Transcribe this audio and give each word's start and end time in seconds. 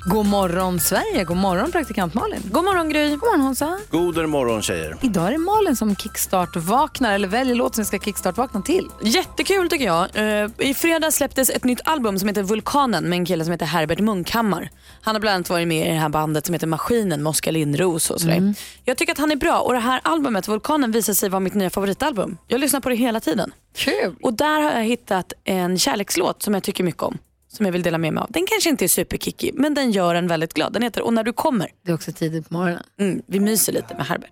God 0.00 0.26
morgon 0.26 0.80
Sverige, 0.80 1.24
god 1.24 1.36
morgon 1.36 1.72
praktikant 1.72 2.14
Malin. 2.14 2.40
God 2.44 2.64
morgon 2.64 2.88
Gry. 2.88 3.10
God 3.10 3.18
morgon 3.18 3.40
Hansa. 3.40 3.78
God 3.90 4.28
morgon 4.28 4.62
tjejer. 4.62 4.96
Idag 5.02 5.26
är 5.26 5.32
det 5.32 5.38
Malin 5.38 5.76
som 5.76 5.96
kickstart-vaknar 5.96 7.14
eller 7.14 7.28
väljer 7.28 7.54
låt 7.54 7.74
som 7.74 7.84
ska 7.84 7.98
kickstart-vakna 7.98 8.62
till. 8.62 8.88
Jättekul 9.02 9.68
tycker 9.68 9.84
jag. 9.84 10.08
Eh, 10.14 10.50
I 10.58 10.74
fredags 10.74 11.16
släpptes 11.16 11.50
ett 11.50 11.64
nytt 11.64 11.80
album 11.84 12.18
som 12.18 12.28
heter 12.28 12.42
Vulkanen 12.42 13.08
med 13.08 13.16
en 13.16 13.26
kille 13.26 13.44
som 13.44 13.52
heter 13.52 13.66
Herbert 13.66 13.98
Munkhammar. 14.00 14.70
Han 15.02 15.14
har 15.14 15.20
bland 15.20 15.34
annat 15.34 15.50
varit 15.50 15.68
med 15.68 15.86
i 15.86 15.90
det 15.90 15.98
här 15.98 16.08
bandet 16.08 16.46
som 16.46 16.52
heter 16.52 16.66
Maskinen 16.66 17.22
med 17.22 17.30
Oskar 17.30 17.52
Lindros 17.52 18.10
och 18.10 18.20
sådär. 18.20 18.54
Jag 18.84 18.96
tycker 18.96 19.12
att 19.12 19.18
han 19.18 19.32
är 19.32 19.36
bra 19.36 19.60
och 19.60 19.72
det 19.72 19.78
här 19.78 20.00
albumet 20.04 20.48
Vulkanen 20.48 20.92
visar 20.92 21.14
sig 21.14 21.28
vara 21.28 21.40
mitt 21.40 21.54
nya 21.54 21.70
favoritalbum. 21.70 22.36
Jag 22.48 22.60
lyssnar 22.60 22.80
på 22.80 22.88
det 22.88 22.94
hela 22.94 23.20
tiden. 23.20 23.52
Kul. 23.76 24.14
Och 24.22 24.32
där 24.34 24.60
har 24.60 24.72
jag 24.72 24.84
hittat 24.84 25.32
en 25.44 25.78
kärlekslåt 25.78 26.42
som 26.42 26.54
jag 26.54 26.62
tycker 26.62 26.84
mycket 26.84 27.02
om. 27.02 27.18
Som 27.52 27.66
jag 27.66 27.72
vill 27.72 27.82
dela 27.82 27.98
med 27.98 28.12
mig 28.12 28.20
av. 28.22 28.30
Den 28.30 28.46
kanske 28.46 28.70
inte 28.70 28.84
är 28.84 28.88
superkickig 28.88 29.50
men 29.54 29.74
den 29.74 29.90
gör 29.90 30.14
en 30.14 30.28
väldigt 30.28 30.54
glad. 30.54 30.72
Den 30.72 30.82
heter 30.82 31.02
Och 31.02 31.12
när 31.12 31.24
du 31.24 31.32
kommer. 31.32 31.70
Det 31.82 31.90
är 31.90 31.94
också 31.94 32.12
tidigt 32.12 32.48
på 32.48 32.54
morgonen. 32.54 32.82
Mm, 33.00 33.22
vi 33.26 33.40
myser 33.40 33.72
lite 33.72 33.94
med 33.96 34.06
Herbert. 34.06 34.30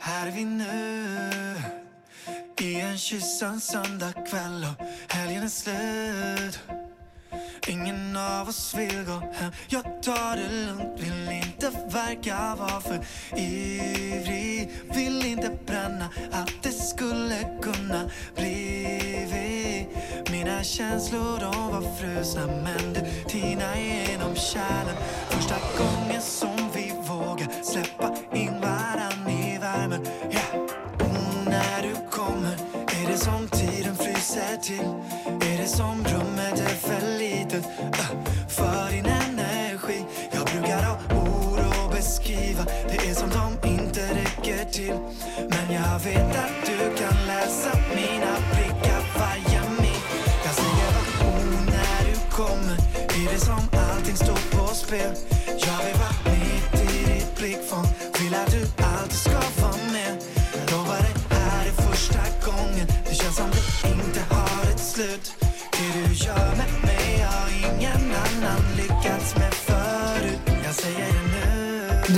Här 0.00 0.26
är 0.26 0.32
vi 0.32 0.44
nu 0.44 0.64
I 2.60 2.80
en 2.80 2.98
kyss 2.98 3.42
en 3.42 3.60
söndagkväll 3.60 4.66
och 4.78 4.86
helgen 5.14 5.42
är 5.42 5.48
slut 5.48 6.60
Ingen 7.68 8.16
av 8.16 8.48
oss 8.48 8.74
vill 8.78 9.04
gå 9.04 9.12
hem 9.34 9.52
Jag 9.68 10.02
tar 10.02 10.36
det 10.36 10.66
lugnt, 10.66 11.00
vill 11.00 11.30
inte 11.32 11.70
verka 11.92 12.56
vara 12.58 12.80
för 12.80 12.98
ivrig 13.36 14.70
Vill 14.94 15.26
inte 15.26 15.50
bränna 15.66 16.08
allt 16.32 16.62
det 16.62 16.72
skulle 16.72 17.48
kunna 17.62 18.10
blivit 18.36 19.88
mina 20.46 20.64
känslor 20.64 21.40
de 21.40 21.70
var 21.72 21.96
frusna 21.96 22.46
men 22.46 22.92
du 22.92 23.00
tina 23.28 23.78
genom 23.78 24.34
kärlen. 24.34 24.96
Första 25.28 25.54
gången 25.78 26.22
som 26.22 26.70
vi 26.74 26.92
vågar 27.08 27.62
släppa 27.62 28.14
in 28.34 28.60
varann 28.60 29.28
i 29.28 29.58
värmen. 29.58 30.06
Yeah. 30.30 30.66
När 31.44 31.82
du 31.82 32.10
kommer 32.10 32.52
är 32.86 33.10
det 33.12 33.18
som 33.18 33.48
tiden 33.48 33.96
fryser 33.96 34.56
till? 34.62 34.88
Är 35.26 35.58
det 35.62 35.68
som 35.68 36.04
rummet 36.04 36.60
är 36.60 36.76
för 36.88 37.18
litet 37.18 37.64
uh, 37.64 38.00
äh, 38.00 38.24
för 38.48 38.90
din 38.90 39.06
energi? 39.06 40.04
Jag 40.30 40.44
brukar 40.44 40.82
ha 40.82 40.94
ord 40.94 41.58
att 41.58 41.90
beskriva 41.96 42.64
Det 42.64 43.10
är 43.10 43.14
som 43.14 43.30
de 43.30 43.68
inte 43.68 44.00
räcker 44.00 44.64
till. 44.64 44.94
Men 45.48 45.74
jag 45.74 45.98
vet 46.04 46.36
att 46.36 46.66
du 46.66 46.96
kan 46.98 47.26
läsa 47.26 47.70
mina 47.94 48.36
blickar 48.52 49.02
varje 49.18 49.45
kommer 52.36 52.76
är 53.08 53.32
det 53.32 53.40
som 53.40 53.60
allting 53.72 54.16
står 54.16 54.58
på 54.58 54.74
spel 54.74 55.14
Jag 55.46 55.84
vill 55.84 55.98
vara 55.98 56.16
med 56.24 56.35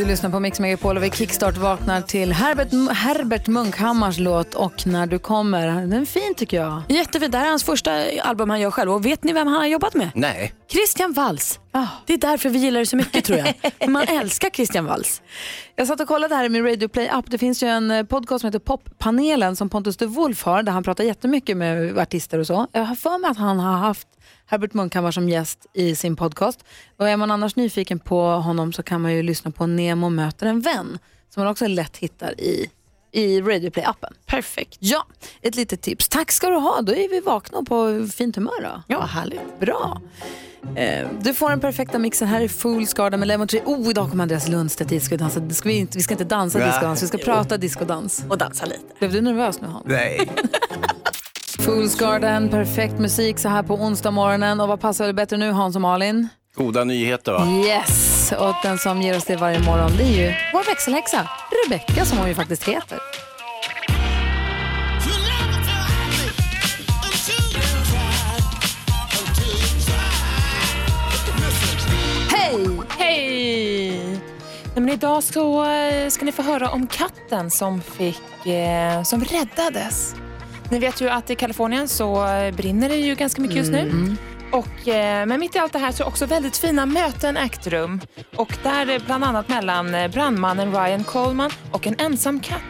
lyssnar 0.08 0.30
på 0.30 0.40
Mix 0.40 0.60
Megapol 0.60 0.96
och 0.96 1.02
vi 1.02 1.10
kickstart-vaknar 1.10 2.02
till 2.02 2.32
Herbert, 2.32 2.96
Herbert 2.96 3.46
Munkhammars 3.46 4.18
låt 4.18 4.54
Och 4.54 4.86
när 4.86 5.06
du 5.06 5.18
kommer. 5.18 5.66
Den 5.66 5.92
är 5.92 6.04
fin 6.04 6.34
tycker 6.36 6.56
jag. 6.56 6.82
Jättefint. 6.88 7.32
Det 7.32 7.38
här 7.38 7.44
är 7.44 7.50
hans 7.50 7.64
första 7.64 7.90
album 8.22 8.50
han 8.50 8.60
gör 8.60 8.70
själv. 8.70 8.92
Och 8.92 9.06
vet 9.06 9.24
ni 9.24 9.32
vem 9.32 9.46
han 9.46 9.56
har 9.56 9.66
jobbat 9.66 9.94
med? 9.94 10.10
Nej. 10.14 10.52
Christian 10.68 11.12
Walls. 11.12 11.60
Det 12.06 12.12
är 12.12 12.18
därför 12.18 12.48
vi 12.48 12.58
gillar 12.58 12.80
det 12.80 12.86
så 12.86 12.96
mycket 12.96 13.24
tror 13.24 13.38
jag. 13.38 13.54
Man 13.90 14.02
älskar 14.02 14.50
Christian 14.50 14.84
Walls. 14.84 15.22
Jag 15.76 15.86
satt 15.86 16.00
och 16.00 16.08
kollade 16.08 16.34
här 16.34 16.44
i 16.44 16.48
min 16.48 16.64
Radio 16.64 16.88
Play 16.88 17.08
app. 17.08 17.30
Det 17.30 17.38
finns 17.38 17.62
ju 17.62 17.66
en 17.66 17.90
eh, 17.90 18.02
podcast 18.02 18.40
som 18.40 18.48
heter 18.48 18.58
Poppanelen 18.58 19.56
som 19.56 19.68
Pontus 19.68 19.96
de 19.96 20.06
Wolf 20.06 20.42
har 20.42 20.62
där 20.62 20.72
han 20.72 20.82
pratar 20.82 21.04
jättemycket 21.04 21.56
med 21.56 21.98
artister 21.98 22.38
och 22.38 22.46
så. 22.46 22.66
Jag 22.72 22.84
har 22.84 22.94
för 22.94 23.18
mig 23.18 23.30
att 23.30 23.38
han 23.38 23.58
har 23.60 23.76
haft 23.76 24.08
Herbert 24.50 24.74
Munkhammar 24.74 25.10
som 25.10 25.28
gäst 25.28 25.66
i 25.72 25.94
sin 25.94 26.16
podcast. 26.16 26.64
Och 26.96 27.08
är 27.08 27.16
man 27.16 27.30
annars 27.30 27.56
nyfiken 27.56 27.98
på 27.98 28.22
honom 28.30 28.72
så 28.72 28.82
kan 28.82 29.00
man 29.00 29.14
ju 29.14 29.22
lyssna 29.22 29.50
på 29.50 29.66
Nemo 29.66 30.08
möter 30.08 30.46
en 30.46 30.60
vän 30.60 30.98
som 31.34 31.42
man 31.42 31.50
också 31.50 31.66
lätt 31.66 31.96
hittar 31.96 32.40
i, 32.40 32.70
i 33.12 33.40
Radio 33.40 33.70
Play-appen. 33.70 34.12
Perfekt. 34.26 34.76
Ja, 34.80 35.06
ett 35.42 35.56
litet 35.56 35.82
tips. 35.82 36.08
Tack 36.08 36.32
ska 36.32 36.48
du 36.48 36.56
ha. 36.56 36.82
Då 36.82 36.92
är 36.92 37.08
vi 37.08 37.20
vakna 37.20 37.58
och 37.58 37.66
på 37.66 38.08
fint 38.14 38.36
humör. 38.36 38.62
Då. 38.62 38.82
Ja, 38.86 39.00
härligt. 39.00 39.60
Bra. 39.60 40.00
Eh, 40.76 41.08
du 41.20 41.34
får 41.34 41.50
den 41.50 41.60
perfekta 41.60 41.98
mixen. 41.98 42.28
Här 42.28 42.40
är 42.40 42.48
Fools 42.48 42.94
Garden 42.94 43.20
med 43.20 43.26
Lemon 43.26 43.48
Tree. 43.48 43.62
Oh, 43.64 43.90
idag 43.90 44.10
kommer 44.10 44.22
Andreas 44.22 44.48
Lundstedt 44.48 44.92
hit. 44.92 45.02
Ska 45.02 45.14
vi, 45.14 45.18
dansa. 45.18 45.50
Ska 45.50 45.68
vi, 45.68 45.76
inte, 45.76 45.98
vi 45.98 46.02
ska 46.02 46.14
inte 46.14 46.24
dansa 46.24 46.66
discodans, 46.66 47.02
vi 47.02 47.06
ska 47.06 47.18
prata 47.18 47.56
discodans. 47.56 48.24
Och 48.28 48.38
dansa 48.38 48.66
lite. 48.66 48.94
Blev 48.98 49.12
du 49.12 49.20
nervös 49.20 49.60
nu 49.60 49.68
Hans? 49.68 49.86
Nej. 49.86 50.30
Fools 51.58 51.94
Garden, 51.98 52.48
perfekt 52.48 52.98
musik 52.98 53.38
så 53.38 53.48
här 53.48 53.62
på 53.62 53.74
onsdag 53.74 54.10
morgonen. 54.10 54.60
Och 54.60 54.68
vad 54.68 54.80
passar 54.80 55.06
väl 55.06 55.14
bättre 55.14 55.36
nu 55.36 55.50
Hans 55.50 55.76
och 55.76 55.82
Malin? 55.82 56.28
Goda 56.54 56.84
nyheter 56.84 57.32
va? 57.32 57.46
Yes! 57.66 58.32
Och 58.38 58.54
den 58.62 58.78
som 58.78 59.02
ger 59.02 59.16
oss 59.16 59.24
det 59.24 59.36
varje 59.36 59.58
morgon 59.58 59.90
det 59.96 60.02
är 60.02 60.28
ju 60.28 60.34
vår 60.52 60.64
växelhäxa, 60.64 61.28
Rebecca 61.64 62.04
som 62.04 62.18
hon 62.18 62.28
ju 62.28 62.34
faktiskt 62.34 62.68
heter. 62.68 62.98
Hej! 72.30 72.66
Hej! 72.98 73.90
Nej, 74.74 74.84
men 74.84 74.88
idag 74.88 75.22
så 75.24 75.64
eh, 75.64 76.08
ska 76.08 76.24
ni 76.24 76.32
få 76.32 76.42
höra 76.42 76.70
om 76.70 76.86
katten 76.86 77.50
som, 77.50 77.80
fick, 77.80 78.46
eh, 78.46 79.02
som 79.02 79.24
räddades. 79.24 80.14
Ni 80.70 80.78
vet 80.78 81.00
ju 81.00 81.08
att 81.08 81.30
i 81.30 81.34
Kalifornien 81.34 81.88
så 81.88 82.26
eh, 82.26 82.54
brinner 82.54 82.88
det 82.88 82.96
ju 82.96 83.14
ganska 83.14 83.42
mycket 83.42 83.56
just 83.56 83.72
nu. 83.72 84.16
Och, 84.52 84.88
eh, 84.88 85.26
men 85.26 85.40
mitt 85.40 85.56
i 85.56 85.58
allt 85.58 85.72
det 85.72 85.78
här 85.78 85.92
så 85.92 86.02
har 86.04 86.08
också 86.10 86.26
väldigt 86.26 86.56
fina 86.56 86.86
möten 86.86 87.36
ägt 87.36 87.66
rum. 87.66 88.00
Och 88.36 88.52
där 88.62 88.90
eh, 88.90 89.02
bland 89.06 89.24
annat 89.24 89.48
mellan 89.48 89.96
brandmannen 90.12 90.72
Ryan 90.72 91.04
Coleman 91.04 91.50
och 91.72 91.86
en 91.86 91.94
ensam 91.98 92.40
katt. 92.40 92.60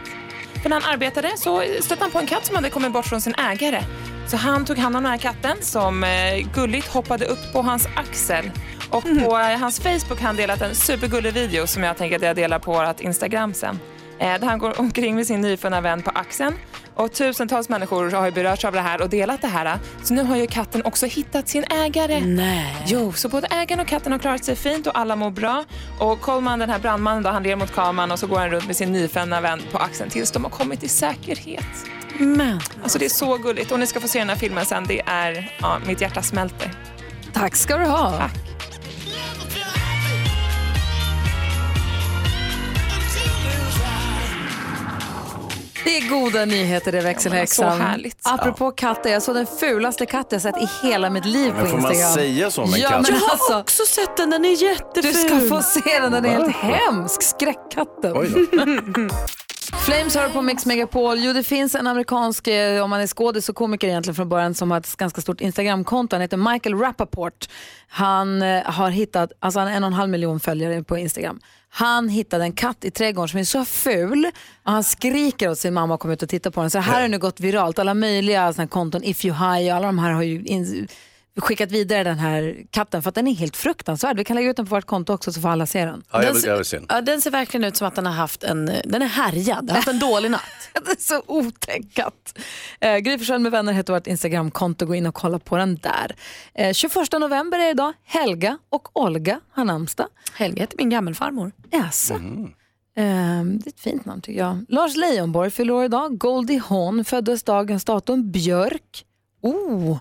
För 0.61 0.69
när 0.69 0.81
han 0.81 0.93
arbetade 0.93 1.31
så 1.37 1.63
stötte 1.81 2.03
han 2.03 2.11
på 2.11 2.19
en 2.19 2.27
katt 2.27 2.45
som 2.45 2.55
hade 2.55 2.69
kommit 2.69 2.91
bort 2.91 3.05
från 3.05 3.21
sin 3.21 3.35
ägare. 3.35 3.83
Så 4.27 4.37
han 4.37 4.65
tog 4.65 4.77
hand 4.77 4.95
om 4.95 5.03
den 5.03 5.11
här 5.11 5.19
katten 5.19 5.57
som 5.61 6.03
eh, 6.03 6.09
gulligt 6.53 6.87
hoppade 6.87 7.25
upp 7.25 7.53
på 7.53 7.61
hans 7.61 7.87
axel. 7.95 8.51
Och 8.89 9.03
på 9.03 9.37
eh, 9.37 9.59
hans 9.59 9.79
Facebook 9.79 10.19
har 10.19 10.27
han 10.27 10.35
delat 10.35 10.61
en 10.61 10.75
supergullig 10.75 11.33
video 11.33 11.67
som 11.67 11.83
jag 11.83 11.97
tänker 11.97 12.15
att 12.15 12.21
jag 12.21 12.35
delar 12.35 12.59
på 12.59 12.71
vårt 12.73 12.99
Instagram 13.01 13.53
sen. 13.53 13.79
Eh, 14.19 14.39
där 14.39 14.47
han 14.47 14.59
går 14.59 14.79
omkring 14.79 15.15
med 15.15 15.27
sin 15.27 15.41
nyfunna 15.41 15.81
vän 15.81 16.01
på 16.01 16.09
axeln. 16.09 16.55
Och 16.99 17.13
tusentals 17.13 17.69
människor 17.69 18.11
har 18.11 18.25
ju 18.25 18.31
berörts 18.31 18.65
av 18.65 18.73
det 18.73 18.81
här 18.81 19.01
och 19.01 19.09
delat 19.09 19.41
det 19.41 19.47
här. 19.47 19.79
Så 20.03 20.13
nu 20.13 20.23
har 20.23 20.37
ju 20.37 20.47
katten 20.47 20.81
också 20.85 21.05
hittat 21.05 21.49
sin 21.49 21.63
ägare. 21.63 22.25
Nej. 22.25 22.85
Jo, 22.87 23.13
så 23.13 23.29
både 23.29 23.47
ägaren 23.47 23.79
och 23.79 23.87
katten 23.87 24.11
har 24.11 24.19
klarat 24.19 24.45
sig 24.45 24.55
fint 24.55 24.87
och 24.87 24.99
alla 24.99 25.15
mår 25.15 25.31
bra. 25.31 25.63
Och 25.99 26.21
Coleman, 26.21 26.59
den 26.59 26.69
här 26.69 26.79
brandmannen, 26.79 27.23
då, 27.23 27.29
han 27.29 27.43
ler 27.43 27.55
mot 27.55 27.71
kameran 27.71 28.11
och 28.11 28.19
så 28.19 28.27
går 28.27 28.39
han 28.39 28.49
runt 28.49 28.67
med 28.67 28.75
sin 28.75 28.91
nyfunna 28.91 29.41
vän 29.41 29.61
på 29.71 29.77
axeln 29.77 30.09
tills 30.09 30.31
de 30.31 30.43
har 30.43 30.51
kommit 30.51 30.83
i 30.83 30.87
säkerhet. 30.87 31.85
Men. 32.19 32.59
Alltså 32.83 32.99
det 32.99 33.05
är 33.05 33.09
så 33.09 33.37
gulligt 33.37 33.71
och 33.71 33.79
ni 33.79 33.87
ska 33.87 33.99
få 33.99 34.07
se 34.07 34.19
den 34.19 34.29
här 34.29 34.35
filmen 34.35 34.65
sen. 34.65 34.85
Det 34.87 35.01
är, 35.05 35.51
ja, 35.61 35.79
mitt 35.87 36.01
hjärta 36.01 36.21
smälter. 36.21 36.71
Tack 37.33 37.55
ska 37.55 37.77
du 37.77 37.85
ha. 37.85 38.17
Tack. 38.17 38.48
Det 45.83 45.97
är 45.97 46.09
goda 46.09 46.45
nyheter 46.45 46.91
det 46.91 47.01
växelhäxan. 47.01 47.65
Ja, 47.65 47.71
men 47.71 47.79
så 47.79 47.83
härligt. 47.83 48.17
Apropå 48.23 48.71
katter, 48.71 49.09
jag 49.09 49.23
såg 49.23 49.35
den 49.35 49.47
fulaste 49.59 50.05
katt 50.05 50.27
jag 50.29 50.41
sett 50.41 50.57
i 50.57 50.87
hela 50.87 51.09
mitt 51.09 51.25
liv 51.25 51.51
på 51.51 51.57
Men 51.57 51.67
får 51.67 51.77
man 51.77 51.91
Instagram. 51.91 52.13
säga 52.13 52.51
så 52.51 52.63
om 52.63 52.73
en 52.73 52.79
ja, 52.79 52.89
katt? 52.89 53.01
Men 53.01 53.13
Jag 53.13 53.21
har 53.21 53.29
alltså, 53.31 53.59
också 53.59 53.83
sett 53.83 54.17
den, 54.17 54.29
den 54.29 54.45
är 54.45 54.63
jätteful. 54.63 55.13
du 55.13 55.13
ska 55.13 55.39
få 55.55 55.61
se 55.61 55.99
den, 55.99 56.11
den 56.11 56.25
är 56.25 56.29
helt 56.29 56.55
hemsk. 56.55 57.23
Skräckkatten. 57.23 58.15
Flames 59.85 60.15
hör 60.15 60.29
på 60.29 60.41
Mix 60.41 60.65
Megapol. 60.65 61.19
Jo, 61.19 61.33
det 61.33 61.43
finns 61.43 61.75
en 61.75 61.87
amerikansk, 61.87 62.47
eh, 62.47 62.83
om 62.83 62.89
man 62.89 63.01
är 63.01 63.07
skådis 63.07 63.49
och 63.49 63.55
komiker 63.55 63.87
egentligen 63.87 64.15
från 64.15 64.29
början, 64.29 64.53
som 64.53 64.71
har 64.71 64.77
ett 64.77 64.95
ganska 64.97 65.21
stort 65.21 65.41
Instagramkonto. 65.41 66.15
Han 66.15 66.21
heter 66.21 66.37
Michael 66.37 66.75
Rappaport. 66.79 67.47
Han 67.87 68.41
eh, 68.41 68.63
har 68.63 68.89
hittat, 68.89 69.31
alltså 69.39 69.59
han 69.59 69.67
har 69.67 69.75
en 69.75 69.83
och 69.83 69.87
en 69.87 69.93
halv 69.93 70.09
miljon 70.09 70.39
följare 70.39 70.83
på 70.83 70.97
Instagram. 70.97 71.39
Han 71.69 72.09
hittade 72.09 72.43
en 72.43 72.53
katt 72.53 72.85
i 72.85 72.91
trädgården 72.91 73.29
som 73.29 73.39
är 73.39 73.43
så 73.43 73.65
ful 73.65 74.31
och 74.63 74.71
han 74.71 74.83
skriker 74.83 75.49
åt 75.49 75.59
sin 75.59 75.73
mamma 75.73 75.93
och 75.93 75.99
kommer 75.99 76.13
ut 76.13 76.23
och 76.23 76.29
tittar 76.29 76.51
på 76.51 76.61
den. 76.61 76.69
Så 76.69 76.77
det 76.77 76.81
här 76.81 77.01
har 77.01 77.07
nu 77.07 77.19
gått 77.19 77.39
viralt. 77.39 77.79
Alla 77.79 77.93
möjliga 77.93 78.53
såna 78.53 78.67
konton, 78.67 79.03
If 79.03 79.25
You 79.25 79.35
High 79.35 79.71
och 79.71 79.77
alla 79.77 79.85
de 79.85 79.99
här 79.99 80.11
har 80.11 80.23
ju 80.23 80.43
in, 80.43 80.87
skickat 81.37 81.71
vidare 81.71 82.03
den 82.03 82.19
här 82.19 82.57
katten 82.71 83.01
för 83.01 83.09
att 83.09 83.15
den 83.15 83.27
är 83.27 83.33
helt 83.35 83.57
fruktansvärd. 83.57 84.17
Vi 84.17 84.23
kan 84.23 84.35
lägga 84.35 84.49
ut 84.49 84.55
den 84.55 84.65
på 84.65 84.75
vårt 84.75 84.85
konto 84.85 85.13
också 85.13 85.33
så 85.33 85.41
får 85.41 85.49
alla 85.49 85.65
se 85.65 85.85
den. 85.85 86.03
Ja, 86.11 86.23
jag 86.23 86.33
Den 86.33 86.41
vill, 86.41 86.51
vill 86.55 86.65
se 86.65 86.77
den. 86.77 86.85
Ja, 86.89 87.01
den 87.01 87.21
ser 87.21 87.31
verkligen 87.31 87.63
ut 87.63 87.75
som 87.77 87.87
att 87.87 87.95
den 87.95 88.05
har 88.05 88.13
haft 88.13 88.43
en, 88.43 88.65
den 88.85 89.01
är 89.01 89.05
härjad, 89.07 89.69
har 89.69 89.75
haft 89.75 89.87
en 89.87 89.99
dålig 89.99 90.31
natt. 90.31 90.41
Det 90.85 90.91
är 90.91 90.95
så 90.99 91.23
otäckat. 91.27 92.39
Eh, 92.79 92.97
Gry 92.97 93.39
med 93.39 93.51
vänner 93.51 93.73
heter 93.73 93.93
vårt 93.93 94.07
Instagramkonto. 94.07 94.85
Gå 94.85 94.95
in 94.95 95.05
och 95.05 95.15
kolla 95.15 95.39
på 95.39 95.57
den 95.57 95.75
där. 95.75 96.15
Eh, 96.53 96.73
21 96.73 96.95
november 97.19 97.59
är 97.59 97.69
idag. 97.69 97.93
Helga 98.03 98.57
och 98.69 98.99
Olga 98.99 99.39
har 99.51 99.65
namnsdag. 99.65 100.07
Helga 100.33 100.63
heter 100.63 100.77
min 100.77 100.89
gammelfarmor. 100.89 101.51
Jaså? 101.71 102.13
Eh, 102.13 102.21
det 102.95 103.67
är 103.67 103.67
ett 103.67 103.79
fint 103.79 104.05
namn 104.05 104.21
tycker 104.21 104.39
jag. 104.39 104.65
Lars 104.69 104.95
Leijonborg 104.95 105.49
fyller 105.51 105.73
år 105.73 105.85
idag. 105.85 106.17
Goldie 106.17 106.57
Hawn 106.57 107.05
föddes 107.05 107.43
dagens 107.43 107.85
datum. 107.85 108.31
Björk. 108.31 109.05
Oh, 109.41 109.97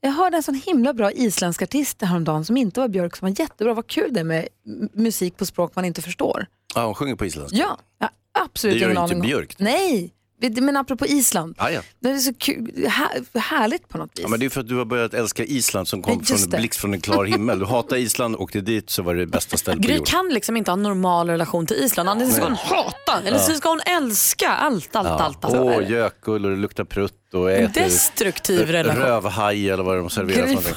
jag 0.00 0.10
hörde 0.10 0.36
en 0.36 0.42
sån 0.42 0.54
himla 0.54 0.92
bra 0.94 1.12
isländsk 1.12 1.62
artist 1.62 2.02
häromdagen 2.02 2.44
som 2.44 2.56
inte 2.56 2.80
var 2.80 2.88
Björk 2.88 3.16
som 3.16 3.28
var 3.28 3.40
jättebra. 3.40 3.74
Vad 3.74 3.86
kul 3.86 4.12
det 4.14 4.20
är 4.20 4.24
med 4.24 4.48
musik 4.92 5.36
på 5.36 5.46
språk 5.46 5.72
man 5.76 5.84
inte 5.84 6.02
förstår. 6.02 6.46
Ja, 6.74 6.84
hon 6.84 6.94
sjunger 6.94 7.14
på 7.16 7.26
isländska. 7.26 7.58
Ja, 7.58 8.10
absolut 8.32 8.74
Det 8.74 8.80
gör 8.80 8.86
ingen 8.90 9.02
inte 9.02 9.14
aning 9.14 9.20
om. 9.20 9.26
Björk. 9.26 9.54
Nej, 9.58 10.12
men 10.40 10.76
apropå 10.76 11.06
Island. 11.06 11.54
Ah, 11.58 11.70
ja. 11.70 11.80
Det 12.00 12.10
är 12.10 12.18
så 12.18 12.34
kul, 12.34 12.86
här, 12.88 13.38
härligt 13.38 13.88
på 13.88 13.98
något 13.98 14.10
vis. 14.14 14.22
Ja, 14.22 14.28
men 14.28 14.40
det 14.40 14.46
är 14.46 14.50
för 14.50 14.60
att 14.60 14.68
du 14.68 14.76
har 14.76 14.84
börjat 14.84 15.14
älska 15.14 15.44
Island 15.44 15.88
som 15.88 16.02
kom 16.02 16.12
Ja, 16.12 16.18
just 16.20 16.44
från 16.44 16.54
en 16.54 16.60
blixt 16.60 16.80
från 16.80 16.94
en 16.94 17.00
klar 17.00 17.24
himmel. 17.24 17.58
Du 17.58 17.64
hatar 17.64 17.96
Island, 17.96 18.36
åkte 18.36 18.60
dit 18.60 18.90
så 18.90 19.02
var 19.02 19.14
det 19.14 19.20
det 19.20 19.26
bästa 19.26 19.56
stället 19.56 19.82
på 19.82 19.86
Gry 19.88 19.96
jorden. 19.96 20.06
kan 20.06 20.28
liksom 20.28 20.56
inte 20.56 20.70
ha 20.70 20.76
en 20.76 20.82
normal 20.82 21.30
relation 21.30 21.66
till 21.66 21.76
Island. 21.76 22.08
Antingen 22.08 22.34
ska 22.34 22.44
hon 22.44 22.54
hata 22.54 23.22
eller 23.24 23.38
så 23.38 23.52
ska 23.52 23.68
hon 23.68 23.80
älska 23.86 24.48
allt, 24.48 24.96
allt, 24.96 25.08
allt. 25.08 25.44
allt. 25.44 25.54
Åh, 25.54 25.90
gökull 25.90 26.44
och 26.44 26.50
det 26.50 26.56
luktar 26.56 26.84
prutt 26.84 27.34
och 27.34 27.50
äter 27.50 27.82
Destruktiv 27.82 28.68
relation. 28.70 29.02
rövhaj 29.02 29.70
eller 29.70 29.84
vad 29.84 29.96
de 29.96 30.10
serverar 30.10 30.46
för 30.46 30.54
någonting. 30.54 30.74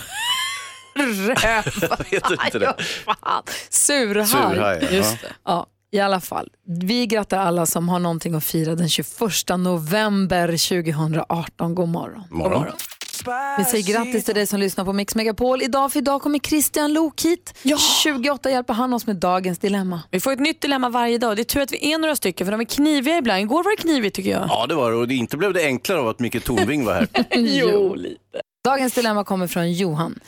Heter 2.12 2.46
inte 2.46 2.60
det? 2.60 2.76
Surhaj. 3.70 4.28
Surhaj, 4.28 4.80
ja. 4.82 4.90
Just 4.98 5.22
det. 5.22 5.28
Ja, 5.46 5.68
I 5.94 6.00
alla 6.00 6.20
fall, 6.22 6.50
vi 6.68 7.08
grattar 7.08 7.38
alla 7.38 7.66
som 7.66 7.90
har 7.90 8.00
någonting 8.00 8.36
att 8.36 8.44
fira 8.44 8.76
den 8.76 8.90
21 8.90 9.10
november 9.58 10.48
2018. 10.48 11.76
God 11.76 11.88
morgon. 11.90 12.24
Morgon. 12.30 12.66
Vi 13.58 13.66
säger 13.66 13.84
grattis 13.94 14.26
till 14.26 14.36
dig 14.36 14.48
som 14.48 14.60
lyssnar 14.60 14.86
på 14.86 14.94
Mix 14.94 15.16
Megapol. 15.16 15.62
Idag 15.62 15.92
för 15.92 16.00
idag 16.00 16.22
kommer 16.22 16.40
Christian 16.40 16.94
Lok 16.94 17.22
hit. 17.22 17.54
28 18.04 18.52
hjälper 18.52 18.74
han 18.74 18.94
oss 18.94 19.08
med 19.08 19.16
dagens 19.16 19.60
dilemma. 19.60 20.02
Vi 20.12 20.20
får 20.20 20.32
ett 20.32 20.40
nytt 20.40 20.62
dilemma 20.62 20.90
varje 20.90 21.18
dag. 21.18 21.36
Det 21.36 21.42
är 21.42 21.44
tur 21.44 21.62
att 21.62 21.72
vi 21.74 21.94
är 21.94 21.98
några 21.98 22.16
stycken 22.16 22.48
för 22.48 22.52
de 22.52 22.62
är 22.62 22.66
kniviga 22.66 23.18
ibland. 23.18 23.42
Igår 23.42 23.64
var 23.64 23.72
det 23.72 23.82
knivigt 23.82 24.16
tycker 24.16 24.32
jag. 24.32 24.46
Ja, 24.50 24.66
det 24.68 24.76
var 24.76 24.92
det. 24.92 24.98
Och 24.98 25.08
det 25.08 25.16
inte 25.16 25.38
blev 25.38 25.54
det 25.54 25.64
enklare 25.66 26.00
av 26.00 26.08
att 26.08 26.20
Micke 26.20 26.44
Tornving 26.44 26.86
var 26.86 26.94
här. 26.94 27.08
Jo, 27.36 27.96
lite. 27.96 28.18
Dagens 28.64 28.94
dilemma 28.94 29.24
kommer 29.24 29.48
från 29.48 29.74
Johan. 29.74 30.20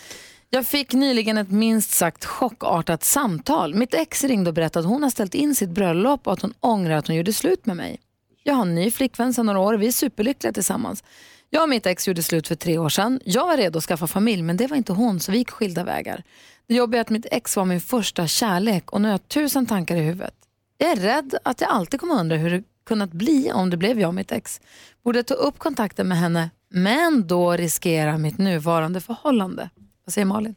Jag 0.56 0.66
fick 0.66 0.94
nyligen 0.94 1.38
ett 1.38 1.52
minst 1.52 1.92
sagt 1.92 2.26
chockartat 2.26 3.04
samtal. 3.04 3.76
Mitt 3.76 3.94
ex 3.94 4.24
ringde 4.24 4.50
och 4.50 4.54
berättade 4.54 4.86
att 4.86 4.92
hon 4.92 5.04
har 5.04 5.10
ställt 5.10 5.36
in 5.36 5.56
sitt 5.56 5.70
bröllop 5.70 6.28
och 6.28 6.34
att 6.34 6.42
hon 6.42 6.54
ångrar 6.60 6.96
att 6.96 7.08
hon 7.08 7.16
gjorde 7.16 7.34
slut 7.34 7.66
med 7.66 7.78
mig. 7.78 8.00
Jag 8.44 8.54
har 8.54 8.62
en 8.62 8.76
ny 8.76 8.92
flickvän 8.92 9.34
sedan 9.34 9.46
några 9.46 9.60
år 9.60 9.74
och 9.74 9.82
vi 9.82 9.88
är 9.88 9.92
superlyckliga 9.92 10.54
tillsammans. 10.54 11.04
Jag 11.50 11.64
och 11.64 11.70
mitt 11.70 11.86
ex 11.86 12.08
gjorde 12.08 12.24
slut 12.24 12.48
för 12.48 12.56
tre 12.56 12.78
år 12.78 12.90
sedan. 12.90 13.20
Jag 13.26 13.46
var 13.46 13.58
redo 13.58 13.78
att 13.78 13.84
skaffa 13.84 14.08
familj 14.08 14.42
men 14.42 14.58
det 14.58 14.68
var 14.68 14.78
inte 14.78 14.94
hon 14.94 15.20
så 15.20 15.32
vi 15.32 15.38
gick 15.38 15.52
skilda 15.52 15.84
vägar. 15.84 16.24
Det 16.68 16.76
jobbiga 16.76 17.00
är 17.00 17.02
att 17.02 17.10
mitt 17.10 17.26
ex 17.32 17.56
var 17.56 17.66
min 17.66 17.82
första 17.82 18.28
kärlek 18.28 18.92
och 18.92 19.02
nu 19.02 19.08
har 19.08 19.14
jag 19.14 19.28
tusen 19.28 19.66
tankar 19.66 19.96
i 19.96 20.02
huvudet. 20.02 20.36
Jag 20.78 20.92
är 20.92 20.96
rädd 20.96 21.36
att 21.44 21.62
jag 21.62 21.70
alltid 21.70 22.00
kommer 22.00 22.20
undra 22.20 22.38
hur 22.38 22.50
det 22.50 22.64
kunnat 22.86 23.12
bli 23.12 23.52
om 23.52 23.70
det 23.70 23.78
blev 23.78 24.00
jag 24.00 24.08
och 24.08 24.16
mitt 24.16 24.32
ex. 24.32 24.62
Borde 25.04 25.20
jag 25.20 25.26
ta 25.26 25.34
upp 25.34 25.60
kontakten 25.60 26.08
med 26.08 26.18
henne 26.18 26.50
men 26.70 27.28
då 27.28 27.52
riskera 27.52 28.18
mitt 28.18 28.38
nuvarande 28.38 29.02
förhållande? 29.02 29.70
Vad 30.06 30.14
säger 30.14 30.26
Malin? 30.26 30.56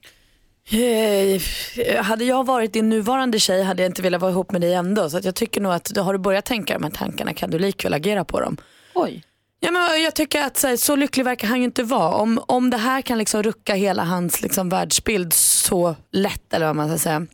Eh, 0.71 2.03
Hade 2.05 2.25
jag 2.25 2.47
varit 2.47 2.73
din 2.73 2.89
nuvarande 2.89 3.41
tjej 3.41 3.63
hade 3.63 3.83
jag 3.83 3.91
inte 3.91 4.03
velat 4.03 4.21
vara 4.21 4.31
ihop 4.31 4.53
med 4.53 4.61
dig 4.61 4.75
ändå. 4.75 5.11
Så 5.11 5.21
jag 5.23 5.35
tycker 5.35 5.61
nog 5.61 5.73
att 5.73 5.97
har 5.97 6.13
du 6.13 6.19
börjat 6.19 6.45
tänka 6.45 6.75
de 6.75 6.83
här 6.83 6.91
tankarna 6.91 7.35
kan 7.35 7.51
du 7.51 7.59
likväl 7.59 7.95
agera 7.95 8.25
på 8.25 8.41
dem. 8.41 8.57
Oj. 8.95 9.23
Ja, 9.61 9.71
men 9.71 10.03
jag 10.03 10.15
tycker 10.15 10.43
att 10.43 10.57
så, 10.57 10.67
här, 10.69 10.77
så 10.77 10.97
lycklig 10.97 11.25
verkar 11.25 11.49
han 11.49 11.59
ju 11.59 11.65
inte 11.65 11.83
vara. 11.83 12.15
Om, 12.15 12.41
om 12.47 12.71
det 12.71 12.77
här 12.77 13.03
kan 13.03 13.19
liksom 13.19 13.43
rucka 13.43 13.75
hela 13.75 14.05
hans 14.05 14.43
liksom, 14.43 14.69
världsbild 14.69 15.33
så 15.33 15.97
lätt 16.13 16.55
eller 16.55 16.67
vad 16.67 16.77
man 16.77 16.89
ska 16.89 16.99
säga. 16.99 17.27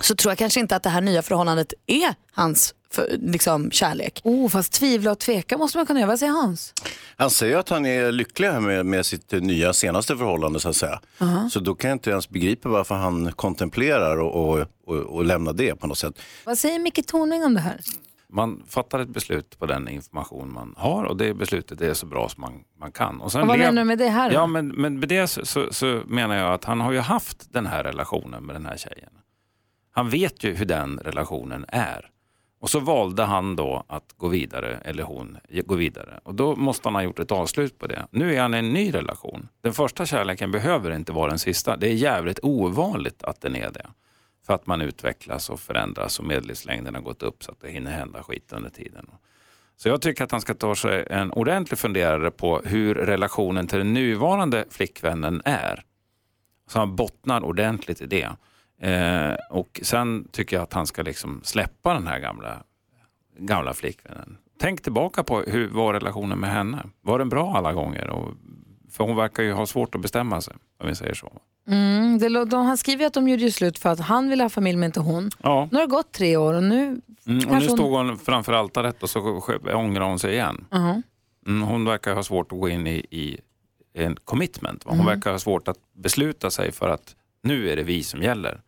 Så 0.00 0.14
tror 0.14 0.30
jag 0.30 0.38
kanske 0.38 0.60
inte 0.60 0.76
att 0.76 0.82
det 0.82 0.90
här 0.90 1.00
nya 1.00 1.22
förhållandet 1.22 1.72
är 1.86 2.14
hans 2.32 2.74
för, 2.92 3.16
liksom, 3.20 3.70
kärlek. 3.70 4.20
Oh, 4.24 4.48
fast 4.48 4.72
tvivla 4.72 5.10
och 5.12 5.18
tveka 5.18 5.58
måste 5.58 5.78
man 5.78 5.86
kunna 5.86 6.00
göra. 6.00 6.08
Vad 6.08 6.18
säger 6.18 6.32
Hans? 6.32 6.74
Han 7.16 7.30
säger 7.30 7.56
att 7.56 7.68
han 7.68 7.86
är 7.86 8.12
lycklig 8.12 8.52
med, 8.52 8.86
med 8.86 9.06
sitt 9.06 9.32
nya 9.32 9.72
senaste 9.72 10.16
förhållande 10.16 10.60
så 10.60 10.68
att 10.68 10.76
säga. 10.76 11.00
Så 11.50 11.60
då 11.60 11.74
kan 11.74 11.90
jag 11.90 11.94
inte 11.94 12.10
ens 12.10 12.28
begripa 12.28 12.68
varför 12.68 12.94
han 12.94 13.32
kontemplerar 13.32 14.16
och, 14.20 14.50
och, 14.50 14.66
och, 14.86 14.96
och 14.96 15.24
lämnar 15.24 15.52
det 15.52 15.74
på 15.74 15.86
något 15.86 15.98
sätt. 15.98 16.20
Vad 16.44 16.58
säger 16.58 16.78
Micke 16.78 17.06
Tornving 17.06 17.44
om 17.44 17.54
det 17.54 17.60
här? 17.60 17.80
Man 18.32 18.62
fattar 18.68 18.98
ett 18.98 19.08
beslut 19.08 19.58
på 19.58 19.66
den 19.66 19.88
information 19.88 20.52
man 20.52 20.74
har 20.76 21.04
och 21.04 21.16
det 21.16 21.34
beslutet 21.34 21.80
är 21.80 21.94
så 21.94 22.06
bra 22.06 22.28
som 22.28 22.40
man, 22.40 22.52
man 22.80 22.92
kan. 22.92 23.20
Och 23.20 23.32
sen 23.32 23.40
Och 23.40 23.46
vad 23.46 23.58
menar 23.58 23.82
du 23.82 23.84
med 23.84 23.98
det 23.98 24.08
här 24.08 24.30
då? 24.30 24.34
Ja, 24.34 24.46
men, 24.46 24.68
men 24.68 24.98
med 24.98 25.08
det 25.08 25.26
så, 25.26 25.46
så, 25.46 25.72
så 25.72 26.02
menar 26.06 26.36
jag 26.36 26.54
att 26.54 26.64
han 26.64 26.80
har 26.80 26.92
ju 26.92 26.98
haft 26.98 27.52
den 27.52 27.66
här 27.66 27.84
relationen 27.84 28.44
med 28.46 28.54
den 28.54 28.66
här 28.66 28.76
tjejen. 28.76 29.10
Han 29.92 30.10
vet 30.10 30.44
ju 30.44 30.54
hur 30.54 30.64
den 30.64 30.98
relationen 30.98 31.64
är. 31.68 32.10
Och 32.60 32.70
så 32.70 32.80
valde 32.80 33.22
han 33.22 33.56
då 33.56 33.84
att 33.88 34.14
gå 34.16 34.28
vidare, 34.28 34.78
eller 34.84 35.02
hon, 35.02 35.38
gå 35.64 35.74
vidare. 35.74 36.20
Och 36.22 36.34
då 36.34 36.56
måste 36.56 36.88
han 36.88 36.94
ha 36.94 37.02
gjort 37.02 37.18
ett 37.18 37.32
avslut 37.32 37.78
på 37.78 37.86
det. 37.86 38.06
Nu 38.10 38.34
är 38.34 38.40
han 38.40 38.54
i 38.54 38.58
en 38.58 38.72
ny 38.72 38.94
relation. 38.94 39.48
Den 39.60 39.72
första 39.72 40.06
kärleken 40.06 40.50
behöver 40.50 40.90
inte 40.90 41.12
vara 41.12 41.30
den 41.30 41.38
sista. 41.38 41.76
Det 41.76 41.88
är 41.88 41.94
jävligt 41.94 42.38
ovanligt 42.42 43.22
att 43.22 43.40
den 43.40 43.56
är 43.56 43.70
det. 43.70 43.86
För 44.46 44.54
att 44.54 44.66
man 44.66 44.80
utvecklas 44.80 45.50
och 45.50 45.60
förändras 45.60 46.18
och 46.18 46.24
medellivslängden 46.24 46.94
har 46.94 47.02
gått 47.02 47.22
upp 47.22 47.44
så 47.44 47.52
att 47.52 47.60
det 47.60 47.70
hinner 47.70 47.90
hända 47.90 48.22
skit 48.22 48.52
under 48.52 48.70
tiden. 48.70 49.10
Så 49.76 49.88
jag 49.88 50.02
tycker 50.02 50.24
att 50.24 50.32
han 50.32 50.40
ska 50.40 50.54
ta 50.54 50.74
sig 50.74 51.06
en 51.10 51.32
ordentlig 51.32 51.78
funderare 51.78 52.30
på 52.30 52.60
hur 52.64 52.94
relationen 52.94 53.66
till 53.66 53.78
den 53.78 53.94
nuvarande 53.94 54.64
flickvännen 54.70 55.42
är. 55.44 55.84
Så 56.68 56.78
han 56.78 56.96
bottnar 56.96 57.44
ordentligt 57.44 58.00
i 58.00 58.06
det. 58.06 58.28
Eh, 58.80 59.34
och 59.50 59.80
sen 59.82 60.28
tycker 60.32 60.56
jag 60.56 60.62
att 60.62 60.72
han 60.72 60.86
ska 60.86 61.02
liksom 61.02 61.40
släppa 61.44 61.94
den 61.94 62.06
här 62.06 62.18
gamla, 62.18 62.62
gamla 63.38 63.74
flickvännen. 63.74 64.36
Tänk 64.60 64.82
tillbaka 64.82 65.22
på 65.24 65.40
hur 65.40 65.68
var 65.68 65.92
relationen 65.94 66.38
med 66.38 66.50
henne? 66.50 66.82
Var 67.00 67.18
den 67.18 67.28
bra 67.28 67.56
alla 67.56 67.72
gånger? 67.72 68.10
Och, 68.10 68.34
för 68.90 69.04
hon 69.04 69.16
verkar 69.16 69.42
ju 69.42 69.52
ha 69.52 69.66
svårt 69.66 69.94
att 69.94 70.00
bestämma 70.00 70.40
sig, 70.40 70.54
om 70.82 70.88
vi 70.88 70.94
säger 70.94 71.14
så. 71.14 71.32
Mm, 71.68 72.18
det, 72.18 72.44
de, 72.44 72.66
han 72.66 72.76
skriver 72.76 73.06
att 73.06 73.14
de 73.14 73.28
gjorde 73.28 73.50
slut 73.50 73.78
för 73.78 73.88
att 73.88 74.00
han 74.00 74.28
ville 74.28 74.44
ha 74.44 74.48
familj 74.50 74.76
men 74.78 74.86
inte 74.86 75.00
hon. 75.00 75.30
Ja. 75.42 75.68
Nu 75.72 75.78
har 75.78 75.86
det 75.86 75.90
gått 75.90 76.12
tre 76.12 76.36
år 76.36 76.54
och 76.54 76.62
nu 76.62 77.00
Mm, 77.26 77.38
och 77.48 77.54
nu 77.54 77.66
hon... 77.68 77.76
stod 77.76 77.92
hon 77.92 78.18
framför 78.18 78.52
altaret 78.52 79.02
och 79.02 79.10
så 79.10 79.20
ångrar 79.74 80.04
hon 80.04 80.18
sig 80.18 80.32
igen. 80.32 80.64
Ja. 80.70 81.02
Mm, 81.46 81.62
hon 81.62 81.84
verkar 81.84 82.14
ha 82.14 82.22
svårt 82.22 82.52
att 82.52 82.58
gå 82.60 82.68
in 82.68 82.86
i, 82.86 83.06
i 83.10 83.38
en 83.94 84.16
commitment. 84.24 84.82
Hon 84.84 84.94
Mm. 84.94 85.06
verkar 85.06 85.30
ha 85.32 85.38
svårt 85.38 85.68
att 85.68 85.78
besluta 85.92 86.50
sig 86.50 86.72
för 86.72 86.88
att 86.88 87.16
nu 87.42 87.70
är 87.70 87.76
det 87.76 87.82
vi 87.82 88.02
som 88.02 88.22
gäller. 88.22 88.60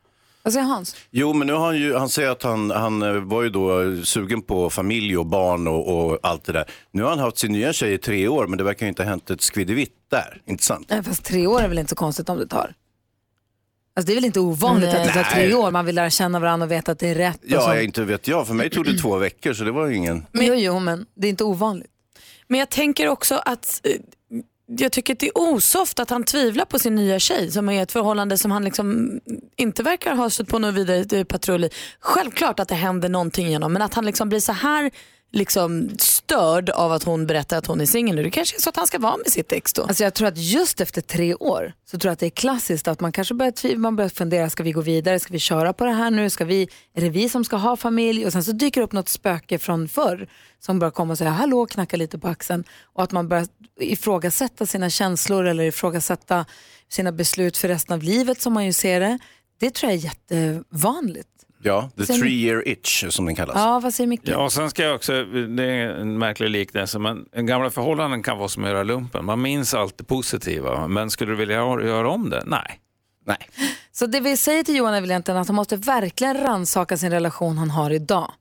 Vad 0.42 0.52
säger 0.52 0.66
Hans? 0.66 0.96
Jo, 1.10 1.32
men 1.32 1.46
nu 1.46 1.52
har 1.52 1.66
han 1.66 1.76
ju, 1.76 1.94
han 1.94 2.08
säger 2.08 2.30
att 2.30 2.42
han, 2.42 2.70
han 2.70 3.02
eh, 3.02 3.12
var 3.12 3.42
ju 3.42 3.50
då 3.50 3.96
sugen 4.04 4.42
på 4.42 4.70
familj 4.70 5.18
och 5.18 5.26
barn 5.26 5.68
och, 5.68 6.10
och 6.10 6.18
allt 6.22 6.44
det 6.44 6.52
där. 6.52 6.70
Nu 6.90 7.02
har 7.02 7.10
han 7.10 7.18
haft 7.18 7.38
sin 7.38 7.52
nya 7.52 7.72
tjej 7.72 7.92
i 7.92 7.98
tre 7.98 8.28
år, 8.28 8.46
men 8.46 8.58
det 8.58 8.64
verkar 8.64 8.86
ju 8.86 8.88
inte 8.88 9.02
ha 9.02 9.10
hänt 9.10 9.30
ett 9.30 9.40
skvidivitt 9.40 9.94
där. 10.10 10.42
Inte 10.46 10.64
sant? 10.64 10.86
Nej, 10.90 11.02
fast 11.02 11.24
tre 11.24 11.46
år 11.46 11.60
är 11.62 11.68
väl 11.68 11.78
inte 11.78 11.90
så 11.90 11.96
konstigt 11.96 12.28
om 12.28 12.38
det 12.38 12.46
tar? 12.46 12.74
Alltså 13.96 14.06
det 14.06 14.12
är 14.12 14.14
väl 14.14 14.24
inte 14.24 14.40
ovanligt 14.40 14.90
Nej. 14.92 15.00
att 15.00 15.14
det 15.14 15.24
tar 15.24 15.30
tre 15.30 15.54
år. 15.54 15.70
Man 15.70 15.86
vill 15.86 15.94
lära 15.94 16.10
känna 16.10 16.40
varandra 16.40 16.64
och 16.64 16.70
veta 16.70 16.92
att 16.92 16.98
det 16.98 17.08
är 17.08 17.14
rätt. 17.14 17.40
Ja, 17.42 17.74
jag 17.74 17.84
inte 17.84 18.04
vet 18.04 18.28
jag. 18.28 18.46
För 18.46 18.54
mig 18.54 18.70
tog 18.70 18.84
det 18.84 18.98
två 18.98 19.16
veckor, 19.16 19.52
så 19.52 19.64
det 19.64 19.72
var 19.72 19.86
ju 19.86 19.96
ingen... 19.96 20.26
Men, 20.32 20.46
jo, 20.46 20.54
jo, 20.54 20.78
men 20.78 21.06
det 21.14 21.26
är 21.26 21.30
inte 21.30 21.44
ovanligt. 21.44 21.90
Men 22.48 22.58
jag 22.58 22.70
tänker 22.70 23.08
också 23.08 23.34
att 23.34 23.80
eh, 23.84 23.92
jag 24.66 24.92
tycker 24.92 25.12
att 25.12 25.20
det 25.20 25.26
är 25.26 25.38
osoft 25.38 26.00
att 26.00 26.10
han 26.10 26.24
tvivlar 26.24 26.64
på 26.64 26.78
sin 26.78 26.94
nya 26.94 27.18
tjej 27.18 27.50
som 27.50 27.68
är 27.68 27.82
ett 27.82 27.92
förhållande 27.92 28.38
som 28.38 28.50
han 28.50 28.64
liksom 28.64 29.20
inte 29.56 29.82
verkar 29.82 30.14
ha 30.14 30.30
stött 30.30 30.48
på 30.48 30.58
någon 30.58 30.74
vidare 30.74 31.24
patrull 31.24 31.64
i. 31.64 31.70
Självklart 32.00 32.60
att 32.60 32.68
det 32.68 32.74
händer 32.74 33.08
någonting 33.08 33.50
genom 33.50 33.72
men 33.72 33.82
att 33.82 33.94
han 33.94 34.04
liksom 34.04 34.28
blir 34.28 34.40
så 34.40 34.52
här 34.52 34.90
liksom 35.32 35.90
störd 35.98 36.70
av 36.70 36.92
att 36.92 37.02
hon 37.02 37.26
berättar 37.26 37.58
att 37.58 37.66
hon 37.66 37.80
är 37.80 37.86
singel 37.86 38.16
nu. 38.16 38.22
Det 38.22 38.30
kanske 38.30 38.56
är 38.56 38.60
så 38.60 38.68
att 38.68 38.76
han 38.76 38.86
ska 38.86 38.98
vara 38.98 39.16
med 39.16 39.32
sitt 39.32 39.52
ex 39.52 39.72
då. 39.72 39.82
Alltså 39.82 40.04
jag 40.04 40.14
tror 40.14 40.28
att 40.28 40.38
just 40.38 40.80
efter 40.80 41.00
tre 41.00 41.34
år 41.34 41.72
så 41.84 41.98
tror 41.98 42.08
jag 42.08 42.12
att 42.12 42.18
det 42.18 42.26
är 42.26 42.30
klassiskt 42.30 42.88
att 42.88 43.00
man 43.00 43.12
kanske 43.12 43.34
börjar, 43.34 43.76
man 43.76 43.96
börjar 43.96 44.08
fundera, 44.08 44.50
ska 44.50 44.62
vi 44.62 44.72
gå 44.72 44.80
vidare, 44.80 45.18
ska 45.18 45.32
vi 45.32 45.38
köra 45.38 45.72
på 45.72 45.84
det 45.84 45.92
här 45.92 46.10
nu, 46.10 46.30
ska 46.30 46.44
vi, 46.44 46.68
är 46.94 47.00
det 47.00 47.08
vi 47.08 47.28
som 47.28 47.44
ska 47.44 47.56
ha 47.56 47.76
familj? 47.76 48.26
Och 48.26 48.32
sen 48.32 48.44
så 48.44 48.52
dyker 48.52 48.80
det 48.80 48.84
upp 48.84 48.92
något 48.92 49.08
spöke 49.08 49.58
från 49.58 49.88
förr 49.88 50.28
som 50.60 50.78
börjar 50.78 50.90
komma 50.90 51.12
och 51.12 51.18
säga 51.18 51.30
hallå, 51.30 51.66
knacka 51.66 51.96
lite 51.96 52.18
på 52.18 52.28
axeln 52.28 52.64
och 52.82 53.02
att 53.02 53.12
man 53.12 53.28
börjar 53.28 53.46
ifrågasätta 53.80 54.66
sina 54.66 54.90
känslor 54.90 55.44
eller 55.44 55.64
ifrågasätta 55.64 56.46
sina 56.88 57.12
beslut 57.12 57.56
för 57.56 57.68
resten 57.68 57.94
av 57.94 58.02
livet 58.02 58.40
som 58.40 58.52
man 58.52 58.66
ju 58.66 58.72
ser 58.72 59.00
det. 59.00 59.18
Det 59.60 59.74
tror 59.74 59.92
jag 59.92 59.98
är 59.98 60.04
jättevanligt. 60.04 61.28
Ja, 61.62 61.90
the 61.96 62.06
Sen- 62.06 62.20
three 62.20 62.44
year 62.44 62.68
itch 62.68 63.04
som 63.10 63.26
den 63.26 63.34
kallas. 63.34 63.56
Ja, 63.56 63.80
vad 63.80 63.94
säger 63.94 64.08
Micke? 64.08 64.20
Ja, 64.24 64.44
och 64.44 64.52
sen 64.52 64.70
ska 64.70 64.82
jag 64.82 64.94
också, 64.94 65.24
det 65.24 65.64
är 65.64 65.88
en 65.88 66.18
märklig 66.18 66.50
liknelse, 66.50 66.98
men 66.98 67.26
gamla 67.32 67.70
förhållanden 67.70 68.22
kan 68.22 68.38
vara 68.38 68.48
som 68.48 68.64
att 68.64 68.70
göra 68.70 68.82
lumpen. 68.82 69.24
Man 69.24 69.42
minns 69.42 69.74
allt 69.74 69.98
det 69.98 70.04
positiva, 70.04 70.88
men 70.88 71.10
skulle 71.10 71.32
du 71.32 71.36
vilja 71.36 71.54
göra 71.56 72.10
om 72.10 72.30
det? 72.30 72.42
Nej. 72.46 72.80
Nej. 73.26 73.48
Så 73.92 74.06
det 74.06 74.20
vi 74.20 74.36
säger 74.36 74.62
till 74.64 74.76
Johan 74.76 74.94
är 74.94 75.00
väl 75.00 75.10
egentligen 75.10 75.40
att 75.40 75.48
han 75.48 75.54
måste 75.56 75.76
verkligen 75.76 76.36
rannsaka 76.36 76.96
sin 76.96 77.10
relation 77.10 77.58
han 77.58 77.70
har 77.70 77.90
idag. 77.90 78.32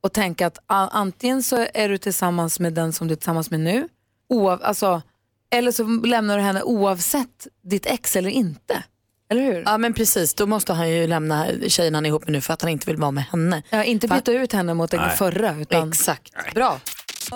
Och 0.00 0.12
tänka 0.12 0.46
att 0.46 0.58
antingen 0.68 1.42
så 1.42 1.66
är 1.74 1.88
du 1.88 1.98
tillsammans 1.98 2.60
med 2.60 2.72
den 2.72 2.92
som 2.92 3.08
du 3.08 3.12
är 3.12 3.16
tillsammans 3.16 3.50
med 3.50 3.60
nu, 3.60 3.88
oav, 4.28 4.60
alltså, 4.62 5.02
eller 5.50 5.72
så 5.72 5.84
lämnar 5.84 6.36
du 6.36 6.42
henne 6.42 6.62
oavsett 6.62 7.46
ditt 7.62 7.86
ex 7.86 8.16
eller 8.16 8.30
inte. 8.30 8.82
Eller 9.30 9.42
hur? 9.42 9.62
Ja 9.66 9.78
men 9.78 9.94
precis, 9.94 10.34
då 10.34 10.46
måste 10.46 10.72
han 10.72 10.90
ju 10.90 11.06
lämna 11.06 11.46
tjejen 11.68 11.94
han 11.94 12.04
är 12.04 12.08
ihop 12.08 12.24
med 12.24 12.32
nu 12.32 12.40
för 12.40 12.54
att 12.54 12.62
han 12.62 12.70
inte 12.70 12.86
vill 12.86 12.96
vara 12.96 13.10
med 13.10 13.24
henne. 13.24 13.62
Ja, 13.70 13.84
inte 13.84 14.08
byta 14.08 14.32
ut 14.32 14.52
henne 14.52 14.74
mot 14.74 14.90
den 14.90 15.00
Nej. 15.00 15.16
förra. 15.16 15.60
Utan... 15.60 15.88
Exakt, 15.88 16.54
bra. 16.54 16.80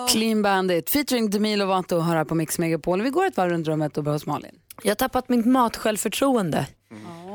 Clean 0.09 0.41
Bandit 0.41 0.89
featuring 0.89 1.29
Demi 1.29 1.55
Lovato 1.55 1.99
hör 1.99 2.15
här 2.15 2.25
på 2.25 2.35
Mix 2.35 2.59
Megapol. 2.59 3.01
Vi 3.01 3.09
går 3.09 3.25
ett 3.25 3.37
varv 3.37 3.49
runt 3.49 3.67
rummet 3.67 3.97
och 3.97 4.03
börjar 4.03 4.15
hos 4.15 4.25
Malin. 4.25 4.55
Jag 4.83 4.91
har 4.91 4.95
tappat 4.95 5.29
mitt 5.29 5.45
matsjälvförtroende. 5.45 6.65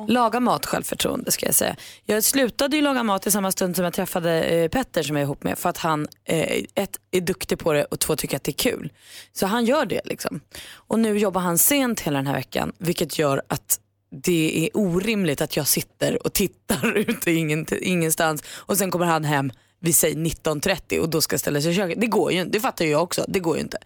Laga 0.08 0.40
mat 0.40 0.66
självförtroende 0.66 1.30
ska 1.30 1.46
jag 1.46 1.54
säga. 1.54 1.76
Jag 2.04 2.24
slutade 2.24 2.76
ju 2.76 2.82
laga 2.82 3.02
mat 3.02 3.26
i 3.26 3.30
samma 3.30 3.52
stund 3.52 3.76
som 3.76 3.84
jag 3.84 3.94
träffade 3.94 4.42
eh, 4.42 4.68
Petter 4.68 5.02
som 5.02 5.16
jag 5.16 5.20
är 5.20 5.24
ihop 5.24 5.42
med 5.42 5.58
för 5.58 5.68
att 5.68 5.78
han 5.78 6.08
eh, 6.24 6.64
ett, 6.74 6.96
är 7.10 7.20
duktig 7.20 7.58
på 7.58 7.72
det 7.72 7.84
och 7.84 8.00
två 8.00 8.16
tycker 8.16 8.36
att 8.36 8.44
det 8.44 8.50
är 8.50 8.70
kul. 8.70 8.92
Så 9.32 9.46
han 9.46 9.64
gör 9.64 9.86
det 9.86 10.00
liksom. 10.04 10.40
Och 10.72 10.98
nu 10.98 11.18
jobbar 11.18 11.40
han 11.40 11.58
sent 11.58 12.00
hela 12.00 12.16
den 12.16 12.26
här 12.26 12.34
veckan 12.34 12.72
vilket 12.78 13.18
gör 13.18 13.42
att 13.48 13.80
det 14.10 14.66
är 14.66 14.76
orimligt 14.76 15.40
att 15.40 15.56
jag 15.56 15.66
sitter 15.68 16.26
och 16.26 16.32
tittar 16.32 16.96
ut 16.96 17.28
i 17.28 17.34
ingen, 17.34 17.66
ingenstans 17.80 18.42
och 18.50 18.78
sen 18.78 18.90
kommer 18.90 19.06
han 19.06 19.24
hem 19.24 19.52
vi 19.80 19.92
säger 19.92 20.16
19.30 20.16 20.98
och 20.98 21.08
då 21.08 21.20
ska 21.20 21.38
ställa 21.38 21.60
sig 21.60 21.72
i 21.72 21.74
köket. 21.74 22.00
Det 22.00 22.06
går 22.06 22.32
ju 22.32 22.40
inte, 22.40 22.50
det 22.50 22.60
fattar 22.60 22.84
ju 22.84 22.90
jag 22.90 23.02
också. 23.02 23.24
Det 23.28 23.40
går 23.40 23.56
ju 23.56 23.62
inte. 23.62 23.78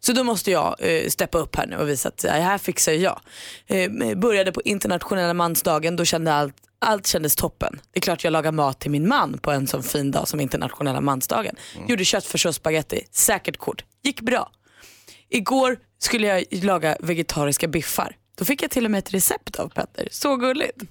Så 0.00 0.12
då 0.12 0.24
måste 0.24 0.50
jag 0.50 0.76
eh, 0.78 1.08
steppa 1.08 1.38
upp 1.38 1.56
här 1.56 1.66
nu 1.66 1.76
och 1.76 1.88
visa 1.88 2.08
att 2.08 2.18
det 2.18 2.30
här 2.30 2.58
fixar 2.58 2.92
jag. 2.92 3.20
Eh, 3.66 3.90
började 4.16 4.52
på 4.52 4.62
internationella 4.62 5.34
mansdagen, 5.34 5.96
då 5.96 6.04
kände 6.04 6.34
allt 6.34 6.54
allt 6.82 7.06
kändes 7.06 7.36
toppen. 7.36 7.80
Det 7.92 7.98
är 7.98 8.00
klart 8.00 8.24
jag 8.24 8.30
lagar 8.30 8.52
mat 8.52 8.80
till 8.80 8.90
min 8.90 9.08
man 9.08 9.38
på 9.38 9.50
en 9.50 9.66
sån 9.66 9.82
fin 9.82 10.10
dag 10.10 10.28
som 10.28 10.40
internationella 10.40 11.00
mansdagen. 11.00 11.56
Gjorde 11.88 12.04
köttfärs 12.04 12.46
och 12.46 12.54
spagetti, 12.54 13.06
säkert 13.10 13.56
kort. 13.56 13.84
Gick 14.02 14.20
bra. 14.20 14.50
Igår 15.30 15.78
skulle 15.98 16.26
jag 16.26 16.44
laga 16.64 16.96
vegetariska 17.00 17.68
biffar. 17.68 18.16
Då 18.34 18.44
fick 18.44 18.62
jag 18.62 18.70
till 18.70 18.84
och 18.84 18.90
med 18.90 18.98
ett 18.98 19.14
recept 19.14 19.56
av 19.56 19.68
Petter. 19.68 20.08
Så 20.10 20.36
gulligt. 20.36 20.82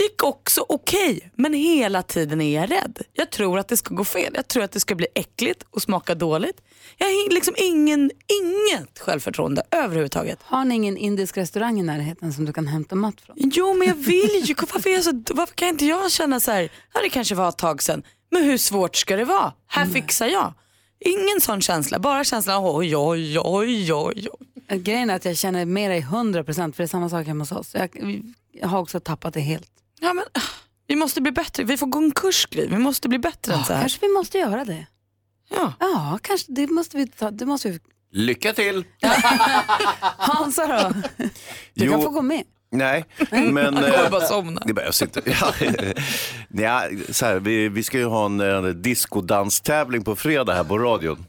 Gick 0.00 0.22
också 0.22 0.64
okej, 0.68 1.30
men 1.34 1.54
hela 1.54 2.02
tiden 2.02 2.40
är 2.40 2.60
jag 2.60 2.70
rädd. 2.70 2.98
Jag 3.12 3.30
tror 3.30 3.58
att 3.58 3.68
det 3.68 3.76
ska 3.76 3.94
gå 3.94 4.04
fel. 4.04 4.32
Jag 4.34 4.48
tror 4.48 4.62
att 4.62 4.72
det 4.72 4.80
ska 4.80 4.94
bli 4.94 5.06
äckligt 5.14 5.64
och 5.70 5.82
smaka 5.82 6.14
dåligt. 6.14 6.60
Jag 6.96 7.06
har 7.06 7.34
liksom 7.34 7.54
ingen, 7.56 8.10
inget 8.26 8.98
självförtroende 8.98 9.62
överhuvudtaget. 9.70 10.38
Har 10.42 10.64
ni 10.64 10.74
ingen 10.74 10.96
indisk 10.96 11.36
restaurang 11.36 11.80
i 11.80 11.82
närheten 11.82 12.32
som 12.32 12.44
du 12.44 12.52
kan 12.52 12.66
hämta 12.66 12.94
mat 12.94 13.20
från? 13.20 13.36
Jo 13.38 13.74
men 13.74 13.88
jag 13.88 13.94
vill 13.94 14.42
ju, 14.44 14.54
varför, 14.72 14.90
jag 14.90 15.04
så, 15.04 15.22
varför 15.30 15.54
kan 15.54 15.68
inte 15.68 15.86
jag 15.86 16.10
känna 16.10 16.40
så 16.40 16.50
här, 16.50 16.72
ja, 16.94 17.00
det 17.00 17.08
kanske 17.08 17.34
var 17.34 17.48
ett 17.48 17.58
tag 17.58 17.82
sedan, 17.82 18.02
men 18.30 18.44
hur 18.44 18.58
svårt 18.58 18.96
ska 18.96 19.16
det 19.16 19.24
vara? 19.24 19.52
Här 19.66 19.86
fixar 19.86 20.26
jag. 20.26 20.54
Ingen 21.04 21.40
sån 21.40 21.60
känsla, 21.60 21.98
bara 21.98 22.24
känslan 22.24 22.62
oj 22.64 22.96
oj 22.96 23.38
oj 23.38 23.92
oj. 23.92 23.92
oj. 23.92 24.49
Grejen 24.76 25.10
är 25.10 25.16
att 25.16 25.24
jag 25.24 25.36
känner 25.36 25.64
med 25.64 25.90
dig 25.90 25.98
100 25.98 26.44
procent 26.44 26.76
för 26.76 26.82
det 26.82 26.86
är 26.86 26.88
samma 26.88 27.08
sak 27.08 27.26
hemma 27.26 27.42
hos 27.42 27.52
oss. 27.52 27.74
Jag, 27.74 28.20
jag 28.52 28.68
har 28.68 28.78
också 28.78 29.00
tappat 29.00 29.34
det 29.34 29.40
helt. 29.40 29.70
Ja, 30.00 30.12
men, 30.14 30.24
ah, 30.34 30.40
vi 30.86 30.96
måste 30.96 31.20
bli 31.20 31.32
bättre, 31.32 31.64
vi 31.64 31.76
får 31.76 31.86
gå 31.86 31.98
en 31.98 32.10
kurs 32.10 32.46
Gry. 32.50 32.66
vi 32.66 32.78
måste 32.78 33.08
bli 33.08 33.18
bättre 33.18 33.54
än 33.54 33.64
så 33.64 33.72
här. 33.72 33.80
Kanske 33.80 33.98
vi 34.06 34.12
måste 34.12 34.38
göra 34.38 34.64
det. 34.64 34.86
Ja, 35.50 35.72
ja 35.80 36.18
kanske 36.22 36.52
det 36.52 36.66
måste 36.66 36.96
vi 36.96 37.06
ta. 37.06 37.30
Det 37.30 37.46
måste 37.46 37.70
vi. 37.70 37.80
Lycka 38.12 38.52
till! 38.52 38.84
Hansa 40.18 40.66
då? 40.66 40.92
Du 41.74 41.84
Jo. 41.84 41.92
kan 41.92 42.02
få 42.02 42.10
gå 42.10 42.22
med. 42.22 42.42
Nej, 42.72 43.04
men... 43.30 43.56
Han 43.56 43.74
kommer 43.74 44.04
eh, 44.04 44.10
bara 44.10 44.20
somna. 44.20 44.62
Det 44.66 44.72
behövs 44.74 45.02
inte. 45.16 45.22
Ja, 45.26 45.52
ja, 46.48 46.82
så 47.10 47.26
här, 47.26 47.40
vi, 47.40 47.68
vi 47.68 47.82
ska 47.82 47.98
ju 47.98 48.04
ha 48.04 48.26
en, 48.26 48.40
en 48.40 48.82
discodanstävling 48.82 50.04
på 50.04 50.16
fredag 50.16 50.54
här 50.54 50.64
på 50.64 50.78
radion. 50.78 51.24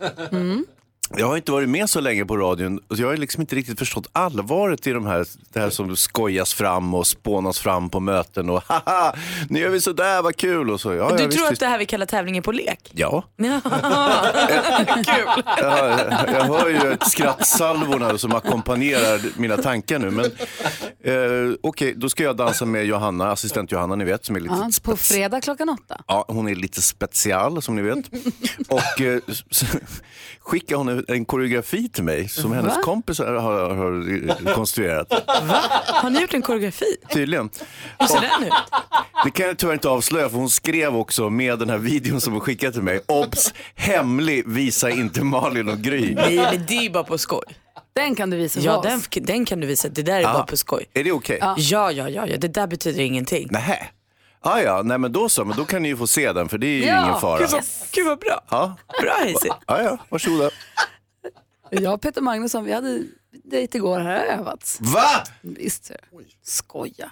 Jag 1.18 1.27
har 1.27 1.38
inte 1.38 1.51
varit 1.51 1.70
med 1.70 1.89
så 1.89 2.00
länge 2.00 2.25
på 2.25 2.38
radion 2.38 2.80
och 2.88 2.98
jag 2.98 3.08
har 3.08 3.18
liksom 3.18 3.41
inte 3.41 3.56
riktigt 3.56 3.80
förstått 3.80 4.08
allvaret 4.13 4.88
i 4.88 4.91
de 4.91 5.06
här, 5.06 5.25
det 5.53 5.60
här 5.60 5.70
som 5.70 5.96
skojas 5.96 6.53
fram 6.53 6.94
och 6.94 7.08
spånas 7.08 7.60
fram 7.60 7.89
på 7.89 8.00
möten 8.00 8.50
och 8.50 8.63
haha, 8.68 9.15
nu 9.50 9.60
gör 9.60 9.70
vi 9.70 9.82
sådär, 9.82 10.22
vad 10.22 10.36
kul 10.36 10.70
och 10.70 10.82
så. 10.82 10.94
Ja, 10.94 11.10
du 11.10 11.22
ja, 11.24 11.25
visst, 11.27 11.38
tror 11.38 11.46
att 11.46 11.51
visst. 11.51 11.60
det 11.60 11.65
här 11.68 11.77
vi 11.77 11.86
kallar 11.86 12.06
tävlingen 12.06 12.44
på 12.44 12.51
lek? 12.51 12.91
Ja, 12.94 13.24
Ja. 13.38 13.62
Kul. 15.06 15.44
jag, 15.58 16.00
jag 16.34 16.44
hör 16.44 16.70
ju 16.70 16.91
ett 16.91 17.08
skrattsalvorna 17.08 18.18
som 18.18 18.36
ackompanjerar 18.36 19.39
mina 19.39 19.58
tankar 19.58 20.00
nu. 20.00 20.12
Men 20.12 20.25
eh, 21.03 21.56
okej, 21.63 21.94
då 21.98 22.10
ska 22.10 22.24
jag 22.24 22.38
dansa 22.38 22.65
med 22.65 22.86
Johanna, 22.86 23.32
assistent 23.32 23.72
Johanna, 23.72 23.96
ni 23.96 24.06
vet, 24.06 24.25
som 24.25 24.36
är 24.36 24.39
lite 24.39 24.53
Ja, 24.56 24.70
på 24.84 24.98
fredag 24.98 25.41
klockan 25.41 25.70
åtta. 25.70 26.01
Ja, 26.08 26.25
hon 26.27 26.48
är 26.50 26.56
lite 26.56 26.82
special 26.82 27.62
som 27.62 27.75
ni 27.75 27.82
vet. 27.82 27.98
Och 28.70 29.01
eh, 29.01 29.20
s- 29.27 29.63
skickade 30.39 30.75
hon 30.77 31.00
en, 31.08 31.25
koreografi 31.25 31.89
till 31.89 32.03
mig 32.03 32.29
som 32.29 32.51
hennes 32.53 32.75
Va? 32.77 32.81
kompisar 32.84 33.34
har, 33.34 33.70
har 33.75 34.53
konstruerat. 34.53 35.08
Har 35.88 36.10
ni 36.10 36.22
gjort 36.22 36.34
en 36.34 36.41
koreografi? 36.41 36.96
Tydligen. 37.13 37.50
Hur 38.00 38.08
ser 38.08 38.22
den 38.22 38.43
ut? 38.48 38.53
Det 39.25 39.31
kan 39.31 39.46
jag 39.48 39.58
tyvärr 39.58 39.74
inte 39.74 39.89
avslöja 39.89 40.29
för 40.29 40.38
hon 40.38 40.50
skrev 40.50 40.96
också 40.96 41.29
med 41.29 41.60
den 41.60 41.70
här 41.70 41.77
videon 41.77 42.22
som 42.22 42.34
hon 42.34 42.41
skickade 42.41 42.74
till 42.74 42.81
mig. 42.81 43.01
Obs! 43.08 43.53
Hemlig, 43.75 44.43
visa 44.48 44.89
inte 44.89 45.24
Malin 45.24 45.70
och 45.70 45.77
Gry. 45.77 46.15
Nej 46.15 46.36
men 46.36 46.65
det 46.67 46.86
är 46.86 46.89
bara 46.89 47.03
på 47.03 47.17
skoj. 47.17 47.43
Den 47.96 48.15
kan 48.15 48.29
du 48.29 48.38
visa 48.38 48.60
för 48.60 48.67
Ja 48.67 48.81
den, 48.81 49.01
den 49.25 49.46
kan 49.46 49.60
du 49.60 49.67
visa, 49.67 49.89
det 49.89 50.01
där 50.01 50.15
är 50.15 50.22
Ja. 50.22 50.34
bara 50.34 50.43
på 50.43 50.58
skoj. 50.58 50.86
Är 50.93 51.03
det 51.03 51.12
okej? 51.12 51.38
Ja. 51.41 51.55
ja 51.58 51.91
ja 51.91 52.10
ja, 52.10 52.38
det 52.38 52.48
där 52.48 52.67
betyder 52.67 53.00
ingenting. 53.01 53.48
Nähä. 53.51 53.88
Ah, 54.43 54.60
ja, 54.60 54.81
nej 54.86 54.98
men 54.98 55.12
då 55.12 55.29
så, 55.29 55.45
men 55.45 55.57
då 55.57 55.65
kan 55.65 55.81
ni 55.83 55.88
ju 55.89 55.98
få 55.98 56.07
se 56.07 56.33
den 56.33 56.50
för 56.50 56.57
det 56.57 56.67
är 56.67 56.77
ju 56.77 56.86
Ja, 56.86 57.05
ingen 57.07 57.19
fara. 57.21 57.39
Gud 57.39 57.50
vad, 57.50 57.63
gud 57.91 58.05
vad 58.07 58.19
bra. 58.19 58.41
Ja. 58.50 58.75
Bra 59.01 59.12
Hayes. 59.19 59.39
Ja, 59.67 59.81
ja, 59.81 59.98
varsågoda. 60.10 60.50
Jag 61.69 61.93
och 61.93 62.01
Peter 62.01 62.21
Magnusson, 62.21 62.63
vi 62.65 62.74
hade 62.74 63.03
dejt 63.43 63.77
igår, 63.77 64.00
här 64.00 64.17
har 64.19 64.25
övats. 64.38 64.77
Va? 64.81 65.24
Visst, 65.41 65.86
ser 65.86 65.98
du. 66.12 66.25
skoja. 66.43 67.12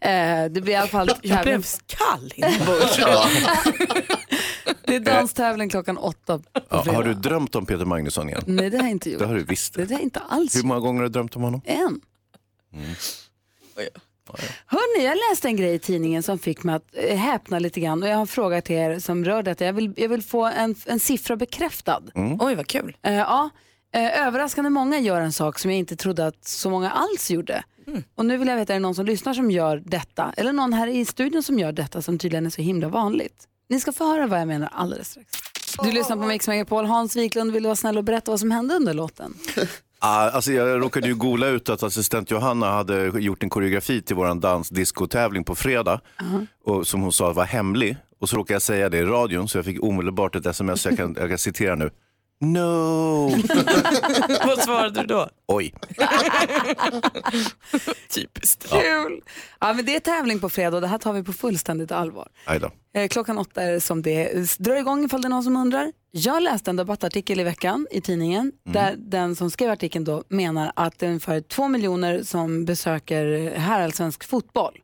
Eh, 0.00 0.44
det 0.50 0.60
blir 0.60 0.68
i 0.70 0.76
alla 0.76 0.88
fall 0.88 1.10
Jag 1.22 1.42
blev 1.42 1.64
kall 1.86 2.32
inombords. 2.36 2.96
Det 4.84 4.96
är 4.96 5.00
danstävling 5.00 5.68
klockan 5.70 5.98
åtta 5.98 6.38
på 6.38 6.44
Ja, 6.68 6.82
fredag. 6.82 6.96
har 6.96 7.04
du 7.04 7.14
drömt 7.14 7.54
om 7.54 7.66
Peter 7.66 7.84
Magnusson 7.84 8.28
igen? 8.28 8.42
Nej, 8.46 8.70
det 8.70 8.76
har 8.76 8.84
jag 8.84 8.90
inte 8.90 9.10
gjort. 9.10 9.18
Det 9.18 9.26
har 9.26 9.34
du 9.34 9.44
visst. 9.44 9.74
Det 9.74 9.82
har 9.84 9.90
jag 9.90 10.00
inte 10.00 10.20
alls 10.20 10.56
Hur 10.56 10.62
många 10.62 10.80
gånger 10.80 11.00
har 11.00 11.08
du 11.08 11.12
drömt 11.12 11.36
om 11.36 11.42
honom? 11.42 11.60
En. 11.64 12.00
Hörrni, 14.66 15.04
jag 15.04 15.18
läste 15.30 15.48
en 15.48 15.56
grej 15.56 15.74
i 15.74 15.78
tidningen 15.78 16.22
som 16.22 16.38
fick 16.38 16.62
mig 16.62 16.74
att 16.74 16.84
eh, 16.92 17.16
häpna 17.16 17.58
lite 17.58 17.80
grann 17.80 18.02
och 18.02 18.08
jag 18.08 18.14
har 18.14 18.20
en 18.20 18.26
fråga 18.26 18.62
till 18.62 18.76
er 18.76 18.98
som 18.98 19.24
rör 19.24 19.42
detta. 19.42 19.64
Jag 19.64 19.72
vill, 19.72 19.92
jag 19.96 20.08
vill 20.08 20.22
få 20.22 20.44
en, 20.44 20.74
en 20.86 21.00
siffra 21.00 21.36
bekräftad. 21.36 22.02
Oj 22.40 22.54
vad 22.54 22.66
kul. 22.66 22.96
Eh, 23.02 23.14
ja, 23.14 23.50
eh, 23.94 24.26
överraskande 24.26 24.70
många 24.70 24.98
gör 24.98 25.20
en 25.20 25.32
sak 25.32 25.58
som 25.58 25.70
jag 25.70 25.78
inte 25.78 25.96
trodde 25.96 26.26
att 26.26 26.44
så 26.44 26.70
många 26.70 26.90
alls 26.90 27.30
gjorde. 27.30 27.64
Och 28.14 28.26
nu 28.26 28.36
vill 28.36 28.48
jag 28.48 28.56
veta, 28.56 28.72
är 28.72 28.74
det 28.74 28.82
någon 28.82 28.94
som 28.94 29.06
lyssnar 29.06 29.34
som 29.34 29.50
gör 29.50 29.82
detta? 29.86 30.34
Eller 30.36 30.52
någon 30.52 30.72
här 30.72 30.86
i 30.86 31.04
studion 31.04 31.42
som 31.42 31.58
gör 31.58 31.72
detta 31.72 32.02
som 32.02 32.18
tydligen 32.18 32.46
är 32.46 32.50
så 32.50 32.62
himla 32.62 32.88
vanligt? 32.88 33.44
Ni 33.68 33.80
ska 33.80 33.92
få 33.92 34.04
höra 34.04 34.26
vad 34.26 34.40
jag 34.40 34.48
menar 34.48 34.68
alldeles 34.72 35.10
strax. 35.10 35.30
Du 35.82 35.92
lyssnar 35.92 36.16
på 36.16 36.22
Mix 36.22 36.48
Megapol. 36.48 36.84
Hans 36.84 37.16
Wiklund 37.16 37.52
vill 37.52 37.62
du 37.62 37.66
vara 37.66 37.76
snäll 37.76 37.98
och 37.98 38.04
berätta 38.04 38.30
vad 38.30 38.40
som 38.40 38.50
hände 38.50 38.74
under 38.74 38.94
låten. 38.94 39.34
Ah, 40.02 40.30
alltså 40.30 40.52
jag 40.52 40.82
råkade 40.82 41.08
ju 41.08 41.14
googla 41.14 41.46
ut 41.46 41.68
att 41.68 41.82
assistent 41.82 42.30
Johanna 42.30 42.70
hade 42.70 43.04
gjort 43.20 43.42
en 43.42 43.50
koreografi 43.50 44.02
till 44.02 44.16
våran 44.16 44.40
dansdiskotävling 44.40 45.44
på 45.44 45.54
fredag. 45.54 46.00
Och 46.64 46.86
som 46.86 47.00
hon 47.02 47.12
sa 47.12 47.32
var 47.32 47.44
hemlig. 47.44 47.96
Och 48.20 48.28
så 48.28 48.36
råkade 48.36 48.54
jag 48.54 48.62
säga 48.62 48.88
det 48.88 48.98
i 48.98 49.02
radion 49.02 49.48
så 49.48 49.58
jag 49.58 49.64
fick 49.64 49.82
omedelbart 49.82 50.36
ett 50.36 50.46
sms, 50.46 50.86
jag 50.86 50.96
kan, 50.96 51.16
jag 51.18 51.28
kan 51.28 51.38
citera 51.38 51.74
nu. 51.74 51.90
No. 52.42 53.28
Vad 54.46 54.58
svarade 54.62 55.00
du 55.00 55.06
då? 55.06 55.28
Oj. 55.46 55.74
Typiskt. 58.08 58.70
Kul! 58.70 59.20
Ja, 59.60 59.72
men 59.72 59.84
det 59.84 59.96
är 59.96 60.00
tävling 60.00 60.40
på 60.40 60.48
fredag 60.48 60.76
och 60.76 60.80
det 60.80 60.86
här 60.86 60.98
tar 60.98 61.12
vi 61.12 61.22
på 61.22 61.32
fullständigt 61.32 61.92
allvar. 61.92 62.28
Aj 62.44 62.58
då. 62.60 62.70
Eh, 62.94 63.08
Klockan 63.08 63.38
åtta 63.38 63.62
är 63.62 63.72
det 63.72 63.80
som 63.80 64.02
det 64.02 64.58
drar 64.58 64.76
igång 64.76 65.04
ifall 65.04 65.22
det 65.22 65.28
är 65.28 65.30
någon 65.30 65.42
som 65.44 65.56
undrar. 65.56 65.92
Jag 66.10 66.42
läste 66.42 66.70
en 66.70 66.76
debattartikel 66.76 67.40
i 67.40 67.42
veckan 67.42 67.86
i 67.90 68.00
tidningen 68.00 68.52
där 68.64 68.94
den 68.98 69.36
som 69.36 69.50
skrev 69.50 69.70
artikeln 69.70 70.04
då 70.04 70.24
menar 70.28 70.72
att 70.76 70.98
det 70.98 71.06
är 71.06 71.10
ungefär 71.10 71.40
två 71.40 71.68
miljoner 71.68 72.22
som 72.22 72.64
besöker 72.64 73.54
herrallsvensk 73.56 74.24
fotboll 74.24 74.78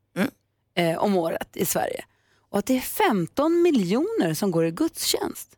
eh, 0.77 0.99
om 0.99 1.17
året 1.17 1.49
i 1.57 1.65
Sverige. 1.65 2.05
Och 2.51 2.59
att 2.59 2.67
det 2.67 2.77
är 2.77 2.81
15 2.81 3.63
miljoner 3.63 4.35
som 4.35 4.51
går 4.51 4.67
i 4.67 4.71
gudstjänst. 4.71 5.49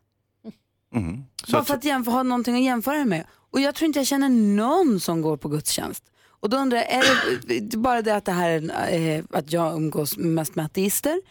Mhm. 0.93 1.23
Så 1.45 1.51
Bara 1.51 1.63
för 1.63 1.73
att 1.73 1.83
jämföra, 1.83 2.15
ha 2.15 2.23
någonting 2.23 2.55
att 2.55 2.63
jämföra 2.63 2.97
det 2.97 3.05
med. 3.05 3.25
Och 3.51 3.61
jag 3.61 3.75
tror 3.75 3.85
inte 3.85 3.99
jag 3.99 4.07
känner 4.07 4.29
någon 4.29 4.99
som 4.99 5.21
går 5.21 5.37
på 5.37 5.49
gudstjänst. 5.49 6.03
Och 6.39 6.49
då 6.49 6.57
undrar 6.57 6.77
jag, 6.77 6.91
är 6.91 7.61
det 7.61 7.77
bara 7.77 8.01
det 8.01 8.15
att 8.15 8.25
det 8.25 8.31
här 8.31 8.49
är, 8.49 9.17
eh, 9.17 9.23
att 9.31 9.51
jag 9.51 9.75
umgås 9.75 10.17
mest 10.17 10.55
med 10.55 10.65
ateister? 10.65 11.21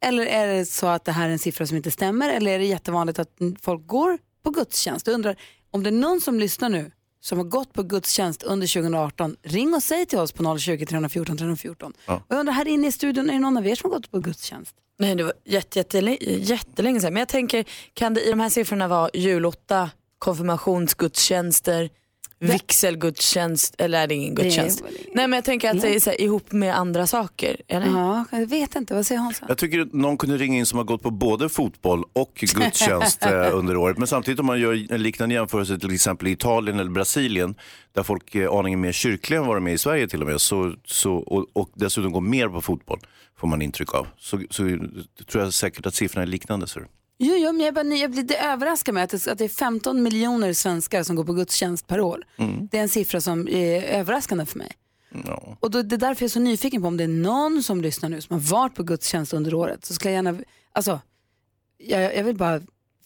Eller 0.00 0.26
är 0.26 0.46
det 0.46 0.66
så 0.66 0.86
att 0.86 1.04
det 1.04 1.12
här 1.12 1.28
är 1.28 1.32
en 1.32 1.38
siffra 1.38 1.66
som 1.66 1.76
inte 1.76 1.90
stämmer? 1.90 2.28
Eller 2.28 2.50
är 2.50 2.58
det 2.58 2.64
jättevanligt 2.64 3.18
att 3.18 3.30
folk 3.60 3.86
går 3.86 4.18
på 4.42 4.50
gudstjänst? 4.50 5.06
Jag 5.06 5.14
undrar, 5.14 5.36
om 5.70 5.82
det 5.82 5.90
är 5.90 5.92
någon 5.92 6.20
som 6.20 6.40
lyssnar 6.40 6.68
nu 6.68 6.90
som 7.20 7.38
har 7.38 7.44
gått 7.44 7.72
på 7.72 7.82
gudstjänst 7.82 8.42
under 8.42 8.66
2018, 8.66 9.36
ring 9.42 9.74
och 9.74 9.82
säg 9.82 10.06
till 10.06 10.18
oss 10.18 10.32
på 10.32 10.58
020 10.58 10.86
314 10.86 11.36
314. 11.36 11.92
Och 12.06 12.22
jag 12.28 12.38
undrar, 12.38 12.52
här 12.52 12.68
inne 12.68 12.86
i 12.86 12.92
studion, 12.92 13.30
är 13.30 13.34
det 13.34 13.40
någon 13.40 13.56
av 13.56 13.66
er 13.66 13.74
som 13.74 13.90
har 13.90 13.98
gått 13.98 14.10
på 14.10 14.20
gudstjänst? 14.20 14.74
Nej, 14.98 15.14
det 15.14 15.24
var 15.24 15.32
jätte, 15.44 15.78
jättelänge, 15.78 16.18
jättelänge 16.20 17.00
sedan. 17.00 17.12
Men 17.12 17.20
jag 17.20 17.28
tänker, 17.28 17.64
kan 17.94 18.14
det 18.14 18.20
i 18.20 18.30
de 18.30 18.40
här 18.40 18.48
siffrorna 18.48 18.88
vara 18.88 19.10
julotta, 19.14 19.90
konfirmationsgudstjänster, 20.18 21.90
vigselgudstjänst 22.38 23.74
eller 23.78 24.02
är 24.02 24.06
det 24.06 24.14
ingen 24.14 24.34
gudstjänst? 24.34 24.82
Nej 25.14 25.28
men 25.28 25.32
jag 25.32 25.44
tänker 25.44 25.70
att 25.70 25.80
det 25.80 25.94
är 25.94 26.00
så 26.00 26.10
här, 26.10 26.20
ihop 26.20 26.52
med 26.52 26.76
andra 26.76 27.06
saker. 27.06 27.56
Eller? 27.68 27.86
Ja, 27.86 28.24
jag 28.30 28.46
vet 28.46 28.76
inte, 28.76 28.94
vad 28.94 29.06
säger 29.06 29.20
Hansa? 29.20 29.44
jag 29.48 29.58
tycker 29.58 29.80
att 29.80 29.92
någon 29.92 30.18
kunde 30.18 30.36
ringa 30.36 30.58
in 30.58 30.66
som 30.66 30.78
har 30.78 30.84
gått 30.84 31.02
på 31.02 31.10
både 31.10 31.48
fotboll 31.48 32.04
och 32.12 32.32
gudstjänst 32.54 33.22
eh, 33.26 33.56
under 33.56 33.76
året. 33.76 33.98
Men 33.98 34.06
samtidigt 34.06 34.40
om 34.40 34.46
man 34.46 34.60
gör 34.60 34.92
en 34.92 35.02
liknande 35.02 35.34
jämförelse 35.34 35.78
till 35.78 35.94
exempel 35.94 36.28
i 36.28 36.30
Italien 36.30 36.80
eller 36.80 36.90
Brasilien 36.90 37.54
där 37.92 38.02
folk 38.02 38.34
är 38.34 38.58
aningen 38.58 38.80
mer 38.80 38.92
kyrkliga 38.92 39.40
än 39.40 39.46
vad 39.46 39.56
de 39.56 39.66
är 39.66 39.72
i 39.72 39.78
Sverige 39.78 40.08
till 40.08 40.22
och 40.22 40.28
med 40.28 40.40
så, 40.40 40.74
så, 40.84 41.14
och, 41.14 41.46
och 41.52 41.70
dessutom 41.74 42.12
går 42.12 42.20
mer 42.20 42.48
på 42.48 42.60
fotboll 42.60 43.00
får 43.38 43.48
man 43.48 43.62
intryck 43.62 43.94
av. 43.94 44.06
Så, 44.18 44.42
så 44.50 44.62
tror 45.26 45.44
jag 45.44 45.52
säkert 45.52 45.86
att 45.86 45.94
siffrorna 45.94 46.22
är 46.22 46.26
liknande. 46.26 46.66
Så. 46.66 46.80
Jo, 47.18 47.34
jo, 47.36 47.52
men 47.52 47.66
jag, 47.66 47.74
bara, 47.74 47.84
jag 47.94 48.10
blir, 48.10 48.22
det 48.22 48.36
överraskar 48.38 48.92
mig 48.92 49.02
att 49.02 49.10
det, 49.10 49.26
att 49.28 49.38
det 49.38 49.44
är 49.44 49.48
15 49.48 50.02
miljoner 50.02 50.52
svenskar 50.52 51.02
som 51.02 51.16
går 51.16 51.24
på 51.24 51.32
gudstjänst 51.32 51.86
per 51.86 52.00
år. 52.00 52.24
Det 52.70 52.78
är 52.78 52.82
en 52.82 52.88
siffra 52.88 53.20
som 53.20 53.48
är 53.48 53.82
överraskande 53.82 54.46
för 54.46 54.58
mig. 54.58 54.72
Ja. 55.26 55.56
Och 55.60 55.70
då, 55.70 55.82
det 55.82 55.96
är 55.96 55.98
därför 55.98 56.22
jag 56.22 56.28
är 56.28 56.32
så 56.32 56.40
nyfiken 56.40 56.82
på 56.82 56.88
om 56.88 56.96
det 56.96 57.04
är 57.04 57.08
någon 57.08 57.62
som 57.62 57.80
lyssnar 57.80 58.08
nu 58.08 58.20
som 58.20 58.34
har 58.34 58.40
varit 58.40 58.74
på 58.74 58.82
gudstjänst 58.82 59.32
under 59.34 59.54
året. 59.54 59.84
Så 59.84 59.94
skulle 59.94 60.14
jag 60.14 60.24
gärna, 60.24 60.38
alltså, 60.72 61.00
jag, 61.78 62.16
jag 62.16 62.24
vill 62.24 62.36
bara 62.36 62.60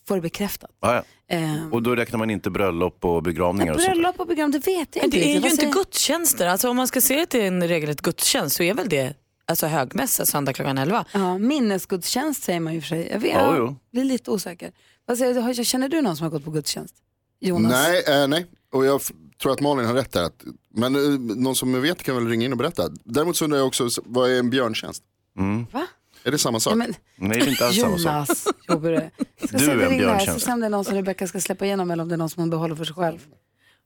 få 0.08 0.14
det 0.14 0.20
bekräftat. 0.20 0.70
Ja, 0.80 0.94
ja. 0.94 1.36
Eh, 1.36 1.68
Och 1.72 1.82
då 1.82 1.96
räknar 1.96 2.18
man 2.18 2.30
inte 2.30 2.50
bröllop 2.50 3.04
och 3.04 3.22
begravningar 3.22 3.72
och 3.74 3.80
sånt. 3.80 3.88
där. 3.94 3.94
bröllop 4.02 4.20
och 4.20 4.26
program, 4.26 4.50
det 4.50 4.58
vet 4.58 4.96
jag 4.96 5.02
Men 5.02 5.04
inte. 5.04 5.16
det 5.18 5.36
är 5.36 5.40
ju 5.40 5.50
inte 5.50 5.66
gudstjänster. 5.66 6.46
Alltså, 6.46 6.70
om 6.70 6.76
man 6.76 6.88
ska 6.88 7.00
se 7.00 7.16
det 7.16 7.26
till 7.26 7.40
en 7.40 7.68
regelrätt 7.68 8.00
gudstjänst 8.00 8.56
så 8.56 8.62
är 8.62 8.74
väl 8.74 8.88
det 8.88 9.14
alltså, 9.50 9.66
högmässa 9.66 10.26
söndag 10.26 10.52
klockan 10.52 10.78
11. 10.78 11.04
Ja, 11.12 11.38
minnesgudstjänst 11.38 12.42
säger 12.42 12.60
man 12.60 12.74
ju 12.74 12.80
för 12.80 12.88
sig. 12.88 13.08
Jag 13.12 13.18
vet, 13.20 13.32
Ja, 13.32 13.56
jo. 13.56 13.76
blir 13.92 14.04
lite 14.04 14.30
osäker. 14.30 14.72
Vad 15.06 15.18
säger, 15.18 15.54
du? 15.54 15.64
känner 15.64 15.88
du 15.88 16.02
någon 16.02 16.16
som 16.16 16.24
har 16.24 16.30
gått 16.30 16.44
på 16.44 16.50
gudstjänst? 16.50 16.94
Jonas? 17.40 17.72
Nej, 17.72 18.22
eh, 18.22 18.28
nej. 18.28 18.46
Och 18.72 18.86
jag 18.86 19.00
tror 19.42 19.52
att 19.52 19.60
Malin 19.60 19.86
har 19.86 19.94
rätt 19.94 20.12
där. 20.12 20.22
Att, 20.22 20.44
men 20.74 20.94
eh, 20.96 21.20
någon 21.36 21.54
som 21.56 21.82
vet 21.82 22.02
kan 22.02 22.14
väl 22.14 22.28
ringa 22.28 22.44
in 22.44 22.52
och 22.52 22.58
berätta. 22.58 22.88
Däremot 23.04 23.36
så 23.36 23.44
undrar 23.44 23.58
jag 23.58 23.66
också, 23.66 23.88
vad 24.04 24.30
är 24.30 24.38
en 24.38 24.50
björntjänst? 24.50 25.02
Mm. 25.38 25.66
Va? 25.72 25.86
Är 26.24 26.30
det 26.30 26.38
samma 26.38 26.60
sak? 26.60 26.72
Ja, 26.72 26.76
men, 26.76 26.94
Nej, 27.16 27.38
det 27.38 27.44
är 27.46 27.48
inte 27.50 27.66
alls 27.66 27.76
samma 27.80 27.98
sak. 27.98 28.06
Jonas, 28.12 28.46
Jobberö. 28.68 29.10
Jag 29.40 29.48
ska 29.48 29.58
Du 29.58 29.64
är 29.64 29.72
om 29.72 29.78
det 29.78 29.84
en 29.84 29.90
här, 29.90 29.98
björntjänst. 29.98 30.40
så 30.40 30.46
se 30.46 30.52
om 30.52 30.60
det 30.60 30.66
är 30.66 30.70
någon 30.70 30.84
som 30.84 30.94
Rebecka 30.94 31.26
ska 31.26 31.40
släppa 31.40 31.64
igenom 31.64 31.90
eller 31.90 32.02
om 32.02 32.08
det 32.08 32.14
är 32.14 32.16
någon 32.16 32.30
som 32.30 32.40
hon 32.42 32.50
behåller 32.50 32.74
för 32.76 32.84
sig 32.84 32.94
själv. 32.94 33.18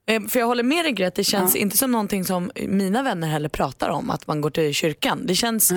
Eh, 0.07 0.23
För 0.29 0.39
jag 0.39 0.47
håller 0.47 0.63
med 0.63 0.85
dig 0.85 0.93
Gret, 0.93 1.15
det 1.15 1.25
känns 1.25 1.57
inte 1.57 1.77
som 1.77 1.91
någonting 1.93 2.25
som 2.25 2.51
mina 2.69 3.03
vänner 3.03 3.29
heller 3.29 3.49
pratar 3.49 3.89
om, 3.89 4.11
att 4.11 4.27
man 4.27 4.41
går 4.41 4.51
till 4.51 4.75
kyrkan. 4.75 5.27
Det 5.27 5.35
känns, 5.35 5.73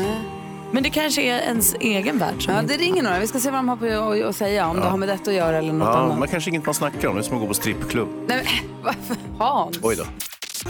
men 0.71 0.83
det 0.83 0.89
kanske 0.89 1.21
är 1.21 1.39
ens 1.39 1.73
egen 1.79 2.17
värld. 2.19 2.43
Som 2.43 2.53
Ja, 2.53 2.61
det 2.61 2.77
ringer 2.77 3.03
några. 3.03 3.19
Vi 3.19 3.27
ska 3.27 3.39
se 3.39 3.51
vad 3.51 3.59
de 3.59 3.69
har 3.69 3.75
på 3.77 3.85
att- 4.11 4.29
att 4.29 4.35
säga, 4.35 4.67
om 4.67 4.75
det 4.75 4.81
har 4.85 4.97
med 4.97 5.09
detta 5.09 5.29
att 5.31 5.35
göra 5.37 5.57
eller 5.57 5.73
något 5.73 5.87
Ja, 5.87 5.97
annat. 5.97 6.19
man 6.19 6.27
kanske 6.27 6.49
inget 6.49 6.65
man 6.65 6.75
snackar 6.75 7.07
om, 7.07 7.15
det 7.15 7.21
är 7.21 7.23
som 7.23 7.35
att 7.35 7.41
gå 7.41 7.47
på 7.47 7.53
strippklubb. 7.53 8.09
Nej, 8.27 8.43
men, 8.63 8.69
varför? 8.83 9.15
Hans. 9.39 9.79
Oj 9.83 9.95
då. 9.95 10.03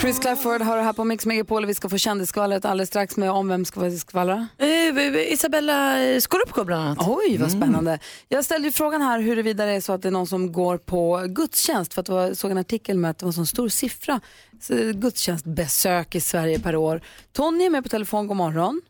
Chris 0.01 0.19
Clafford 0.19 0.61
har 0.61 0.77
det 0.77 0.83
här 0.83 0.93
på 0.93 1.03
Mix 1.03 1.25
Megapol 1.25 1.63
och 1.63 1.69
vi 1.69 1.73
ska 1.73 1.89
få 1.89 1.97
kändisskvallret 1.97 2.65
alldeles 2.65 2.89
strax 2.89 3.17
med 3.17 3.31
om 3.31 3.47
vem 3.47 3.65
ska 3.65 3.79
vi 3.81 3.99
skvallra. 3.99 4.47
Eh, 4.57 5.31
Isabella 5.33 6.03
eh, 6.03 6.19
Scorupco 6.19 6.63
bland 6.63 6.83
annat. 6.83 7.07
Oj, 7.07 7.37
vad 7.37 7.51
spännande. 7.51 7.99
Jag 8.27 8.45
ställde 8.45 8.67
ju 8.67 8.71
frågan 8.71 9.01
här 9.01 9.19
huruvida 9.19 9.65
det 9.65 9.71
är 9.71 9.81
så 9.81 9.93
att 9.93 10.01
det 10.01 10.07
är 10.09 10.11
någon 10.11 10.27
som 10.27 10.51
går 10.51 10.77
på 10.77 11.25
gudstjänst, 11.27 11.93
för 11.93 12.01
att 12.01 12.07
jag 12.07 12.37
såg 12.37 12.51
en 12.51 12.57
artikel 12.57 12.97
med 12.97 13.11
att 13.11 13.17
det 13.17 13.25
var 13.25 13.29
en 13.29 13.33
sån 13.33 13.45
stor 13.45 13.69
siffra, 13.69 14.19
så 14.61 14.73
gudstjänstbesök 14.93 16.15
i 16.15 16.21
Sverige 16.21 16.59
per 16.59 16.75
år. 16.75 17.01
Tony 17.33 17.63
är 17.65 17.69
med 17.69 17.83
på 17.83 17.89
telefon, 17.89 18.27
god 18.27 18.37
morgon. 18.37 18.81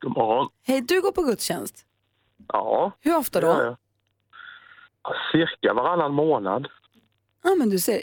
God 0.00 0.12
morgon. 0.16 0.48
Hej, 0.66 0.80
du 0.80 1.00
går 1.02 1.12
på 1.12 1.22
gudstjänst. 1.22 1.84
Ja, 2.48 2.92
Hur 3.00 3.16
ofta 3.16 3.40
då? 3.40 3.46
jag. 3.46 3.76
Ja, 5.02 5.12
Cirka 5.32 5.74
varannan 5.74 6.14
månad. 6.14 6.66
Ja, 7.44 7.54
men 7.54 7.70
du 7.70 7.78
ser. 7.78 8.00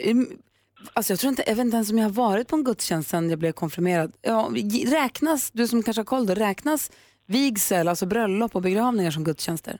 Alltså 0.92 1.12
jag 1.12 1.20
tror 1.20 1.30
inte, 1.30 1.42
jag 1.46 1.56
vet 1.56 1.64
inte 1.64 1.76
ens 1.76 1.92
om 1.92 1.98
jag 1.98 2.04
har 2.04 2.12
varit 2.12 2.48
på 2.48 2.56
en 2.56 2.64
gudstjänst 2.64 3.10
sedan 3.10 3.30
jag 3.30 3.38
blev 3.38 3.52
konfirmerad. 3.52 4.12
Ja, 4.22 4.50
räknas, 4.86 5.50
du 5.50 5.68
som 5.68 5.82
kanske 5.82 6.00
har 6.00 6.04
koll 6.04 6.26
då, 6.26 6.34
räknas 6.34 6.90
vigsel, 7.26 7.88
alltså 7.88 8.06
bröllop 8.06 8.56
och 8.56 8.62
begravningar 8.62 9.10
som 9.10 9.24
gudstjänster? 9.24 9.78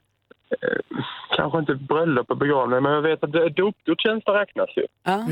Kanske 1.37 1.59
inte 1.59 1.75
bröllop 1.75 2.31
och 2.31 2.37
begravning, 2.37 2.83
men 2.83 2.93
jag 2.93 3.03
vet 3.03 3.25
att 3.25 3.57
dopgudstjänster 3.57 4.33
räknas 4.33 4.69
ju. 4.77 4.87
Ja. 5.03 5.27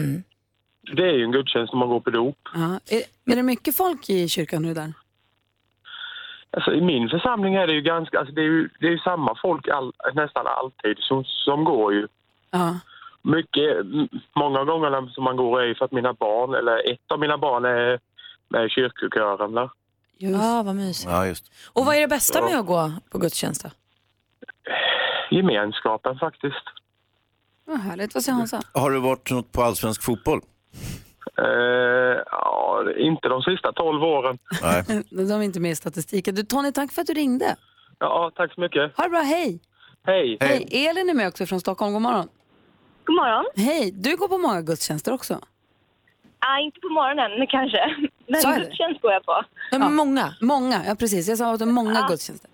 Det 0.97 1.03
är 1.03 1.13
ju 1.13 1.25
en 1.25 1.33
gudstjänst 1.33 1.73
om 1.73 1.79
man 1.79 1.89
går 1.89 2.01
på 2.01 2.11
dop. 2.11 2.39
ja. 2.55 2.81
Är, 2.87 3.03
är 3.33 3.37
det 3.37 3.43
mycket 3.43 3.77
folk 3.77 4.11
i 4.11 4.29
kyrkan 4.29 4.63
nu 4.63 4.75
där? 4.75 4.93
Alltså, 6.51 6.73
I 6.75 6.81
min 6.81 7.09
församling 7.09 7.55
är 7.55 7.67
det 7.67 7.73
ju 7.73 7.81
ganska, 7.81 8.19
alltså, 8.19 8.35
det 8.35 8.41
är 8.41 8.45
ju, 8.45 8.69
det 8.81 8.87
är 8.87 8.91
ju 8.91 8.99
samma 8.99 9.35
folk 9.43 9.69
all, 9.69 9.93
nästan 10.15 10.47
alltid 10.47 10.97
som, 10.99 11.25
som 11.25 11.65
går 11.65 11.95
ju. 11.95 12.09
Ja. 12.51 12.79
Mycket, 13.25 13.77
många 14.37 14.65
gånger 14.65 15.11
som 15.15 15.25
man 15.25 15.37
går 15.37 15.63
är 15.63 15.75
för 15.75 15.85
att 15.85 15.93
mina 15.93 16.13
barn, 16.13 16.55
eller 16.55 16.93
ett 16.93 17.13
av 17.13 17.21
mina 17.21 17.39
barn 17.39 17.65
är 17.65 18.01
med 18.49 18.67
i 18.67 18.69
kyrkokören. 18.69 19.53
där. 19.53 19.71
Ja, 20.19 20.63
vad 20.67 20.75
mysigt. 20.77 21.11
Ja, 21.13 21.27
just. 21.27 21.53
Och 21.73 21.87
vad 21.87 21.97
är 21.97 22.01
det 22.01 22.09
bästa 22.09 22.43
med 22.43 22.59
att 22.59 22.67
gå 22.67 22.93
på 23.11 23.19
gudstjänst 23.19 23.63
då? 23.65 23.71
Gemenskapen 25.31 26.19
faktiskt. 26.19 26.65
Vad 27.65 27.79
härligt, 27.81 28.15
vad 28.15 28.23
säger 28.23 28.37
Hansa? 28.39 28.63
Har 28.75 28.91
du 28.91 29.01
varit 29.01 29.31
något 29.31 29.53
på 29.53 29.63
allsvensk 29.63 30.03
fotboll? 30.03 30.41
Eh, 31.39 31.45
ja, 32.31 32.85
inte 32.97 33.29
de 33.29 33.43
sista 33.43 33.73
tolv 33.73 34.03
åren. 34.05 34.39
Nej. 34.63 34.85
De 35.29 35.33
är 35.33 35.43
inte 35.43 35.61
med 35.61 35.71
i 35.71 35.77
statistiken. 35.77 36.35
Du, 36.35 36.43
Tony, 36.43 36.73
tack 36.73 36.93
för 36.93 37.01
att 37.01 37.07
du 37.07 37.13
ringde. 37.15 37.57
Ja, 37.99 38.33
tack 38.37 38.55
så 38.55 38.61
mycket. 38.61 38.97
Ha 38.97 39.05
det 39.05 39.11
bra, 39.11 39.21
hej! 39.21 39.61
Hej. 40.07 40.37
Hej. 40.41 40.87
Elin 40.89 41.09
är 41.11 41.15
med 41.15 41.29
också 41.29 41.47
från 41.47 41.61
Stockholm, 41.61 41.93
god 41.93 42.03
morgon. 42.03 42.29
God 43.05 43.17
morgon. 43.17 43.45
Hej, 43.57 43.91
du 43.93 44.17
går 44.17 44.29
på 44.29 44.39
många 44.39 44.63
gudstjänster 44.63 45.13
också. 45.13 45.41
Ah, 46.39 46.59
inte 46.59 46.81
på 46.81 46.89
morgonen 46.89 47.47
kanske, 47.47 47.97
men 48.27 48.41
Så 48.41 48.49
är 48.49 48.59
det. 48.59 48.65
gudstjänst 48.65 49.03
går 49.03 49.13
jag 49.13 49.25
på. 49.25 49.45
Ja, 49.71 49.79
Många? 49.79 50.35
Många, 50.41 50.83
ja 50.87 50.95
precis. 50.95 51.29
Jag 51.29 51.39
sa 51.39 51.53
att 51.53 51.59
det 51.59 51.65
är 51.65 51.67
många 51.67 51.95
Ja. 52.01 52.07
gudstjänster. 52.09 52.51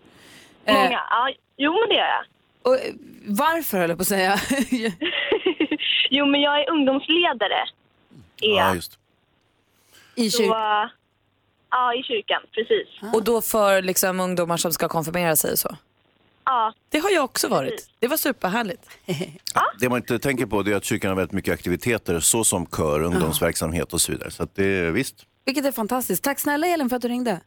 Många. 0.67 0.79
Eh, 0.85 0.93
Ja, 0.93 1.31
jo, 1.57 1.73
men 1.81 1.89
det 1.89 1.95
gör 1.95 2.07
jag. 2.07 2.25
och, 2.63 2.75
eh, 2.75 2.95
varför 3.27 3.79
höll 3.79 3.89
jag 3.89 3.99
på 3.99 4.03
att 4.03 4.09
säga? 4.09 4.37
Jo, 6.11 6.27
men 6.27 6.41
jag 6.41 6.61
är 6.63 6.71
ungdomsledare. 6.71 7.55
Är 8.41 8.49
Ja, 8.57 8.67
jag. 8.67 8.75
just. 8.75 8.99
I 10.15 10.31
Så, 10.31 10.39
kyrkan? 10.43 10.89
ja, 11.71 11.95
i 11.95 12.03
kyrkan, 12.03 12.43
precis. 12.53 12.89
Och 13.15 13.25
då 13.25 13.41
för 13.41 13.83
liksom, 13.83 14.21
ungdomar 14.21 14.57
som 14.57 14.73
ska 14.73 14.89
konfirmera 14.89 15.37
sig 15.37 15.53
och 15.53 15.59
så? 15.59 15.77
Ja, 16.49 16.73
Det 16.89 16.99
har 16.99 17.11
jag 17.11 17.25
också 17.25 17.49
varit. 17.49 17.89
Det 17.99 18.09
var 18.09 18.17
superhärligt. 18.17 18.83
Det 19.81 19.89
man 19.89 19.99
inte 19.99 20.19
tänker 20.19 20.47
på 20.47 20.63
det 20.63 20.73
är 20.73 20.77
att 20.77 20.85
kyrkan 20.85 21.09
har 21.09 21.17
väldigt 21.17 21.33
mycket 21.33 21.55
aktiviteter 21.55 22.21
så 22.21 22.45
som 22.45 22.67
kör, 22.67 23.03
ungdomsverksamhet 23.03 23.93
och 23.93 24.01
så 24.01 24.13
vidare. 24.13 24.31
Så 24.31 24.43
att 24.43 24.55
det 24.55 24.65
är 24.65 24.91
visst. 24.91 25.15
Vilket 25.45 25.65
är 25.65 25.73
fantastiskt. 25.73 26.23
Tack 26.25 26.39
snälla 26.39 26.67
Elin 26.67 26.89
för 26.89 26.97
att 26.97 27.03
du 27.03 27.09
ringde. 27.09 27.41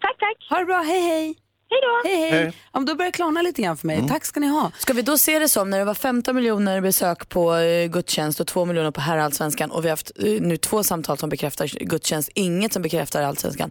tack, 0.00 0.18
tack. 0.18 0.46
Ha 0.50 0.58
det 0.58 0.64
bra, 0.64 0.82
hej 0.82 1.00
hej! 1.00 1.36
Hej 1.70 1.80
då. 1.82 2.08
Hej 2.08 2.16
hej! 2.20 2.30
Hej. 2.30 2.40
Mm. 2.40 2.52
Ja, 2.72 2.78
men 2.78 2.86
då 2.86 2.94
börjar 2.94 3.10
det 3.10 3.16
klarna 3.16 3.42
lite 3.42 3.62
grann 3.62 3.76
för 3.76 3.86
mig. 3.86 4.04
Tack 4.08 4.24
ska 4.24 4.40
ni 4.40 4.46
ha. 4.46 4.72
Ska 4.78 4.92
vi 4.92 5.02
då 5.02 5.18
se 5.18 5.38
det 5.38 5.48
som 5.48 5.70
när 5.70 5.78
det 5.78 5.84
var 5.84 5.94
15 5.94 6.36
miljoner 6.36 6.80
besök 6.80 7.28
på 7.28 7.54
eh, 7.54 7.86
gudstjänst 7.90 8.40
och 8.40 8.46
2 8.46 8.64
miljoner 8.64 8.90
på 8.90 9.00
herrallsvenskan 9.00 9.70
och 9.70 9.84
vi 9.84 9.88
har 9.88 9.92
haft 9.92 10.12
eh, 10.18 10.24
nu 10.40 10.56
två 10.56 10.82
samtal 10.82 11.18
som 11.18 11.28
bekräftar 11.28 11.66
gudstjänst, 11.66 12.28
inget 12.34 12.72
som 12.72 12.82
bekräftar 12.82 13.22
allsvenskan. 13.22 13.70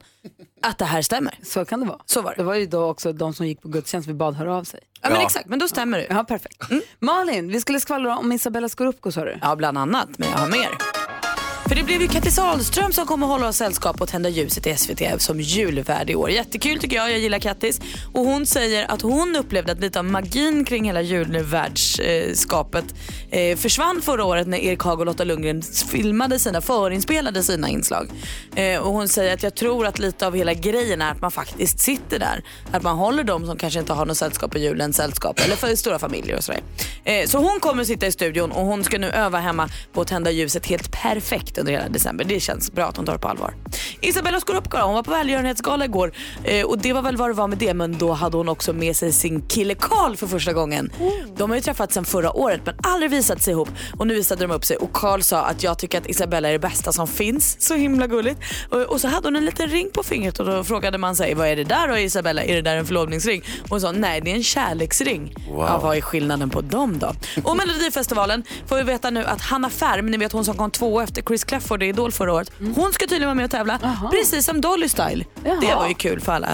att 0.61 0.77
det 0.77 0.85
här 0.85 1.01
stämmer. 1.01 1.33
Så 1.43 1.65
kan 1.65 1.79
det 1.79 1.85
vara. 1.85 1.99
Så 2.05 2.21
var 2.21 2.31
det. 2.31 2.37
Det 2.37 2.43
var 2.43 2.55
ju 2.55 2.65
då 2.65 2.85
också 2.89 3.13
de 3.13 3.33
som 3.33 3.47
gick 3.47 3.61
på 3.61 3.67
gudstjänst 3.67 4.09
vi 4.09 4.13
bad 4.13 4.35
höra 4.35 4.55
av 4.55 4.63
sig. 4.63 4.79
Ja, 5.01 5.09
men 5.09 5.21
exakt, 5.21 5.45
men 5.49 5.59
då 5.59 5.67
stämmer 5.67 5.97
det. 5.97 6.07
Ja, 6.09 6.23
perfekt. 6.23 6.63
Malin, 6.99 7.47
vi 7.47 7.61
skulle 7.61 7.79
skvallra 7.79 8.17
om 8.17 8.31
Isabella 8.31 8.69
Scorupco 8.69 9.11
sa 9.11 9.25
du. 9.25 9.37
Ja, 9.41 9.55
bland 9.55 9.77
annat, 9.77 10.09
men 10.17 10.29
jag 10.29 10.37
har 10.37 10.47
mer. 10.47 10.69
För 11.69 11.75
det 11.75 11.83
blev 11.83 12.01
ju 12.01 12.07
Kattis 12.07 12.39
Ahlström 12.39 12.91
som 12.91 13.05
kommer 13.05 13.27
hålla 13.27 13.47
oss 13.47 13.57
sällskap 13.57 14.01
och 14.01 14.09
tända 14.09 14.29
ljuset 14.29 14.67
i 14.67 14.75
SVT 14.75 15.21
som 15.21 15.39
julvärd 15.39 16.09
i 16.09 16.15
år. 16.15 16.29
Jättekul 16.29 16.79
tycker 16.79 16.95
jag, 16.95 17.11
jag 17.11 17.19
gillar 17.19 17.39
Kattis. 17.39 17.81
Och 18.13 18.25
hon 18.25 18.45
säger 18.45 18.91
att 18.91 19.01
hon 19.01 19.35
upplevde 19.35 19.71
att 19.71 19.79
lite 19.79 19.99
av 19.99 20.05
magin 20.05 20.65
kring 20.65 20.85
hela 20.85 21.01
julvärdsskapet 21.01 22.85
eh, 23.31 23.57
försvann 23.57 24.01
förra 24.01 24.25
året 24.25 24.47
när 24.47 24.57
Erik 24.57 24.83
Haag 24.83 24.99
och 24.99 25.05
Lotta 25.05 25.23
Lundgren 25.23 25.61
filmade 25.61 26.39
sina, 26.39 26.61
förinspelade 26.61 27.43
sina 27.43 27.69
inslag. 27.69 28.09
Eh, 28.55 28.79
och 28.79 28.93
hon 28.93 29.07
säger 29.07 29.33
att 29.33 29.43
jag 29.43 29.55
tror 29.55 29.85
att 29.85 29.99
lite 29.99 30.27
av 30.27 30.35
hela 30.35 30.53
grejen 30.53 31.01
är 31.01 31.11
att 31.11 31.21
man 31.21 31.31
faktiskt 31.31 31.79
sitter 31.79 32.19
där. 32.19 32.43
Att 32.71 32.83
man 32.83 32.97
håller 32.97 33.23
dem 33.23 33.45
som 33.45 33.57
kanske 33.57 33.79
inte 33.79 33.93
har 33.93 34.05
något 34.05 34.17
sällskap 34.17 34.51
på 34.51 34.57
julen 34.57 34.93
sällskap 34.93 35.39
eller 35.45 35.55
för 35.55 35.75
stora 35.75 35.99
familjer 35.99 36.37
och 36.37 36.43
sådär. 36.43 36.61
Eh, 37.03 37.27
så 37.27 37.37
hon 37.37 37.59
kommer 37.59 37.83
sitta 37.83 38.07
i 38.07 38.11
studion 38.11 38.51
och 38.51 38.65
hon 38.65 38.83
ska 38.83 38.97
nu 38.97 39.09
öva 39.09 39.39
hemma 39.39 39.69
på 39.93 40.01
att 40.01 40.07
tända 40.07 40.31
ljuset 40.31 40.65
helt 40.65 40.91
perfekt 40.91 41.58
under 41.59 41.71
hela 41.71 41.89
december. 41.89 42.25
Det 42.25 42.39
känns 42.39 42.71
bra 42.71 42.85
att 42.85 42.97
hon 42.97 43.05
tar 43.05 43.13
det 43.13 43.19
på 43.19 43.27
allvar. 43.27 43.53
Isabella 44.01 44.39
Scorupco 44.39 44.77
då, 44.77 44.83
hon 44.83 44.93
var 44.93 45.03
på 45.03 45.11
välgörenhetsgala 45.11 45.85
igår 45.85 46.11
eh, 46.43 46.65
och 46.65 46.77
det 46.77 46.93
var 46.93 47.01
väl 47.01 47.17
vad 47.17 47.29
det 47.29 47.33
var 47.33 47.47
med 47.47 47.57
det 47.57 47.73
men 47.73 47.97
då 47.97 48.11
hade 48.13 48.37
hon 48.37 48.49
också 48.49 48.73
med 48.73 48.95
sig 48.95 49.11
sin 49.11 49.41
kille 49.41 49.75
Karl 49.75 50.15
för 50.15 50.27
första 50.27 50.53
gången. 50.53 50.91
De 51.37 51.49
har 51.49 51.57
ju 51.57 51.61
träffats 51.61 51.93
sedan 51.93 52.05
förra 52.05 52.31
året 52.31 52.61
men 52.65 52.75
aldrig 52.83 53.11
visat 53.11 53.41
sig 53.41 53.51
ihop 53.51 53.69
och 53.97 54.07
nu 54.07 54.15
visade 54.15 54.47
de 54.47 54.53
upp 54.53 54.65
sig 54.65 54.77
och 54.77 54.93
Karl 54.93 55.21
sa 55.21 55.41
att 55.41 55.63
jag 55.63 55.77
tycker 55.77 55.97
att 55.97 56.09
Isabella 56.09 56.47
är 56.47 56.53
det 56.53 56.59
bästa 56.59 56.91
som 56.91 57.07
finns. 57.07 57.57
Så 57.59 57.75
himla 57.75 58.07
gulligt. 58.07 58.39
Och, 58.69 58.81
och 58.81 59.01
så 59.01 59.07
hade 59.07 59.27
hon 59.27 59.35
en 59.35 59.45
liten 59.45 59.67
ring 59.67 59.89
på 59.93 60.03
fingret 60.03 60.39
och 60.39 60.45
då 60.45 60.63
frågade 60.63 60.97
man 60.97 61.15
sig 61.15 61.33
vad 61.33 61.47
är 61.47 61.55
det 61.55 61.63
där 61.63 61.87
då 61.87 61.97
Isabella? 61.97 62.43
Är 62.43 62.55
det 62.55 62.61
där 62.61 62.75
en 62.75 62.85
förlovningsring? 62.85 63.43
Och 63.63 63.69
hon 63.69 63.81
sa 63.81 63.91
nej 63.91 64.21
det 64.21 64.31
är 64.31 64.35
en 64.35 64.43
kärleksring. 64.43 65.35
Wow. 65.49 65.65
Ja, 65.67 65.79
vad 65.83 65.97
är 65.97 66.01
skillnaden 66.01 66.49
på 66.49 66.61
dem 66.61 66.99
då? 66.99 67.13
Och 67.43 67.57
Melodifestivalen 67.57 68.43
får 68.67 68.75
vi 68.75 68.83
veta 68.83 69.09
nu 69.09 69.25
att 69.25 69.41
Hanna 69.41 69.69
Färm, 69.69 70.05
ni 70.05 70.17
vet 70.17 70.31
hon 70.31 70.45
som 70.45 70.57
kom 70.57 70.71
två 70.71 71.01
efter 71.01 71.21
Chris 71.21 71.43
Clafford 71.49 71.83
i 71.83 71.85
Idol 71.85 72.11
förra 72.11 72.33
året. 72.33 72.51
Hon 72.75 72.93
ska 72.93 73.05
tydligen 73.05 73.27
vara 73.27 73.35
med 73.35 73.45
och 73.45 73.51
tävla 73.51 73.79
precis 74.11 74.45
som 74.45 74.61
Dolly 74.61 74.89
Style. 74.89 75.25
Det 75.61 75.75
var 75.75 75.87
ju 75.87 75.93
kul 75.93 76.19
för 76.19 76.31
alla, 76.31 76.47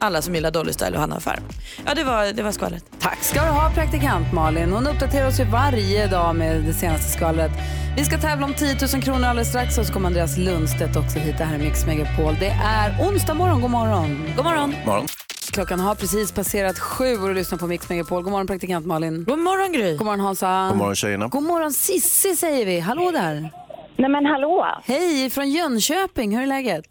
alla 0.00 0.22
som 0.22 0.34
gillar 0.34 0.50
Dolly 0.50 0.72
Style 0.72 0.94
och 0.94 1.00
Hanna 1.00 1.20
Färm. 1.20 1.42
Ja 1.86 1.94
det 1.94 2.04
var, 2.04 2.32
det 2.32 2.42
var 2.42 2.52
skvallret. 2.52 2.84
Tack 3.00 3.22
ska 3.22 3.44
du 3.44 3.50
ha 3.50 3.70
praktikant 3.74 4.32
Malin. 4.32 4.72
Hon 4.72 4.86
uppdaterar 4.86 5.28
oss 5.28 5.40
ju 5.40 5.44
varje 5.44 6.06
dag 6.06 6.36
med 6.36 6.62
det 6.62 6.74
senaste 6.74 7.10
skvallret. 7.12 7.50
Vi 7.96 8.04
ska 8.04 8.18
tävla 8.18 8.46
om 8.46 8.54
10 8.54 8.76
000 8.94 9.02
kronor 9.02 9.24
alldeles 9.24 9.48
strax 9.48 9.78
och 9.78 9.86
så 9.86 9.92
kommer 9.92 10.06
Andreas 10.06 10.36
Lundstedt 10.38 10.96
också 10.96 11.18
hit. 11.18 11.38
Det 11.38 11.44
här 11.44 11.54
är 11.54 11.58
Mix 11.58 11.86
Megapol. 11.86 12.36
Det 12.40 12.56
är 12.64 12.96
onsdag 13.00 13.34
morgon. 13.34 13.60
God 13.60 13.70
morgon. 13.70 14.32
God 14.36 14.44
morgon. 14.44 14.74
Morgon. 14.86 15.06
Klockan 15.52 15.80
har 15.80 15.94
precis 15.94 16.32
passerat 16.32 16.78
sju 16.78 17.16
och 17.16 17.28
du 17.28 17.34
lyssnar 17.34 17.58
på 17.58 17.66
Mix 17.66 17.88
Megapol. 17.88 18.22
God 18.22 18.30
morgon 18.32 18.46
praktikant 18.46 18.86
Malin. 18.86 19.24
God 19.24 19.38
morgon 19.38 19.72
Gry. 19.72 19.96
God 19.96 20.04
morgon 20.04 20.20
Hansa. 20.20 20.68
God 20.68 20.78
morgon 20.78 20.94
tjejerna. 20.96 21.28
God 21.28 21.42
morgon 21.42 21.72
Sissi 21.72 22.36
säger 22.36 22.66
vi. 22.66 22.80
Hallå 22.80 23.10
där. 23.10 23.50
Nej 23.98 24.10
men 24.10 24.26
hallå. 24.26 24.66
Hej 24.84 25.30
från 25.30 25.50
Jönköping. 25.50 26.36
Hur 26.36 26.42
är 26.42 26.46
läget? 26.46 26.84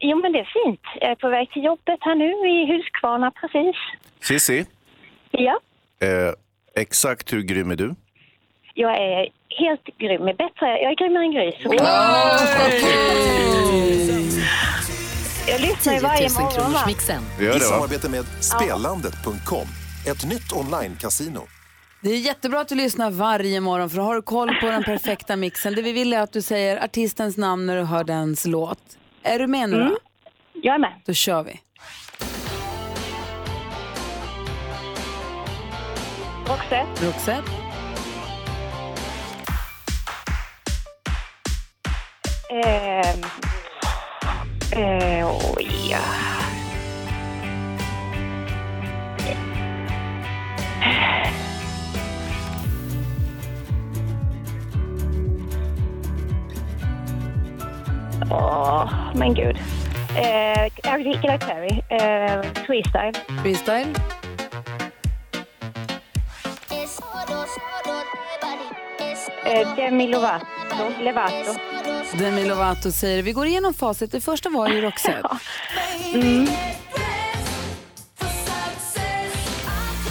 Jo 0.00 0.16
men 0.22 0.32
det 0.32 0.38
är 0.38 0.64
fint. 0.64 0.80
Jag 1.00 1.10
är 1.10 1.14
på 1.14 1.28
väg 1.28 1.50
till 1.52 1.64
jobbet 1.64 1.98
här 2.00 2.14
nu 2.14 2.30
i 2.48 2.72
Huskvarna 2.76 3.30
precis. 3.30 3.76
Cissi, 4.22 4.66
Ja, 5.30 5.58
eh, 6.00 6.32
exakt 6.82 7.32
hur 7.32 7.42
grym 7.42 7.70
är 7.70 7.76
du? 7.76 7.94
jag 8.74 8.90
är 8.96 9.28
helt 9.58 9.84
grym. 9.98 10.24
Bättre, 10.24 10.66
jag 10.82 10.90
är 10.92 10.96
grymmare 10.96 11.24
än 11.24 11.32
Gry. 11.32 11.52
så- 11.62 11.74
Jag 15.48 15.60
lyssnar 15.60 15.94
ju 15.94 16.00
varje 16.00 16.28
morgon 16.30 16.72
va? 16.72 16.80
Vi 17.38 17.44
gör 17.44 17.50
I 17.56 17.58
det 17.58 17.64
va? 17.64 17.70
samarbete 17.70 18.08
med 18.10 18.24
Spelandet.com, 18.40 19.66
ett 20.10 20.24
nytt 20.28 20.52
online-casino. 20.52 21.40
Det 22.04 22.10
är 22.10 22.18
jättebra 22.18 22.60
att 22.60 22.68
du 22.68 22.74
lyssnar 22.74 23.10
varje 23.10 23.60
morgon 23.60 23.90
för 23.90 23.96
då 23.96 24.02
har 24.02 24.14
du 24.14 24.22
koll 24.22 24.54
på 24.60 24.66
den 24.66 24.82
perfekta 24.82 25.36
mixen. 25.36 25.74
Det 25.74 25.82
vi 25.82 25.92
vill 25.92 26.12
är 26.12 26.20
att 26.20 26.32
du 26.32 26.42
säger 26.42 26.84
artistens 26.84 27.36
namn 27.36 27.66
när 27.66 27.76
du 27.76 27.82
hör 27.82 28.04
dens 28.04 28.46
låt. 28.46 28.98
Är 29.22 29.38
du 29.38 29.46
med 29.46 29.70
nu 29.70 29.76
då? 29.76 29.82
Mm. 29.82 29.96
Jag 30.52 30.74
är 30.74 30.78
med. 30.78 30.92
Då 31.06 31.12
kör 31.12 31.42
vi. 31.42 31.60
Roxette. 36.48 37.06
Roxette. 37.06 37.50
Eh, 42.50 43.10
eh, 44.80 45.28
oj, 45.56 45.70
ja. 45.90 46.33
Åh, 58.34 58.90
men 59.14 59.34
gud. 59.34 59.56
Eh, 60.16 60.92
Ariana 60.92 61.38
Carey. 61.38 61.82
Eh, 61.88 62.42
freestyle. 62.66 63.12
Freestyle. 63.42 63.94
Eh, 69.46 69.76
Demi 69.76 70.08
Lovato. 70.08 70.44
Levato. 71.00 71.54
Demi 72.12 72.44
Lovato 72.48 72.92
säger 72.92 73.22
vi 73.22 73.32
går 73.32 73.46
igenom 73.46 73.74
facit. 73.74 74.12
Det 74.12 74.20
första 74.20 74.48
var 74.48 74.68
ju 74.68 74.80
Roxette. 74.80 75.28
Mm. 76.14 76.46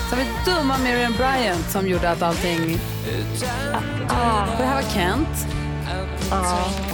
Så 0.09 0.15
har 0.15 0.17
vi 0.17 0.25
dumma 0.45 0.77
Miriam 0.77 1.13
Bryant 1.13 1.71
som 1.71 1.87
gjorde 1.87 2.09
att 2.09 2.21
allting... 2.21 2.77
Ah. 4.09 4.45
Det 4.57 4.63
här 4.63 4.75
var 4.75 4.89
Kent. 4.89 5.47
Eagle 6.31 6.92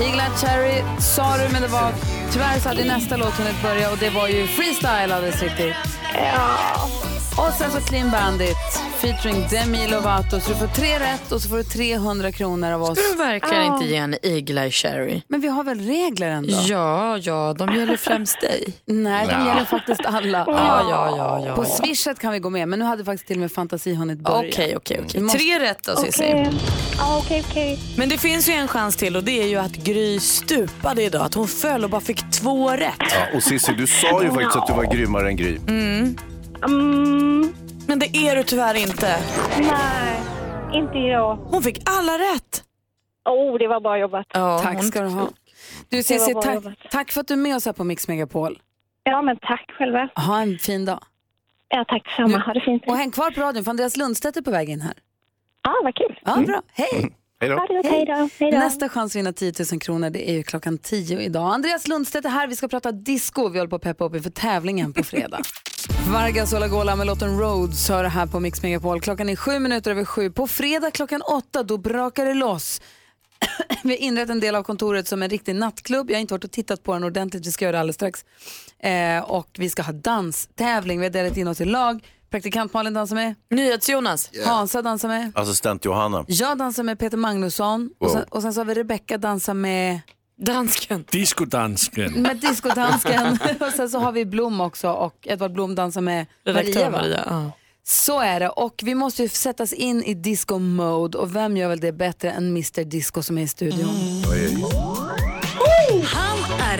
Eye 0.00 0.30
Cherry 0.40 0.82
sa 1.00 1.36
du, 1.36 1.52
men 1.52 1.62
det 1.62 1.68
var... 1.68 1.92
Tyvärr 2.32 2.58
så 2.58 2.68
hade 2.68 2.84
nästa 2.84 3.16
låt 3.16 3.38
hunnit 3.38 3.62
börja 3.62 3.90
och 3.90 3.98
det 3.98 4.10
var 4.10 4.28
ju 4.28 4.46
Freestyle 4.46 5.14
alldeles 5.14 5.42
riktigt. 5.42 5.74
Och 7.36 7.52
sen 7.58 7.70
så 7.70 7.80
Clean 7.80 8.10
Bandit 8.10 8.56
featuring 9.04 9.44
Demi 9.50 9.88
Lovato. 9.88 10.40
Så 10.40 10.48
du 10.52 10.56
får 10.58 10.66
tre 10.66 10.98
rätt 10.98 11.32
och 11.32 11.42
så 11.42 11.48
får 11.48 11.56
du 11.56 11.62
300 11.64 12.32
kronor 12.32 12.70
av 12.72 12.82
oss. 12.82 12.98
Ska 12.98 13.08
du 13.12 13.18
verkligen 13.18 13.62
inte 13.74 13.84
ge 13.84 13.96
en 13.96 14.16
Eagle 14.22 14.60
Eye 14.62 14.70
Cherry? 14.70 15.22
Men 15.28 15.40
vi 15.40 15.48
har 15.48 15.64
väl 15.64 15.80
regler 15.80 16.28
ändå? 16.28 16.54
Ja, 16.68 17.18
ja, 17.18 17.54
de 17.58 17.74
gäller 17.76 17.96
främst 17.96 18.40
dig. 18.40 18.72
Nej, 18.86 19.26
de 19.26 19.32
Ja. 19.32 19.46
gäller 19.46 19.64
faktiskt 19.64 20.00
alla. 20.04 20.44
Ja, 20.46 20.86
ja, 20.90 21.14
ja, 21.16 21.46
ja, 21.46 21.54
På 21.54 21.64
swishet 21.64 22.18
kan 22.18 22.32
vi 22.32 22.38
gå 22.38 22.50
med, 22.50 22.68
men 22.68 22.78
nu 22.78 22.84
hade 22.84 23.04
faktiskt 23.04 23.26
till 23.26 23.36
och 23.36 23.40
med 23.40 23.52
fantasi 23.52 23.94
hunnit 23.94 24.18
börja. 24.18 24.38
Okej, 24.38 24.76
okej, 24.76 25.00
okej. 25.04 25.20
Måste- 25.20 25.38
Tre 25.38 25.58
rätt 25.60 25.84
då 25.84 25.96
Cissi. 25.96 26.46
Okej, 27.18 27.44
okej. 27.50 27.78
Men 27.96 28.08
det 28.08 28.18
finns 28.18 28.48
ju 28.48 28.52
en 28.52 28.68
chans 28.68 28.96
till 28.96 29.16
och 29.16 29.24
det 29.24 29.42
är 29.42 29.46
ju 29.46 29.56
att 29.56 29.72
Gry 29.72 30.20
stupade 30.20 31.02
idag. 31.02 31.24
Att 31.26 31.34
hon 31.34 31.48
föll 31.48 31.84
och 31.84 31.90
bara 31.90 32.00
fick 32.00 32.30
två 32.30 32.70
rätt. 32.70 32.94
Ja, 33.00 33.36
och 33.36 33.42
Cissi, 33.42 33.72
du 33.72 33.86
sa 33.86 34.22
ju 34.22 34.30
faktiskt 34.30 34.56
att 34.56 34.66
du 34.66 34.72
var 34.72 34.84
grymmare 34.84 35.28
än 35.28 35.36
Gry. 35.36 35.56
Mm. 35.68 36.16
Mm, 36.66 37.54
Men 37.86 37.98
det 37.98 38.16
är 38.16 38.36
du 38.36 38.42
tyvärr 38.42 38.74
inte. 38.74 39.16
nej, 39.60 40.20
inte 40.72 40.98
idag. 40.98 41.36
Hon 41.36 41.62
fick 41.62 41.82
alla 41.90 42.12
rätt. 42.18 42.64
Oh, 43.24 43.58
det 43.58 43.68
var 43.68 43.80
bra 43.80 43.98
jobbat. 43.98 44.26
Ja, 44.34 44.58
Tack 44.62 44.74
hon- 44.74 44.82
ska 44.84 45.00
du 45.00 45.08
ha. 45.08 45.28
Du 45.88 46.02
Cissi, 46.02 46.34
tack, 46.34 46.54
jobbat. 46.54 46.74
tack 46.90 47.12
för 47.12 47.20
att 47.20 47.28
du 47.28 47.34
är 47.34 47.38
med 47.38 47.56
oss 47.56 47.66
här 47.66 47.72
på 47.72 47.84
Mix 47.84 48.08
Megapol. 48.08 48.58
Ja, 49.02 49.22
men 49.22 49.36
tack 49.42 49.70
själva. 49.78 50.08
Ha 50.16 50.40
en 50.40 50.58
fin 50.58 50.84
dag. 50.84 51.00
Ja, 51.68 51.84
tack 51.88 52.04
detsamma. 52.04 52.38
Ha 52.38 52.52
det 52.52 52.60
fint. 52.60 52.82
Och 52.86 52.96
häng 52.96 53.10
kvar 53.10 53.30
på 53.30 53.40
radion 53.40 53.64
för 53.64 53.70
Andreas 53.70 53.96
Lundstedt 53.96 54.36
är 54.36 54.42
på 54.42 54.50
väg 54.50 54.68
in 54.68 54.80
här. 54.80 54.94
Ja, 55.62 55.74
vad 55.82 55.94
kul. 55.94 56.20
Ja, 56.24 56.36
bra. 56.46 56.62
Hej! 56.72 57.16
Hej 57.48 58.04
då. 58.06 58.14
Hej. 58.14 58.30
Hej. 58.38 58.50
Nästa 58.50 58.88
chans 58.88 59.12
att 59.12 59.16
vinna 59.16 59.32
10 59.32 59.52
000 59.72 59.80
kronor 59.80 60.10
det 60.10 60.30
är 60.30 60.34
ju 60.34 60.42
klockan 60.42 60.78
10 60.78 61.20
idag. 61.20 61.54
Andreas 61.54 61.88
Lundstedt 61.88 62.24
är 62.24 62.30
här. 62.30 62.46
Vi 62.46 62.56
ska 62.56 62.68
prata 62.68 62.92
disco. 62.92 63.48
Vi 63.48 63.58
håller 63.58 63.70
på 63.70 63.76
att 63.76 63.82
peppa 63.82 64.04
upp 64.04 64.14
inför 64.14 64.30
tävlingen 64.30 64.92
på 64.92 65.04
fredag. 65.04 65.40
Vargas 66.12 66.52
Olagola 66.52 66.96
med 66.96 67.06
låten 67.06 67.38
Roads 67.38 67.88
hör 67.88 68.04
här 68.04 68.26
på 68.26 68.40
Mix 68.40 68.62
Megapol. 68.62 69.00
Klockan 69.00 69.28
är 69.28 69.36
sju 69.36 69.58
minuter 69.58 69.90
över 69.90 70.04
sju. 70.04 70.30
På 70.30 70.46
fredag 70.46 70.90
klockan 70.90 71.22
åtta 71.22 71.62
då 71.62 71.78
brakar 71.78 72.24
det 72.26 72.34
loss. 72.34 72.80
Vi 73.82 73.90
har 73.90 74.00
inrett 74.02 74.30
en 74.30 74.40
del 74.40 74.54
av 74.54 74.62
kontoret 74.62 75.08
som 75.08 75.22
en 75.22 75.30
riktig 75.30 75.54
nattklubb. 75.54 76.10
Jag 76.10 76.16
har 76.16 76.20
inte 76.20 76.34
varit 76.34 76.44
och 76.44 76.50
tittat 76.50 76.82
på 76.82 76.92
den 76.92 77.04
ordentligt. 77.04 77.46
Vi 77.46 77.52
ska 77.52 77.64
göra 77.64 77.72
det 77.72 77.80
alldeles 77.80 77.96
strax. 77.96 78.24
Eh, 78.78 79.30
och 79.30 79.48
vi 79.58 79.70
ska 79.70 79.82
ha 79.82 79.92
danstävling. 79.92 81.00
Vi 81.00 81.06
har 81.06 81.12
delat 81.12 81.36
in 81.36 81.48
oss 81.48 81.60
i 81.60 81.64
lag. 81.64 82.00
Praktikant 82.34 82.72
Malin 82.72 82.94
dansar 82.94 83.16
med. 83.16 83.34
NyhetsJonas. 83.50 84.30
Hansa 84.44 84.82
dansar 84.82 85.08
med. 85.08 85.32
Assistent 85.34 85.84
Johanna. 85.84 86.24
Jag 86.28 86.58
dansar 86.58 86.82
med 86.82 86.98
Peter 86.98 87.16
Magnusson 87.16 87.90
och, 88.00 88.10
sen, 88.10 88.24
och 88.30 88.42
sen 88.42 88.54
så 88.54 88.60
har 88.60 88.64
vi 88.64 88.74
Rebecca 88.74 89.18
dansar 89.18 89.54
med, 89.54 90.00
Dansken. 90.38 91.04
Discodansken. 91.10 92.12
med 92.22 92.36
discodansken 92.36 93.38
och 93.60 93.72
sen 93.76 93.88
så 93.88 93.98
har 93.98 94.12
vi 94.12 94.24
Blom 94.24 94.60
också 94.60 94.90
och 94.90 95.14
Edvard 95.22 95.52
Blom 95.52 95.74
dansar 95.74 96.00
med 96.00 96.26
Redaktör 96.44 96.90
Maria. 96.90 96.90
Maria. 96.90 97.24
Ja. 97.26 97.50
Så 97.84 98.20
är 98.20 98.40
det 98.40 98.48
och 98.48 98.80
vi 98.84 98.94
måste 98.94 99.22
ju 99.22 99.28
sättas 99.28 99.72
in 99.72 100.02
i 100.02 100.14
disco 100.14 100.58
mode 100.58 101.18
och 101.18 101.36
vem 101.36 101.56
gör 101.56 101.68
väl 101.68 101.80
det 101.80 101.92
bättre 101.92 102.30
än 102.30 102.48
Mr 102.48 102.84
Disco 102.84 103.22
som 103.22 103.38
är 103.38 103.42
i 103.42 103.48
studion? 103.48 103.88
Han 106.04 106.38
är 106.60 106.78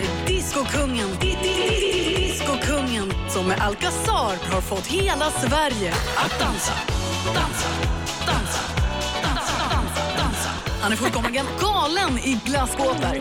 med 3.47 3.61
Alcazar 3.61 4.53
har 4.53 4.61
fått 4.61 4.87
hela 4.87 5.31
Sverige 5.31 5.93
att 6.17 6.39
dansa. 6.41 6.73
Dansa, 7.35 7.69
dansa, 8.27 8.61
dansa, 9.23 9.53
dansa, 9.73 10.03
dansa. 10.19 10.51
Han 10.83 10.93
är 10.93 10.97
fullkomligen 10.97 11.47
galen 11.61 12.19
i 12.19 12.41
glassbåtar, 12.45 13.21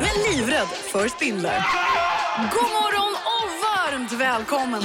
men 0.00 0.32
livrädd 0.32 0.68
för 0.92 1.08
spindlar. 1.08 1.66
God 2.52 2.70
morgon 2.70 3.14
och 3.24 3.48
varmt 3.62 4.12
välkommen 4.12 4.80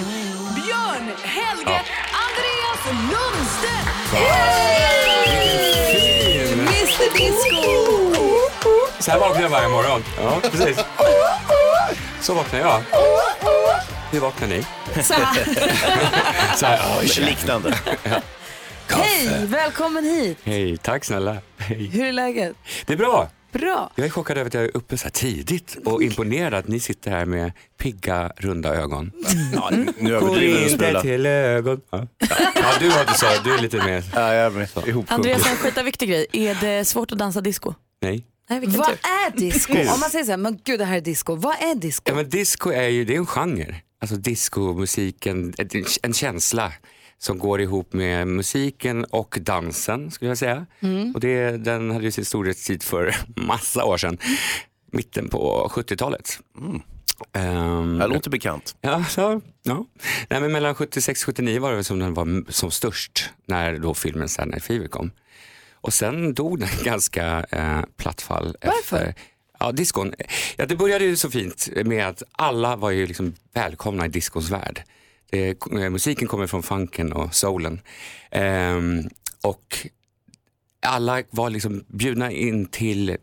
Björn, 0.56 1.12
Helge, 1.24 1.82
Andreas 2.26 2.86
Lundstedt! 3.12 4.16
Mr 6.54 7.18
Disco! 7.18 7.86
Så 9.00 9.12
här 9.12 9.20
vaknar 9.20 9.42
jag 9.42 9.50
varje 9.50 9.70
morgon. 9.70 10.04
Ja, 10.18 10.40
precis. 10.52 10.86
Så 12.22 12.34
vaknar 12.34 12.60
jag. 12.60 12.82
Hur 14.16 14.22
vaknar 14.22 14.48
ni? 14.48 14.66
Så 15.04 15.14
här. 15.14 15.46
Så 16.58 16.66
här, 16.66 16.78
ja, 16.78 17.02
Mycket 17.02 17.24
liknande. 17.24 17.78
Hej, 18.90 19.46
välkommen 19.46 20.04
hit. 20.04 20.38
Hej, 20.44 20.78
tack 20.78 21.06
snälla. 21.06 21.38
Hej. 21.58 21.86
Hur 21.88 22.06
är 22.06 22.12
läget? 22.12 22.56
Det 22.86 22.94
är 22.94 22.98
bra. 22.98 23.30
Bra. 23.52 23.92
Jag 23.96 24.06
är 24.06 24.10
chockad 24.10 24.38
över 24.38 24.48
att 24.48 24.54
jag 24.54 24.64
är 24.64 24.78
uppe 24.78 24.98
så 24.98 25.04
här 25.04 25.12
tidigt 25.12 25.78
och 25.86 26.04
imponerad 26.04 26.54
att 26.54 26.68
ni 26.68 26.80
sitter 26.80 27.12
här 27.12 27.26
med 27.26 27.52
pigga, 27.78 28.32
runda 28.38 28.76
ögon. 28.76 29.12
Ja, 29.54 29.72
nu 29.98 30.16
överdriver 30.16 30.60
du 30.60 30.70
inte 30.70 31.02
till 31.02 31.26
ögon. 31.26 31.82
Ja. 31.90 32.08
ja, 32.56 32.74
du 32.80 32.90
har 32.90 33.02
inte 33.02 33.14
så. 33.14 33.26
Du 33.44 33.54
är 33.54 33.62
lite 33.62 33.78
mer... 33.78 34.04
Ja, 34.14 34.34
jag 34.34 34.46
är 34.46 34.50
med. 34.50 34.70
Andreas, 35.08 35.48
en 35.48 35.56
skitviktig 35.56 36.10
grej. 36.10 36.26
Är 36.32 36.58
det 36.62 36.86
svårt 36.86 37.12
att 37.12 37.18
dansa 37.18 37.42
disco? 37.42 37.74
Nej. 38.02 38.26
Nej, 38.50 38.60
Vad 38.60 38.88
tur. 38.88 38.98
är 39.04 39.38
disco? 39.38 39.74
Om 39.74 40.00
man 40.00 40.10
säger 40.10 40.26
så 40.26 40.32
här, 40.32 40.38
men 40.38 40.60
gud 40.64 40.80
det 40.80 40.86
här 40.86 40.98
är 40.98 41.02
disco. 41.02 41.36
Vad 41.36 41.56
är 41.56 41.76
disco? 41.76 42.04
Ja, 42.06 42.16
men 42.16 42.30
disco 42.30 42.72
är 42.72 42.88
ju 42.88 43.06
det 43.06 43.14
är 43.14 43.18
en 43.18 43.26
genre. 43.26 43.82
Alltså 44.06 44.16
discomusiken, 44.18 45.54
en- 46.04 46.14
känsla 46.14 46.74
som 47.18 47.38
går 47.40 47.62
ihop 47.62 47.94
med 47.94 48.28
musiken 48.28 49.06
och 49.06 49.38
dansen 49.42 50.12
skulle 50.12 50.32
jag 50.32 50.38
säga. 50.38 50.66
Mm. 50.80 51.12
Och 51.14 51.20
det, 51.20 51.52
den 51.58 51.92
hade 51.92 52.04
ju 52.06 52.12
sin 52.12 52.26
storhetstid 52.26 52.84
för 52.84 53.16
massa 53.36 53.86
år 53.86 53.98
sedan, 53.98 54.18
mitten 54.92 55.30
på 55.30 55.68
70-talet. 55.72 56.40
Um, 57.34 57.98
Det 58.00 58.08
låter 58.08 58.30
bekant. 58.30 58.76
Ja, 58.82 59.04
så, 59.10 59.42
ja. 59.64 59.86
Nej, 60.30 60.42
men 60.42 60.52
mellan 60.52 60.76
76 60.76 61.22
och 61.22 61.26
79 61.26 61.60
var 61.60 61.72
det 61.74 61.84
som 61.84 62.00
den 62.00 62.14
var 62.14 62.52
som 62.52 62.72
störst 62.72 63.30
när 63.48 63.80
då 63.80 63.94
filmen 63.94 64.30
Saturday 64.30 64.52
Night 64.52 64.64
Fever 64.64 64.88
kom. 64.88 65.12
Och 65.74 65.94
sen 65.94 66.34
dog 66.34 66.60
den 66.60 66.70
ganska 66.84 67.46
eh, 67.52 67.82
plattfall. 67.98 68.56
Varför? 68.62 68.98
Efter, 68.98 69.16
ja, 69.60 69.72
discon. 69.72 70.14
Ja, 70.58 70.66
det 70.66 70.76
började 70.76 71.06
ju 71.06 71.16
så 71.16 71.30
fint 71.30 71.70
med 71.86 72.08
att 72.08 72.24
alla 72.32 72.76
var 72.76 72.92
ju 72.92 73.08
liksom 73.08 73.34
välkomna 73.54 74.06
i 74.06 74.10
discons 74.10 74.50
värld. 74.50 74.84
Det, 75.30 75.50
eh, 75.50 75.90
musiken 75.90 76.28
kommer 76.28 76.48
från 76.48 76.64
funken 76.64 77.14
och 77.14 77.36
soulen. 77.36 77.82
Ehm, 78.32 79.10
och 79.44 79.88
alla 80.82 81.24
var 81.30 81.50
liksom 81.50 81.84
bjudna 81.88 82.32
in 82.32 82.66
till 82.66 83.18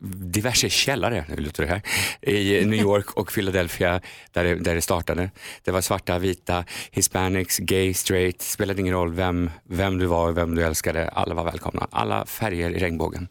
diverse 0.00 0.68
källare, 0.68 1.24
nu 1.28 1.36
låter 1.36 1.62
det 1.62 1.68
här, 1.68 1.82
i 2.22 2.64
New 2.64 2.80
York 2.82 3.10
och 3.10 3.32
Philadelphia 3.32 4.00
där 4.32 4.44
det, 4.44 4.54
där 4.54 4.74
det 4.74 4.82
startade. 4.82 5.30
Det 5.64 5.70
var 5.70 5.80
svarta, 5.80 6.18
vita, 6.18 6.64
hispanics, 6.90 7.58
gay, 7.58 7.94
straight, 7.94 8.42
spelade 8.42 8.80
ingen 8.80 8.94
roll 8.94 9.14
vem, 9.14 9.50
vem 9.64 9.98
du 9.98 10.06
var, 10.06 10.32
vem 10.32 10.54
du 10.54 10.64
älskade, 10.64 11.08
alla 11.08 11.34
var 11.34 11.44
välkomna. 11.44 11.88
Alla 11.90 12.26
färger 12.26 12.70
i 12.70 12.78
regnbågen. 12.78 13.28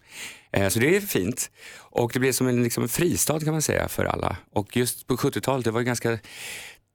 Eh, 0.52 0.68
så 0.68 0.78
det 0.78 0.96
är 0.96 1.00
fint. 1.00 1.50
Och 1.78 2.10
det 2.12 2.18
blev 2.18 2.32
som 2.32 2.46
en, 2.46 2.62
liksom 2.62 2.88
fristad 2.88 3.40
kan 3.40 3.52
man 3.52 3.62
säga 3.62 3.88
för 3.88 4.04
alla. 4.04 4.36
Och 4.52 4.76
just 4.76 5.06
på 5.06 5.16
70-talet, 5.16 5.64
det 5.64 5.70
var 5.70 5.82
ganska 5.82 6.18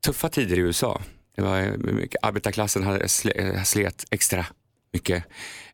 tuffa 0.06 0.30
tider 0.30 0.58
i 0.58 0.60
USA. 0.60 1.02
Det 1.36 1.42
var 1.42 1.60
eh, 1.60 1.78
mycket, 1.78 2.20
arbetarklassen 2.24 2.84
hade 2.84 3.08
sle, 3.08 3.32
eh, 3.32 3.64
slet 3.64 4.06
extra 4.12 4.46
mycket. 4.94 5.24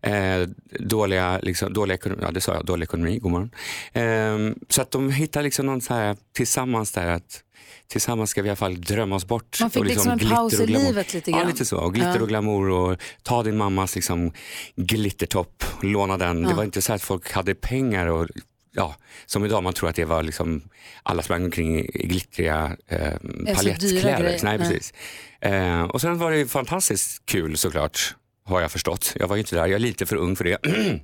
Eh, 0.01 0.41
dåliga, 0.79 1.39
liksom, 1.43 1.73
dålig 1.73 1.95
ekonomi, 1.95 2.21
ja 2.25 2.31
det 2.31 2.41
sa 2.41 2.53
jag, 2.53 2.65
dålig 2.65 2.83
ekonomi, 2.83 3.19
god 3.19 3.31
morgon. 3.31 3.51
Eh, 3.93 4.55
så 4.69 4.81
att 4.81 4.91
de 4.91 5.11
hittar 5.11 5.43
liksom 5.43 5.65
någon 5.65 5.81
så 5.81 5.93
här 5.93 6.17
tillsammans 6.33 6.91
där 6.91 7.07
att 7.07 7.43
tillsammans 7.87 8.29
ska 8.29 8.41
vi 8.41 8.47
i 8.47 8.49
alla 8.49 8.55
fall 8.55 8.81
drömma 8.81 9.15
oss 9.15 9.25
bort. 9.27 9.57
Man 9.61 9.69
fick 9.69 9.79
Och 9.79 9.85
liksom 9.85 10.11
en 10.11 10.17
glitter 10.17 10.35
paus 10.35 10.53
i 10.59 10.67
livet 10.67 11.13
lite 11.13 11.31
Ja, 11.31 11.37
grann. 11.37 11.47
lite 11.47 11.65
så. 11.65 11.77
Och 11.77 11.93
glitter 11.93 12.15
Ja. 12.15 12.21
och 12.21 12.27
glamour 12.27 12.69
och 12.69 12.97
ta 13.23 13.43
din 13.43 13.57
mammas 13.57 13.95
liksom 13.95 14.31
glittertopp, 14.75 15.63
låna 15.83 16.17
den. 16.17 16.43
Det 16.43 16.49
Ja. 16.49 16.55
var 16.55 16.63
inte 16.63 16.81
så 16.81 16.93
att 16.93 17.01
folk 17.01 17.31
hade 17.31 17.55
pengar 17.55 18.07
och 18.07 18.27
ja, 18.71 18.95
som 19.25 19.45
idag 19.45 19.63
man 19.63 19.73
tror 19.73 19.89
att 19.89 19.95
det 19.95 20.05
var 20.05 20.23
liksom 20.23 20.61
alla 21.03 21.21
sprang 21.21 21.43
omkring 21.45 21.79
i 21.79 22.07
glittriga 22.07 22.77
eh, 22.87 23.13
palettkläder. 23.55 24.39
Nej, 24.43 24.57
precis. 24.57 24.93
Eh, 25.41 25.81
och 25.83 26.01
sen 26.01 26.17
var 26.17 26.31
det 26.31 26.45
fantastiskt 26.47 27.25
kul 27.25 27.57
såklart, 27.57 28.15
har 28.45 28.61
jag 28.61 28.71
förstått. 28.71 29.13
Jag 29.19 29.27
var 29.27 29.35
ju 29.35 29.39
inte 29.39 29.55
där, 29.55 29.61
jag 29.65 29.71
är 29.75 29.79
lite 29.79 30.05
för 30.05 30.15
ung 30.15 30.35
för 30.35 30.43
det. 30.43 30.57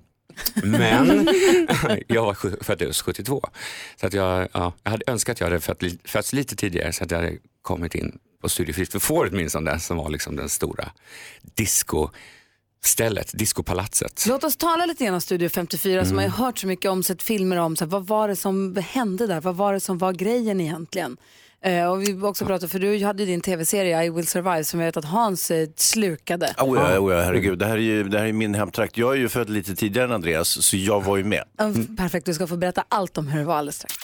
Men 0.63 1.27
jag 2.07 2.25
var 2.25 2.63
född 2.63 2.95
72. 2.95 3.49
Så 3.99 4.07
att 4.07 4.13
jag, 4.13 4.47
ja, 4.53 4.73
jag 4.83 4.91
hade 4.91 5.03
önskat 5.07 5.33
att 5.33 5.39
jag 5.39 5.47
hade 5.47 5.59
fötts 6.05 6.33
lite 6.33 6.55
tidigare 6.55 6.93
så 6.93 7.03
att 7.03 7.11
jag 7.11 7.17
hade 7.17 7.37
kommit 7.61 7.95
in 7.95 8.19
på 8.41 8.49
Studiefritt 8.49 8.91
för 8.91 8.99
får 8.99 9.29
åtminstone 9.31 9.79
som 9.79 9.97
var 9.97 10.09
liksom 10.09 10.35
den 10.35 10.49
stora 10.49 10.91
discostället, 11.55 13.31
discopalatset. 13.33 14.25
Låt 14.27 14.43
oss 14.43 14.57
tala 14.57 14.85
lite 14.85 15.03
grann 15.05 15.13
om 15.13 15.21
Studio 15.21 15.49
54 15.49 16.05
som 16.05 16.19
Mm. 16.19 16.31
har 16.31 16.45
hört 16.45 16.57
så 16.59 16.67
mycket 16.67 16.91
om, 16.91 17.03
sett 17.03 17.23
filmer 17.23 17.57
om, 17.57 17.75
så 17.75 17.85
här, 17.85 17.89
vad 17.89 18.07
var 18.07 18.27
det 18.27 18.35
som 18.35 18.75
hände 18.75 19.27
där? 19.27 19.41
Vad 19.41 19.55
var 19.55 19.73
det 19.73 19.79
som 19.79 19.97
var 19.97 20.13
grejen 20.13 20.61
egentligen? 20.61 21.17
Eh, 21.65 21.91
och 21.91 22.01
vi 22.01 22.21
också 22.21 22.45
pratat, 22.45 22.71
för 22.71 22.79
du 22.79 23.05
hade 23.05 23.23
ju 23.23 23.29
din 23.29 23.41
tv-serie 23.41 24.03
I 24.03 24.09
will 24.09 24.27
survive 24.27 24.63
som 24.63 24.79
jag 24.79 24.87
vet 24.87 24.97
att 24.97 25.05
Hans 25.05 25.51
eh, 25.51 25.67
slukade. 25.75 26.53
Oh 26.57 26.79
ja, 26.79 26.99
oh 26.99 27.13
ja, 27.13 27.21
herregud. 27.21 27.59
Det 27.59 27.65
här, 27.65 27.77
är 27.77 27.81
ju, 27.81 28.03
det 28.03 28.19
här 28.19 28.25
är 28.25 28.33
min 28.33 28.55
hemtrakt. 28.55 28.97
Jag 28.97 29.13
är 29.13 29.17
ju 29.17 29.29
född 29.29 29.49
lite 29.49 29.75
tidigare 29.75 30.07
än 30.07 30.13
Andreas, 30.13 30.65
så 30.65 30.77
jag 30.77 31.03
var 31.03 31.17
ju 31.17 31.23
med. 31.23 31.43
Ja, 31.57 31.73
Perfekt, 31.97 32.25
du 32.25 32.33
ska 32.33 32.47
få 32.47 32.57
berätta 32.57 32.83
allt 32.89 33.17
om 33.17 33.27
hur 33.27 33.39
det 33.39 33.45
var 33.45 33.55
alldeles 33.55 33.75
strax. 33.75 33.95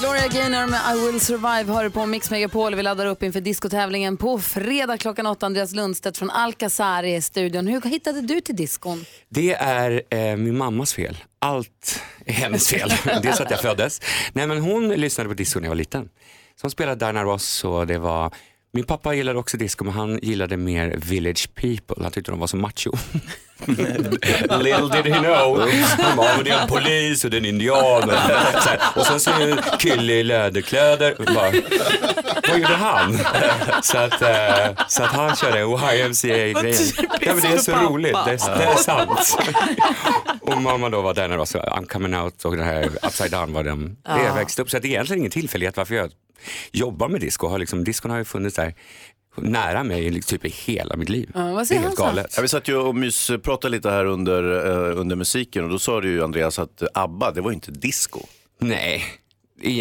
Gloria 0.00 0.28
Gaynor 0.28 0.66
med 0.66 0.80
I 0.96 1.06
will 1.12 1.20
survive 1.20 1.72
hör 1.72 1.84
du 1.84 1.90
på 1.90 2.06
Mix 2.06 2.30
Megapol. 2.30 2.74
Vi 2.74 2.82
laddar 2.82 3.06
upp 3.06 3.22
inför 3.22 3.40
diskotävlingen 3.40 4.16
på 4.16 4.38
fredag 4.38 4.98
klockan 4.98 5.26
åtta. 5.26 5.46
Andreas 5.46 5.72
Lundstedt 5.72 6.18
från 6.18 6.30
Alcazar 6.30 7.02
i 7.02 7.22
studion. 7.22 7.66
Hur 7.66 7.80
hittade 7.80 8.20
du 8.20 8.40
till 8.40 8.56
diskon? 8.56 9.04
Det 9.28 9.54
är 9.54 10.02
eh, 10.10 10.36
min 10.36 10.56
mammas 10.56 10.94
fel. 10.94 11.16
Allt 11.38 12.00
är 12.26 12.32
hennes 12.32 12.68
fel. 12.68 12.92
Dels 13.22 13.40
att 13.40 13.50
jag 13.50 13.60
föddes. 13.60 14.00
Nej, 14.32 14.46
men 14.46 14.58
hon 14.58 14.88
lyssnade 14.88 15.28
på 15.28 15.34
disco 15.34 15.60
när 15.60 15.66
jag 15.66 15.70
var 15.70 15.76
liten. 15.76 16.08
Så 16.62 16.66
hon 16.66 16.70
spelade 16.70 17.04
Diana 17.06 17.22
Ross 17.24 17.64
och 17.64 17.86
det 17.86 17.98
var 17.98 18.30
min 18.72 18.84
pappa 18.84 19.14
gillade 19.14 19.38
också 19.38 19.56
disco 19.56 19.84
men 19.84 19.94
han 19.94 20.18
gillade 20.22 20.56
mer 20.56 20.94
Village 20.96 21.54
People. 21.54 22.02
Han 22.02 22.12
tyckte 22.12 22.30
de 22.30 22.40
var 22.40 22.46
så 22.46 22.56
macho. 22.56 22.92
Little 23.66 25.02
did 25.02 25.12
he 25.14 25.18
know. 25.20 25.70
Han 25.98 26.16
bara, 26.16 26.36
"Men 26.36 26.44
det 26.44 26.50
är 26.50 26.62
en 26.62 26.68
polis 26.68 27.24
och 27.24 27.30
det 27.30 27.36
är 27.36 27.38
en 27.38 27.44
indian. 27.44 28.02
Och, 28.02 28.10
så 28.62 28.68
här. 28.68 28.78
och 28.96 29.06
sen 29.06 29.20
så 29.20 29.30
är 29.30 29.38
det 29.46 29.52
en 29.52 29.58
kille 29.78 30.12
i 30.12 30.22
läderkläder. 30.22 31.14
Bara, 31.34 31.50
vad 32.48 32.58
gjorde 32.58 32.74
han? 32.76 33.18
Så 33.82 33.98
att, 33.98 34.22
eh, 34.22 34.84
så 34.88 35.02
att 35.02 35.10
han 35.10 35.36
körde 35.36 35.58
YMCA-grejen. 35.60 36.76
Ja, 37.20 37.34
men 37.34 37.40
det 37.40 37.48
är 37.48 37.58
så 37.58 37.72
pappa. 37.72 37.84
roligt, 37.84 38.16
det 38.24 38.30
är, 38.32 38.58
det 38.58 38.64
är 38.64 38.76
sant. 38.76 39.36
Och 40.40 40.62
mamma 40.62 40.88
då 40.88 41.02
var 41.02 41.14
Diana 41.14 41.36
Ross, 41.36 41.54
I'm 41.54 41.86
coming 41.86 42.16
out 42.16 42.44
och 42.44 42.56
den 42.56 42.66
här 42.66 42.88
Upside 43.06 43.30
Down 43.30 43.52
var 43.52 43.62
den. 43.64 43.88
Det 43.88 43.96
Ja. 44.04 44.24
jag 44.24 44.34
växte 44.34 44.62
upp. 44.62 44.70
Så 44.70 44.78
det 44.78 44.88
är 44.88 44.90
egentligen 44.90 45.18
ingen 45.18 45.30
tillfällighet 45.32 45.76
varför 45.76 45.94
jag 45.94 46.10
jobbar 46.72 47.08
med 47.08 47.20
disco. 47.20 47.46
Har 47.48 47.58
liksom, 47.58 47.84
discon 47.84 48.10
har 48.10 48.18
ju 48.18 48.24
funnits 48.24 48.56
där 48.56 48.74
nära 49.36 49.84
mig 49.84 50.10
liksom, 50.10 50.38
typ 50.38 50.44
i 50.44 50.48
hela 50.48 50.96
mitt 50.96 51.08
liv. 51.08 51.30
Ja, 51.34 51.52
vad 51.52 51.62
det 51.62 51.66
säger 51.66 51.80
är 51.80 51.84
helt 51.86 51.98
han 52.00 52.08
galet. 52.08 52.32
Ja, 52.36 52.42
vi 52.42 52.48
satt 52.48 52.68
ju 52.68 52.76
och 52.76 52.94
myspratade 52.96 53.68
lite 53.76 53.90
här 53.90 54.04
under, 54.04 54.66
eh, 54.90 55.00
under 55.00 55.16
musiken 55.16 55.64
och 55.64 55.70
då 55.70 55.78
sa 55.78 56.00
du 56.00 56.08
ju 56.10 56.24
Andreas 56.24 56.58
att 56.58 56.82
ABBA, 56.94 57.30
det 57.30 57.40
var 57.40 57.52
inte 57.52 57.70
disco. 57.70 58.20
Nej. 58.60 59.02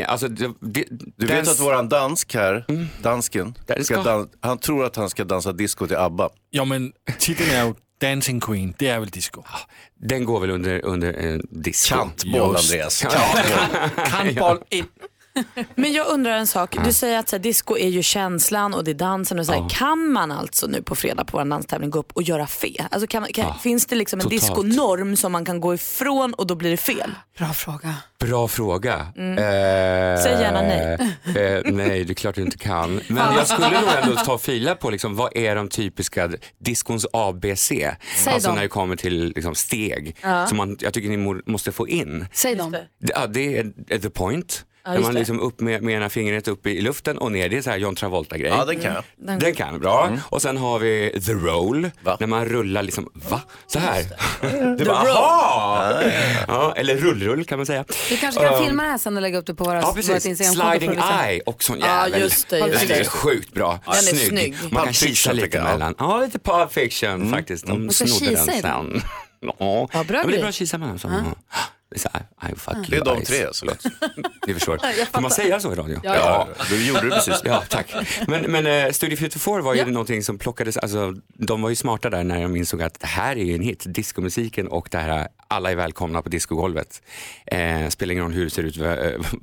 Alltså, 0.08 0.28
det, 0.28 0.52
det, 0.60 0.86
Du 1.16 1.26
vet 1.28 1.48
att 1.48 1.60
våran 1.60 1.90
dansk 1.90 2.34
här, 2.36 2.66
dansken, 3.02 3.54
ska 3.66 3.84
ska- 3.84 4.04
dan- 4.04 4.30
han 4.40 4.58
tror 4.58 4.86
att 4.86 4.96
han 4.96 5.10
ska 5.10 5.24
dansa 5.24 5.52
disco 5.52 5.88
till 5.88 5.98
ABBA. 5.98 6.30
Ja, 6.50 6.66
men 6.66 6.92
titeln 7.20 7.50
är 7.50 7.66
ju 7.66 7.74
Dancing 8.02 8.40
Queen. 8.40 8.74
Det 8.80 8.88
är 8.88 9.00
väl 9.00 9.10
disco? 9.10 9.44
Den 10.00 10.26
går 10.26 10.40
väl 10.40 10.50
under, 10.50 10.86
under 10.86 11.14
en 11.14 11.42
disco. 11.50 11.96
Kantboll. 11.96 12.56
Andreas. 12.56 13.06
Kantboll 14.10 14.58
in. 14.70 14.86
Men 15.76 15.94
jag 15.94 16.08
undrar 16.08 16.32
en 16.32 16.48
sak. 16.48 16.78
Du 16.86 16.94
säger 16.94 17.20
att 17.20 17.30
så 17.30 17.36
här, 17.36 17.44
disco 17.44 17.78
är 17.78 17.88
ju 17.90 18.04
känslan 18.04 18.74
och 18.74 18.84
det 18.84 18.92
är 18.92 18.96
dansen. 18.96 19.40
Och 19.40 19.46
så 19.46 19.52
här, 19.52 19.60
Ja. 19.60 19.70
Kan 19.72 20.08
man 20.12 20.32
alltså 20.32 20.68
nu 20.68 20.82
på 20.82 20.96
fredag 20.96 21.26
på 21.26 21.38
vår 21.38 21.46
danstävling 21.46 21.90
gå 21.90 22.00
upp 22.00 22.12
och 22.12 22.24
göra 22.24 22.48
fel? 22.48 22.84
Alltså 22.92 23.08
kan, 23.08 23.26
kan, 23.34 23.46
Ja, 23.46 23.54
Finns 23.64 23.86
det 23.86 23.96
liksom 23.96 24.20
en 24.20 24.24
totalt. 24.24 24.42
diskonorm 24.42 25.16
som 25.16 25.32
man 25.32 25.46
kan 25.46 25.60
gå 25.62 25.74
ifrån 25.74 26.34
och 26.34 26.48
då 26.48 26.56
blir 26.56 26.72
det 26.72 26.78
fel? 26.78 27.12
Bra 27.38 27.48
fråga. 27.54 27.96
Bra 28.20 28.48
fråga. 28.48 29.08
Mm. 29.18 29.32
Eh, 29.38 30.24
Säg 30.24 30.32
gärna 30.42 30.62
nej. 30.62 30.98
Eh, 31.26 31.72
nej, 31.74 32.04
det 32.04 32.12
är 32.12 32.14
klart 32.14 32.36
du 32.36 32.42
inte 32.42 32.58
kan. 32.58 33.02
Men 33.08 33.36
jag 33.36 33.48
skulle 33.48 33.70
nog 33.82 33.90
ändå 34.04 34.16
ta 34.16 34.34
och 34.34 34.42
fila 34.42 34.76
på 34.76 34.90
liksom, 34.90 35.16
vad 35.16 35.38
är 35.38 35.56
de 35.56 35.68
typiska 35.70 36.30
diskons 36.60 37.06
ABC? 37.14 37.68
Säg 37.68 37.88
alltså 38.26 38.48
dem. 38.50 38.56
när 38.56 38.62
det 38.62 38.68
kommer 38.68 38.96
till 38.96 39.32
liksom, 39.36 39.56
steg 39.56 40.16
Ja. 40.22 40.48
som 40.48 40.58
man, 40.58 40.78
jag 40.80 40.94
tycker 40.94 41.10
ni 41.10 41.18
må- 41.18 41.42
måste 41.46 41.72
få 41.72 41.88
in. 41.88 42.26
Säg 42.34 42.56
dem. 42.56 42.72
Det, 42.72 42.88
ja, 43.00 43.28
det 43.28 43.58
är 43.58 43.98
The 44.00 44.10
Point, 44.10 44.66
när 44.86 44.94
just 44.94 45.04
man 45.06 45.14
det. 45.14 45.20
liksom 45.20 45.40
upp 45.40 45.60
med, 45.60 45.82
med 45.84 45.96
ena 45.96 46.10
fingret 46.10 46.48
upp 46.48 46.68
i 46.68 46.82
luften 46.82 47.18
och 47.18 47.32
ner. 47.32 47.50
Det 47.50 47.58
är 47.58 47.62
så 47.62 47.70
här 47.70 47.78
John 47.78 47.96
Travolta-grej. 47.96 48.50
Ja, 48.58 48.66
den 48.66 48.80
kan 48.80 48.94
jag. 48.94 49.04
Den, 49.18 49.40
den 49.40 49.56
kan, 49.56 49.80
bra. 49.80 50.08
Mm. 50.08 50.20
Och 50.30 50.42
sen 50.42 50.58
har 50.58 50.80
vi 50.80 51.22
the 51.26 51.34
roll, 51.34 51.90
när 52.20 52.28
man 52.28 52.46
rullar 52.46 52.84
liksom, 52.84 53.10
va? 53.30 53.42
Så 53.68 53.80
här. 53.80 54.04
Det 54.42 54.78
The 54.78 54.86
bara, 54.86 55.00
roll. 55.04 55.08
aha! 55.18 55.94
Ja, 56.48 56.74
eller 56.78 56.96
rullrull 56.98 57.46
kan 57.46 57.60
man 57.60 57.66
säga. 57.66 57.86
Du 58.10 58.18
kanske 58.18 58.42
kan 58.42 58.54
Um, 58.54 58.66
filma 58.66 58.84
det 58.84 58.90
här 58.90 58.98
sen 58.98 59.16
och 59.16 59.22
lägga 59.22 59.38
upp 59.38 59.46
det 59.46 59.56
på 59.56 59.64
våra, 59.64 59.80
Ja 59.82 59.86
vårt 59.88 59.96
precis, 59.96 60.26
Instagramkonto. 60.26 60.70
sliding 60.80 60.90
får 60.90 61.08
vi 61.08 61.24
se. 61.24 61.30
eye 61.30 61.42
och 61.46 61.64
sån 61.64 61.80
Ja, 61.80 62.06
jävel. 62.06 62.22
just 62.22 62.50
det, 62.50 62.58
just 62.60 62.80
Den 62.80 62.88
det. 62.88 63.00
är 63.00 63.04
sjukt 63.06 63.54
bra. 63.54 63.80
Den 63.86 63.94
är 63.94 64.00
snygg. 64.02 64.56
Man 64.72 64.84
kan 64.84 64.94
kisa 64.94 65.32
lite 65.32 65.58
emellan. 65.60 65.96
Ja, 66.00 66.20
lite 66.20 66.40
Pulp 66.40 66.72
Fiction 66.74 67.32
faktiskt. 67.32 67.68
De 67.68 67.90
snodde 67.90 68.36
den 68.36 68.46
den. 68.48 68.62
sen. 68.62 69.02
Ja, 69.60 69.88
Ja, 69.94 70.04
bra 70.04 70.18
ja, 70.18 70.24
men 70.24 70.28
det 70.32 70.38
är 70.38 70.40
bra 70.40 70.50
att 70.50 70.56
kisa 70.56 70.78
mellan. 70.78 71.00
Så. 71.00 71.08
Ja. 71.92 71.98
Det 71.98 71.98
är 71.98 72.00
så 72.00 72.10
här, 72.14 72.52
I 72.52 72.56
fuck 72.56 72.90
Det 72.90 72.96
är 72.96 73.08
you 73.08 73.16
de 73.16 73.26
tre, 73.26 73.48
så. 73.52 73.66
Ni 74.48 74.54
förstår. 74.54 74.78
Får 75.14 75.22
man 75.22 75.32
säga 75.32 75.60
så 75.60 75.74
i 75.74 75.76
radio? 75.76 76.00
Ja, 76.04 76.16
ja. 76.16 76.48
Du 76.70 76.88
gjorde 76.88 77.02
det 77.02 77.10
precis. 77.10 77.42
Ja, 77.44 77.64
tack. 77.70 77.94
Men, 78.28 78.52
men 78.52 78.66
eh, 78.66 78.92
Studio 78.92 79.18
54 79.18 79.62
var 79.62 79.74
ju 79.74 79.86
någonting 79.86 80.24
som 80.24 80.38
plockades, 80.38 80.78
alltså 80.78 81.14
de 81.34 81.62
var 81.62 81.70
ju 81.70 81.76
smarta 81.76 82.10
där 82.10 82.24
när 82.24 82.42
de 82.42 82.56
insåg 82.56 82.82
att 82.82 83.00
det 83.00 83.08
här 83.08 83.36
är 83.36 83.44
ju 83.44 83.56
en 83.56 83.62
hit, 83.62 83.84
diskomusiken 83.86 84.68
och 84.68 84.88
det 84.92 84.98
här 84.98 85.28
alla 85.48 85.72
är 85.72 85.76
välkomna 85.76 86.22
på 86.22 86.30
discogolvet. 86.30 87.02
Eh, 87.46 87.88
spelar 87.88 88.12
ingen 88.12 88.24
roll 88.24 88.34
hur 88.34 88.44
det 88.44 88.52
ser 88.52 88.64
ut, 88.64 88.78
eh, 88.78 88.86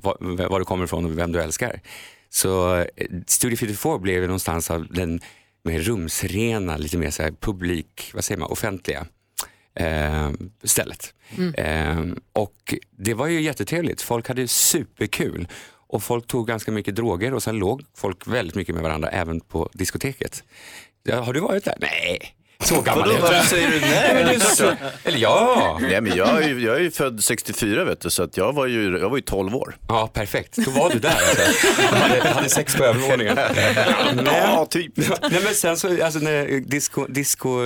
var, 0.01 0.47
var 0.49 0.59
du 0.59 0.65
kommer 0.65 0.85
ifrån 0.85 1.05
och 1.05 1.17
vem 1.17 1.31
du 1.31 1.41
älskar. 1.41 1.81
Så 2.29 2.75
eh, 2.75 2.85
Studio 3.27 3.57
54 3.57 3.97
blev 3.97 4.21
någonstans 4.21 4.71
av 4.71 4.87
den 4.89 5.21
mer 5.63 5.79
rumsrena, 5.79 6.77
lite 6.77 6.97
mer 6.97 7.11
så 7.11 7.23
här 7.23 7.33
publik, 7.39 8.11
vad 8.13 8.23
säger 8.23 8.39
man, 8.39 8.51
offentliga 8.51 9.05
eh, 9.75 10.31
stället. 10.63 11.13
Mm. 11.37 11.53
Eh, 11.53 12.17
och 12.33 12.75
det 12.91 13.13
var 13.13 13.27
ju 13.27 13.41
jättetrevligt, 13.41 14.01
folk 14.01 14.27
hade 14.27 14.47
superkul 14.47 15.47
och 15.87 16.03
folk 16.03 16.27
tog 16.27 16.47
ganska 16.47 16.71
mycket 16.71 16.95
droger 16.95 17.33
och 17.33 17.43
sen 17.43 17.55
låg 17.55 17.83
folk 17.95 18.27
väldigt 18.27 18.55
mycket 18.55 18.75
med 18.75 18.83
varandra 18.83 19.09
även 19.09 19.39
på 19.39 19.69
diskoteket. 19.73 20.43
Har 21.11 21.33
du 21.33 21.39
varit 21.39 21.65
där? 21.65 21.77
Nej. 21.79 22.35
Så 22.63 22.81
gammal 22.81 23.11
är 23.11 23.33
jag 23.33 23.45
säger 23.45 23.71
du 23.71 23.79
nej? 23.79 24.39
Eller 25.03 25.17
ja. 25.17 25.79
Nej, 25.81 26.01
men 26.01 26.17
jag, 26.17 26.43
är 26.43 26.47
ju, 26.47 26.59
jag 26.65 26.75
är 26.75 26.79
ju 26.79 26.91
född 26.91 27.23
64 27.23 27.83
vet 27.83 28.01
du, 28.01 28.09
så 28.09 28.23
att 28.23 28.37
jag, 28.37 28.53
var 28.53 28.65
ju, 28.65 28.97
jag 28.97 29.09
var 29.09 29.17
ju 29.17 29.21
12 29.21 29.55
år. 29.55 29.77
Ja, 29.87 30.07
perfekt. 30.07 30.55
Då 30.55 30.71
var 30.71 30.89
du 30.89 30.99
där 30.99 31.09
alltså. 31.09 31.63
Jag 31.81 31.87
hade, 31.99 32.29
hade 32.29 32.49
sex 32.49 32.75
på 32.75 32.83
övervåningen. 32.83 33.37
Ja, 34.25 34.65
typ. 34.69 34.97
Nej, 34.97 35.41
men 35.43 35.53
sen 35.53 35.77
så, 35.77 36.03
alltså 36.03 36.19
när 36.19 36.59
disco, 36.59 37.05
disco 37.09 37.65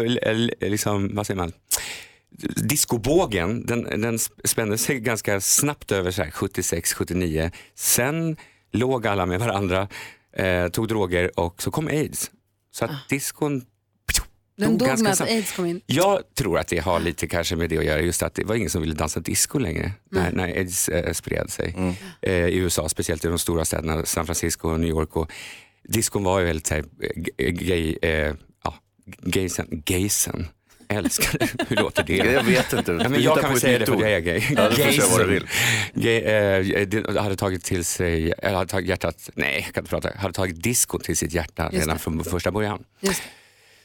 liksom, 0.60 1.16
vad 1.16 1.28
säger 1.28 1.38
man? 1.38 1.52
Diskobågen, 2.56 3.66
den, 3.66 4.02
den 4.02 4.20
spände 4.44 4.78
sig 4.78 5.00
ganska 5.00 5.42
snabbt 5.42 5.92
över 5.92 6.12
så 6.12 6.24
här 6.24 6.32
76, 6.32 6.94
79. 6.94 7.52
Sen 7.76 8.38
låg 8.72 9.08
alla 9.08 9.26
med 9.26 9.40
varandra, 9.40 9.88
eh, 10.38 10.68
tog 10.68 10.88
droger 10.88 11.40
och 11.40 11.62
så 11.62 11.72
kom 11.72 11.88
aids. 11.88 12.32
Så 12.72 12.86
att 12.86 12.92
diskon 13.10 13.62
Den 14.56 14.78
dog 14.78 14.89
dog 14.89 15.02
med 15.04 15.12
att 15.12 15.22
aids 15.22 15.52
kom 15.52 15.66
in. 15.66 15.82
Jag 15.86 16.20
tror 16.36 16.60
att 16.60 16.68
det 16.68 16.80
har 16.80 17.00
lite 17.00 17.28
kanske 17.28 17.56
med 17.56 17.70
det 17.70 17.78
att 17.78 17.86
göra, 17.86 18.02
just 18.02 18.24
att 18.24 18.34
det 18.36 18.44
var 18.44 18.56
ingen 18.56 18.70
som 18.70 18.82
ville 18.82 18.96
dansa 18.96 19.20
disco 19.20 19.60
längre 19.60 19.92
när, 20.12 20.32
när 20.32 20.44
aids 20.44 20.89
eh, 20.89 21.13
spred 21.13 21.50
sig 21.50 21.76
eh, 22.22 22.34
i 22.34 22.56
USA, 22.58 22.89
speciellt 22.89 23.26
i 23.26 23.28
de 23.28 23.39
stora 23.39 23.66
städerna, 23.66 24.06
San 24.06 24.26
Francisco 24.26 24.70
och 24.70 24.80
New 24.80 24.89
York. 24.89 25.16
Och 25.16 25.32
discon 25.84 26.24
var 26.24 26.39
ju 26.39 26.46
väldigt 26.46 26.68
så 26.68 26.74
här, 26.74 26.84
g- 27.16 27.52
gay, 27.52 27.98
eh, 28.02 28.34
ja, 28.63 28.76
gaysen, 29.22 29.68
gaysen. 29.86 30.48
Älskar. 30.88 31.50
Hur 31.70 31.76
låter 31.76 32.04
det? 32.04 32.16
Jag 32.34 32.44
vet 32.44 32.74
inte. 32.74 32.92
Ja, 32.92 33.10
men 33.10 33.22
jag 33.22 33.42
kan 33.42 33.50
väl 33.52 33.60
säga 33.62 33.80
det 33.80 33.86
för 33.86 34.02
jag 34.02 34.12
är 34.12 34.20
gay. 34.20 34.42
Ja, 34.56 35.26
vill. 35.26 35.48
Gay, 35.94 36.18
eh, 36.20 36.88
det 36.88 37.20
hade 37.22 37.36
tagit 37.36 37.63
till 37.63 37.86
sig, 37.86 38.34
eller 38.38 38.58
hade 38.58 38.72
tagit 38.72 38.89
hjärtat, 38.89 39.30
nej 39.34 39.62
jag 39.66 39.74
kan 39.74 39.82
inte 39.82 39.89
prata, 39.89 40.12
hade 40.18 40.34
tagit 40.34 40.63
disco 40.63 41.00
till 41.00 41.18
sitt 41.18 41.34
hjärta 41.34 41.63
Just 41.63 41.74
redan 41.76 41.96
det. 41.98 42.04
från 42.04 42.24
första 42.24 42.52
början. 42.52 42.84
Just 43.00 43.22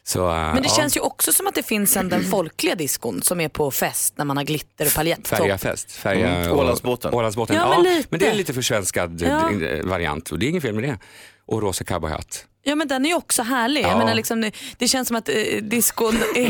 Så, 0.09 0.29
eh, 0.31 0.35
Men 0.35 0.55
det 0.63 0.69
ja. 0.69 0.75
känns 0.77 0.97
ju 0.97 1.01
också 1.01 1.33
som 1.33 1.47
att 1.47 1.55
det 1.55 1.63
finns 1.63 1.93
sen 1.93 2.09
den 2.09 2.25
folkliga 2.25 2.75
diskon 2.75 3.23
som 3.23 3.41
är 3.41 3.49
på 3.49 3.71
fest 3.71 4.15
när 4.17 4.25
man 4.25 4.37
har 4.37 4.45
glitter 4.45 4.87
och 4.87 4.95
paljettopp. 4.95 5.39
Färjafest. 5.39 5.93
Färja 5.93 6.29
Mm. 6.37 6.59
Ålandsbåten. 6.59 7.15
Ålandsbåten. 7.15 7.57
Ja, 7.57 7.63
Ja, 7.63 7.69
men 7.69 7.83
men, 7.85 7.95
lite. 7.97 8.17
det 8.17 8.27
är 8.27 8.31
en 8.31 8.37
lite 8.37 8.55
försvenskad 8.55 9.23
Ja. 9.23 9.51
eh, 9.67 9.85
variant 9.85 10.31
och 10.31 10.39
det 10.39 10.47
är 10.47 10.49
inget 10.51 10.63
fel 10.63 10.75
med 10.75 10.85
det. 10.85 10.99
Och 11.47 11.63
rosa 11.63 11.85
cowboyhatt. 11.85 12.45
Ja 12.69 12.75
men 12.75 12.89
den 12.89 13.05
är 13.05 13.09
ju 13.09 13.15
också 13.17 13.43
härlig. 13.43 13.83
Jag 13.83 13.91
Ja. 13.91 13.99
menar, 13.99 14.15
liksom, 14.15 14.41
det, 14.41 14.53
det 14.79 14.89
känns 14.89 15.09
som 15.09 15.17
att 15.17 15.29
eh, 15.29 15.35
diskon 15.63 16.17
är, 16.35 16.41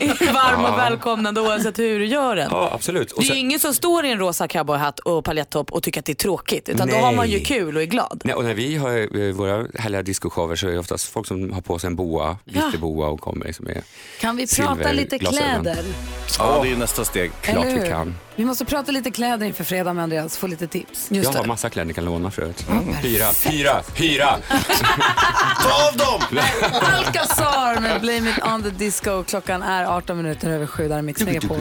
är 0.00 0.32
varm 0.32 0.60
Ja. 0.62 0.72
och 0.72 0.78
välkomnande 0.78 1.40
oavsett 1.40 1.78
hur 1.78 1.98
du 1.98 2.06
gör 2.06 2.36
den. 2.36 2.48
Ja, 2.52 2.70
absolut. 2.74 3.12
Och 3.12 3.20
det 3.20 3.24
är 3.24 3.28
sen- 3.28 3.36
ju 3.36 3.40
ingen 3.40 3.60
som 3.60 3.74
står 3.74 4.04
i 4.04 4.10
en 4.12 4.18
rosa 4.18 4.48
cowboyhatt 4.48 4.98
och 4.98 5.24
paljettopp 5.24 5.72
och 5.72 5.82
tycker 5.82 6.00
att 6.00 6.06
det 6.06 6.12
är 6.12 6.14
tråkigt. 6.14 6.68
Utan 6.68 6.88
då 6.88 6.94
Nej. 6.94 7.02
har 7.04 7.12
man 7.12 7.28
ju 7.30 7.40
kul 7.40 7.76
och 7.76 7.82
är 7.82 7.86
glad. 7.86 8.20
Nej, 8.24 8.34
och 8.34 8.44
när 8.44 8.54
vi 8.54 8.76
har 8.76 9.18
eh, 9.28 9.32
våra 9.32 9.66
härliga 9.78 10.02
discoshower 10.02 10.56
så 10.56 10.68
är 10.68 10.72
det 10.72 10.78
oftast 10.78 11.08
folk 11.08 11.26
som 11.26 11.52
har 11.52 11.60
på 11.60 11.78
sig 11.78 11.88
en 11.88 11.96
boa, 11.96 12.36
glitterboa 12.44 13.06
och 13.08 13.20
kommer 13.20 13.46
liksom 13.46 13.64
med 13.64 13.82
Kan 14.20 14.36
vi 14.36 14.46
prata 14.46 14.92
lite 14.92 15.18
silverglasögon. 15.18 15.62
kläder? 15.62 15.84
Ja, 16.38 16.58
det 16.62 16.68
är 16.68 16.70
ju 16.70 16.76
nästa 16.76 17.04
steg. 17.04 17.30
Klart 17.42 17.64
Eller 17.64 17.74
vi 17.74 17.80
hur? 17.80 17.88
kan. 17.90 18.14
Vi 18.36 18.44
måste 18.44 18.64
prata 18.64 18.92
lite 18.92 19.10
kläder 19.10 19.46
inför 19.46 19.64
fredag 19.64 19.92
med 19.92 20.02
Andreas, 20.04 20.36
få 20.38 20.46
lite 20.46 20.66
tips. 20.66 21.06
jag 21.10 21.24
har 21.32 21.44
massa 21.44 21.70
kläder 21.70 21.86
ni 21.86 21.94
kan 21.94 22.04
låna 22.04 22.30
för 22.30 22.42
övrigt. 22.42 22.66
Hyra, 23.02 23.26
hyra, 23.46 23.82
hyra! 23.94 24.36
Ta 25.58 25.88
av 25.88 25.96
dem! 25.96 26.38
Alcazar 26.82 27.80
med 27.80 28.00
Blame 28.00 28.30
It 28.30 28.44
On 28.44 28.62
The 28.62 28.70
Disco. 28.70 29.24
Klockan 29.24 29.62
är 29.62 29.84
18 29.84 30.16
minuter 30.16 30.50
över 30.50 30.66
sju, 30.66 30.88
där 30.88 30.98
är 30.98 31.02
Mix 31.02 31.20
Megapol. 31.20 31.60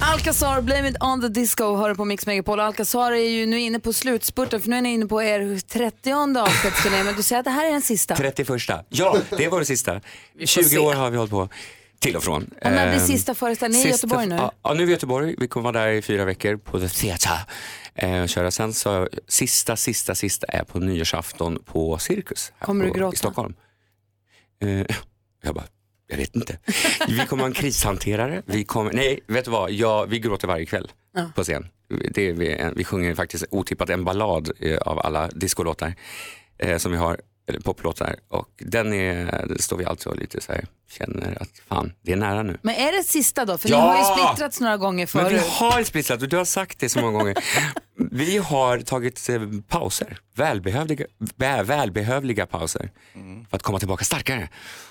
Alcazar, 0.00 0.60
Blame 0.60 0.88
It 0.88 0.96
On 1.00 1.20
The 1.20 1.28
Disco 1.28 1.76
hör 1.76 1.94
på 1.94 2.04
Mix 2.04 2.26
Megapol. 2.26 2.60
Alcazar 2.60 3.12
är 3.12 3.30
ju 3.30 3.46
nu 3.46 3.60
inne 3.60 3.80
på 3.80 3.92
slutspurten 3.92 4.60
för 4.60 4.68
nu 4.70 4.76
är 4.76 4.80
ni 4.80 4.94
inne 4.94 5.06
på 5.06 5.22
er 5.22 5.60
30 5.68 6.12
avskedsturné. 6.40 7.02
Men 7.04 7.14
du 7.16 7.22
säger 7.22 7.40
att 7.40 7.44
det 7.44 7.50
här 7.50 7.66
är 7.66 7.72
den 7.72 7.82
sista. 7.82 8.16
31. 8.16 8.48
Ja, 8.88 9.16
det 9.36 9.48
var 9.48 9.58
det 9.60 9.66
sista. 9.66 10.00
20 10.44 10.78
år 10.78 10.94
har 10.94 11.10
vi 11.10 11.16
hållit 11.16 11.30
på. 11.30 11.48
Till 11.98 12.16
och 12.16 12.22
från. 12.22 12.42
Och 12.42 12.70
när 12.70 12.90
blir 12.90 12.98
sista 13.00 13.34
föreställningen? 13.34 13.86
I 13.86 13.90
Göteborg 13.90 14.26
nu? 14.26 14.34
Ja, 14.62 14.74
nu 14.74 14.82
är 14.82 14.86
vi 14.86 14.92
i 14.92 14.94
Göteborg. 14.94 15.34
Vi 15.38 15.48
kommer 15.48 15.72
vara 15.72 15.84
där 15.84 15.92
i 15.92 16.02
fyra 16.02 16.24
veckor 16.24 16.56
på 16.56 16.80
The 16.80 16.88
Theatre. 16.88 17.38
Eh, 17.94 18.26
köra. 18.26 18.50
Sen 18.50 18.72
så 18.72 19.08
sista, 19.28 19.76
sista, 19.76 20.14
sista 20.14 20.46
är 20.46 20.64
på 20.64 20.78
nyårsafton 20.78 21.58
på 21.64 21.98
Cirkus 21.98 22.52
Kommer 22.60 22.84
du 22.84 22.90
på, 22.90 22.98
gråta? 22.98 23.14
i 23.14 23.16
Stockholm. 23.16 23.54
Eh, 24.62 24.68
jag 25.42 25.54
bara, 25.54 25.64
jag 26.08 26.16
vet 26.16 26.36
inte. 26.36 26.58
Vi 27.08 27.26
kommer 27.28 27.42
ha 27.42 27.46
en 27.48 27.54
krishanterare. 27.54 28.42
Vi 28.46 28.64
kommer, 28.64 28.92
nej, 28.92 29.20
vet 29.26 29.44
du 29.44 29.50
vad? 29.50 29.70
Ja, 29.70 30.04
vi 30.04 30.18
gråter 30.18 30.48
varje 30.48 30.66
kväll 30.66 30.92
Ja. 31.14 31.30
på 31.34 31.42
scen. 31.42 31.68
Det 32.10 32.32
vi, 32.32 32.70
vi 32.76 32.84
sjunger 32.84 33.14
faktiskt 33.14 33.44
otippat 33.50 33.90
en 33.90 34.04
ballad 34.04 34.50
eh, 34.60 34.76
av 34.78 34.98
alla 34.98 35.28
discolåtar 35.28 35.94
eh, 36.58 36.76
som 36.78 36.92
vi 36.92 36.98
har, 36.98 37.20
eller 37.48 37.60
poplåtar. 37.60 38.16
Och 38.28 38.48
den 38.58 38.92
är, 38.92 39.46
står 39.58 39.76
vi 39.76 39.84
alltså 39.84 40.14
lite 40.14 40.40
så 40.40 40.52
här, 40.52 40.66
känner 40.90 41.42
att 41.42 41.48
fan, 41.68 41.92
det 42.02 42.12
är 42.12 42.16
nära 42.16 42.42
nu. 42.42 42.58
Men 42.62 42.74
är 42.74 42.92
det 42.98 43.02
sista 43.04 43.44
då? 43.44 43.58
För 43.58 43.68
Ja! 43.70 43.76
ni 43.76 43.82
har 43.86 43.98
ju 43.98 44.22
splittrats 44.22 44.60
några 44.60 44.76
gånger 44.76 45.10
Men 45.14 45.24
vi 45.24 45.30
förut. 45.38 45.50
har 45.52 45.82
splittrat 45.84 46.22
och 46.22 46.28
du 46.28 46.36
har 46.36 46.44
sagt 46.44 46.78
det 46.78 46.88
så 46.88 47.00
många 47.00 47.18
gånger. 47.18 47.36
Vi 48.10 48.38
har 48.38 48.78
tagit 48.78 49.28
eh, 49.28 49.40
pauser, 49.68 50.18
välbehövliga, 50.34 51.06
vä, 51.36 51.62
välbehövliga 51.62 52.46
pauser 52.46 52.90
för 53.50 53.56
att 53.56 53.62
komma 53.62 53.78
tillbaka 53.78 54.04
starkare 54.04 54.48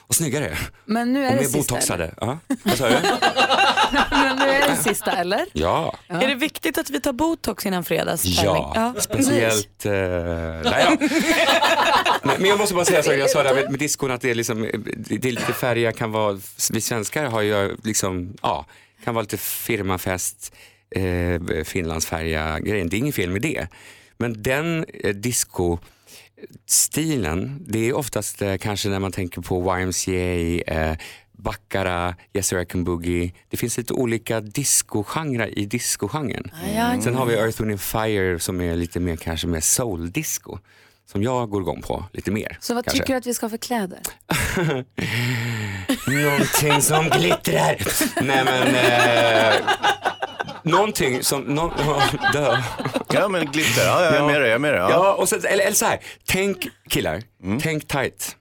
och 0.08 0.16
snyggare 0.16 0.58
Men 0.86 1.14
nu 1.14 1.24
är 1.26 1.30
och 1.30 1.32
det 1.36 1.42
mer 1.42 1.48
sista. 1.48 1.74
botoxade. 1.76 2.14
Ja. 2.22 2.38
Vad 2.64 2.78
sa 2.78 2.90
du? 2.90 2.96
Men 4.12 4.36
nu 4.38 4.44
är 4.50 4.70
det 4.70 4.76
sista, 4.76 5.12
eller? 5.12 5.46
Ja. 5.54 5.96
Är 6.08 6.28
det 6.28 6.36
viktigt 6.36 6.78
att 6.78 6.90
vi 6.90 7.02
tar 7.02 7.14
botox 7.14 7.66
innan 7.66 7.84
fredags? 7.84 8.26
Ja, 8.26 8.96
speciellt... 9.00 9.86
Uh, 9.86 9.92
nej, 9.92 10.64
ja. 10.64 10.98
Men 12.24 12.46
jag 12.46 12.58
måste 12.60 12.76
bara 12.76 12.86
säga 12.86 13.04
så, 13.04 13.14
jag 13.14 13.30
sa 13.30 13.44
det 13.44 13.50
här 13.50 13.56
med, 13.56 13.72
med 13.72 13.80
diskon 13.80 14.12
att 14.12 14.22
det 14.22 14.30
är, 14.32 14.36
liksom, 14.36 14.62
det 14.98 15.18
det 15.18 15.28
är 15.28 15.32
lite 15.32 15.54
färger, 15.86 15.98
kan 15.98 16.12
vara, 16.12 16.40
vi 16.72 16.82
svenskar 16.82 17.26
har 17.26 17.42
ju 17.42 17.76
liksom, 17.84 18.34
ja, 18.42 18.66
kan 19.04 19.14
vara 19.14 19.22
lite 19.22 19.38
firmafest, 19.38 20.54
eh, 20.90 21.64
Finlandsfärja 21.64 22.60
grejen, 22.60 22.90
det 22.90 22.96
är 22.96 23.00
inget 23.00 23.16
fel 23.16 23.30
med 23.30 23.42
det. 23.42 23.68
Men 24.18 24.44
den 24.44 24.86
eh, 25.04 25.16
disco 25.16 25.80
stilen, 26.68 27.66
det 27.68 27.90
är 27.90 27.94
oftast 27.94 28.42
eh, 28.42 28.58
kanske 28.58 28.90
när 28.90 29.00
man 29.00 29.12
tänker 29.12 29.42
på 29.42 29.78
YMCA, 29.80 30.74
eh, 30.74 30.98
Baccara, 31.38 32.16
Yes 32.34 32.54
I 32.54 32.66
Can 32.66 32.84
Boogie. 32.84 33.34
Det 33.50 33.58
finns 33.58 33.78
lite 33.78 33.94
olika 33.94 34.42
discogenrer 34.42 35.60
i 35.60 35.66
discogenren. 35.66 36.52
ja. 36.76 37.02
Sen 37.02 37.16
har 37.16 37.26
vi 37.26 37.34
Earth, 37.34 37.62
Wind 37.62 37.82
Fire 37.82 38.40
som 38.40 38.62
är 38.62 38.76
lite 38.76 39.00
mer 39.00 39.16
kanske 39.16 39.48
mer 39.48 39.62
soul-disco. 39.62 40.60
Som 41.06 41.24
jag 41.24 41.50
går 41.50 41.62
igång 41.62 41.82
på 41.82 42.06
lite 42.14 42.32
mer. 42.32 42.58
Så 42.62 42.74
vad 42.74 42.84
kanske. 42.86 43.00
tycker 43.00 43.14
du 43.14 43.18
att 43.18 43.26
vi 43.28 43.34
ska 43.34 43.46
ha 43.46 43.50
för 43.50 43.58
kläder? 43.58 44.00
Någonting 46.24 46.82
som 46.82 47.10
glittrar. 47.10 47.78
Nej 48.24 48.46
men, 48.46 48.76
eh, 48.76 49.56
någonting 50.64 51.24
som, 51.24 51.42
no, 51.42 51.74
dö. 52.34 52.58
Ja 53.14 53.28
men 53.28 53.46
glitter, 53.52 53.86
ja, 53.86 54.04
jag 54.04 54.16
är 54.16 54.26
med 54.26 54.42
dig, 54.42 54.50
jag 54.50 54.56
är 54.56 54.60
med 54.60 54.74
dig. 54.74 54.80
Ja, 54.82 54.90
Ja. 54.90 55.14
och 55.14 55.30
så, 55.30 55.36
eller, 55.36 55.50
eller 55.64 55.72
så 55.76 55.86
här, 55.86 56.00
tänk 56.26 56.68
killar, 56.90 57.22
tänk 57.62 57.88
tight. 57.88 58.36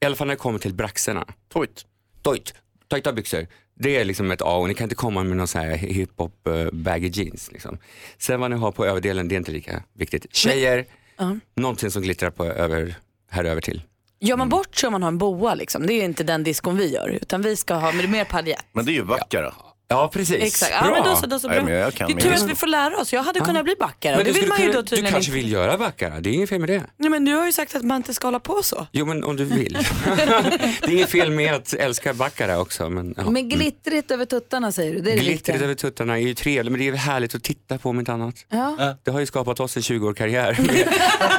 I 0.00 0.06
alla 0.06 0.16
fall 0.16 0.26
när 0.26 0.34
det 0.34 0.38
kommer 0.38 0.58
till 0.58 0.74
braxerna. 0.74 1.24
Toit. 1.52 1.84
Toit. 2.22 2.54
Tajta 2.88 3.12
byxor. 3.12 3.46
Det 3.80 3.96
är 3.96 4.04
liksom 4.04 4.30
ett 4.30 4.42
A 4.42 4.56
och 4.56 4.68
ni 4.68 4.74
kan 4.74 4.84
inte 4.84 4.94
komma 4.94 5.22
med 5.22 5.36
någon 5.36 5.48
sån 5.48 5.60
här 5.60 5.76
hiphop 5.76 6.46
uh, 6.48 6.68
baggy 6.72 7.08
jeans. 7.08 7.52
Liksom. 7.52 7.78
Sen 8.18 8.40
vad 8.40 8.50
ni 8.50 8.56
har 8.56 8.72
på 8.72 8.86
överdelen, 8.86 9.28
det 9.28 9.34
är 9.34 9.36
inte 9.36 9.50
lika 9.52 9.82
viktigt. 9.94 10.26
Tjejer, 10.36 10.84
Ja. 11.18 11.36
någonting 11.56 11.90
som 11.90 12.02
glittrar 12.02 12.30
på 12.30 12.44
över, 12.44 12.94
här 13.30 13.44
över 13.44 13.60
till. 13.60 13.82
Gör 14.20 14.36
man 14.36 14.48
bort 14.48 14.76
sig 14.76 14.86
om 14.86 14.92
man 14.92 15.02
har 15.02 15.08
en 15.08 15.18
boa 15.18 15.54
liksom? 15.54 15.86
Det 15.86 15.92
är 15.92 16.04
inte 16.04 16.24
den 16.24 16.44
diskon 16.44 16.76
vi 16.76 16.92
gör 16.92 17.08
utan 17.08 17.42
vi 17.42 17.56
ska 17.56 17.74
ha 17.74 17.92
mer 17.92 18.24
paljett. 18.24 18.64
Men 18.72 18.84
det 18.84 18.92
är 18.92 18.94
ju 18.94 19.04
backare. 19.04 19.52
Ja, 19.58 19.67
precis. 20.12 20.36
Exakt. 20.42 20.72
Ja, 20.80 20.90
men 20.90 21.04
då 21.04 21.16
så, 21.16 21.26
då 21.26 21.38
så, 21.38 21.48
bra. 21.48 21.62
men 21.62 21.74
jag 21.74 21.94
kan 21.94 22.08
det 22.08 22.14
är 22.14 22.20
tur 22.20 22.32
att 22.34 22.50
vi 22.50 22.54
får 22.54 22.66
lära 22.66 22.96
oss. 22.96 23.12
Jag 23.12 23.22
hade 23.22 23.40
kunnat 23.40 23.64
bli 23.64 23.74
backare. 23.80 24.16
Men 24.16 24.24
det 24.24 24.32
du, 24.32 24.40
vill 24.40 24.48
man 24.48 24.58
ju 24.58 24.64
kunna- 24.66 24.74
då 24.76 24.82
du 24.82 24.88
tydligen 24.88 25.12
kanske 25.12 25.30
inte. 25.32 25.42
vill 25.44 25.52
göra 25.52 25.78
backar, 25.78 26.20
det 26.20 26.30
är 26.30 26.32
inget 26.32 26.48
fel 26.48 26.58
med 26.60 26.68
det. 26.68 26.82
Nej, 26.96 27.10
men 27.10 27.24
du 27.24 27.34
har 27.34 27.46
ju 27.46 27.52
sagt 27.52 27.74
att 27.74 27.82
man 27.82 27.96
inte 27.96 28.14
ska 28.14 28.26
hålla 28.26 28.40
på 28.40 28.62
så. 28.62 28.86
Jo 28.92 29.06
men 29.06 29.24
om 29.24 29.36
du 29.36 29.44
vill. 29.44 29.72
det 30.80 30.86
är 30.86 30.90
inget 30.90 31.10
fel 31.10 31.30
med 31.30 31.54
att 31.54 31.72
älska 31.74 32.14
backare 32.14 32.56
också. 32.56 32.88
Men, 32.90 33.14
ja. 33.16 33.30
Men 33.30 33.48
glittrigt 33.48 34.10
över 34.10 34.24
tuttarna 34.24 34.72
säger 34.72 34.94
du, 34.94 35.00
det 35.00 35.10
är 35.10 35.14
det 35.14 35.20
Glittrigt 35.20 35.48
viktiga. 35.48 35.64
över 35.64 35.74
tuttarna 35.74 36.14
är 36.18 36.22
ju 36.22 36.34
trevligt 36.34 36.72
men 36.72 36.80
det 36.80 36.86
är 36.86 36.90
väl 36.90 37.00
härligt 37.00 37.34
att 37.34 37.42
titta 37.44 37.78
på 37.78 37.90
om 37.90 37.98
inte 37.98 38.12
annat. 38.12 38.34
Ja. 38.48 38.94
Det 39.04 39.10
har 39.10 39.20
ju 39.20 39.26
skapat 39.26 39.60
oss 39.60 39.76
en 39.76 39.82
20 39.82 40.08
år 40.08 40.14
karriär 40.14 40.56
med, 40.58 40.68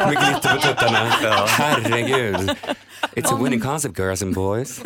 med 0.08 0.24
glitter 0.24 0.56
på 0.56 0.62
tuttarna. 0.62 1.06
Herregud. 1.48 2.52
It's 3.16 3.32
a 3.34 3.36
winning 3.36 3.62
concept 3.62 3.98
girls 3.98 4.22
and 4.24 4.36
boys. 4.36 4.82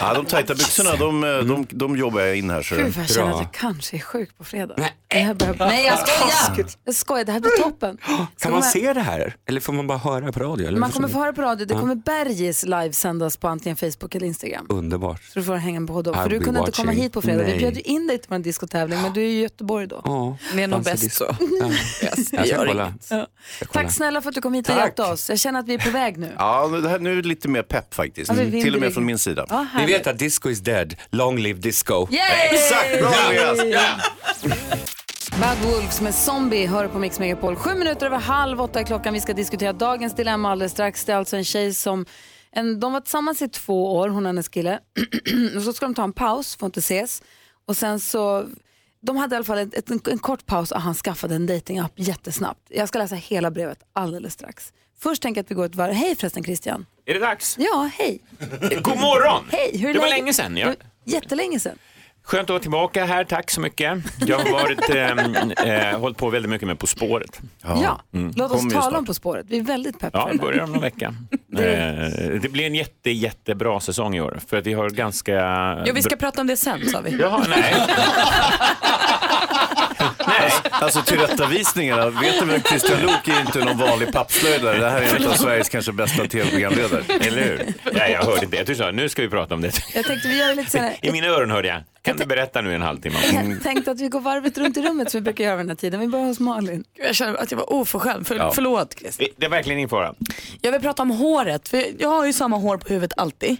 Ja, 0.00 0.14
de 0.14 0.26
tajta 0.26 0.54
byxorna, 0.54 0.96
de, 0.96 1.20
de, 1.20 1.66
de 1.70 1.96
jobbar 1.96 2.20
jag 2.20 2.36
in 2.36 2.50
här. 2.50 2.62
Så. 2.62 2.74
Gud 2.74 2.86
vad 2.86 3.02
jag 3.02 3.08
känner 3.10 3.30
att 3.30 3.40
jag 3.40 3.52
kanske 3.52 3.96
är 3.96 4.00
sjuk 4.00 4.38
på 4.38 4.44
fredag. 4.44 4.74
Nej, 4.78 4.92
det 5.10 5.18
här 5.18 5.34
börjar... 5.34 5.54
Nej 5.58 5.84
jag 5.86 5.98
skojar! 5.98 6.66
Jag 6.84 6.94
skojar, 6.94 7.24
det 7.24 7.32
här 7.32 7.40
blir 7.40 7.50
toppen. 7.50 7.98
Så 8.06 8.26
Kan 8.42 8.52
man 8.52 8.62
se 8.62 8.92
det 8.92 9.00
här? 9.00 9.36
Eller 9.48 9.60
får 9.60 9.72
man 9.72 9.86
bara 9.86 9.98
höra 9.98 10.32
på 10.32 10.40
radio? 10.40 10.68
Eller 10.68 10.78
Man 10.78 10.90
kommer 10.90 11.08
få 11.08 11.18
höra 11.18 11.32
på 11.32 11.42
radio, 11.42 11.66
det 11.66 11.74
kommer 11.74 11.94
Bergis 11.94 12.64
livesändas 12.64 13.36
på 13.36 13.48
antingen 13.48 13.76
Facebook 13.76 14.14
eller 14.14 14.26
Instagram. 14.26 14.66
Underbart. 14.68 15.22
Så 15.24 15.38
du 15.38 15.44
får 15.44 15.54
hänga 15.56 15.86
på 15.86 16.02
då. 16.02 16.12
I'll 16.12 16.22
För 16.22 16.30
du 16.30 16.40
kunde 16.40 16.60
inte 16.60 16.72
komma 16.72 16.86
watching. 16.86 17.02
hit 17.02 17.12
på 17.12 17.22
fredag. 17.22 17.42
Vi 17.42 17.50
Nej. 17.50 17.58
bjöd 17.58 17.74
ju 17.76 17.80
in 17.80 18.06
dig 18.06 18.18
till 18.18 18.28
vår 18.30 18.38
diskotävling 18.38 19.02
men 19.02 19.12
du 19.12 19.20
är 19.20 19.24
ju 19.24 19.30
i 19.38 19.40
Göteborg 19.42 19.86
då. 19.86 20.00
Ja, 20.04 20.36
Det 20.54 20.62
är 20.62 20.66
nog 20.68 20.82
bäst 20.84 21.12
så. 21.12 21.24
Ja. 21.60 21.70
Jag 22.32 22.46
ska 22.46 22.56
kolla. 22.56 22.94
Ja. 23.10 23.26
Tack 23.72 23.92
snälla 23.92 24.20
för 24.22 24.28
att 24.28 24.34
du 24.34 24.40
kom 24.40 24.54
hit 24.54 24.68
och 24.68 24.74
Tack. 24.74 24.84
hjälpte 24.84 25.02
oss. 25.02 25.28
Jag 25.30 25.38
känner 25.38 25.60
att 25.60 25.68
vi 25.68 25.74
är 25.74 25.78
på 25.78 25.90
väg 25.90 26.18
nu. 26.18 26.32
Ja, 26.38 26.66
det 26.66 26.88
här, 26.88 26.98
nu 26.98 27.12
är 27.12 27.16
det 27.22 27.28
lite 27.28 27.48
mer 27.48 27.62
pepp 27.62 27.94
faktiskt. 27.94 28.32
Vi 28.32 28.44
vill 28.44 28.62
Till 28.62 28.74
och 28.74 28.80
med 28.80 28.94
från 28.94 29.04
min 29.06 29.18
sida. 29.18 29.66
Ni 29.76 29.86
vet 29.86 30.06
att 30.06 30.18
disco 30.18 30.50
is 30.50 30.60
dead, 30.60 30.94
long 31.10 31.38
live 31.38 31.60
disco. 31.60 32.08
Yay! 32.10 32.20
Exakt, 32.52 33.00
bra 33.00 33.12
Andreas! 33.50 33.98
Bad 35.40 35.58
Wolves 35.58 36.00
med 36.00 36.14
Zombie 36.14 36.66
hör 36.66 36.88
på 36.88 36.98
Mix 36.98 37.18
Megapol. 37.18 37.56
Sju 37.56 37.74
minuter 37.74 38.06
över 38.06 38.18
halv 38.18 38.60
åtta 38.60 38.80
är 38.80 38.84
klockan. 38.84 39.14
Vi 39.14 39.20
ska 39.20 39.32
diskutera 39.32 39.72
dagens 39.72 40.14
dilemma 40.14 40.50
alldeles 40.50 40.72
strax. 40.72 41.04
Det 41.04 41.12
är 41.12 41.16
alltså 41.16 41.36
en 41.36 41.44
tjej 41.44 41.74
som, 41.74 42.06
en, 42.52 42.80
de 42.80 42.92
var 42.92 43.00
tillsammans 43.00 43.42
i 43.42 43.48
två 43.48 43.96
år, 43.96 44.08
hon 44.08 44.26
och 44.26 44.28
hennes 44.28 44.48
kille. 44.48 44.78
och 45.56 45.62
så 45.62 45.72
ska 45.72 45.86
de 45.86 45.94
ta 45.94 46.04
en 46.04 46.12
paus, 46.12 46.56
får 46.56 46.66
inte 46.66 46.80
ses. 46.80 47.22
Och 47.66 47.76
sen 47.76 48.00
så, 48.00 48.46
de 49.00 49.16
hade 49.16 49.34
i 49.34 49.36
alla 49.36 49.44
fall 49.44 49.58
ett, 49.58 49.90
en, 49.90 50.00
en 50.10 50.18
kort 50.18 50.46
paus 50.46 50.72
och 50.72 50.80
han 50.80 50.94
skaffade 50.94 51.34
en 51.34 51.46
datingapp 51.46 51.92
jättesnabbt. 51.96 52.60
Jag 52.68 52.88
ska 52.88 52.98
läsa 52.98 53.14
hela 53.14 53.50
brevet 53.50 53.78
alldeles 53.92 54.32
strax. 54.32 54.72
Först 55.00 55.22
tänker 55.22 55.38
jag 55.38 55.44
att 55.44 55.50
vi 55.50 55.54
går 55.54 55.64
ett 55.66 55.74
varv. 55.74 55.92
Hej 55.92 56.16
förresten 56.16 56.44
Christian. 56.44 56.86
Är 57.06 57.14
det 57.14 57.20
dags? 57.20 57.56
Ja, 57.58 57.90
hej. 57.94 58.20
God 58.82 58.98
morgon! 59.00 59.44
Hej, 59.50 59.78
hur 59.78 59.88
är 59.90 59.94
Det 59.94 59.98
var 60.00 60.06
läget? 60.06 60.20
länge 60.20 60.34
sedan. 60.34 60.56
Ja. 60.56 60.74
Jättelänge 61.04 61.60
sedan. 61.60 61.78
Skönt 62.28 62.42
att 62.44 62.50
vara 62.50 62.60
tillbaka 62.60 63.04
här, 63.04 63.24
tack 63.24 63.50
så 63.50 63.60
mycket. 63.60 63.98
Jag 64.26 64.38
har 64.38 64.50
varit, 64.52 64.90
eh, 65.66 65.90
eh, 65.92 65.98
hållit 66.00 66.18
på 66.18 66.30
väldigt 66.30 66.50
mycket 66.50 66.68
med 66.68 66.78
På 66.78 66.86
spåret. 66.86 67.40
Ja, 67.62 68.00
Mm. 68.14 68.32
låt 68.36 68.50
oss 68.50 68.56
Kommer 68.58 68.70
ju 68.70 68.76
tala 68.76 68.90
snart. 68.90 68.98
om 68.98 69.06
På 69.06 69.14
spåret. 69.14 69.46
Vi 69.48 69.58
är 69.58 69.62
väldigt 69.62 70.00
pepp 70.00 70.10
Ja, 70.12 70.26
för 70.26 70.32
det. 70.32 70.38
börjar 70.38 70.64
om 70.64 70.72
någon 70.72 70.80
vecka. 70.82 71.14
Eh, 71.58 71.60
det 72.42 72.52
blir 72.52 72.66
en 72.66 72.74
jätte, 72.74 73.10
jättebra 73.10 73.80
säsong 73.80 74.14
i 74.16 74.20
år, 74.20 74.40
för 74.48 74.56
att 74.56 74.66
vi 74.66 74.72
har 74.72 74.90
ganska... 74.90 75.32
Ja, 75.86 75.92
vi 75.94 76.02
ska 76.02 76.16
prata 76.16 76.40
om 76.40 76.46
det 76.46 76.56
sen 76.56 76.88
sa 76.88 77.00
vi. 77.00 77.18
Jaha, 77.20 77.44
nej. 77.48 77.74
Alltså 80.70 81.02
tillrättavisningarna, 81.02 82.10
vet 82.10 82.40
du 82.40 82.46
väl 82.46 82.62
Christian 82.62 83.00
Luuk 83.00 83.28
är 83.28 83.40
inte 83.40 83.64
någon 83.64 83.78
vanlig 83.78 84.12
pappslöjdare. 84.12 84.78
Det 84.78 84.90
här 84.90 85.02
är 85.02 85.16
en 85.16 85.26
av 85.26 85.32
Sveriges 85.32 85.68
kanske 85.68 85.92
bästa 85.92 86.26
tv-programledare. 86.26 87.02
Eller 87.08 87.42
hur? 87.42 87.74
Nej, 87.92 88.12
jag 88.12 88.22
hörde 88.22 88.46
det. 88.46 88.62
Du 88.66 88.74
sa, 88.74 88.90
nu 88.90 89.08
ska 89.08 89.22
vi 89.22 89.28
prata 89.28 89.54
om 89.54 89.60
det. 89.60 89.72
Jag 89.94 90.04
tänkte 90.04 90.28
vi 90.28 90.38
gör 90.38 90.54
lite 90.54 90.70
senare. 90.70 90.96
I 91.02 91.12
mina 91.12 91.26
öron 91.26 91.50
hörde 91.50 91.68
jag, 91.68 91.82
kan 92.02 92.16
du 92.16 92.26
berätta 92.26 92.60
nu 92.60 92.70
i 92.70 92.74
en 92.74 92.82
halvtimme? 92.82 93.16
Jag 93.32 93.62
tänkte 93.62 93.90
att 93.90 94.00
vi 94.00 94.08
går 94.08 94.20
varvet 94.20 94.58
runt 94.58 94.76
i 94.76 94.82
rummet 94.82 95.10
som 95.10 95.18
vi 95.20 95.22
brukar 95.24 95.44
göra 95.44 95.56
den 95.56 95.68
här 95.68 95.76
tiden. 95.76 96.00
Vi 96.00 96.08
börjar 96.08 96.26
hos 96.26 96.40
Malin. 96.40 96.84
Jag 96.94 97.14
känner 97.14 97.34
att 97.42 97.50
jag 97.50 97.58
var 97.58 97.72
oförskämd. 97.72 98.26
För, 98.26 98.34
Ja. 98.36 98.52
Förlåt 98.54 98.98
Christian. 98.98 99.28
Det 99.36 99.46
är 99.46 99.50
verkligen 99.50 99.78
ingen 99.78 99.88
fara. 99.88 100.14
Jag 100.60 100.72
vill 100.72 100.80
prata 100.80 101.02
om 101.02 101.10
håret. 101.10 101.68
För 101.68 101.84
jag 101.98 102.08
har 102.08 102.26
ju 102.26 102.32
samma 102.32 102.56
hår 102.56 102.76
på 102.76 102.88
huvudet 102.88 103.12
alltid. 103.18 103.56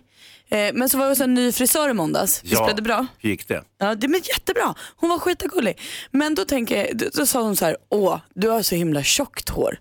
Eh, 0.50 0.70
men 0.74 0.88
så 0.88 0.98
var 0.98 1.04
jag 1.04 1.10
hos 1.10 1.20
en 1.20 1.34
ny 1.34 1.52
frisör 1.52 1.88
i 1.88 1.94
måndags. 1.94 2.40
Visst 2.44 2.64
blev 2.64 2.76
det 2.76 2.82
bra? 2.82 3.06
hur 3.18 3.30
gick 3.30 3.48
det? 3.48 3.64
Ja, 3.78 3.94
det 3.94 4.08
blev 4.08 4.22
jättebra. 4.28 4.74
Hon 4.96 5.10
var 5.10 5.18
skitgullig. 5.18 5.80
Men 6.10 6.34
då, 6.34 6.44
tänker 6.44 6.86
jag, 6.86 6.96
då, 6.96 7.06
då 7.14 7.26
sa 7.26 7.42
hon 7.42 7.56
så 7.56 7.64
här, 7.64 7.76
åh, 7.88 8.18
du 8.34 8.48
har 8.48 8.62
så 8.62 8.74
himla 8.74 9.02
tjockt 9.02 9.48
hår. 9.48 9.78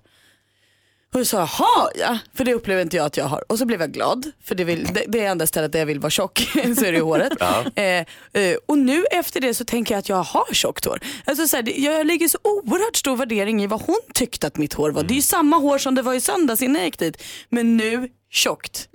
Och 1.14 1.20
jag 1.20 1.28
sa, 1.28 1.38
jaha 1.38 1.90
ja, 1.96 2.18
för 2.34 2.46
det 2.46 2.54
upplever 2.54 2.82
inte 2.82 2.98
jag 2.98 3.06
att 3.06 3.18
jag 3.18 3.26
har. 3.26 3.52
Och 3.52 3.60
så 3.60 3.66
blev 3.66 3.82
jag 3.82 3.92
glad, 3.92 4.32
för 4.44 4.56
det, 4.56 4.64
vill, 4.64 4.84
det, 4.94 5.04
det 5.08 5.20
är 5.20 5.32
enda 5.32 5.48
stället 5.48 5.72
där 5.72 5.80
jag 5.80 5.86
vill 5.86 6.00
vara 6.00 6.10
tjock, 6.10 6.40
så 6.54 6.86
är 6.86 6.92
det 6.92 6.98
i 6.98 7.02
håret. 7.02 7.34
Ja. 7.40 7.66
Eh, 7.76 8.06
eh, 8.44 8.58
och 8.66 8.78
nu 8.78 9.06
efter 9.12 9.42
det 9.42 9.54
så 9.54 9.66
tänker 9.66 9.94
jag 9.94 10.00
att 10.00 10.10
jag 10.10 10.24
har 10.24 10.54
tjockt 10.54 10.86
hår. 10.86 11.00
Alltså, 11.26 11.48
så 11.48 11.56
här, 11.56 11.64
det, 11.64 11.72
jag 11.72 12.06
lägger 12.06 12.28
så 12.28 12.38
oerhört 12.44 12.96
stor 12.96 13.16
värdering 13.18 13.64
i 13.64 13.68
vad 13.68 13.82
hon 13.82 14.00
tyckte 14.14 14.48
att 14.48 14.58
mitt 14.58 14.74
hår 14.74 14.92
var. 14.92 15.04
Det 15.04 15.14
är 15.14 15.16
ju 15.16 15.22
samma 15.22 15.58
hår 15.58 15.78
som 15.78 15.96
det 15.96 16.02
var 16.02 16.14
i 16.14 16.22
söndags 16.22 16.62
innan 16.62 16.76
jag 16.76 16.86
gick 16.86 17.00
dit, 17.00 17.24
men 17.50 17.78
nu 17.78 18.10
tjockt. 18.32 18.90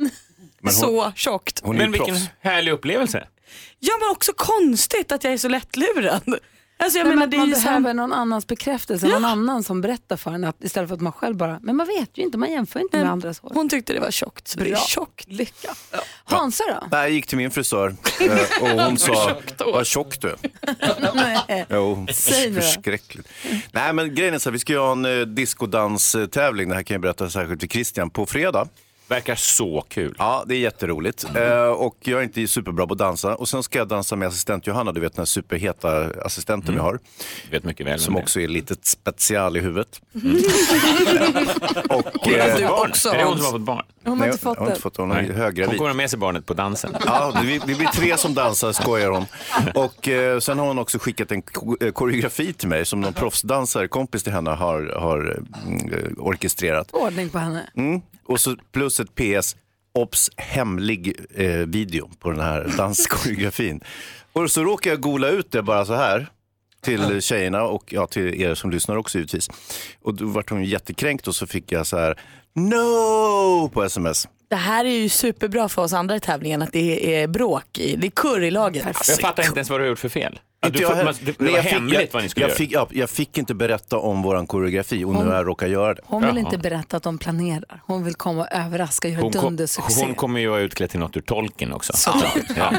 Men 0.63 0.75
hon- 0.75 0.81
så 0.83 1.13
tjockt. 1.17 1.63
Men 1.67 1.93
vilken 1.93 2.17
härlig 2.41 2.73
upplevelse. 2.73 3.27
Ja 3.79 3.93
men 4.01 4.11
också 4.11 4.33
konstigt 4.37 5.13
att 5.13 5.25
jag 5.25 5.33
är 5.33 5.37
så 5.39 5.49
lättlurad. 5.49 6.23
Alltså 6.79 6.99
jag 6.99 7.07
Nej, 7.07 7.15
menar 7.17 7.27
men 7.27 7.31
det 7.31 7.37
att 7.37 7.39
är 7.39 7.39
man 7.39 7.49
ju 7.49 7.55
så 7.55 7.61
här, 7.61 7.67
behöver 7.81 7.95
någon 7.95 8.13
annans 8.13 8.47
bekräftelse, 8.47 9.07
någon 9.09 9.25
annan 9.25 9.63
som 9.63 9.81
berättar 9.81 10.17
för 10.17 10.31
en 10.31 10.45
att, 10.45 10.65
istället 10.65 10.89
för 10.89 10.95
att 10.95 11.01
man 11.01 11.13
själv 11.13 11.37
bara, 11.37 11.59
men 11.63 11.77
man 11.77 11.87
vet 11.87 12.19
ju 12.19 12.23
inte, 12.23 12.39
man 12.39 12.51
jämför 12.51 12.81
inte 12.81 12.99
med 12.99 13.11
andras 13.11 13.39
hår. 13.41 13.51
Hon 13.55 13.69
tyckte 13.69 13.93
det 13.93 14.01
var 14.01 14.11
tjockt, 14.11 14.49
så 14.49 14.59
det 14.59 14.71
är 14.71 14.77
tjockt. 14.77 15.29
Lycka. 15.29 15.75
Hansa 16.25 16.65
då? 16.91 16.97
Jag 16.97 17.11
gick 17.11 17.27
till 17.27 17.39
min 17.39 17.51
frisör 17.51 17.95
eh, 18.21 18.63
och 18.63 18.69
hon 18.85 18.99
sa, 18.99 19.41
vad 19.59 19.87
tjock 19.87 20.21
du 20.21 20.29
är. 20.29 20.37
Nej. 21.15 21.67
Jo, 21.71 22.07
Säg 22.13 22.51
nu 22.51 22.55
då. 22.57 22.61
förskräckligt. 22.63 23.29
Nej 23.73 23.93
men 23.93 24.15
grejen 24.15 24.35
är 24.35 24.39
så 24.39 24.49
här, 24.49 24.53
vi 24.53 24.59
ska 24.59 24.73
ju 24.73 24.79
ha 24.79 24.93
en 24.93 25.05
eh, 25.05 25.27
discodanstävling, 25.27 26.69
det 26.69 26.75
här 26.75 26.83
kan 26.83 26.95
jag 26.95 27.01
berätta 27.03 27.31
särskilt 27.31 27.61
till 27.61 27.69
Christian, 27.71 28.11
på 28.11 28.27
fredag. 28.27 28.69
Verkar 29.09 29.35
så 29.35 29.85
kul. 29.89 30.15
Ja, 30.19 30.45
det 30.47 30.55
är 30.55 30.59
jätteroligt. 30.59 31.25
Eh, 31.37 31.63
och 31.63 31.97
jag 32.01 32.19
är 32.21 32.23
inte 32.25 32.47
superbra 32.47 32.87
på 32.87 32.93
att 32.93 32.99
dansa. 32.99 33.35
Och 33.35 33.49
sen 33.49 33.63
ska 33.63 33.79
jag 33.79 33.89
dansa 33.89 34.17
med 34.17 34.29
assistent 34.29 34.67
Johanna, 34.67 34.93
du 34.93 35.01
vet 35.01 35.13
den 35.13 35.21
här 35.21 35.25
superheta 35.27 36.11
assistenten 36.25 36.75
vi 36.75 36.81
har. 36.81 36.99
vet 37.51 37.65
mycket 37.65 37.87
väl 37.87 37.99
Som 38.01 38.15
vem 38.15 38.15
det 38.15 38.21
är. 38.21 38.23
också 38.23 38.41
är 38.41 38.49
lite 38.49 38.75
special 38.83 39.57
i 39.57 39.61
huvudet. 39.61 40.01
och, 41.89 42.05
Hon 42.21 42.35
har 42.41 42.49
eh, 42.49 42.55
fått 42.55 43.05
barn. 43.05 43.15
Är 43.15 43.19
det 43.19 43.25
hon 43.25 43.37
som 43.39 43.45
har 43.45 43.53
fått 43.53 43.61
barn? 43.61 43.85
Hon 44.05 44.11
har 44.13 44.17
Nej, 44.17 44.29
inte 44.29 44.39
fått 44.43 44.59
hon 44.59 44.67
har 44.67 44.67
det. 44.67 44.71
inte 44.71 44.83
fått 44.83 44.95
det. 44.97 45.03
Hon 45.03 45.13
är 45.13 45.23
höggravid. 45.33 45.67
Hon 45.69 45.77
kommer 45.79 45.91
ha 45.91 45.95
med 45.97 46.11
sig 46.11 46.19
barnet 46.19 46.47
på 46.47 46.55
dansen. 46.55 46.97
Ja, 47.07 47.33
det, 47.43 47.59
det 47.67 47.75
blir 47.75 47.87
tre 47.87 48.17
som 48.17 48.35
dansar, 48.35 48.73
skojar 48.73 49.11
hon. 49.11 49.25
Och 49.75 50.09
eh, 50.09 50.39
sen 50.39 50.59
har 50.59 50.67
hon 50.67 50.79
också 50.79 50.99
skickat 50.99 51.33
en 51.33 51.43
ko- 51.43 51.77
eh, 51.81 51.93
koreografi 51.93 52.53
till 52.53 52.69
mig 52.69 52.85
som 52.87 53.01
någon 53.01 53.13
proffsdansare, 53.13 53.89
kompis 53.89 54.23
till 54.23 54.33
henne, 54.33 54.51
har, 54.51 54.95
har 55.01 55.43
mm, 55.67 55.93
eh, 55.93 55.99
orkestrerat. 56.19 56.89
Ordning 56.93 57.29
på 57.31 57.39
henne. 57.39 57.71
Mm. 57.77 58.01
Och 58.25 58.41
så 58.41 58.57
plus 58.73 59.01
ett 59.01 59.15
PS, 59.15 59.57
obs, 59.95 60.31
hemlig 60.37 61.17
eh, 61.35 61.47
video 61.47 62.11
på 62.19 62.31
den 62.31 62.41
här 62.41 62.73
danskoreografin. 62.77 63.81
Och 64.33 64.51
så 64.51 64.65
råkar 64.65 64.91
jag 64.91 65.01
gola 65.01 65.29
ut 65.29 65.53
det 65.53 65.63
bara 65.63 65.85
så 65.85 65.95
här 65.95 66.27
till 66.81 67.21
tjejerna 67.23 67.63
och 67.63 67.93
ja, 67.93 68.07
till 68.07 68.43
er 68.43 68.55
som 68.55 68.71
lyssnar 68.71 68.97
också 68.97 69.19
givetvis. 69.19 69.51
Och 70.03 70.15
då 70.15 70.27
vart 70.27 70.51
hon 70.51 70.65
jättekränkt 70.65 71.29
och 71.29 71.35
så 71.35 71.47
fick 71.47 71.73
jag 71.73 71.87
så 71.87 71.99
här, 71.99 72.21
no 72.55 73.69
på 73.69 73.83
sms. 73.83 74.29
Det 74.49 74.57
här 74.57 74.85
är 74.85 74.91
ju 74.91 75.09
superbra 75.09 75.69
för 75.69 75.83
oss 75.83 75.93
andra 75.93 76.17
i 76.17 76.21
tävlingen 76.21 76.63
att 76.63 76.73
det 76.73 77.15
är 77.17 77.29
bråk 77.29 77.79
i, 77.79 77.97
det 77.97 78.07
är 78.07 78.11
kurr 78.11 78.43
i 78.43 78.51
laget. 78.51 78.85
Jag 79.09 79.21
fattar 79.21 79.43
inte 79.43 79.59
ens 79.59 79.71
vad 79.71 79.81
du 79.81 79.85
har 79.85 79.89
gjort 79.89 79.99
för 79.99 80.09
fel. 80.09 80.41
Ja, 80.65 80.67
Inte 80.69 80.79
du 80.79 80.83
jag 80.83 80.91
får, 80.91 80.97
heller. 80.97 81.13
man, 81.13 81.21
det, 81.25 81.33
det 81.33 81.37
Nej, 81.45 81.51
var 81.51 81.57
jag 81.59 81.65
fick- 81.65 81.73
hemligt 81.73 82.01
jag, 82.01 82.09
vad 82.13 82.23
ni 82.23 82.29
skulle 82.29 82.45
jag 82.45 82.49
göra. 82.51 82.57
fick, 82.59 82.73
ja, 82.73 82.89
jag 82.91 83.11
fick 83.11 83.39
inte 83.39 83.55
berätta 83.55 83.99
om 83.99 84.23
våran 84.23 84.47
koreografi 84.47 85.05
och 85.05 85.13
nu 85.13 85.19
Hon- 85.19 85.27
har 85.29 85.35
jag 85.35 85.47
råkat 85.47 85.69
göra 85.71 85.95
det. 85.95 86.01
Hon 86.05 86.23
vill 86.23 86.31
Jaha. 86.31 86.39
inte 86.39 86.59
berätta 86.59 86.97
att 86.97 87.03
de 87.03 87.19
planerar. 87.19 87.83
Hon 87.87 88.05
vill 88.05 88.15
komma 88.15 88.41
och 88.43 88.49
överraska 88.53 89.09
och 89.09 89.15
göra 89.15 89.29
dundersuccé. 89.31 90.05
hon 90.05 90.15
kommer 90.15 90.41
ju 90.41 90.49
vara 90.49 90.61
utklädd 90.61 90.91
till 90.91 91.01
något 91.01 91.17
ur 91.17 91.21
tolken 91.21 91.73
också. 91.73 91.93
Ja? 92.57 92.73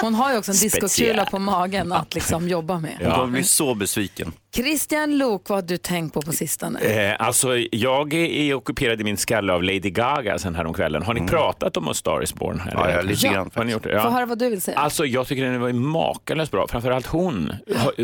Hon 0.00 0.14
har 0.14 0.32
ju 0.32 0.38
också 0.38 0.50
en 0.52 0.58
diskokula 0.58 1.24
på 1.24 1.38
magen 1.38 1.92
att 1.92 2.14
liksom 2.14 2.48
jobba 2.48 2.78
med. 2.78 2.96
Hon 3.00 3.10
kommer 3.14 3.26
bli 3.32 3.44
så 3.44 3.74
besviken. 3.74 4.32
Christian 4.54 5.18
Lok, 5.18 5.48
vad 5.48 5.56
har 5.58 5.62
du 5.68 5.76
tänkt 5.76 6.14
på 6.14 6.22
på 6.22 6.32
sistone? 6.32 6.80
Eh, 6.80 7.14
alltså, 7.18 7.56
jag 7.72 8.14
är 8.14 8.54
ockuperad 8.54 9.00
i 9.00 9.04
min 9.04 9.16
skalle 9.16 9.52
av 9.52 9.62
Lady 9.62 9.78
Gaga 9.90 10.38
sen 10.38 10.54
häromkvällen. 10.54 11.02
Har 11.02 11.14
ni 11.14 11.26
pratat 11.28 11.76
om 11.76 11.88
A 11.88 11.94
Star 11.94 12.22
Is 12.22 12.34
Born? 12.34 12.60
Mm. 12.60 12.68
Ja, 12.74 12.90
ja, 12.90 13.00
lite 13.02 13.28
grann 13.28 13.50
Har 13.54 13.64
ni 13.64 13.72
gjort 13.72 13.82
det? 13.82 13.88
Få 13.88 13.94
Ja. 13.96 14.10
höra 14.10 14.26
vad 14.26 14.38
du 14.38 14.50
vill 14.50 14.62
säga. 14.62 14.78
Alltså 14.78 15.06
jag 15.06 15.26
tycker 15.26 15.44
den 15.44 15.60
var 15.60 15.72
makalöst 15.72 16.52
bra. 16.52 16.66
Framförallt 16.68 17.06
hon. 17.06 17.52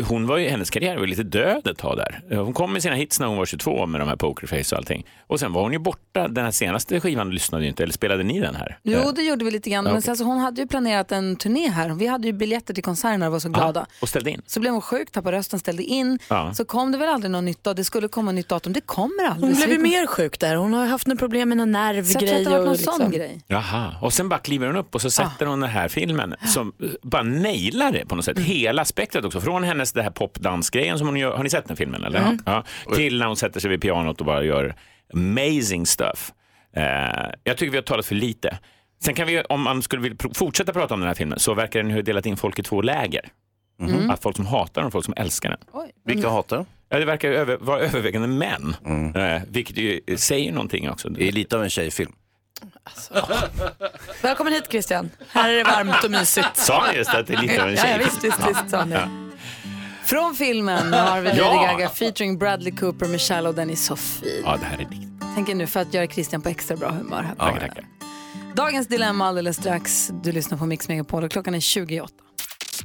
hon 0.07 0.27
var 0.27 0.37
ju, 0.37 0.49
hennes 0.49 0.69
karriär 0.69 0.97
var 0.97 1.07
lite 1.07 1.23
död 1.23 1.67
ett 1.67 1.77
tag 1.77 1.97
där. 1.97 2.37
Hon 2.43 2.53
kom 2.53 2.73
med 2.73 2.81
sina 2.81 2.95
hits 2.95 3.19
när 3.19 3.27
hon 3.27 3.37
var 3.37 3.45
22 3.45 3.85
med 3.85 4.01
de 4.01 4.07
här 4.07 4.15
Pokerface 4.15 4.75
och 4.75 4.79
allting. 4.79 5.05
Och 5.27 5.39
sen 5.39 5.53
var 5.53 5.61
hon 5.61 5.71
ju 5.73 5.79
borta. 5.79 6.27
Den 6.27 6.43
här 6.43 6.51
senaste 6.51 6.99
skivan 6.99 7.29
lyssnade 7.31 7.63
ju 7.63 7.69
inte, 7.69 7.83
eller 7.83 7.93
spelade 7.93 8.23
ni 8.23 8.39
den 8.39 8.55
här? 8.55 8.77
Jo, 8.83 9.11
det 9.15 9.21
gjorde 9.21 9.45
vi 9.45 9.51
lite 9.51 9.69
grann. 9.69 9.85
Ja, 9.85 9.91
Men 9.93 10.01
sen 10.01 10.17
så 10.17 10.23
hon 10.23 10.37
hade 10.37 10.61
ju 10.61 10.67
planerat 10.67 11.11
en 11.11 11.35
turné 11.35 11.69
här. 11.69 11.89
Vi 11.89 12.07
hade 12.07 12.27
ju 12.27 12.33
biljetter 12.33 12.73
till 12.73 12.83
konserterna 12.83 13.25
och 13.25 13.31
var 13.31 13.39
så 13.39 13.49
glada. 13.49 13.85
Och 14.01 14.09
ställde 14.09 14.31
in? 14.31 14.41
Så 14.45 14.59
blev 14.59 14.71
hon 14.73 14.81
sjuk, 14.81 15.11
tappade 15.11 15.37
rösten, 15.37 15.59
ställde 15.59 15.83
in. 15.83 16.19
Ja. 16.47 16.53
Så 16.53 16.65
kom 16.65 16.91
det 16.91 16.97
väl 16.97 17.09
aldrig 17.09 17.31
något 17.31 17.43
nytt 17.43 17.67
och 17.67 17.75
det 17.75 17.83
skulle 17.83 18.07
komma 18.07 18.31
nytt 18.31 18.49
datum. 18.49 18.73
Det 18.73 18.81
kommer 18.81 19.23
aldrig. 19.29 19.49
Hon 19.49 19.55
blev 19.55 19.71
ju 19.71 19.77
mer 19.79 20.07
sjuk 20.07 20.39
där. 20.39 20.55
Hon 20.55 20.73
har 20.73 20.85
haft 20.85 21.07
några 21.07 21.19
problem 21.19 21.49
med 21.49 21.57
någon 21.57 21.73
Så 21.73 21.79
jag 21.79 22.05
tror 22.05 22.15
att 22.15 22.21
nervgrej. 22.21 22.43
det 22.43 22.49
var 22.49 22.59
och 22.59 22.65
någon 22.65 22.73
liksom- 22.73 22.97
sån 22.97 23.11
grej. 23.11 23.41
Jaha, 23.47 23.95
och 24.01 24.13
sen 24.13 24.29
bara 24.29 24.39
kliver 24.39 24.67
hon 24.67 24.75
upp 24.75 24.95
och 24.95 25.01
så 25.01 25.11
sätter 25.11 25.45
hon 25.45 25.59
den 25.59 25.69
här 25.69 25.87
filmen 25.87 26.35
som 26.45 26.73
bara 27.01 27.23
nailar 27.23 27.91
det 27.91 28.05
på 28.05 28.15
något 28.15 28.25
sätt. 28.25 28.39
Hela 28.39 28.85
spektrat 28.85 29.25
också. 29.25 29.41
Från 29.41 29.63
hennes 29.63 29.91
det 29.93 30.03
här 30.03 30.11
popdansgrejen 30.11 30.97
som 30.97 31.07
hon 31.07 31.17
gör, 31.17 31.35
har 31.37 31.43
ni 31.43 31.49
sett 31.49 31.67
den 31.67 31.77
filmen 31.77 32.03
eller? 32.03 32.19
Mm. 32.19 32.39
Ja. 32.45 32.63
Till 32.95 33.19
när 33.19 33.25
hon 33.25 33.35
sätter 33.37 33.59
sig 33.59 33.69
vid 33.69 33.81
pianot 33.81 34.19
och 34.19 34.25
bara 34.25 34.43
gör 34.43 34.75
amazing 35.13 35.85
stuff. 35.85 36.31
Eh, 36.75 36.83
jag 37.43 37.57
tycker 37.57 37.71
vi 37.71 37.77
har 37.77 37.83
talat 37.83 38.05
för 38.05 38.15
lite. 38.15 38.57
Sen 39.03 39.13
kan 39.13 39.27
vi, 39.27 39.41
om 39.41 39.61
man 39.61 39.81
skulle 39.81 40.01
vilja 40.01 40.17
fortsätta 40.33 40.73
prata 40.73 40.93
om 40.93 40.99
den 40.99 41.07
här 41.07 41.15
filmen, 41.15 41.39
så 41.39 41.53
verkar 41.53 41.83
den 41.83 41.91
ha 41.91 42.01
delat 42.01 42.25
in 42.25 42.37
folk 42.37 42.59
i 42.59 42.63
två 42.63 42.81
läger. 42.81 43.21
Mhm. 43.81 44.09
Att 44.09 44.23
folk 44.23 44.35
som 44.35 44.45
hatar 44.45 44.81
den 44.81 44.85
och 44.87 44.91
folk 44.91 45.05
som 45.05 45.13
älskar 45.17 45.49
den. 45.49 45.59
Vilka 46.05 46.29
hatar 46.29 46.57
den? 46.57 46.65
Ja, 46.89 46.99
det 46.99 47.05
verkar 47.05 47.31
över, 47.31 47.57
vara 47.57 47.79
övervägande 47.79 48.27
män, 48.27 48.75
eh, 49.15 49.41
vilket 49.47 49.77
ju 49.77 50.01
säger 50.17 50.51
någonting 50.51 50.89
också. 50.89 51.09
Det 51.09 51.27
är 51.27 51.31
lite 51.31 51.55
av 51.55 51.63
en 51.63 51.69
tjejfilm. 51.69 52.11
Välkommen 54.21 54.53
hit 54.53 54.63
Christian. 54.71 55.09
Här 55.29 55.49
är 55.49 55.55
det 55.57 55.63
varmt 55.63 56.03
och 56.03 56.11
mysigt. 56.11 56.47
Sa 56.57 56.85
han 56.85 56.95
just 56.95 57.13
att 57.13 57.27
det 57.27 57.33
är 57.33 57.37
lite 57.41 57.63
av 57.63 57.69
en 57.69 57.75
Ja, 57.75 57.87
ja, 57.87 57.97
visst, 57.97 58.23
visst, 58.23 58.39
visst 58.49 58.69
sa 58.69 58.77
han 58.77 58.89
det. 58.89 59.09
Från 60.05 60.35
filmen 60.35 60.93
har 60.93 61.21
vi 61.21 61.27
Lady 61.29 61.39
Ja. 61.39 61.67
Gaga 61.71 61.89
featuring 61.89 62.37
Bradley 62.37 62.71
Cooper 62.75 63.07
med 63.07 63.21
Shallow. 63.21 63.55
Den 63.55 63.69
är 63.69 63.75
så 63.75 63.95
fin. 63.95 64.41
Ja, 64.45 64.57
det 64.57 64.65
här 64.65 64.73
är 64.73 64.77
riktigt. 64.79 65.09
Tänker 65.35 65.55
nu 65.55 65.67
för 65.67 65.79
att 65.79 65.93
göra 65.93 66.07
Christian 66.07 66.41
på 66.41 66.49
extra 66.49 66.77
bra 66.77 66.89
humör. 66.91 67.21
Här. 67.23 67.35
Tackar, 67.35 67.67
tackar. 67.67 67.85
Dagens 68.55 68.87
dilemma 68.87 69.27
alldeles 69.27 69.57
strax. 69.57 70.11
Du 70.23 70.31
lyssnar 70.31 70.57
på 70.57 70.65
Mix 70.65 70.87
Megapol 70.87 71.23
och 71.23 71.31
klockan 71.31 71.55
är 71.55 71.59
28. 71.59 72.13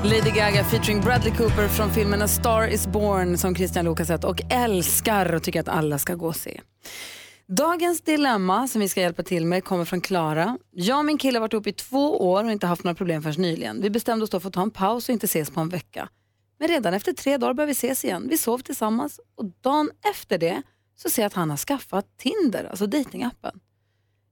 Lady 0.04 0.30
Gaga 0.30 0.64
featuring 0.64 1.00
Bradley 1.00 1.34
Cooper 1.36 1.68
från 1.68 1.90
filmen 1.90 2.22
A 2.22 2.28
Star 2.28 2.68
Is 2.68 2.86
Born 2.86 3.38
som 3.38 3.54
Christian 3.54 3.84
Luuk 3.84 3.98
har 3.98 4.04
sett 4.04 4.24
och 4.24 4.40
älskar 4.50 5.34
och 5.34 5.42
tycker 5.42 5.60
att 5.60 5.68
alla 5.68 5.98
ska 5.98 6.14
gå 6.14 6.26
och 6.26 6.36
se. 6.36 6.60
Dagens 7.46 8.00
dilemma 8.00 8.68
som 8.68 8.80
vi 8.80 8.88
ska 8.88 9.00
hjälpa 9.00 9.22
till 9.22 9.46
med 9.46 9.64
kommer 9.64 9.84
från 9.84 10.00
Klara. 10.00 10.58
Jag 10.70 10.98
och 10.98 11.04
min 11.04 11.18
kille 11.18 11.38
har 11.38 11.40
varit 11.40 11.52
ihop 11.52 11.66
i 11.66 11.72
två 11.72 12.30
år 12.30 12.44
och 12.44 12.50
inte 12.50 12.66
haft 12.66 12.84
några 12.84 12.94
problem 12.94 13.22
förrän 13.22 13.42
nyligen. 13.42 13.82
Vi 13.82 13.90
bestämde 13.90 14.24
oss 14.24 14.30
då 14.30 14.40
för 14.40 14.48
att 14.48 14.54
ta 14.54 14.62
en 14.62 14.70
paus 14.70 15.08
och 15.08 15.12
inte 15.12 15.26
ses 15.26 15.50
på 15.50 15.60
en 15.60 15.68
vecka. 15.68 16.08
Men 16.58 16.68
redan 16.68 16.94
efter 16.94 17.12
tre 17.12 17.36
dagar 17.36 17.54
började 17.54 17.70
vi 17.70 17.72
ses 17.72 18.04
igen. 18.04 18.26
Vi 18.28 18.38
sov 18.38 18.58
tillsammans 18.58 19.20
och 19.36 19.44
dagen 19.60 19.90
efter 20.14 20.38
det 20.38 20.62
så 20.96 21.10
ser 21.10 21.22
jag 21.22 21.26
att 21.26 21.34
han 21.34 21.50
har 21.50 21.56
skaffat 21.56 22.06
Tinder, 22.18 22.64
alltså 22.64 22.86
dejtingappen. 22.86 23.60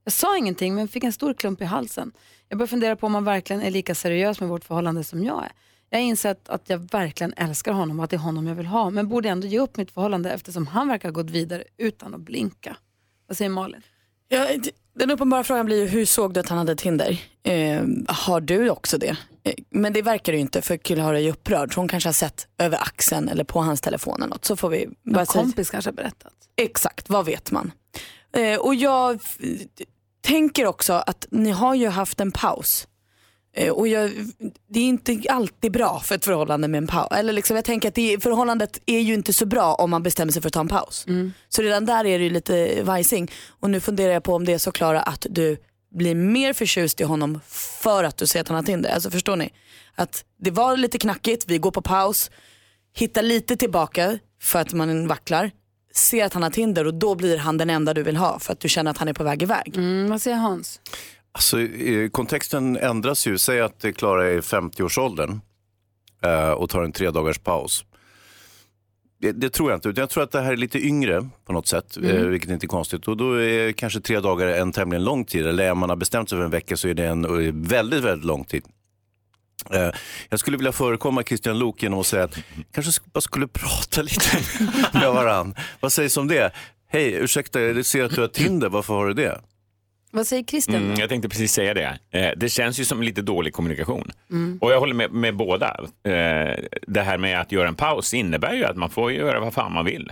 Jag 0.07 0.13
sa 0.13 0.37
ingenting 0.37 0.75
men 0.75 0.87
fick 0.87 1.03
en 1.03 1.13
stor 1.13 1.33
klump 1.33 1.61
i 1.61 1.65
halsen. 1.65 2.11
Jag 2.49 2.57
började 2.57 2.69
fundera 2.69 2.95
på 2.95 3.05
om 3.07 3.13
han 3.15 3.23
verkligen 3.23 3.61
är 3.61 3.71
lika 3.71 3.95
seriös 3.95 4.39
med 4.39 4.49
vårt 4.49 4.63
förhållande 4.65 5.03
som 5.03 5.23
jag 5.23 5.43
är. 5.43 5.51
Jag 5.89 5.97
har 5.99 6.03
insett 6.03 6.49
att 6.49 6.69
jag 6.69 6.77
verkligen 6.91 7.33
älskar 7.37 7.71
honom 7.71 7.99
och 7.99 8.03
att 8.03 8.09
det 8.09 8.15
är 8.15 8.19
honom 8.19 8.47
jag 8.47 8.55
vill 8.55 8.65
ha. 8.65 8.89
Men 8.89 9.07
borde 9.09 9.29
ändå 9.29 9.47
ge 9.47 9.59
upp 9.59 9.77
mitt 9.77 9.91
förhållande 9.91 10.31
eftersom 10.31 10.67
han 10.67 10.87
verkar 10.87 11.09
ha 11.09 11.13
gått 11.13 11.29
vidare 11.29 11.63
utan 11.77 12.13
att 12.13 12.21
blinka. 12.21 12.77
Vad 13.27 13.37
säger 13.37 13.49
Malin? 13.49 13.81
Ja, 14.27 14.47
den 14.95 15.11
uppenbara 15.11 15.43
frågan 15.43 15.65
blir 15.65 15.81
ju 15.81 15.87
hur 15.87 16.05
såg 16.05 16.33
du 16.33 16.39
att 16.39 16.49
han 16.49 16.57
hade 16.57 16.75
Tinder? 16.75 17.21
Eh, 17.43 17.83
har 18.07 18.41
du 18.41 18.69
också 18.69 18.97
det? 18.97 19.17
Eh, 19.43 19.53
men 19.69 19.93
det 19.93 20.01
verkar 20.01 20.31
det 20.31 20.37
ju 20.37 20.41
inte 20.41 20.61
för 20.61 20.77
killar 20.77 21.03
har 21.03 21.13
ju 21.13 21.31
upprörd. 21.31 21.73
Så 21.73 21.79
hon 21.79 21.87
kanske 21.87 22.07
har 22.09 22.13
sett 22.13 22.47
över 22.57 22.77
axeln 22.81 23.29
eller 23.29 23.43
på 23.43 23.59
hans 23.61 23.81
telefon 23.81 24.15
eller 24.15 24.27
något. 24.27 24.45
Så 24.45 24.55
får 24.55 24.69
vi 24.69 24.87
Någon 25.03 25.25
säga- 25.25 25.41
kompis 25.43 25.69
kanske 25.69 25.89
har 25.89 25.95
berättat. 25.95 26.33
Exakt, 26.55 27.09
vad 27.09 27.25
vet 27.25 27.51
man? 27.51 27.71
Eh, 28.37 28.59
och 28.59 28.75
jag 28.75 29.19
tänker 30.25 30.65
också 30.65 30.93
att 30.93 31.27
ni 31.31 31.51
har 31.51 31.75
ju 31.75 31.87
haft 31.87 32.19
en 32.19 32.31
paus. 32.31 32.87
Eh, 33.55 33.73
och 33.73 33.87
jag, 33.87 34.11
det 34.69 34.79
är 34.79 34.83
inte 34.83 35.21
alltid 35.29 35.71
bra 35.71 35.99
för 35.99 36.15
ett 36.15 36.25
förhållande 36.25 36.67
med 36.67 36.77
en 36.77 36.87
paus. 36.87 37.07
Eller 37.11 37.33
liksom, 37.33 37.55
jag 37.55 37.65
tänker 37.65 37.87
att 37.87 37.95
det, 37.95 38.23
förhållandet 38.23 38.79
är 38.85 38.99
ju 38.99 39.13
inte 39.13 39.33
så 39.33 39.45
bra 39.45 39.73
om 39.73 39.89
man 39.89 40.03
bestämmer 40.03 40.31
sig 40.31 40.41
för 40.41 40.49
att 40.49 40.53
ta 40.53 40.59
en 40.59 40.67
paus. 40.67 41.05
Så 41.49 41.61
redan 41.61 41.85
där 41.85 42.05
är 42.05 42.19
det 42.19 42.23
ju 42.23 42.29
lite 42.29 42.83
vajsing. 42.83 43.31
Och 43.49 43.69
nu 43.69 43.79
funderar 43.79 44.13
jag 44.13 44.23
på 44.23 44.35
om 44.35 44.45
det 44.45 44.53
är 44.53 44.57
så 44.57 44.71
Klara 44.71 45.01
att 45.01 45.25
du 45.29 45.57
blir 45.91 46.15
mer 46.15 46.53
förtjust 46.53 47.01
i 47.01 47.03
honom 47.03 47.39
för 47.47 48.03
att 48.03 48.17
du 48.17 48.27
ser 48.27 48.41
att 48.41 48.47
han 48.47 48.55
har 48.55 48.63
Tinder. 48.63 48.89
Alltså 48.89 49.11
förstår 49.11 49.35
ni? 49.35 49.49
Att 49.95 50.25
det 50.39 50.51
var 50.51 50.77
lite 50.77 50.97
knackigt, 50.97 51.45
vi 51.47 51.57
går 51.57 51.71
på 51.71 51.81
paus, 51.81 52.31
hittar 52.93 53.21
lite 53.21 53.57
tillbaka 53.57 54.19
för 54.41 54.59
att 54.59 54.73
man 54.73 55.07
vacklar, 55.07 55.51
ser 55.97 56.25
att 56.25 56.33
han 56.33 56.43
har 56.43 56.49
Tinder 56.49 56.87
och 56.87 56.93
då 56.93 57.15
blir 57.15 57.37
han 57.37 57.57
den 57.57 57.69
enda 57.69 57.93
du 57.93 58.03
vill 58.03 58.17
ha 58.17 58.39
för 58.39 58.53
att 58.53 58.59
du 58.59 58.69
känner 58.69 58.91
att 58.91 58.97
han 58.97 59.07
är 59.07 59.13
på 59.13 59.23
väg 59.23 59.43
iväg. 59.43 59.77
Mm, 59.77 60.09
vad 60.09 60.21
säger 60.21 60.37
Hans? 60.37 60.81
Alltså, 61.31 61.57
kontexten 62.11 62.77
ändras 62.77 63.27
ju. 63.27 63.37
Säg 63.37 63.61
att 63.61 63.85
Klara 63.95 64.25
är 64.27 64.37
i 64.37 64.39
50-årsåldern 64.39 65.39
eh, 66.23 66.49
och 66.51 66.69
tar 66.69 66.83
en 66.83 66.91
tre 66.91 67.11
dagars 67.11 67.39
paus. 67.39 67.85
Det, 69.21 69.31
det 69.31 69.49
tror 69.49 69.71
jag 69.71 69.77
inte, 69.77 69.89
utan 69.89 70.01
jag 70.01 70.09
tror 70.09 70.23
att 70.23 70.31
det 70.31 70.41
här 70.41 70.51
är 70.53 70.57
lite 70.57 70.79
yngre 70.85 71.29
på 71.45 71.53
något 71.53 71.67
sätt, 71.67 71.97
Mm. 71.97 72.09
eh, 72.17 72.23
vilket 72.23 72.49
inte 72.49 72.65
är 72.65 72.67
konstigt. 72.67 73.07
Och 73.07 73.17
då 73.17 73.33
är 73.41 73.71
kanske 73.71 73.99
tre 73.99 74.19
dagar 74.19 74.47
en 74.47 74.71
tämligen 74.71 75.03
lång 75.03 75.25
tid, 75.25 75.47
eller 75.47 75.71
om 75.71 75.77
man 75.79 75.89
har 75.89 75.95
bestämt 75.95 76.29
sig 76.29 76.37
för 76.37 76.45
en 76.45 76.51
vecka 76.51 76.77
så 76.77 76.87
är 76.87 76.93
det 76.93 77.05
en 77.07 77.25
eh, 77.25 77.53
väldigt, 77.53 78.03
väldigt 78.03 78.25
lång 78.25 78.43
tid. 78.45 78.63
Eh, 79.73 79.89
Jag 80.29 80.39
skulle 80.39 80.57
vilja 80.57 80.71
förekomma 80.71 81.23
Christian 81.23 81.59
Lok 81.59 81.83
genom 81.83 81.99
att 81.99 82.07
säga 82.07 82.23
att 82.23 82.37
kanske 82.71 82.91
sk- 83.01 83.09
bara 83.13 83.21
skulle 83.21 83.47
prata 83.47 84.01
lite 84.01 84.37
med 84.93 85.11
varann. 85.13 85.55
Vad 85.79 85.91
sägs 85.91 86.17
om 86.17 86.27
det? 86.27 86.51
Hej, 86.87 87.13
ursäkta, 87.13 87.61
jag 87.61 87.85
ser 87.85 88.03
att 88.03 88.15
du 88.15 88.21
har 88.21 88.27
Tinder, 88.27 88.69
varför 88.69 88.93
har 88.93 89.07
du 89.07 89.13
det? 89.13 89.41
Vad 90.11 90.27
säger 90.27 90.43
Christian? 90.43 90.75
Mm, 90.75 90.99
jag 90.99 91.09
tänkte 91.09 91.29
precis 91.29 91.51
säga 91.53 91.73
det. 91.73 91.99
Eh, 92.11 92.31
det 92.37 92.49
känns 92.49 92.79
ju 92.79 92.85
som 92.85 93.01
lite 93.03 93.21
dålig 93.21 93.53
kommunikation. 93.53 94.11
Mm. 94.31 94.57
Och 94.61 94.71
jag 94.71 94.79
håller 94.79 94.93
med, 94.93 95.11
med 95.11 95.35
båda. 95.35 95.77
Eh, 96.03 96.63
det 96.87 97.01
här 97.01 97.17
med 97.17 97.41
att 97.41 97.51
göra 97.51 97.67
en 97.67 97.75
paus 97.75 98.13
innebär 98.13 98.53
ju 98.53 98.65
att 98.65 98.77
man 98.77 98.89
får 98.89 99.11
göra 99.11 99.39
vad 99.39 99.53
fan 99.53 99.71
man 99.73 99.85
vill. 99.85 100.11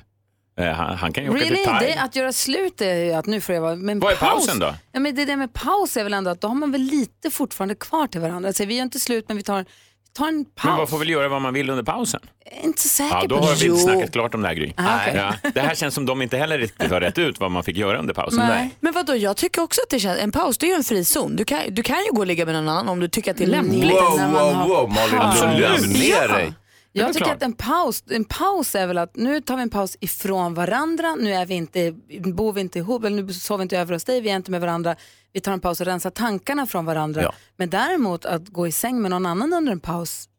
Eh, 0.58 0.66
han, 0.68 0.98
han 0.98 1.14
kan 1.14 1.24
ju 1.24 1.30
åka 1.30 1.40
Really? 1.40 1.56
till 1.56 1.66
Thailand. 1.66 1.86
Det, 1.86 2.02
att 2.02 2.16
göra 2.16 2.34
slut 2.34 2.82
är 2.82 2.96
ju 2.96 3.14
att 3.14 3.26
nu 3.26 3.42
får 3.42 3.56
jag 3.56 3.62
vara... 3.62 3.76
Men 3.76 4.00
Vad 4.00 4.12
är 4.12 4.16
paus, 4.18 4.30
pausen 4.30 4.60
då? 4.60 4.74
Ja, 4.92 5.00
men 5.00 5.16
det 5.16 5.26
där 5.26 5.36
med 5.36 5.54
paus 5.54 5.98
är 5.98 6.04
väl 6.04 6.14
ändå 6.14 6.32
att 6.32 6.42
då 6.42 6.48
har 6.48 6.56
man 6.56 6.72
väl 6.72 6.82
lite 6.82 7.32
fortfarande 7.32 7.76
kvar 7.76 8.08
till 8.08 8.22
varandra. 8.22 8.48
Alltså, 8.48 8.66
vi 8.66 8.76
gör 8.76 8.84
inte 8.84 9.00
slut 9.00 9.26
men 9.28 9.38
vi 9.38 9.44
tar, 9.44 9.60
vi 9.60 10.14
tar 10.14 10.28
en 10.28 10.46
paus. 10.46 10.64
Men 10.66 10.76
man 10.78 10.88
får 10.88 10.98
väl 10.98 11.10
göra 11.10 11.28
vad 11.28 11.42
man 11.42 11.54
vill 11.54 11.70
under 11.70 11.84
pausen? 11.84 12.20
Jag 12.46 12.58
är 12.60 12.64
inte 12.64 12.82
så 12.82 12.88
säker 12.88 13.16
Ja, 13.16 13.22
på 13.22 13.28
då 13.28 13.36
har 13.36 13.56
vi 13.56 13.66
inte 13.66 13.80
snackat 13.80 14.12
klart 14.12 14.36
om 14.36 14.42
det 14.42 14.48
här 14.48 14.56
Gry. 14.56 14.74
Ah, 14.78 14.98
okej. 15.02 15.14
ja, 15.44 15.52
det 15.54 15.62
här 15.62 15.76
känns 15.76 15.96
som 15.96 16.06
de 16.06 16.22
inte 16.22 16.38
heller 16.38 16.58
riktigt 16.58 16.92
har 16.92 17.02
rätt 17.02 17.18
ut 17.18 17.40
vad 17.40 17.52
man 17.52 17.64
fick 17.64 17.78
göra 17.78 18.00
under 18.00 18.14
pausen. 18.14 18.70
Men 18.80 18.94
vadå, 18.94 19.16
jag 19.16 19.38
tycker 19.38 19.62
också 19.62 19.82
att 19.82 19.90
det 19.90 20.00
känns, 20.00 20.20
en 20.20 20.32
paus 20.32 20.58
det 20.58 20.66
är 20.66 20.68
ju 20.70 20.76
en 20.76 20.84
frizon. 20.84 21.36
Du 21.36 21.46
kan, 21.46 21.60
du 21.70 21.84
kan 21.84 21.98
ju 22.06 22.12
gå 22.12 22.20
och 22.20 22.28
ligga 22.28 22.46
med 22.46 22.56
någon 22.56 22.68
annan 22.70 22.90
om 22.90 23.00
du 23.00 23.08
tycker 23.08 23.32
att 23.32 23.38
det 23.38 23.44
är 23.44 23.48
lämpligt. 23.48 23.84
Wow, 23.94 24.18
När 24.18 24.32
man 24.32 24.46
wow, 24.46 24.54
har 24.54 24.68
wow, 24.68 24.90
Malin, 24.90 25.60
lugna 25.62 25.88
ner 26.00 26.28
dig. 26.28 26.54
Jag 26.96 27.14
tycker 27.14 27.26
klart. 27.26 27.36
att 27.36 27.44
en 27.44 27.54
paus, 27.54 28.04
en 28.10 28.26
paus 28.26 28.76
är 28.76 28.88
väl 28.88 28.98
att 28.98 29.16
nu 29.16 29.42
tar 29.42 29.56
vi 29.56 29.62
en 29.62 29.70
paus 29.70 29.98
ifrån 30.00 30.54
varandra, 30.54 31.16
nu 31.16 31.34
är 31.34 31.46
vi 31.46 31.54
inte, 31.54 31.92
bor 32.34 32.54
vi 32.54 32.62
inte 32.62 32.80
ihop, 32.80 33.04
eller 33.04 33.24
nu 33.24 33.34
sover 33.34 33.58
vi 33.58 33.64
inte 33.64 33.78
över 33.78 33.94
hos 33.94 34.04
dig, 34.04 34.22
vi 34.22 34.30
är 34.30 34.36
inte 34.36 34.52
med 34.52 34.62
varandra. 34.62 34.96
Vi 35.34 35.40
tar 35.40 35.52
en 35.54 35.60
paus 35.60 35.80
och 35.82 35.86
rensar 35.88 36.10
tankarna 36.10 36.66
från 36.66 36.86
varandra. 36.86 37.22
Ja. 37.22 37.34
Men 37.58 37.70
däremot 37.70 38.26
att 38.26 38.48
gå 38.50 38.68
i 38.68 38.72
säng 38.72 39.02
med 39.02 39.12
någon 39.12 39.26
annan 39.26 39.54
under 39.54 39.72
en 39.72 39.80
paus, 39.80 40.30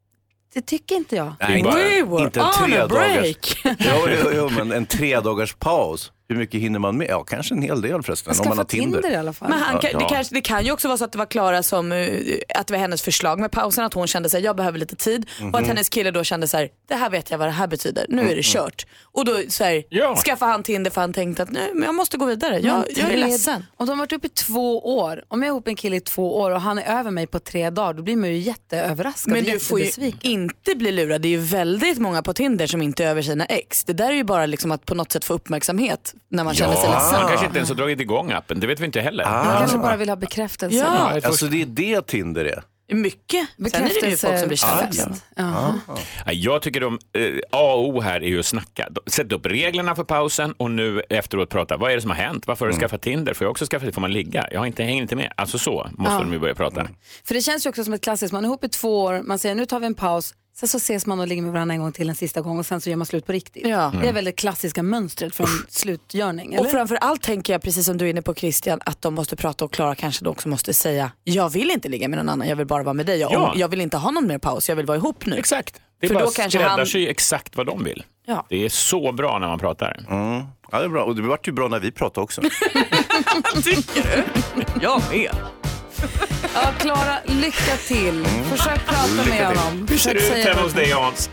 det 0.55 0.61
tycker 0.61 0.95
inte 0.95 1.17
jag. 1.17 1.35
Nej, 1.41 1.59
inte, 1.59 1.71
We 1.71 2.03
were 2.03 2.25
inte 2.25 2.41
en 2.41 2.47
on 2.47 2.51
a 2.51 2.67
tre 2.67 2.79
dagars. 2.79 2.91
break. 2.91 3.61
Jo, 3.79 4.09
jo, 4.23 4.31
jo, 4.35 4.49
men 4.49 4.73
en 4.73 4.87
tre 4.87 5.21
dagars 5.21 5.55
paus. 5.55 6.13
Hur 6.29 6.37
mycket 6.37 6.61
hinner 6.61 6.79
man 6.79 6.97
med? 6.97 7.07
Ja, 7.11 7.25
kanske 7.25 7.55
en 7.55 7.63
hel 7.63 7.81
del 7.81 8.03
förresten. 8.03 8.35
Om 8.41 8.49
man 8.49 8.59
har 8.59 8.65
Tinder. 8.65 9.11
i 9.11 9.17
alla 9.17 9.33
fall. 9.33 9.49
Men 9.49 9.59
han, 9.59 9.81
Ja. 9.83 9.99
det, 9.99 10.05
kanske, 10.09 10.35
det 10.35 10.41
kan 10.41 10.65
ju 10.65 10.73
också 10.73 10.89
vara 10.89 10.99
så 10.99 11.05
att 11.05 11.13
det 11.13 11.19
var 11.19 11.27
Klara 11.27 11.63
som, 11.63 11.93
eh, 11.93 12.09
att 12.55 12.67
det 12.67 12.73
var 12.73 12.79
hennes 12.79 13.03
förslag 13.03 13.39
med 13.41 13.51
pausen, 13.53 13.85
att 13.85 13.95
hon 13.95 14.07
kände 14.07 14.29
sig 14.31 14.43
jag 14.43 14.57
behöver 14.57 14.79
lite 14.79 14.97
tid 14.97 15.27
och 15.41 15.47
att 15.47 15.53
Mhm. 15.55 15.65
hennes 15.65 15.89
kille 15.89 16.11
då 16.11 16.25
kände 16.25 16.49
så 16.49 16.57
här, 16.57 16.69
det 16.89 16.95
här 16.95 17.11
vet 17.11 17.31
jag 17.31 17.39
vad 17.39 17.49
det 17.49 17.53
här 17.53 17.67
betyder, 17.67 18.07
nu 18.09 18.19
är 18.19 18.25
Mm, 18.25 18.37
det 18.37 18.43
kört. 18.45 18.87
Och 19.03 19.25
då 19.25 19.39
så 19.49 19.65
här, 19.65 19.85
Ja. 19.89 20.17
skaffade 20.17 20.51
han 20.53 20.63
Tinder 20.63 20.91
för 20.91 21.01
han 21.01 21.13
tänkte 21.13 21.43
att 21.43 21.51
nej, 21.51 21.71
men 21.75 21.83
jag 21.83 21.95
måste 21.95 22.17
gå 22.17 22.25
vidare, 22.27 22.59
jag, 22.61 22.85
jag 22.97 23.11
är 23.13 23.17
ledsen. 23.17 23.65
Om 23.77 23.87
de 23.87 23.93
har 23.93 23.97
varit 23.97 24.13
uppe 24.13 24.27
i 24.27 24.31
två 24.31 24.97
år, 24.99 25.25
om 25.29 25.43
jag 25.43 25.47
är 25.47 25.51
ihop 25.53 25.67
med 25.67 25.73
en 25.73 25.77
kille 25.77 25.97
i 25.97 26.01
två 26.01 26.39
år 26.41 26.51
och 26.51 26.61
han 26.61 26.79
är 26.79 26.99
över 26.99 27.11
mig 27.11 27.27
på 27.27 27.39
tre 27.39 27.71
dagar, 27.71 27.95
då 27.95 28.03
blir 28.03 28.17
man 28.17 28.31
ju 28.31 28.37
jätteöverraskad 28.39 29.33
Men 29.33 29.45
du 29.45 29.59
får 29.61 29.81
ju 29.81 30.13
inte 30.21 30.75
bli 30.75 30.93
lurad. 30.93 31.23
Det 31.23 31.29
är 31.29 31.31
ju 31.31 31.39
väldigt 31.39 31.99
många 31.99 32.23
på 32.23 32.33
Tinder 32.35 32.67
som 32.67 32.83
inte 32.83 33.05
är 33.05 33.09
över 33.09 33.23
sina 33.23 33.45
ex. 33.45 33.85
Det 33.85 33.93
där 33.93 34.07
är 34.11 34.13
ju 34.15 34.25
bara 34.25 34.47
liksom 34.47 34.73
att 34.73 34.87
på 34.87 34.95
något 34.95 35.13
sätt 35.13 35.25
få 35.25 35.35
uppmärksamhet 35.35 36.14
när 36.29 36.45
man 36.45 36.55
känner 36.55 36.75
sig 36.75 36.91
ledsen. 36.91 37.21
Man 37.21 37.29
kanske 37.29 37.47
inte 37.47 37.59
ens 37.59 37.69
har 37.69 37.77
dragit 37.77 38.01
igång 38.01 38.33
appen, 38.33 38.61
det 38.61 38.67
vet 38.67 38.81
vi 38.81 38.85
inte 38.85 39.01
heller. 39.01 39.25
Man 39.25 39.59
kanske 39.59 39.79
bara 39.79 39.97
vill 39.97 40.09
ha 40.09 40.17
bekräftelse. 40.17 40.77
Ja. 40.79 41.21
Alltså 41.25 41.47
det 41.47 41.63
är 41.63 41.67
det 41.67 42.07
Tinder 42.07 42.45
är. 42.45 42.63
Mycket. 42.93 43.49
Sen 43.71 43.83
är 43.85 44.01
det 44.03 44.11
ju 44.11 44.17
folk 44.17 44.39
som 44.39 44.49
blir 44.49 44.67
Bekräftelse. 44.67 45.03
kär. 45.05 45.17
Ja. 45.37 45.75
Nej, 46.27 46.45
Jag 46.45 46.63
tycker 46.63 46.81
de, 46.81 46.99
eh, 47.19 47.35
A 47.51 47.73
och 47.75 47.89
O 47.89 48.01
här 48.01 48.21
är 48.23 48.29
ju 48.29 48.39
att 48.41 48.47
snacka. 48.47 48.89
Sätt 49.07 49.33
upp 49.33 49.47
reglerna 49.47 49.95
för 49.95 50.05
pausen 50.05 50.53
och 50.57 50.71
nu 50.71 51.03
efteråt 51.11 51.51
prata. 51.51 51.77
Vad 51.77 51.91
är 51.91 51.95
det 51.95 52.01
som 52.01 52.11
har 52.11 52.17
hänt? 52.17 52.47
Varför 52.47 52.67
har 52.67 52.73
du 52.73 52.79
skaffat 52.79 53.03
Tinder? 53.03 53.35
Får 53.35 53.45
jag 53.45 53.51
också 53.51 53.67
skaffa 53.67 53.93
Får 53.93 54.01
man 54.01 54.13
ligga? 54.13 54.47
Jag 54.51 54.59
har 54.61 54.67
inte, 54.67 54.83
hänger 54.83 55.03
inte 55.03 55.17
med. 55.17 55.33
Alltså 55.37 55.59
så 55.59 55.89
måste 55.99 56.15
Ja. 56.15 56.21
de 56.21 56.33
ju 56.33 56.39
börja 56.39 56.55
prata. 56.55 56.87
För 57.25 57.35
det 57.35 57.41
känns 57.41 57.67
ju 57.67 57.71
också 57.71 57.85
som 57.85 57.93
ett 57.95 58.03
klassiskt, 58.05 58.33
man 58.33 58.45
är 58.45 58.49
ihop 58.49 58.65
i 58.65 58.69
två 58.69 59.03
år, 59.03 59.23
man 59.25 59.39
säger 59.39 59.55
nu 59.55 59.67
tar 59.67 59.81
vi 59.81 59.87
en 59.87 59.95
paus, 59.95 60.35
sen 60.57 60.69
så 60.69 60.77
ses 60.77 61.07
man 61.07 61.21
och 61.21 61.27
ligger 61.29 61.43
med 61.43 61.53
varandra 61.53 61.75
en 61.75 61.81
gång 61.81 61.93
till 61.93 62.09
en 62.09 62.15
sista 62.15 62.41
gång 62.41 62.59
och 62.59 62.67
sen 62.67 62.81
så 62.81 62.91
gör 62.91 62.97
man 62.97 63.07
slut 63.07 63.27
på 63.27 63.33
riktigt. 63.33 63.67
Ja. 63.67 63.93
Det 64.03 64.09
är 64.09 64.13
väl 64.13 64.25
det 64.25 64.33
klassiska 64.33 64.83
mönstret 64.83 65.35
för 65.35 65.45
en 65.45 65.51
slutgörning, 65.69 66.55
eller? 66.55 66.65
Och 66.65 66.71
framför 66.71 66.97
allt 66.97 67.23
tänker 67.23 67.53
jag, 67.53 67.63
precis 67.63 67.87
som 67.87 67.97
du 67.99 68.05
är 68.07 68.11
inne 68.11 68.23
på 68.23 68.35
Christian, 68.35 68.81
att 68.85 69.03
de 69.03 69.15
måste 69.15 69.37
prata 69.37 69.65
och 69.65 69.73
Klara 69.73 69.95
kanske 69.95 70.25
då 70.25 70.31
också 70.31 70.49
måste 70.49 70.75
säga, 70.75 71.11
jag 71.25 71.51
vill 71.51 71.71
inte 71.71 71.89
ligga 71.89 72.09
med 72.09 72.19
någon 72.19 72.29
annan, 72.29 72.49
jag 72.49 72.57
vill 72.57 72.67
bara 72.67 72.83
vara 72.83 72.95
med 72.95 73.07
dig. 73.07 73.21
Jag, 73.21 73.33
Ja. 73.33 73.53
jag 73.57 73.69
vill 73.69 73.81
inte 73.81 73.97
ha 73.97 74.11
någon 74.11 74.27
mer 74.27 74.39
paus, 74.39 74.69
jag 74.69 74.77
vill 74.77 74.87
vara 74.87 74.97
ihop 74.99 75.27
nu. 75.27 75.37
Exakt. 75.37 75.81
Det 76.01 76.07
är 76.07 76.09
För 76.09 76.15
bara 76.15 76.25
då 76.25 76.31
kanske 76.31 76.59
han... 76.59 76.69
skräddarsy 76.69 77.07
exakt 77.09 77.57
vad 77.57 77.67
de 77.67 77.85
vill. 77.85 78.05
Ja. 78.27 78.47
Det 78.49 78.65
är 78.65 78.69
så 78.69 79.13
bra 79.13 79.39
när 79.39 79.49
man 79.49 79.59
pratar. 79.59 80.05
Mm. 80.11 80.43
Ja, 80.73 80.79
det 80.79 80.85
är 80.85 80.89
bra. 80.89 81.05
Och 81.05 81.17
det 81.17 81.23
vart 81.23 81.49
ju 81.49 81.53
bra 81.53 81.69
när 81.69 81.81
vi 81.81 81.91
pratade 81.93 82.25
också. 82.25 82.41
Tycker 83.63 84.03
du? 84.03 84.25
Jag 84.83 85.03
med. 85.11 85.31
Ja, 86.55 86.73
Klara, 86.79 87.17
lycka 87.25 87.77
till. 87.89 88.27
Försök 88.51 88.87
prata 88.87 89.05
Mm. 89.05 89.17
Lycka 89.25 89.39
med 89.39 89.49
till. 89.53 89.59
honom. 89.59 89.87
Hur 89.91 89.99
ser 89.99 90.15
det 90.15 90.21
Försök 90.21 90.37
ut 90.37 90.43
säga 90.45 90.55
hemma 90.55 90.63
hos 90.63 90.73
dig 90.73 90.93
Hans? 90.93 91.31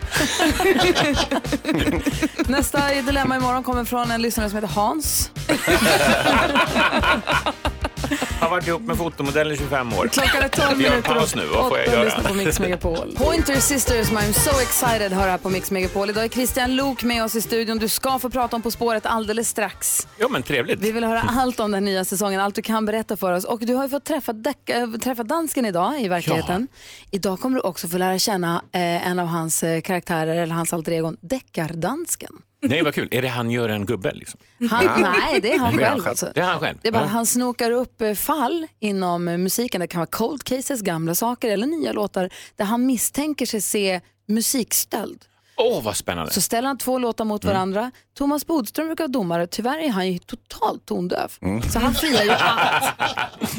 Nästa 2.49 2.88
Dilemma 3.05 3.36
imorgon 3.36 3.63
kommer 3.63 3.86
från 3.86 4.11
en 4.11 4.22
lyssnare 4.22 4.49
som 4.49 4.55
heter 4.57 4.74
Hans. 4.76 5.32
Har 8.39 8.49
varit 8.49 8.68
ihop 8.68 8.82
med 8.82 8.97
fotomodell 8.97 9.52
i 9.52 9.58
25 9.58 9.93
år. 9.93 10.08
Klockan 10.08 10.41
är 10.43 10.47
12 10.47 10.78
Vi 10.78 10.84
har 10.84 10.91
minuter 10.91 11.14
paus 11.14 11.36
nu. 11.36 11.45
Vad 11.45 11.68
får 11.68 11.78
jag 11.78 11.88
och 11.88 11.93
göra? 11.93 12.04
lyssnar 12.04 12.24
på 12.24 12.34
Mix 12.34 12.60
Megapol. 12.60 13.16
Pointer 13.18 13.56
Sisters, 13.56 14.10
I'm 14.10 14.32
so 14.34 14.60
excited, 14.62 15.12
hör 15.14 15.28
här 15.28 15.38
på 15.38 15.49
Mix 15.49 15.72
Megapol. 15.72 16.10
Idag 16.10 16.24
är 16.24 16.30
Christian 16.30 16.76
Lok 16.76 17.04
med 17.04 17.24
oss 17.24 17.36
i 17.36 17.41
studion. 17.41 17.78
Du 17.78 17.88
ska 17.88 18.20
få 18.20 18.30
prata 18.30 18.56
om 18.56 18.62
På 18.62 18.72
spåret 18.72 19.06
alldeles 19.06 19.49
strax. 19.49 20.08
Ja, 20.18 20.28
men 20.30 20.43
trevligt. 20.43 20.80
Vi 20.80 20.91
vill 20.91 21.04
höra 21.04 21.22
allt 21.22 21.60
om 21.60 21.72
den 21.72 21.86
nya 21.86 22.06
säsongen, 22.06 22.39
allt 22.41 22.56
du 22.56 22.62
kan 22.62 22.86
berätta 22.86 23.18
för 23.18 23.34
oss. 23.34 23.43
Och 23.43 23.60
du 23.60 23.74
har 23.76 23.84
ju 23.84 23.89
fått 23.89 24.06
träffa, 24.06 24.32
äh, 24.66 24.89
träffa 25.04 25.24
dansken 25.24 25.66
idag 25.66 26.02
i 26.02 26.08
verkligheten. 26.08 26.68
Idag 27.12 27.39
kommer 27.39 27.56
du 27.56 27.62
också 27.62 27.88
få 27.88 27.97
lära 27.97 28.20
känna 28.20 28.62
eh, 28.72 29.08
en 29.08 29.20
av 29.20 29.28
hans 29.28 29.64
eh, 29.64 29.82
karaktärer, 29.82 30.36
eller 30.36 30.56
hans 30.56 30.74
alter 30.74 30.91
egon, 30.91 31.18
deckardansken. 31.22 32.34
Nej, 32.62 32.82
vad 32.84 32.93
kul. 32.93 33.07
Är 33.12 33.22
det 33.22 33.28
han 33.28 33.51
gör 33.51 33.70
en 33.70 33.86
gubbe? 33.86 34.12
Liksom? 34.14 34.39
Han, 34.70 35.01
nej, 35.01 35.39
det 35.41 35.53
är 35.53 35.59
han 35.59 35.78
själv. 35.78 36.07
Alltså. 36.07 36.32
Det 36.36 36.41
är 36.41 36.45
han 36.45 36.59
själv. 36.59 36.78
Det 36.82 36.88
är 36.88 36.91
bara 36.91 37.03
Ja. 37.03 37.07
han 37.07 37.26
snokar 37.26 37.72
upp 37.72 38.01
eh, 38.01 38.14
fall 38.14 38.68
inom 38.80 39.28
eh, 39.28 39.38
musiken. 39.38 39.82
Det 39.82 39.88
kan 39.88 39.99
vara 39.99 40.09
cold 40.12 40.43
cases, 40.43 40.82
gamla 40.82 41.16
saker 41.16 41.49
eller 41.51 41.68
nya 41.68 41.91
låtar 41.93 42.30
där 42.55 42.66
han 42.66 42.86
misstänker 42.86 43.45
sig 43.45 43.62
se 43.62 44.01
musikstöld. 44.28 45.26
Åh, 45.57 45.84
vad 45.84 45.97
spännande. 45.97 46.32
Så 46.32 46.41
ställer 46.41 46.68
han 46.68 46.78
två 46.78 46.97
låtar 46.99 47.26
mot 47.26 47.43
Mm. 47.43 47.53
varandra. 47.55 47.91
Thomas 48.18 48.45
Bodström 48.47 48.88
brukar 48.88 49.03
vara 49.03 49.12
domare. 49.12 49.47
Tyvärr 49.47 49.80
är 49.80 49.89
han 49.89 50.12
ju 50.12 50.20
totalt 50.20 50.86
tondöv. 50.86 51.32
Mm. 51.41 51.62
Så 51.62 51.80
han 51.80 51.93
friar 51.93 52.24
ju 52.24 52.30
allt. 52.32 52.84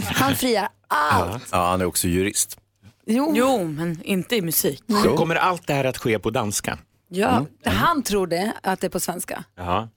Han 0.14 0.34
friar 0.36 0.68
allt. 0.88 1.42
Ja, 1.53 1.66
han 1.70 1.80
är 1.80 1.84
också 1.84 2.09
jurist. 2.09 2.59
Jo. 3.07 3.32
jo, 3.36 3.64
men 3.64 4.03
inte 4.03 4.36
i 4.36 4.42
musik. 4.42 4.82
Så 5.05 5.16
kommer 5.16 5.34
allt 5.34 5.66
det 5.66 5.74
här 5.74 5.84
att 5.84 5.98
ske 5.98 6.18
på 6.18 6.30
danska? 6.30 6.78
Ja, 7.14 7.46
Han 7.64 8.02
tror 8.02 8.26
det, 8.26 8.52
att 8.62 8.80
det 8.80 8.86
är 8.86 8.90
på 8.90 9.00
svenska. 9.00 9.44
Jaha. 9.56 9.88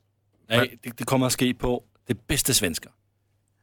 Nej, 0.49 0.79
det, 0.81 0.97
det 0.97 1.03
kommer 1.03 1.27
att 1.27 1.39
ske 1.39 1.53
på 1.53 1.83
det 2.07 2.27
bästa 2.27 2.53
svenska. 2.53 2.89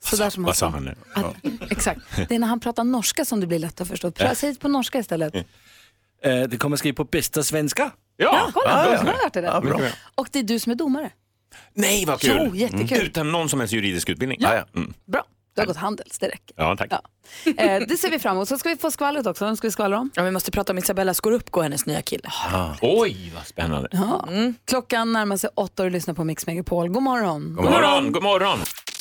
Sådär 0.05 0.31
som 0.31 0.45
han 0.45 0.47
Vad 0.49 0.57
sa 0.57 0.69
han 0.69 0.85
nu? 0.85 0.95
Att, 1.15 1.37
exakt. 1.73 2.01
Det 2.29 2.35
är 2.35 2.39
när 2.39 2.47
han 2.47 2.61
pratar 2.61 2.85
norska 2.85 3.25
som 3.25 3.41
det 3.41 3.47
blir 3.47 3.59
lätt 3.59 3.81
att 3.81 3.89
förstå. 3.89 4.13
Säg 4.35 4.53
det 4.53 4.59
på 4.61 4.69
norska 4.69 4.99
istället. 4.99 5.35
Eh, 5.35 5.43
det 6.49 6.59
kommer 6.59 6.77
att 6.77 6.83
ske 6.83 6.93
på 6.93 7.05
bästa 7.05 7.43
svenska. 7.43 7.91
Ja, 8.17 8.51
kolla. 8.55 8.71
Ah, 8.75 8.93
ja. 8.95 9.13
hört 9.23 9.33
det 9.33 9.41
Ja, 9.41 9.61
bra. 9.61 9.79
där. 9.79 9.95
Och 10.15 10.29
det 10.33 10.39
är 10.39 10.43
du 10.43 10.59
som 10.59 10.73
är 10.73 10.77
domare. 10.77 11.11
Nej, 11.75 12.05
vad 12.05 12.21
kul. 12.21 12.43
Jo, 12.47 12.55
jättekul. 12.57 13.07
Utan 13.07 13.33
någon 13.33 13.49
som 13.49 13.61
helst 13.61 13.75
juridisk 13.75 14.09
utbildning? 14.09 14.39
Ja. 14.41 14.55
Ja, 14.55 14.65
Mm. 14.75 14.95
Bra. 15.05 15.25
Du 15.55 15.61
har 15.61 15.67
gått 15.67 15.77
Handels, 15.77 16.19
det 16.19 16.27
räcker. 16.27 16.55
ja 16.57 16.77
tack. 16.77 16.93
Eh, 16.93 17.81
det 17.89 17.97
ser 17.97 18.11
vi 18.11 18.19
fram 18.19 18.37
emot. 18.37 18.49
Så 18.49 18.59
ska 18.59 18.69
vi 18.69 18.77
få 18.77 18.91
skvallret 18.91 19.27
också. 19.27 19.45
Vem 19.45 19.57
ska 19.57 19.67
vi 19.67 19.73
skvallra 19.73 19.99
om? 19.99 20.11
Ja, 20.15 20.23
vi 20.23 20.31
måste 20.31 20.51
prata 20.51 20.73
om 20.73 20.79
Isabella 20.79 21.15
Scorupco 21.15 21.59
och 21.59 21.63
hennes 21.63 21.87
nya 21.87 22.03
kille. 22.03 22.29
Oj, 22.81 23.33
vad 23.35 23.47
spännande. 23.47 23.89
Ja. 23.93 24.29
Klockan 24.65 25.13
närmar 25.13 25.37
sig 25.37 25.51
åtta 25.55 25.83
och 25.83 25.89
du 25.89 25.93
lyssnar 25.93 26.15
på 26.15 26.25
Mix 26.25 26.47
Megapol. 26.47 26.89
God 26.89 27.03
morgon. 27.03 27.55
God 27.57 27.65
morgon, 27.65 28.13
god 28.13 28.23
morgon. 28.23 28.59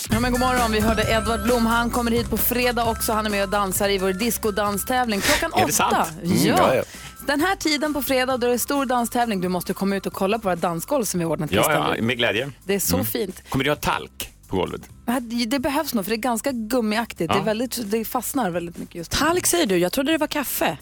Ja, 0.10 0.20
men 0.20 0.32
god 0.32 0.40
morgon. 0.40 0.72
Vi 0.72 0.80
hörde 0.80 1.12
Edvard 1.12 1.44
Blom. 1.44 1.66
Han 1.66 1.90
kommer 1.90 2.12
hit 2.12 2.30
på 2.30 2.38
fredag 2.38 2.86
också. 2.90 3.14
Han 3.14 3.26
är 3.26 3.30
med 3.30 3.44
och 3.44 3.50
dansar 3.50 3.90
i 3.90 3.98
vår 3.98 4.14
discodanstävling 4.14 5.22
klockan 5.22 5.52
Är 5.54 5.58
det 5.58 5.64
åtta. 5.64 5.72
sant? 6.06 6.10
Mm, 6.24 6.38
ja. 6.38 6.56
ja, 6.58 6.76
ja. 6.76 6.84
Den 7.28 7.40
här 7.42 7.56
tiden 7.56 7.94
på 7.94 8.02
fredag 8.04 8.38
då 8.38 8.48
det 8.48 8.54
är 8.54 8.58
stor 8.58 8.86
danstävling. 8.86 9.42
Du 9.42 9.48
måste 9.48 9.74
komma 9.74 9.96
ut 9.96 10.06
och 10.06 10.14
kolla 10.14 10.40
på 10.40 10.44
våra 10.44 10.56
dansgolv 10.56 11.04
som 11.06 11.20
vi 11.20 11.26
ordnat. 11.26 11.52
Ja, 11.52 11.94
ja, 11.98 12.02
med 12.04 12.18
glädje. 12.18 12.52
Det 12.64 12.74
är 12.76 12.80
så 12.80 12.96
Mm. 12.96 13.06
fint. 13.06 13.50
Kommer 13.50 13.64
du 13.64 13.72
ha 13.72 13.76
talk 13.76 14.30
på 14.52 14.58
golvet? 14.58 14.90
Det- 15.22 15.46
Det 15.46 15.60
behövs 15.60 15.94
nog 15.94 16.06
för 16.06 16.10
det 16.10 16.16
är 16.16 16.18
ganska 16.18 16.52
gummiaktigt. 16.52 17.18
Det, 17.32 17.36
Ja. 17.36 17.42
är 17.42 17.46
väldigt, 17.46 17.92
det 17.92 18.06
fastnar 18.06 18.50
väldigt 18.50 18.78
mycket 18.78 18.96
just 18.96 19.12
nu. 19.12 19.18
Talk 19.28 19.46
säger 19.48 19.66
du, 19.66 19.78
jag 19.78 19.92
trodde 19.92 20.12
det 20.12 20.18
var 20.18 20.28
kaffe. 20.28 20.78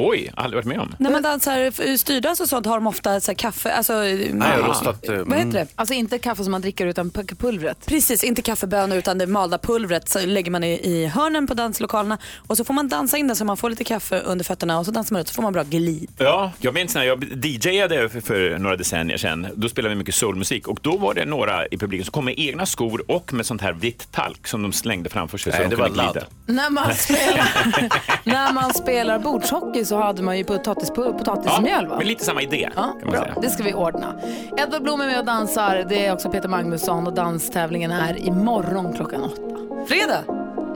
Oj, 0.00 0.32
aldrig 0.36 0.56
varit 0.56 0.66
med 0.76 0.80
om. 0.80 0.94
När 0.98 1.10
man 1.10 1.22
dansar 1.22 1.96
styrdans 1.96 2.40
och 2.40 2.48
sånt 2.48 2.66
har 2.66 2.74
de 2.74 2.86
ofta 2.86 3.20
så 3.20 3.30
här 3.30 3.36
kaffe, 3.36 3.72
alltså, 3.72 3.92
Nej, 3.92 4.58
rostat. 4.66 5.08
eh, 5.08 5.14
vad 5.16 5.38
heter 5.38 5.50
det? 5.52 5.66
Alltså 5.74 5.94
inte 5.94 6.18
kaffe 6.18 6.42
som 6.42 6.50
man 6.52 6.60
dricker 6.60 6.86
utan 6.86 7.10
pu- 7.10 7.34
pulvret. 7.36 7.86
Precis, 7.86 8.24
inte 8.24 8.42
kaffebönor 8.42 8.96
utan 8.98 9.18
det 9.18 9.26
malda 9.26 9.58
pulvret 9.58 10.08
så 10.08 10.26
lägger 10.26 10.50
man 10.50 10.64
i, 10.64 10.72
i 10.72 11.06
hörnen 11.06 11.46
på 11.46 11.54
danslokalerna 11.54 12.18
och 12.46 12.56
så 12.56 12.64
får 12.64 12.74
man 12.74 12.88
dansa 12.88 13.18
in 13.18 13.28
det 13.28 13.34
så 13.36 13.44
man 13.44 13.56
får 13.56 13.70
lite 13.70 13.84
kaffe 13.84 14.20
under 14.20 14.44
fötterna 14.44 14.78
och 14.78 14.84
så 14.86 14.90
dansar 14.92 15.14
man 15.14 15.20
ut 15.20 15.28
så 15.28 15.34
får 15.34 15.42
man 15.42 15.52
bra 15.52 15.62
glid. 15.62 16.10
Ja, 16.18 16.52
jag 16.60 16.74
minns 16.74 16.94
när 16.94 17.04
jag 17.04 17.24
DJade 17.44 18.08
för, 18.08 18.20
för 18.20 18.58
några 18.58 18.76
decennier 18.76 19.16
sedan. 19.16 19.46
Då 19.54 19.68
spelade 19.68 19.94
vi 19.94 19.98
mycket 19.98 20.14
soulmusik 20.14 20.68
och 20.68 20.78
då 20.82 20.96
var 20.96 21.14
det 21.14 21.24
några 21.24 21.66
i 21.66 21.76
publiken 21.78 22.04
som 22.04 22.12
kom 22.12 22.24
med 22.24 22.34
egna 22.38 22.66
skor 22.66 23.02
och 23.08 23.32
med 23.32 23.46
sånt 23.46 23.60
här 23.62 23.72
vitt 23.72 24.12
talk 24.12 24.46
som 24.46 24.62
de 24.62 24.72
slängde 24.72 25.10
framför 25.10 25.38
sig 25.38 25.52
Nej, 25.52 25.62
så 25.64 25.70
de 25.70 25.76
kunde 25.82 25.96
ladd. 26.02 26.12
glida. 26.12 26.26
När 26.46 26.70
man 26.70 26.94
spelar, 26.94 27.88
när 28.24 28.52
man 28.52 28.74
spelar 28.74 29.18
bordshockey 29.18 29.84
så 29.90 29.96
hade 30.00 30.22
man 30.22 30.38
ju 30.38 30.44
potatis, 30.44 30.90
potatismjöl 30.90 31.86
va? 31.86 31.96
men 31.98 32.06
lite 32.06 32.24
samma 32.24 32.42
idé 32.42 32.68
Ja, 32.76 32.82
kan 32.82 32.98
man 33.02 33.10
bra. 33.10 33.22
säga. 33.22 33.34
Det 33.42 33.50
ska 33.50 33.62
vi 33.62 33.74
ordna. 33.74 34.14
Edvard 34.56 34.82
Blom 34.82 35.00
är 35.00 35.06
med 35.06 35.18
och 35.18 35.24
dansar. 35.24 35.86
Det 35.88 36.06
är 36.06 36.12
också 36.12 36.30
Peter 36.30 36.48
Magnusson 36.48 37.06
och 37.06 37.12
danstävlingen 37.12 37.90
är 37.90 38.26
imorgon 38.26 38.92
klockan 38.92 39.24
åtta. 39.24 39.86
Fredag? 39.86 40.24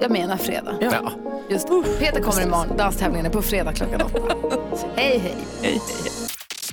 Jag 0.00 0.10
menar 0.10 0.36
fredag. 0.36 0.74
Ja. 0.80 1.10
Just. 1.48 1.68
Peter 1.98 2.20
kommer 2.22 2.42
imorgon. 2.42 2.76
Danstävlingen 2.76 3.26
är 3.26 3.30
på 3.30 3.42
fredag 3.42 3.72
klockan 3.72 4.00
åtta. 4.02 4.34
hej, 4.96 5.18
hej. 5.62 5.80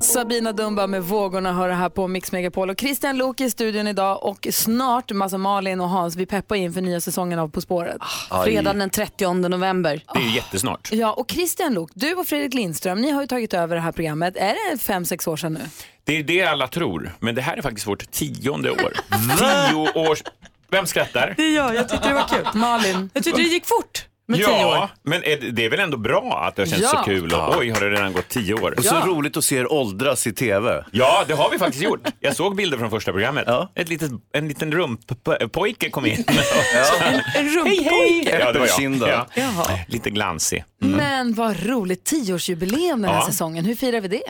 Sabina 0.02 0.52
Dumba 0.52 0.88
med 0.88 1.04
Vågorna 1.04 1.54
hör 1.54 1.68
det 1.68 1.74
här 1.74 1.90
på 1.90 2.08
Mix 2.08 2.32
Megapol. 2.32 2.70
Och 2.70 2.80
Christian 2.80 3.18
Lok 3.18 3.42
i 3.42 3.50
studion 3.50 3.88
idag 3.88 4.24
och 4.24 4.48
snart 4.52 5.12
massa 5.12 5.38
Malin 5.38 5.82
och 5.82 5.90
Hans. 5.90 6.16
Vi 6.16 6.26
peppar 6.26 6.56
in 6.56 6.74
för 6.74 6.82
nya 6.82 7.02
säsongen 7.02 7.40
av 7.40 7.50
På 7.50 7.62
spåret. 7.62 7.98
Fredagen 8.44 8.80
den 8.80 8.90
30 8.90 9.34
november. 9.34 10.04
Det 10.14 10.20
är 10.20 10.24
ju 10.24 10.36
jättesnart. 10.36 10.90
Ja, 10.92 11.14
och 11.14 11.32
Christian 11.32 11.74
Lok, 11.74 11.92
du 11.94 12.14
och 12.14 12.28
Fredrik 12.28 12.54
Lindström, 12.54 13.02
ni 13.02 13.12
har 13.12 13.22
ju 13.22 13.28
tagit 13.28 13.54
över 13.54 13.76
det 13.76 13.82
här 13.82 13.92
programmet. 13.92 14.38
Är 14.38 14.72
det 14.72 14.78
fem, 14.78 15.06
sex 15.06 15.28
år 15.28 15.38
sedan 15.38 15.54
nu? 15.54 15.62
Det 16.04 16.18
är 16.18 16.24
det 16.24 16.44
alla 16.44 16.68
tror, 16.68 17.16
men 17.20 17.36
det 17.36 17.42
här 17.42 17.58
är 17.58 17.62
faktiskt 17.62 17.88
vårt 17.88 18.12
tionde 18.12 18.72
år. 18.72 18.94
Tio 19.70 20.10
års... 20.10 20.24
Vem 20.72 20.88
skrattar? 20.88 21.34
Det 21.38 21.44
är 21.44 21.56
jag, 21.56 21.76
jag 21.76 21.90
tyckte 21.90 22.08
det 22.08 22.16
var 22.16 22.28
kul. 22.28 22.48
Malin. 22.54 23.10
Jag 23.14 23.24
tyckte 23.24 23.42
det 23.42 23.48
gick 23.48 23.66
fort 23.66 24.06
med 24.32 24.40
tio 24.40 24.50
Ja, 24.50 24.84
år. 24.84 24.90
men 25.10 25.24
är 25.24 25.38
det, 25.42 25.52
det 25.52 25.66
är 25.66 25.70
väl 25.70 25.80
ändå 25.80 25.98
bra 25.98 26.44
att 26.48 26.56
det 26.56 26.62
har 26.62 26.68
känts 26.68 26.84
Ja. 26.94 27.00
så 27.00 27.06
kul 27.06 27.34
och 27.34 27.58
oj, 27.58 27.70
har 27.70 27.82
det 27.82 27.90
redan 27.90 28.14
gått 28.14 28.28
tio 28.30 28.54
år. 28.54 28.74
Och 28.78 28.84
så 28.84 28.96
roligt 29.00 29.38
att 29.38 29.44
se 29.44 29.56
er 29.58 29.72
åldras 29.72 30.28
i 30.28 30.34
tv. 30.34 30.86
Ja, 30.92 31.24
det 31.28 31.34
har 31.34 31.50
vi 31.52 31.58
faktiskt 31.60 31.84
gjort. 31.84 32.00
Jag 32.20 32.36
såg 32.36 32.56
bilder 32.56 32.78
från 32.78 32.90
första 32.90 33.12
programmet. 33.12 33.48
Ett 33.76 33.90
litet, 33.90 34.12
en 34.34 34.48
liten 34.48 34.72
rumppojke 34.72 35.90
kom 35.90 36.06
in. 36.06 36.26
En 37.38 37.50
rumpojke. 37.50 38.40
Ja, 38.40 38.52
det 38.52 38.60
var 38.60 38.68
jag. 38.80 38.94
Ja. 39.10 39.28
Jaha. 39.36 39.80
Lite 39.88 40.10
glansig. 40.10 40.64
Men 40.80 41.34
vad 41.34 41.66
roligt, 41.66 42.04
tioårsjubileum 42.04 43.02
den 43.02 43.12
här 43.12 43.18
Ja. 43.20 43.26
säsongen. 43.26 43.66
Hur 43.66 43.76
firar 43.76 44.02
vi 44.02 44.08
det? 44.08 44.22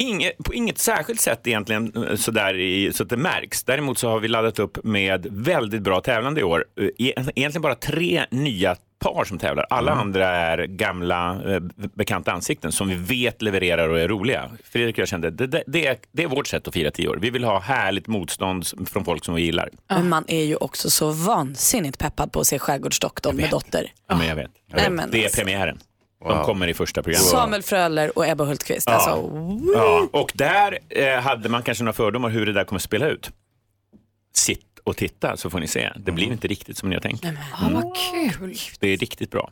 Inget, 0.00 0.38
på 0.44 0.54
inget 0.54 0.78
särskilt 0.78 1.20
sätt 1.20 1.46
egentligen 1.46 1.92
eh, 2.08 2.16
sådär 2.16 2.58
i, 2.58 2.92
så 2.92 3.02
att 3.02 3.08
det 3.08 3.16
märks. 3.16 3.64
Däremot 3.64 3.98
så 3.98 4.08
har 4.08 4.20
vi 4.20 4.28
laddat 4.28 4.58
upp 4.58 4.84
med 4.84 5.26
väldigt 5.30 5.82
bra 5.82 6.00
tävlande 6.00 6.40
i 6.40 6.44
år. 6.44 6.64
Eh, 6.80 6.86
e- 7.06 7.12
Egentligen 7.16 7.62
bara 7.62 7.74
tre 7.74 8.24
nya 8.30 8.76
par 8.98 9.24
som 9.24 9.38
tävlar. 9.38 9.66
Alla 9.70 9.92
andra 9.92 10.26
är 10.28 10.58
gamla 10.66 11.40
eh, 11.54 11.60
bekanta 11.94 12.32
ansikten 12.32 12.72
som 12.72 12.88
vi 12.88 12.94
vet 12.94 13.42
levererar 13.42 13.88
och 13.88 14.00
är 14.00 14.08
roliga. 14.08 14.50
Fredrik 14.64 14.94
och 14.94 14.98
jag 14.98 15.08
kände 15.08 15.30
det, 15.30 15.46
det, 15.46 15.62
det, 15.66 15.86
är, 15.86 15.96
det 16.12 16.22
är 16.22 16.26
vårt 16.28 16.46
sätt 16.46 16.68
att 16.68 16.74
fira 16.74 16.90
tio 16.90 17.08
år. 17.08 17.18
Vi 17.20 17.30
vill 17.30 17.44
ha 17.44 17.60
härligt 17.60 18.06
motstånd 18.06 18.66
från 18.88 19.04
folk 19.04 19.24
som 19.24 19.34
vi 19.34 19.42
gillar. 19.42 19.68
Men 19.88 20.08
man 20.08 20.24
är 20.28 20.44
ju 20.44 20.56
också 20.56 20.90
så 20.90 21.10
vansinnigt 21.10 21.98
peppad 21.98 22.32
på 22.32 22.40
att 22.40 22.46
se 22.46 22.58
Skärgårdsdoktorn 22.58 23.36
med 23.36 23.50
dotter. 23.50 23.92
Ja, 24.08 24.16
men 24.16 24.26
jag 24.26 24.36
vet. 24.36 24.50
Jag 24.66 24.76
Nej, 24.76 24.84
vet. 24.84 24.92
men 24.92 25.10
det 25.10 25.18
är 25.18 25.24
alltså. 25.24 25.40
premiären. 25.40 25.78
De 26.24 26.44
kommer 26.44 26.68
i 26.68 26.74
första 26.74 27.02
programmet. 27.02 27.28
Samuel 27.28 27.62
Fröler 27.62 28.18
och 28.18 28.28
Ebba 28.28 28.44
Hultqvist. 28.44 28.88
Alltså, 28.88 29.30
Ja, 29.74 30.08
och 30.12 30.32
där 30.34 30.78
eh, 30.88 31.20
hade 31.20 31.48
man 31.48 31.62
kanske 31.62 31.84
några 31.84 31.92
fördomar 31.92 32.28
hur 32.28 32.46
det 32.46 32.52
där 32.52 32.64
kommer 32.64 32.80
spela 32.80 33.06
ut. 33.06 33.30
Sitt 34.34 34.67
och 34.88 34.96
titta 34.96 35.36
så 35.36 35.50
får 35.50 35.60
ni 35.60 35.66
se. 35.66 35.92
Det 35.96 36.12
blir 36.12 36.26
inte 36.26 36.48
riktigt 36.48 36.76
som 36.76 36.88
ni 36.88 36.94
har 36.94 37.00
tänkt. 37.00 37.24
Ah, 37.24 37.68
vad 37.72 37.96
kul. 38.12 38.54
Det 38.80 38.88
är 38.88 38.96
riktigt 38.96 39.30
bra. 39.30 39.50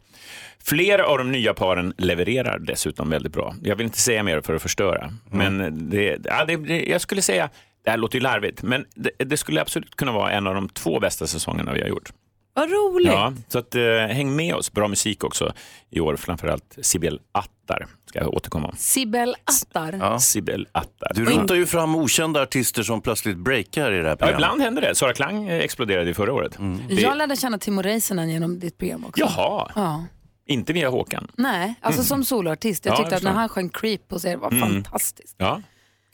Flera 0.64 1.06
av 1.06 1.18
de 1.18 1.32
nya 1.32 1.54
paren 1.54 1.94
levererar 1.98 2.58
dessutom 2.58 3.10
väldigt 3.10 3.32
bra. 3.32 3.54
Jag 3.62 3.76
vill 3.76 3.86
inte 3.86 4.00
säga 4.00 4.22
mer 4.22 4.40
för 4.40 4.54
att 4.54 4.62
förstöra, 4.62 5.12
men 5.30 5.78
det, 5.90 6.18
ja, 6.24 6.44
det, 6.44 6.84
jag 6.88 7.00
skulle 7.00 7.22
säga, 7.22 7.50
det 7.84 7.90
här 7.90 7.96
låter 7.96 8.18
ju 8.18 8.22
larvigt, 8.22 8.62
men 8.62 8.84
det, 8.94 9.10
det 9.18 9.36
skulle 9.36 9.60
absolut 9.60 9.96
kunna 9.96 10.12
vara 10.12 10.30
en 10.30 10.46
av 10.46 10.54
de 10.54 10.68
två 10.68 11.00
bästa 11.00 11.26
säsongerna 11.26 11.72
vi 11.72 11.80
har 11.80 11.88
gjort. 11.88 12.12
Vad 12.56 12.70
roligt. 12.70 13.12
Ja, 13.12 13.32
så 13.48 13.58
att, 13.58 13.74
eh, 13.74 13.82
häng 13.96 14.36
med 14.36 14.54
oss. 14.54 14.72
Bra 14.72 14.88
musik 14.88 15.24
också 15.24 15.52
i 15.90 16.00
år, 16.00 16.16
framförallt 16.16 16.78
Sibel 16.82 17.20
Attar 17.32 17.86
ska 18.06 18.18
jag 18.18 18.34
återkomma 18.34 18.68
om. 18.68 18.74
Sibel 18.76 19.36
Attar. 19.44 19.92
Ja. 20.00 20.18
Sibel 20.20 20.68
Attar. 20.72 21.12
Du 21.14 21.24
rotar 21.24 21.54
ju 21.54 21.66
fram 21.66 21.96
okända 21.96 22.42
artister 22.42 22.82
som 22.82 23.00
plötsligt 23.00 23.36
breakar 23.36 23.92
i 23.92 23.96
det 23.96 24.02
här 24.02 24.08
Ja, 24.10 24.16
programmet. 24.16 24.34
ibland 24.38 24.60
händer 24.62 24.82
det. 24.82 24.94
Sara 24.94 25.12
Klang 25.12 25.48
eh, 25.48 25.58
exploderade 25.60 26.06
ju 26.06 26.14
förra 26.14 26.32
året. 26.32 26.56
Det- 26.88 26.94
Jag 26.94 27.16
lärde 27.16 27.36
känna 27.36 27.58
Timo 27.58 27.82
Räisänen 27.82 28.30
genom 28.30 28.58
ditt 28.58 28.78
program 28.78 29.04
också. 29.04 29.20
Jaha, 29.20 29.72
Ja. 29.74 30.04
inte 30.46 30.72
via 30.72 30.88
Håkan. 30.88 31.28
Nej, 31.36 31.74
alltså 31.80 32.00
Mm. 32.00 32.06
som 32.06 32.24
soloartist. 32.24 32.84
Jag 32.84 32.92
Ja, 32.92 32.96
tyckte 32.96 33.10
jag 33.10 33.16
att 33.16 33.22
när 33.22 33.30
förstår. 33.30 33.40
han 33.40 33.48
sjöng 33.48 33.68
Creep 33.68 34.10
hos 34.10 34.24
er 34.24 34.36
var 34.36 34.50
Mm. 34.52 34.60
fantastiskt. 34.68 35.34
Ja, 35.38 35.62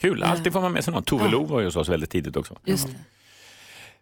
kul. 0.01 0.23
Alltid 0.23 0.53
får 0.53 0.61
man 0.61 0.73
med 0.73 0.85
sig 0.85 0.93
någon. 0.95 1.03
Tove 1.03 1.29
Lo 1.29 1.45
var 1.45 1.61
ju 1.61 1.67
hos 1.67 1.77
oss 1.77 1.89
väldigt 1.89 2.11
tidigt 2.11 2.37
också. 2.37 2.57
Just 2.65 2.87
det. 2.87 2.95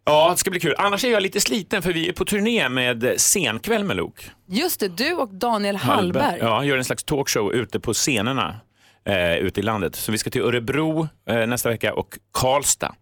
Ja, 0.05 0.31
det 0.31 0.37
ska 0.37 0.51
bli 0.51 0.61
kul. 0.61 0.75
Annars 0.79 1.05
är 1.05 1.11
jag 1.11 1.23
lite 1.23 1.41
sliten 1.41 1.83
för 1.83 1.93
vi 1.93 2.09
är 2.09 2.13
på 2.13 2.25
turné 2.25 2.69
med 2.69 3.15
Senkväll 3.17 3.85
med 3.85 3.97
Lok. 3.97 4.31
Just 4.47 4.81
det, 4.81 4.89
du 4.89 5.15
och 5.15 5.35
Daniel 5.35 5.77
Hallberg. 5.77 6.39
Ja, 6.41 6.65
gör 6.65 6.79
en 6.79 6.85
slags 6.85 7.05
talkshow 7.05 7.53
ute 7.53 7.81
på 7.81 7.95
scenerna 7.95 8.61
eh, 9.05 9.35
ute 9.35 9.61
i 9.61 9.63
landet. 9.63 9.97
Så 9.97 10.13
vi 10.13 10.19
ska 10.19 10.31
till 10.31 10.43
Örebro 10.43 11.09
eh, 11.29 11.47
nästa 11.47 11.69
vecka 11.69 11.95
och 11.95 12.19
Karlstad. 12.33 12.95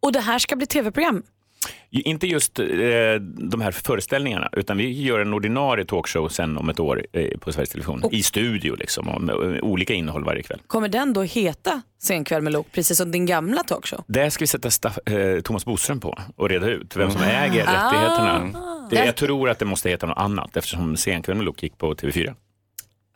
Och 0.00 0.12
det 0.12 0.20
här 0.20 0.38
ska 0.38 0.56
bli 0.56 0.66
tv-program. 0.66 1.22
Inte 1.90 2.26
just 2.26 2.58
eh, 2.58 2.66
de 3.50 3.60
här 3.60 3.70
föreställningarna, 3.72 4.48
utan 4.52 4.76
vi 4.76 5.02
gör 5.02 5.20
en 5.20 5.34
ordinarie 5.34 5.84
talkshow 5.84 6.28
sen 6.28 6.56
om 6.58 6.68
ett 6.68 6.80
år 6.80 7.06
eh, 7.12 7.38
på 7.38 7.52
Sveriges 7.52 7.70
Television. 7.70 8.02
I 8.12 8.22
studio 8.22 8.74
liksom, 8.78 9.08
och 9.08 9.20
med, 9.22 9.36
med 9.36 9.60
olika 9.62 9.94
innehåll 9.94 10.24
varje 10.24 10.42
kväll. 10.42 10.60
Kommer 10.66 10.88
den 10.88 11.12
då 11.12 11.22
heta 11.22 11.82
Senkväll 12.02 12.42
med 12.42 12.52
Lok, 12.52 12.66
precis 12.72 12.98
som 12.98 13.10
din 13.12 13.26
gamla 13.26 13.62
talkshow? 13.62 14.04
Det 14.06 14.30
ska 14.30 14.42
vi 14.42 14.46
sätta 14.46 14.68
staff- 14.70 15.10
eh, 15.10 15.40
Thomas 15.40 15.64
Boström 15.64 16.00
på 16.00 16.18
och 16.36 16.48
reda 16.48 16.66
ut 16.70 16.96
vem 16.96 17.10
som 17.10 17.22
Mm. 17.22 17.52
äger 17.52 17.64
Ah. 17.68 17.72
rättigheterna. 17.88 18.60
Det, 18.90 18.96
Där- 18.96 19.04
jag 19.06 19.16
tror 19.16 19.50
att 19.50 19.58
det 19.58 19.64
måste 19.64 19.88
heta 19.90 20.06
något 20.06 20.18
annat 20.18 20.56
eftersom 20.56 20.96
Senkväll 20.96 21.36
med 21.36 21.44
Lok 21.44 21.62
gick 21.62 21.78
på 21.78 21.94
TV4. 21.94 22.34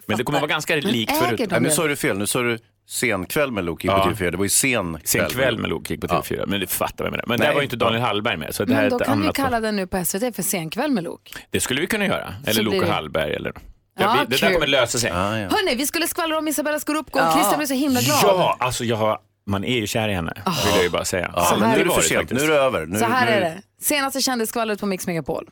Men 0.07 0.19
det 0.19 0.25
kommer 0.25 0.39
vara 0.41 0.49
ganska 0.49 0.77
likt 0.77 1.17
förut. 1.17 1.51
Nej, 1.51 1.61
nu 1.61 1.71
sa 1.71 1.87
du 1.87 1.97
fel, 1.97 2.19
nu 2.19 2.27
sa 2.27 2.43
du 2.43 2.59
senkväll 2.91 3.51
med 3.53 3.65
Loki 3.65 3.89
på 3.89 3.95
Ja. 3.95 4.05
TV4. 4.11 4.31
Det 4.31 4.37
var 4.37 4.45
ju 4.45 4.49
sen 4.49 4.99
Sen 5.05 5.29
kväll 5.29 5.59
med 5.59 5.71
Loki 5.71 5.99
på 5.99 6.07
TV4. 6.07 6.45
Men 6.47 6.61
det 6.61 6.67
fattar 6.67 7.05
vi 7.05 7.11
med 7.11 7.19
det. 7.21 7.25
Men 7.27 7.39
Nej. 7.39 7.47
där 7.49 7.55
var 7.55 7.61
ju 7.61 7.65
inte 7.65 7.77
Daniel 7.77 8.03
Hallberg 8.03 8.37
med. 8.37 8.55
Så 8.55 8.65
det 8.65 8.75
här 8.75 8.81
Men 8.83 8.91
då 8.91 8.99
kan 8.99 9.23
vi 9.23 9.29
kalla 9.35 9.61
den 9.61 9.77
nu 9.77 9.87
på 9.87 10.05
SVT 10.05 10.37
för 10.37 10.43
Senkväll 10.43 10.91
med 10.91 11.05
Lok. 11.05 11.33
Det 11.51 11.61
skulle 11.61 11.81
vi 11.81 11.87
kunna 11.87 12.07
göra. 12.07 12.35
Eller 12.47 12.63
blir 12.63 12.81
det- 12.81 12.91
Hallberg. 12.93 13.35
Eller... 13.35 13.53
Ja, 13.57 13.63
Ja, 14.05 14.25
vi- 14.29 14.37
det 14.37 14.47
där 14.47 14.53
kommer 14.55 14.67
lösa 14.67 14.99
sig. 14.99 15.11
Hörni, 15.11 15.75
vi 15.75 15.87
skulle 15.87 16.07
skvallra 16.07 16.39
om 16.39 16.49
Isabella 16.49 16.79
Scorupco 16.81 17.19
och 17.19 17.25
Ja. 17.25 17.33
Christian 17.33 17.59
blev 17.59 17.67
så 17.67 17.75
himla 17.75 18.01
glad. 18.01 18.19
Ja, 18.23 18.57
alltså 18.61 18.85
jag 18.85 18.97
har, 18.97 19.19
man 19.47 19.65
är 19.65 19.79
ju 19.81 19.87
kär 19.87 20.09
i 20.09 20.15
henne. 20.15 20.33
Vill 20.65 20.75
jag 20.75 20.83
ju 20.83 20.91
bara 20.91 21.05
säga. 21.05 21.31
Ja, 21.37 21.43
Så 21.45 21.55
men 21.57 21.69
här 21.69 21.75
nu 21.77 21.81
är 21.81 21.85
det 21.85 21.91
det 21.91 21.95
för 21.95 22.03
sent, 22.09 22.31
nu 22.31 22.41
är 22.41 22.49
det 22.49 22.55
över. 22.55 22.87
Nu, 22.87 22.99
Så 22.99 23.05
här 23.05 23.27
nu... 23.27 23.33
är 23.33 23.41
det. 23.41 23.63
Senaste 23.83 24.21
kändisskvallret 24.21 24.81
på 24.81 24.87
Mix 24.87 25.07
Megapol. 25.07 25.49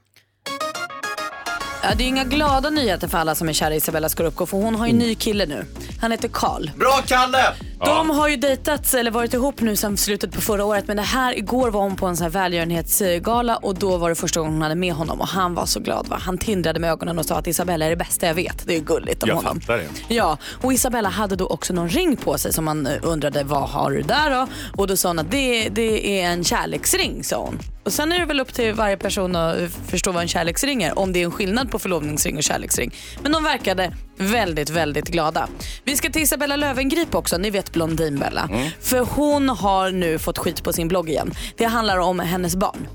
Ja, 1.82 1.88
det 1.96 2.04
är 2.04 2.08
inga 2.08 2.24
glada 2.24 2.70
nyheter 2.70 3.08
för 3.08 3.18
alla 3.18 3.34
som 3.34 3.48
är 3.48 3.52
kära 3.52 3.74
i 3.74 3.76
Isabella 3.76 4.08
Scorupco 4.08 4.46
för 4.46 4.56
hon 4.56 4.74
har 4.74 4.86
ju 4.86 4.90
en 4.90 4.98
ny 4.98 5.14
kille 5.14 5.46
nu. 5.46 5.66
Han 6.00 6.10
heter 6.10 6.28
Karl. 6.32 6.70
Bra 6.76 7.00
Kalle! 7.06 7.44
De 7.78 8.10
har 8.10 8.28
ju 8.28 8.36
dejtats 8.36 8.94
eller 8.94 9.10
varit 9.10 9.34
ihop 9.34 9.60
nu 9.60 9.76
sedan 9.76 9.96
slutet 9.96 10.32
på 10.32 10.40
förra 10.40 10.64
året 10.64 10.86
men 10.86 10.96
det 10.96 11.02
här 11.02 11.38
igår 11.38 11.70
var 11.70 11.80
hon 11.80 11.96
på 11.96 12.06
en 12.06 12.16
sån 12.16 12.22
här 12.24 12.30
välgörenhetsgala 12.30 13.56
och 13.56 13.74
då 13.74 13.96
var 13.96 14.08
det 14.08 14.14
första 14.14 14.40
gången 14.40 14.52
hon 14.54 14.62
hade 14.62 14.74
med 14.74 14.94
honom 14.94 15.20
och 15.20 15.28
han 15.28 15.54
var 15.54 15.66
så 15.66 15.80
glad. 15.80 16.06
Va? 16.08 16.18
Han 16.22 16.38
tindrade 16.38 16.80
med 16.80 16.90
ögonen 16.90 17.18
och 17.18 17.24
sa 17.26 17.36
att 17.38 17.46
Isabella 17.46 17.84
är 17.86 17.90
det 17.90 17.96
bästa 17.96 18.26
jag 18.26 18.34
vet. 18.34 18.66
Det 18.66 18.76
är 18.76 18.80
gulligt 18.80 19.22
om 19.22 19.28
Jag 19.28 19.36
honom. 19.36 19.60
fattar 19.60 19.76
det. 19.76 20.14
Ja, 20.14 20.38
och 20.62 20.72
Isabella 20.72 21.08
hade 21.08 21.36
då 21.36 21.46
också 21.46 21.72
någon 21.72 21.88
ring 21.88 22.16
på 22.16 22.38
sig 22.38 22.52
som 22.52 22.64
man 22.64 22.86
eh, 22.86 22.92
undrade 23.02 23.44
vad 23.44 23.68
har 23.68 23.90
du 23.90 24.02
där 24.02 24.30
då? 24.30 24.46
Och 24.76 24.86
då 24.86 24.96
sa 24.96 25.08
hon 25.08 25.18
att 25.18 25.30
det, 25.30 25.68
det 25.68 26.20
är 26.20 26.26
en 26.30 26.44
kärleksring 26.44 27.24
sa 27.24 27.36
hon. 27.44 27.58
Och 27.88 27.94
sen 27.94 28.12
är 28.12 28.18
det 28.18 28.24
väl 28.24 28.40
upp 28.40 28.54
till 28.54 28.74
varje 28.74 28.96
person 28.96 29.36
att 29.36 29.56
förstå 29.86 30.12
vad 30.12 30.22
en 30.22 30.28
kärleksring 30.28 30.82
är. 30.82 30.98
Om 30.98 31.12
det 31.12 31.20
är 31.20 31.24
en 31.24 31.30
skillnad 31.30 31.70
på 31.70 31.78
förlovningsring 31.78 32.36
och 32.36 32.42
kärleksring. 32.42 32.94
Men 33.22 33.32
de 33.32 33.44
verkade 33.44 33.92
väldigt, 34.16 34.70
väldigt 34.70 35.08
glada. 35.08 35.48
Vi 35.84 35.96
ska 35.96 36.10
till 36.10 36.22
Isabella 36.22 36.56
Löwengrip 36.56 37.14
också, 37.14 37.38
ni 37.38 37.50
vet 37.50 37.72
Blondinbella. 37.72 38.48
För 38.80 38.98
hon 38.98 39.48
har 39.48 39.90
nu 39.90 40.18
fått 40.18 40.38
skit 40.38 40.64
på 40.64 40.72
sin 40.72 40.88
blogg 40.88 41.08
igen. 41.08 41.30
Det 41.56 41.64
handlar 41.64 41.98
om 41.98 42.20
hennes 42.20 42.56
barn. 42.56 42.88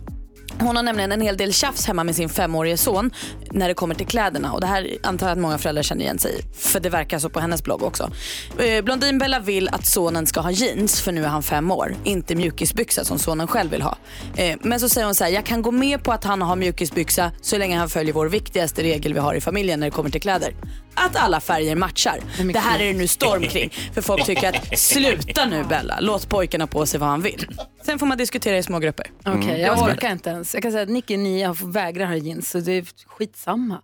Hon 0.59 0.75
har 0.75 0.83
nämligen 0.83 1.11
en 1.11 1.21
hel 1.21 1.37
del 1.37 1.53
tjafs 1.53 1.85
hemma 1.85 2.03
med 2.03 2.15
sin 2.15 2.29
femårige 2.29 2.77
son 2.77 3.11
när 3.51 3.67
det 3.67 3.73
kommer 3.73 3.95
till 3.95 4.07
kläderna. 4.07 4.51
Och 4.51 4.61
det 4.61 4.67
här 4.67 4.87
antar 5.03 5.27
jag 5.27 5.33
att 5.33 5.39
många 5.41 5.57
föräldrar 5.57 5.83
känner 5.83 6.01
igen 6.03 6.19
sig 6.19 6.39
i. 6.39 6.43
För 6.57 6.79
det 6.79 6.89
verkar 6.89 7.19
så 7.19 7.29
på 7.29 7.39
hennes 7.39 7.63
blogg 7.63 7.83
också. 7.83 8.11
Eh, 8.59 8.83
Blondinbella 8.83 9.39
vill 9.39 9.69
att 9.69 9.85
sonen 9.85 10.27
ska 10.27 10.41
ha 10.41 10.51
jeans 10.51 11.01
för 11.01 11.11
nu 11.11 11.23
är 11.23 11.27
han 11.27 11.43
fem 11.43 11.71
år. 11.71 11.95
Inte 12.03 12.35
mjukisbyxa 12.35 13.03
som 13.05 13.19
sonen 13.19 13.47
själv 13.47 13.71
vill 13.71 13.81
ha. 13.81 13.97
Eh, 14.35 14.57
Men 14.61 14.79
så 14.79 14.89
säger 14.89 15.05
hon 15.05 15.15
så 15.15 15.23
här, 15.23 15.31
jag 15.31 15.45
kan 15.45 15.61
gå 15.61 15.71
med 15.71 16.03
på 16.03 16.11
att 16.11 16.23
han 16.23 16.41
har 16.41 16.55
mjukisbyxa 16.55 17.31
så 17.41 17.57
länge 17.57 17.77
han 17.77 17.89
följer 17.89 18.13
vår 18.13 18.25
viktigaste 18.29 18.83
regel 18.83 19.13
vi 19.13 19.19
har 19.19 19.33
i 19.33 19.41
familjen 19.41 19.79
när 19.79 19.87
det 19.87 19.91
kommer 19.91 20.09
till 20.09 20.21
kläder. 20.21 20.55
Att 20.95 21.15
alla 21.15 21.39
färger 21.41 21.75
matchar. 21.75 22.19
Det 22.53 22.59
här 22.59 22.79
är 22.79 22.85
det 22.85 22.93
nu 22.93 23.07
storm 23.07 23.41
kring. 23.43 23.69
För 23.93 24.01
folk 24.01 24.25
tycker 24.25 24.49
att 24.49 24.79
sluta 24.79 25.45
nu 25.45 25.63
Bella, 25.63 25.97
låt 25.99 26.29
pojkarna 26.29 26.67
på 26.67 26.85
sig 26.85 26.99
vad 26.99 27.09
han 27.09 27.21
vill. 27.21 27.47
Sen 27.85 27.99
får 27.99 28.05
man 28.05 28.17
diskutera 28.17 28.57
i 28.57 28.63
små 28.63 28.79
grupper. 28.79 29.05
Okej, 29.25 29.61
jag 29.61 29.81
orkar 29.81 30.11
inte 30.11 30.29
ens. 30.29 30.42
Jag 30.53 30.63
kan 30.63 30.71
säga 30.71 30.83
att 30.83 30.89
Nicky 30.89 31.17
ni 31.17 31.53
vägrar 31.63 32.05
ha 32.05 32.15
jeans, 32.15 32.49
så 32.49 32.59
det 32.59 32.71
är 32.71 32.85
skitsamma. 33.05 33.81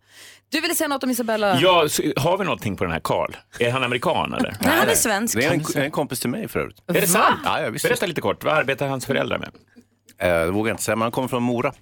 Du 0.52 0.62
ville 0.62 0.76
säga 0.76 0.88
något 0.88 1.04
om 1.04 1.10
Isabella? 1.10 1.60
Ja, 1.60 1.90
så, 1.90 2.04
har 2.18 2.38
vi 2.38 2.44
någonting 2.44 2.76
på 2.78 2.84
den 2.84 2.94
här 2.94 3.00
Karl? 3.00 3.32
Är 3.60 3.72
han 3.72 3.84
amerikan 3.84 4.34
eller? 4.34 4.58
Nej, 4.62 4.78
han 4.80 4.90
är 4.90 4.96
svensk. 4.96 5.38
Det 5.38 5.46
är 5.46 5.52
en, 5.54 5.84
en 5.84 5.92
kompis 5.92 6.20
till 6.20 6.30
mig 6.30 6.48
för 6.48 6.60
övrigt. 6.60 6.78
Är 6.88 6.94
det 6.94 7.08
sant? 7.08 7.40
Ja, 7.44 7.62
jag 7.62 7.72
visste. 7.72 7.88
Berätta 7.88 8.06
lite 8.06 8.22
kort, 8.22 8.44
vad 8.44 8.54
arbetar 8.54 8.88
hans 8.88 9.06
föräldrar 9.06 9.38
med? 9.38 9.50
Eh, 10.18 10.46
det 10.46 10.52
vågar 10.52 10.70
jag 10.70 10.74
inte 10.74 10.84
säga, 10.84 10.96
men 10.96 11.02
han 11.02 11.12
kommer 11.12 11.28
från 11.28 11.44
Mora. 11.44 11.74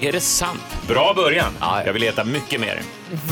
Är 0.00 0.12
det 0.12 0.20
sant? 0.20 0.76
Bra 0.88 1.12
början. 1.16 1.52
Jag 1.60 1.92
vill 1.92 2.02
veta 2.02 2.24
mycket 2.24 2.60
mer. 2.60 2.82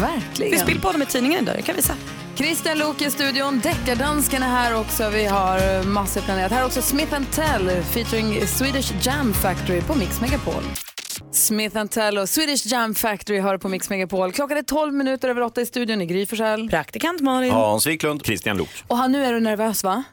Verkligen. 0.01 0.51
Det 0.51 0.57
finns 0.57 0.67
bild 0.67 0.83
på 0.83 0.89
honom 0.89 1.03
i 1.03 1.07
tidningen 1.07 1.43
idag, 1.43 1.57
jag 1.57 1.65
kan 1.65 1.77
visa. 1.77 1.95
Christian 2.37 2.79
Luuk 2.79 3.03
i 3.03 3.11
studion, 3.11 3.61
Deckardansken 3.61 4.43
är 4.43 4.47
här 4.47 4.81
också. 4.81 5.11
Vi 5.11 5.25
har 5.25 5.79
eh, 5.79 5.85
massor 5.85 6.21
planerat. 6.21 6.53
Här 6.53 6.61
är 6.61 6.67
också 6.67 6.83
Smith 6.83 7.21
Tell 7.31 7.83
featuring 7.83 8.47
Swedish 8.47 9.07
Jam 9.07 9.35
Factory 9.35 9.81
på 9.81 9.95
Mix 9.95 10.21
Megapol. 10.21 10.63
Smith 11.33 11.85
Tell 11.85 12.19
och 12.19 12.29
Swedish 12.29 12.67
Jam 12.67 12.95
Factory 12.95 13.41
hör 13.41 13.59
på 13.59 13.69
Mix 13.69 13.91
Megapol. 13.91 14.33
Klockan 14.33 14.59
är 14.59 14.63
12 14.63 14.95
minuter 14.95 15.29
över 15.29 15.41
8 15.41 15.61
i 15.61 15.67
studion 15.67 16.03
i 16.03 16.07
Gry. 16.07 16.27
Praktikant 16.71 17.21
Malin. 17.21 17.51
Hans 17.51 17.87
Wiklund. 17.87 18.27
Christian 18.27 18.57
Lok. 18.57 18.69
Och 18.89 18.97
han, 18.97 19.13
nu 19.13 19.25
är 19.25 19.33
du 19.33 19.41
nervös 19.41 19.85
va? 19.85 20.05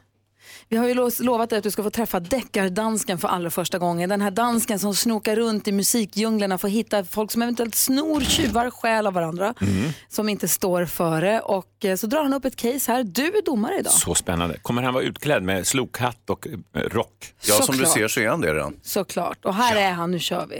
Vi 0.68 0.76
har 0.76 0.88
ju 0.88 0.94
lo- 0.94 1.10
lovat 1.20 1.50
dig 1.50 1.56
att 1.58 1.62
du 1.62 1.70
ska 1.70 1.82
få 1.82 1.90
träffa 1.90 2.20
deckardansken 2.20 3.18
för 3.18 3.28
allra 3.28 3.50
första 3.50 3.78
gången. 3.78 4.08
Den 4.08 4.20
här 4.20 4.30
dansken 4.30 4.78
som 4.78 4.94
snokar 4.94 5.36
runt 5.36 5.68
i 5.68 5.72
musikdjunglerna 5.72 6.58
för 6.58 6.68
att 6.68 6.74
hitta 6.74 7.04
folk 7.04 7.32
som 7.32 7.42
eventuellt 7.42 7.74
snor, 7.74 8.20
tjuvar, 8.20 8.70
stjäl 8.70 9.06
av 9.06 9.12
varandra. 9.12 9.54
Som 10.08 10.28
inte 10.28 10.48
står 10.48 10.84
före. 10.86 11.40
Och 11.40 11.84
eh, 11.84 11.96
så 11.96 12.06
drar 12.06 12.22
han 12.22 12.32
upp 12.34 12.44
ett 12.44 12.56
case 12.56 12.92
här. 12.92 13.04
Du 13.04 13.26
är 13.26 13.44
domare 13.44 13.78
idag. 13.78 13.92
Så 13.92 14.14
spännande. 14.14 14.58
Kommer 14.62 14.82
han 14.82 14.94
vara 14.94 15.04
utklädd 15.04 15.42
med 15.42 15.66
slokhatt 15.66 16.30
och 16.30 16.46
eh, 16.46 16.80
rock? 16.80 17.34
Ja, 17.44 17.54
som 17.54 17.76
du 17.76 17.84
Såklart. 17.84 17.94
ser 17.94 18.08
så 18.08 18.20
är 18.20 18.28
han 18.28 18.40
det 18.40 18.54
redan. 18.54 18.76
Såklart. 18.82 19.44
Och 19.44 19.54
här 19.54 19.76
är 19.76 19.92
han, 19.92 20.10
nu 20.10 20.18
kör 20.18 20.46
vi. 20.50 20.58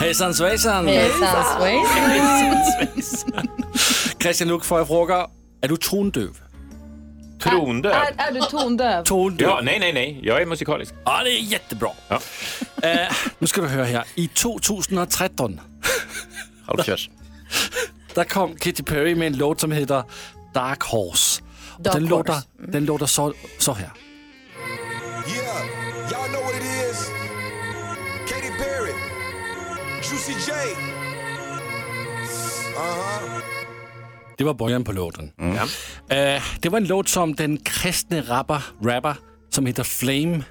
Hejsan 0.00 0.34
svejsan! 0.34 0.88
Hejsan, 0.88 1.42
Christian 4.20 4.48
Luuk, 4.48 4.64
får 4.64 4.78
jag 4.78 4.86
fråga, 4.86 5.26
är 5.60 5.68
du 5.68 5.76
tondöv? 5.76 6.40
Trondöv? 7.42 7.92
Är, 7.92 8.14
är 8.28 8.32
du 8.32 8.40
tondöv? 8.40 9.04
Tondöv? 9.04 9.48
Ja, 9.48 9.60
nej, 9.62 9.78
nej, 9.78 9.92
nej. 9.92 10.20
Jag 10.22 10.42
är 10.42 10.46
musikalisk. 10.46 10.94
Ja, 11.04 11.20
det 11.24 11.30
är 11.30 11.40
jättebra. 11.42 11.90
Ja. 12.08 12.20
Eh, 12.82 13.12
nu 13.38 13.46
ska 13.46 13.60
du 13.60 13.68
höra 13.68 13.84
här. 13.84 14.04
I 14.14 14.28
2013 14.28 15.60
Halv 16.66 16.82
fjärs. 16.82 17.10
där 18.14 18.24
kom 18.24 18.56
Katy 18.56 18.82
Perry 18.82 19.14
med 19.14 19.26
en 19.26 19.36
låt 19.36 19.60
som 19.60 19.72
heter 19.72 20.02
Dark 20.54 20.82
Horse. 20.82 21.42
Dark 21.78 21.94
den, 21.94 22.02
Horse. 22.02 22.10
låter, 22.16 22.36
den 22.72 22.84
låter 22.84 23.06
så, 23.06 23.32
så 23.58 23.72
här. 23.72 23.90
Juicy 30.12 30.32
J. 30.32 30.52
Uh-huh. 32.76 33.42
Det 34.38 34.44
var 34.44 34.54
början 34.54 34.84
på 34.84 34.92
låten. 34.92 35.32
Eh, 35.38 36.42
det 36.60 36.68
var 36.68 36.76
en 36.78 36.84
låt 36.84 37.08
som 37.08 37.34
den 37.34 37.58
kristne 37.58 38.20
rapper, 38.20 38.62
rapper 38.84 39.16
som 39.50 39.66
heter 39.66 39.84
Flame, 39.84 40.44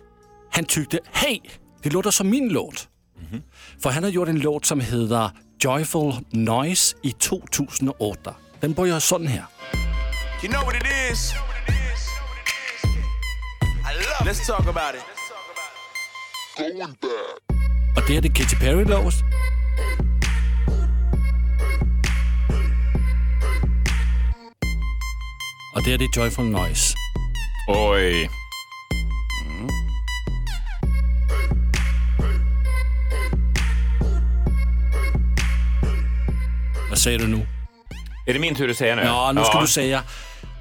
han 0.52 0.66
tyckte, 0.66 1.00
hej, 1.12 1.42
det 1.84 1.90
låter 1.90 2.12
som 2.12 2.30
min 2.30 2.50
låt. 2.50 2.88
För 3.82 3.90
han 3.90 4.04
har 4.04 4.12
gjort 4.12 4.28
en 4.28 4.40
låt 4.40 4.66
som 4.66 4.80
heter 4.80 5.32
Joyful 5.60 6.14
Noise 6.32 6.96
i 7.04 7.12
2008. 7.12 8.36
Den 8.60 8.74
börjar 8.74 9.00
sådan 9.00 9.28
här. 9.28 9.46
You 10.44 10.54
know 10.54 10.66
what 10.66 10.76
it 10.76 11.12
is? 11.12 11.34
Let's 14.26 14.48
talk 14.48 14.68
about 14.68 14.96
it. 14.96 15.04
Going 16.58 16.80
back. 17.02 17.71
Och 17.96 18.04
det 18.08 18.18
är 18.18 18.22
det 18.22 18.30
Katy 18.30 18.56
Perry-lås. 18.56 19.16
Och 25.76 25.84
det 25.86 25.94
är 25.94 25.98
det 25.98 26.08
Joyful 26.18 26.46
Noise. 26.46 26.96
Oj. 27.68 28.30
Vad 36.90 37.00
säger 37.00 37.20
du 37.20 37.28
nu? 37.28 37.48
Är 38.26 38.34
det 38.34 38.40
min 38.40 38.56
tur 38.56 38.70
att 38.70 38.78
säga 38.78 38.96
nu? 38.96 39.02
Ja, 39.02 39.32
nu 39.32 39.44
ska 39.44 39.62
du 39.62 39.68
säga 39.68 40.04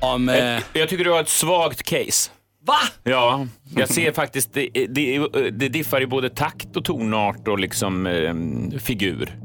om... 0.01 0.29
Eh, 0.29 0.37
Eh, 0.57 0.63
Jag 0.73 0.89
tycker 0.89 1.05
du 1.05 1.11
har 1.11 1.21
ett 1.21 1.29
svagt 1.29 1.83
case. 1.83 2.31
Va? 2.67 2.79
Ja, 3.05 3.47
jag 3.77 3.89
ser 3.89 4.13
faktiskt, 4.13 4.53
det, 4.55 4.69
det, 4.89 5.19
det 5.51 5.69
diffar 5.69 6.01
i 6.01 6.07
både 6.07 6.31
takt 6.31 6.77
och 6.77 6.85
tonart 6.85 7.49
och 7.49 7.59
liksom 7.59 8.07
eh, 8.07 8.79
figur. 8.81 9.37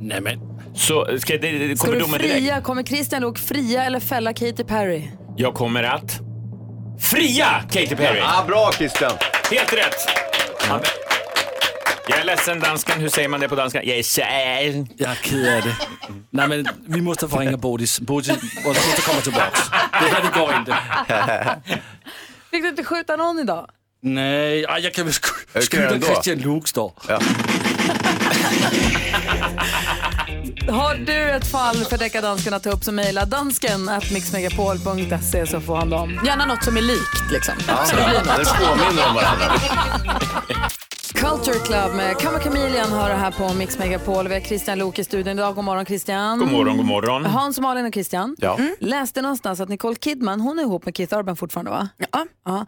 Nämen. 0.00 0.40
Så 0.74 1.18
ska 1.18 1.38
det, 1.38 1.50
det 1.50 1.76
Ska 1.76 1.86
kommer 1.86 1.98
du 1.98 2.04
domen 2.04 2.20
direkt? 2.20 2.34
fria, 2.34 2.60
kommer 2.60 2.82
Christian 2.82 3.22
Luuk 3.22 3.38
fria 3.38 3.84
eller 3.84 4.00
fälla 4.00 4.32
Katy 4.32 4.64
Perry? 4.64 5.08
Jag 5.36 5.54
kommer 5.54 5.82
att 5.82 6.20
fria 7.00 7.46
Katy 7.70 7.96
Perry. 7.96 8.20
Ah, 8.24 8.44
bra 8.46 8.70
Christian. 8.72 9.12
Helt 9.50 9.72
rätt. 9.72 9.94
Jag 12.08 12.18
är 12.18 12.24
ledsen 12.24 12.60
dansken, 12.60 13.00
hur 13.00 13.08
säger 13.08 13.28
man 13.28 13.40
det 13.40 13.48
på 13.48 13.54
danska? 13.54 13.82
Jag 13.84 13.98
är 13.98 14.02
kär. 14.02 14.86
Jag 14.96 15.10
är 15.10 15.14
ked. 15.14 15.74
Nej 16.30 16.48
men 16.48 16.66
vi 16.86 17.00
måste 17.00 17.28
få 17.28 17.38
ringa 17.38 17.56
Bodis. 17.56 18.00
Bodis 18.00 18.28
måste 18.66 19.02
komma 19.02 19.20
tillbaks. 19.20 19.60
Det 19.70 20.08
här 20.08 20.22
det 20.22 20.40
går 20.40 20.54
inte. 20.58 20.76
Fick 22.50 22.62
du 22.62 22.68
inte 22.68 22.84
skjuta 22.84 23.16
någon 23.16 23.38
idag? 23.38 23.70
Nej, 24.02 24.66
ah, 24.68 24.78
jag 24.78 24.94
kan 24.94 25.04
väl 25.04 25.12
sk- 25.14 25.52
kan 25.52 25.62
skjuta 25.62 25.94
ändå. 25.94 26.06
Christian 26.06 26.38
Luuk 26.38 26.74
då. 26.74 26.94
Ja. 27.08 27.20
Har 30.70 30.94
du 30.94 31.30
ett 31.30 31.46
fall 31.50 31.76
för 31.84 31.98
deckardansken 31.98 32.54
att 32.54 32.62
ta 32.62 32.70
upp 32.70 32.84
så 32.84 32.92
mejla 32.92 33.24
dansken 33.24 33.88
at 33.88 34.10
mixmegapol.se 34.10 35.46
så 35.46 35.60
får 35.60 35.76
han 35.76 35.90
dem. 35.90 36.20
Gärna 36.26 36.46
något 36.46 36.64
som 36.64 36.76
är 36.76 36.80
likt 36.82 37.30
liksom. 37.32 37.54
Ja, 37.68 37.84
det 38.36 38.44
påminner 38.66 39.08
om 39.08 39.14
varandra. 39.14 39.52
Culture 41.16 41.58
Club 41.58 41.94
med 41.96 42.18
Kamma 42.18 42.40
Chameleon 42.40 42.92
har 42.92 43.08
det 43.08 43.14
här 43.14 43.30
på 43.30 43.54
Mix 43.54 43.78
Megapol. 43.78 44.28
Vi 44.28 44.34
har 44.34 44.40
Christian 44.40 44.78
Luuk 44.78 44.98
i 44.98 45.04
studion 45.04 45.38
idag. 45.38 45.54
God 45.54 45.64
morgon 45.64 45.84
Christian. 45.86 46.38
God 46.38 46.52
morgon, 46.52 46.76
god 46.76 46.86
morgon. 46.86 47.24
Hans, 47.24 47.60
Malin 47.60 47.86
och 47.86 47.92
Christian. 47.94 48.36
Ja. 48.38 48.58
Mm. 48.58 48.74
Läste 48.80 49.22
någonstans 49.22 49.60
att 49.60 49.68
Nicole 49.68 49.96
Kidman, 49.96 50.40
hon 50.40 50.58
är 50.58 50.62
ihop 50.62 50.84
med 50.84 50.96
Keith 50.96 51.18
Urban 51.18 51.36
fortfarande 51.36 51.70
va? 51.70 51.88
Ja. 52.12 52.26
ja. 52.44 52.66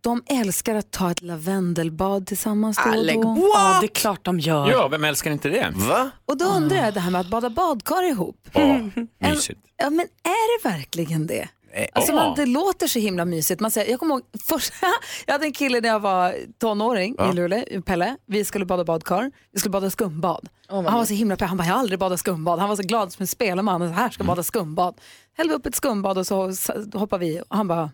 De 0.00 0.22
älskar 0.26 0.74
att 0.74 0.90
ta 0.90 1.10
ett 1.10 1.22
lavendelbad 1.22 2.26
tillsammans 2.26 2.78
då 2.84 2.98
och 2.98 3.06
då. 3.24 3.50
Ja, 3.54 3.78
det 3.80 3.86
är 3.86 3.94
klart 3.94 4.24
de 4.24 4.40
gör. 4.40 4.70
Ja, 4.70 4.88
vem 4.88 5.04
älskar 5.04 5.30
inte 5.30 5.48
det? 5.48 5.72
Va? 5.74 6.10
Och 6.26 6.36
då 6.36 6.44
undrar 6.44 6.76
jag 6.76 6.94
det 6.94 7.00
här 7.00 7.10
med 7.10 7.20
att 7.20 7.30
bada 7.30 7.50
badkar 7.50 8.02
ihop. 8.10 8.48
Ja, 8.52 8.78
mysigt. 9.18 9.60
Ja, 9.76 9.90
men 9.90 10.06
är 10.22 10.62
det 10.62 10.68
verkligen 10.68 11.26
det? 11.26 11.48
Alltså 11.92 12.12
ja. 12.12 12.16
man, 12.16 12.34
det 12.36 12.46
låter 12.46 12.86
så 12.86 12.98
himla 12.98 13.24
mysigt. 13.24 13.60
Man 13.60 13.70
säger, 13.70 13.90
jag 13.90 14.00
kommer 14.00 14.14
ihåg, 14.14 14.22
först, 14.46 14.72
jag 15.26 15.32
hade 15.34 15.46
en 15.46 15.52
kille 15.52 15.80
när 15.80 15.88
jag 15.88 16.00
var 16.00 16.34
tonåring 16.58 17.14
Ja. 17.18 17.30
i 17.30 17.34
Luleå, 17.34 17.82
Pelle. 17.82 18.16
Vi 18.26 18.44
skulle 18.44 18.64
bada 18.64 18.84
badkar. 18.84 19.30
Vi 19.52 19.58
skulle 19.58 19.70
bada 19.70 19.90
skumbad. 19.90 20.48
han 20.68 20.84
var 20.84 21.04
så 21.04 21.14
himla 21.14 21.36
pepp. 21.36 21.48
Han 21.48 21.56
bara, 21.58 21.66
jag 21.66 21.74
har 21.74 21.80
aldrig 21.80 21.98
badat 21.98 22.20
skumbad. 22.20 22.58
Han 22.58 22.68
var 22.68 22.76
så 22.76 22.82
glad 22.82 23.12
som 23.12 23.22
en 23.22 23.26
spelman. 23.26 23.80
Så 23.80 23.86
här 23.94 24.10
ska 24.10 24.24
bada 24.24 24.42
skumbad. 24.42 25.00
Hällde 25.36 25.54
upp 25.54 25.66
ett 25.66 25.74
skumbad 25.74 26.18
och 26.18 26.26
så 26.26 26.52
hoppade 26.94 27.24
vi. 27.24 27.40
Och 27.48 27.56
han 27.56 27.68
bara, 27.68 27.90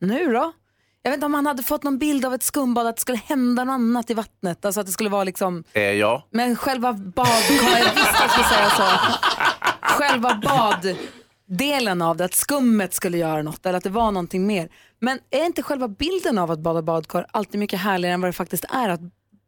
nu 0.00 0.32
då? 0.32 0.52
Jag 1.02 1.10
vet 1.10 1.16
inte 1.16 1.26
om 1.26 1.34
han 1.34 1.46
hade 1.46 1.62
fått 1.62 1.82
någon 1.82 1.98
bild 1.98 2.24
av 2.24 2.34
ett 2.34 2.42
skumbad, 2.42 2.86
att 2.86 2.96
det 2.96 3.00
skulle 3.00 3.18
hända 3.18 3.64
något 3.64 3.72
annat 3.74 4.10
i 4.10 4.14
vattnet. 4.14 4.64
Alltså 4.64 4.80
att 4.80 4.86
det 4.86 4.92
skulle 4.92 5.10
vara 5.10 5.24
liksom 5.24 5.64
Eh, 5.72 5.82
ja. 5.82 6.26
men 6.30 6.56
själva 6.56 6.92
badkaret, 6.92 7.62
jag 7.78 7.94
visste 7.94 8.10
att 8.10 8.20
jag 8.20 8.30
skulle 8.30 8.48
säga 8.48 8.70
så. 8.70 8.82
Själva 9.82 10.34
baddelen 11.48 12.02
av 12.02 12.16
det, 12.16 12.24
att 12.24 12.34
skummet 12.34 12.94
skulle 12.94 13.18
göra 13.18 13.42
något 13.42 13.66
eller 13.66 13.76
att 13.78 13.84
det 13.84 13.90
var 13.90 14.10
någonting 14.10 14.46
mer. 14.46 14.68
Men 15.00 15.18
är 15.30 15.44
inte 15.46 15.62
själva 15.62 15.88
bilden 15.88 16.38
av 16.38 16.50
att 16.50 16.58
bada 16.58 16.82
badkar 16.82 17.26
alltid 17.30 17.60
mycket 17.60 17.80
härligare 17.80 18.14
än 18.14 18.20
vad 18.20 18.28
det 18.28 18.32
faktiskt 18.32 18.64
är 18.64 18.88
att 18.88 19.00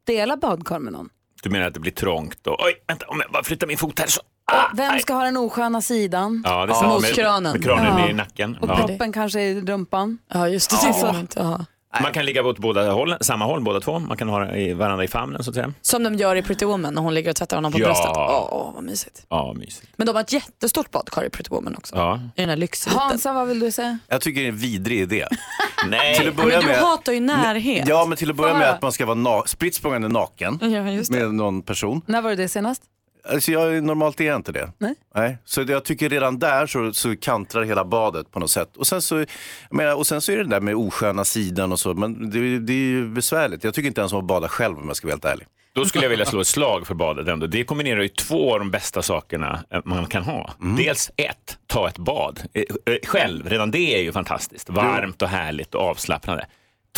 dela 0.03 0.37
badkar 0.37 0.79
med 0.79 0.93
någon? 0.93 1.09
Du 1.43 1.49
menar 1.49 1.67
att 1.67 1.73
det 1.73 1.79
blir 1.79 1.91
trångt 1.91 2.47
och 2.47 2.57
oj, 2.65 2.73
vänta, 2.87 3.05
om 3.07 3.19
jag 3.19 3.31
bara 3.31 3.43
flyttar 3.43 3.67
min 3.67 3.77
fot 3.77 3.99
här 3.99 4.07
så. 4.07 4.21
Ah, 4.51 4.65
vem 4.73 4.99
ska 4.99 5.13
ha 5.13 5.23
den 5.23 5.37
osköna 5.37 5.81
sidan? 5.81 6.41
Ja, 6.45 6.65
det 6.65 6.71
är 6.71 6.75
sant. 6.75 7.01
Med, 7.01 7.53
med 7.53 7.63
kranen 7.63 7.97
Ja. 7.99 8.09
i 8.09 8.13
nacken. 8.13 8.57
Och 8.61 8.69
Ja. 8.69 8.75
proppen 8.87 9.11
kanske 9.13 9.41
i 9.41 9.61
rumpan? 9.61 10.17
Ja, 10.33 10.47
just 10.49 10.69
det. 10.69 10.87
det. 10.87 10.93
Så, 10.93 11.15
Ja. 11.35 11.65
Man 12.01 12.13
kan 12.13 12.25
ligga 12.25 12.43
åt 12.45 12.57
båda 12.59 12.91
hållen, 12.91 13.17
samma 13.21 13.45
håll 13.45 13.61
båda 13.63 13.79
två. 13.79 13.99
Man 13.99 14.17
kan 14.17 14.29
ha 14.29 14.55
i 14.55 14.73
varandra 14.73 15.03
i 15.03 15.07
famnen 15.07 15.43
så 15.43 15.49
att 15.51 15.55
säga. 15.55 15.73
Som 15.81 16.03
de 16.03 16.15
gör 16.15 16.35
i 16.35 16.41
Pretty 16.41 16.65
Woman 16.65 16.93
när 16.93 17.01
hon 17.01 17.13
ligger 17.13 17.29
och 17.29 17.35
tvättar 17.35 17.57
honom 17.57 17.71
på 17.71 17.79
Ja. 17.79 17.85
bröstet. 17.85 18.11
Åh, 18.15 18.71
vad 18.75 18.83
mysigt. 18.83 19.25
Ja, 19.29 19.53
mysigt. 19.53 19.87
Men 19.95 20.07
de 20.07 20.15
har 20.15 20.21
ett 20.23 20.33
jättestort 20.33 20.91
badkar 20.91 21.23
i 21.25 21.29
Pretty 21.29 21.49
Woman 21.49 21.75
också. 21.75 21.95
Ja. 21.95 22.19
I 22.35 22.41
den 22.41 22.49
här 22.49 22.55
lyxhytten. 22.57 22.99
Hansa, 22.99 23.33
vad 23.33 23.47
vill 23.47 23.59
du 23.59 23.71
säga? 23.71 23.99
Jag 24.07 24.21
tycker 24.21 24.41
det 24.41 24.47
är 24.47 24.51
en 24.51 24.57
vidrig 24.57 24.99
idé. 24.99 25.25
Nej. 25.89 26.15
Till 26.17 26.27
att 26.29 26.35
Men 26.35 26.45
börja 26.45 26.61
du 26.61 26.67
med, 26.67 26.77
hatar 26.77 27.13
ju 27.13 27.19
närhet. 27.19 27.87
Ja, 27.87 28.05
men 28.05 28.17
till 28.17 28.29
att 28.29 28.35
börja 28.35 28.53
med 28.53 28.69
att 28.69 28.81
man 28.81 28.91
ska 28.91 29.05
vara 29.05 29.17
na- 29.17 29.45
spritt 29.45 29.83
naken 30.09 30.59
Ja, 30.61 30.83
med 31.17 31.33
någon 31.33 31.61
person. 31.61 32.01
När 32.05 32.21
var 32.21 32.29
det 32.29 32.35
det 32.35 32.49
senast? 32.49 32.81
Alltså 33.29 33.51
jag, 33.51 33.83
normalt 33.83 34.21
är 34.21 34.25
jag 34.25 34.35
inte 34.35 34.51
det. 34.51 34.71
Nej. 35.15 35.37
Så 35.45 35.61
jag 35.61 35.85
tycker 35.85 36.09
redan 36.09 36.39
där 36.39 36.67
så, 36.67 36.93
så 36.93 37.15
kantrar 37.15 37.63
hela 37.63 37.85
badet 37.85 38.31
på 38.31 38.39
något 38.39 38.51
sätt. 38.51 38.77
Och 38.77 38.87
sen 38.87 39.01
så, 39.01 39.25
menar, 39.69 39.95
och 39.95 40.07
sen 40.07 40.21
så 40.21 40.31
är 40.31 40.37
det 40.37 40.43
där 40.43 40.61
med 40.61 40.75
osköna 40.75 41.25
sidan 41.25 41.71
och 41.71 41.79
så, 41.79 41.93
men 41.93 42.29
det, 42.29 42.59
det 42.59 42.73
är 42.73 42.77
ju 42.77 43.09
besvärligt. 43.09 43.63
Jag 43.63 43.73
tycker 43.73 43.87
inte 43.87 44.01
ens 44.01 44.13
om 44.13 44.19
att 44.19 44.25
bada 44.25 44.47
själv 44.47 44.77
om 44.77 44.87
jag 44.87 44.95
ska 44.95 45.07
vara 45.07 45.13
helt 45.13 45.25
ärlig. 45.25 45.47
Då 45.77 45.85
skulle 45.85 46.03
jag 46.05 46.09
vilja 46.09 46.25
slå 46.25 46.41
ett 46.41 46.47
slag 46.47 46.87
för 46.87 46.95
badet 46.95 47.27
ändå. 47.27 47.47
Det 47.47 47.63
kombinerar 47.63 48.01
ju 48.01 48.07
två 48.07 48.53
av 48.53 48.59
de 48.59 48.71
bästa 48.71 49.01
sakerna 49.01 49.63
eh, 49.69 49.81
man 49.85 50.05
kan 50.05 50.23
ha. 50.23 50.53
Dels 50.77 51.11
ett, 51.15 51.57
ta 51.67 51.87
ett 51.87 51.97
bad 51.97 52.41
eh, 52.53 52.63
eh, 52.85 52.99
själv. 53.07 53.49
Redan 53.49 53.71
det 53.71 53.95
är 53.95 54.01
ju 54.01 54.11
fantastiskt. 54.11 54.69
Varmt 54.69 55.21
och 55.21 55.29
härligt 55.29 55.75
och 55.75 55.81
avslappnande. 55.81 56.47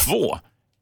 Två, 0.05 0.39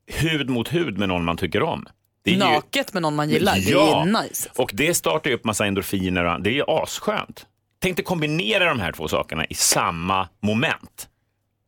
hud 0.08 0.50
mot 0.50 0.74
hud 0.74 0.98
med 0.98 1.10
någon 1.10 1.26
man 1.26 1.38
tycker 1.38 1.64
om. 1.64 1.86
Det 2.28 2.44
är 2.46 2.50
ju- 2.50 2.54
Naket 2.54 2.94
med 2.94 3.02
någon 3.02 3.16
man 3.16 3.30
gillar. 3.30 3.56
Det 3.56 3.60
Ja, 3.62 4.02
är 4.02 4.24
nice. 4.24 4.50
och 4.56 4.72
det 4.74 4.94
startar 4.94 5.30
ju 5.30 5.36
upp 5.36 5.44
massa 5.44 5.66
endorfiner. 5.66 6.24
Och, 6.26 6.42
det 6.42 6.50
är 6.50 6.54
ju 6.54 6.64
asskönt. 6.68 7.46
Tänk 7.80 7.98
dig 7.98 8.06
kombinera 8.06 8.66
de 8.70 8.80
här 8.80 8.92
två 8.92 9.08
sakerna 9.08 9.46
i 9.46 9.54
samma 9.54 10.28
moment. 10.44 11.08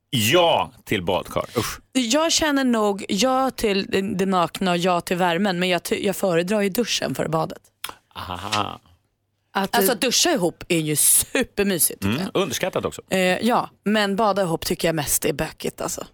Ja 0.10 0.72
till 0.86 1.03
badkar. 1.03 1.45
Usch. 1.57 1.80
Jag 1.93 2.32
känner 2.32 2.64
nog 2.64 3.05
ja 3.10 3.51
till 3.51 3.86
det, 3.89 4.01
det 4.01 4.26
nakna 4.26 4.72
och 4.72 4.78
ja 4.78 5.01
till 5.01 5.18
värmen 5.18 5.60
men 5.60 5.70
jag, 5.70 5.82
jag 6.01 6.16
föredrar 6.16 6.62
ju 6.62 6.70
duschen 6.70 7.16
före 7.16 7.30
badet. 7.30 7.62
Aha. 8.16 8.80
Att, 9.53 9.76
Alltså 9.76 9.91
att 9.91 10.01
duscha 10.01 10.32
ihop 10.32 10.64
är 10.68 10.80
ju 10.80 10.95
supermysigt. 10.95 12.03
Mm, 12.03 12.22
underskattat 12.34 12.86
också. 12.86 13.01
Eh, 13.10 13.20
ja, 13.20 13.70
men 13.84 14.16
bada 14.16 14.41
ihop 14.41 14.66
tycker 14.66 14.88
jag 14.88 14.95
mest 14.95 15.26
är 15.26 15.34
bökigt 15.34 15.82
alltså. 15.82 16.05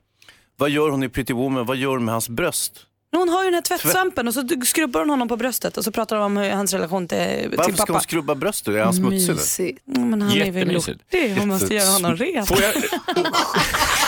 Vad 0.58 0.70
gör 0.70 0.90
hon 0.90 1.04
i 1.04 1.10
Pretty 1.10 1.34
Woman? 1.34 1.66
Vad 1.66 1.78
gör 1.78 1.90
hon 1.92 2.06
med 2.06 2.14
hans 2.14 2.30
bröst? 2.30 2.86
Hon 3.12 3.30
har 3.30 3.44
ju 3.44 3.46
den 3.48 3.54
här 3.54 3.62
tvättsvampen 3.62 4.28
och 4.28 4.34
så 4.34 4.48
skrubbar 4.66 5.00
hon 5.00 5.10
honom 5.10 5.28
på 5.28 5.38
bröstet 5.38 5.78
och 5.78 5.84
så 5.84 5.92
pratar 5.92 6.16
de 6.16 6.26
om 6.26 6.38
hur 6.38 6.50
hans 6.50 6.74
relation 6.74 7.08
till, 7.08 7.18
till 7.18 7.54
Varför 7.58 7.72
ska 7.72 7.82
pappa. 7.82 7.94
hon 7.94 8.02
skrubba 8.02 8.36
bröstet? 8.36 8.76
Är 8.76 8.84
han 8.84 8.94
smutsig? 8.94 9.36
Mysigt. 9.36 9.88
Mm, 9.98 10.10
men 10.10 10.22
han 10.22 10.32
är 10.32 10.36
väl 10.52 10.56
Jättemysigt. 10.56 11.00
lortig, 11.14 11.36
hon 11.38 11.48
måste 11.48 11.74
göra 11.76 11.90
honom 11.90 12.16
ren. 12.16 12.46
Får 12.46 12.62
jag... 12.62 12.74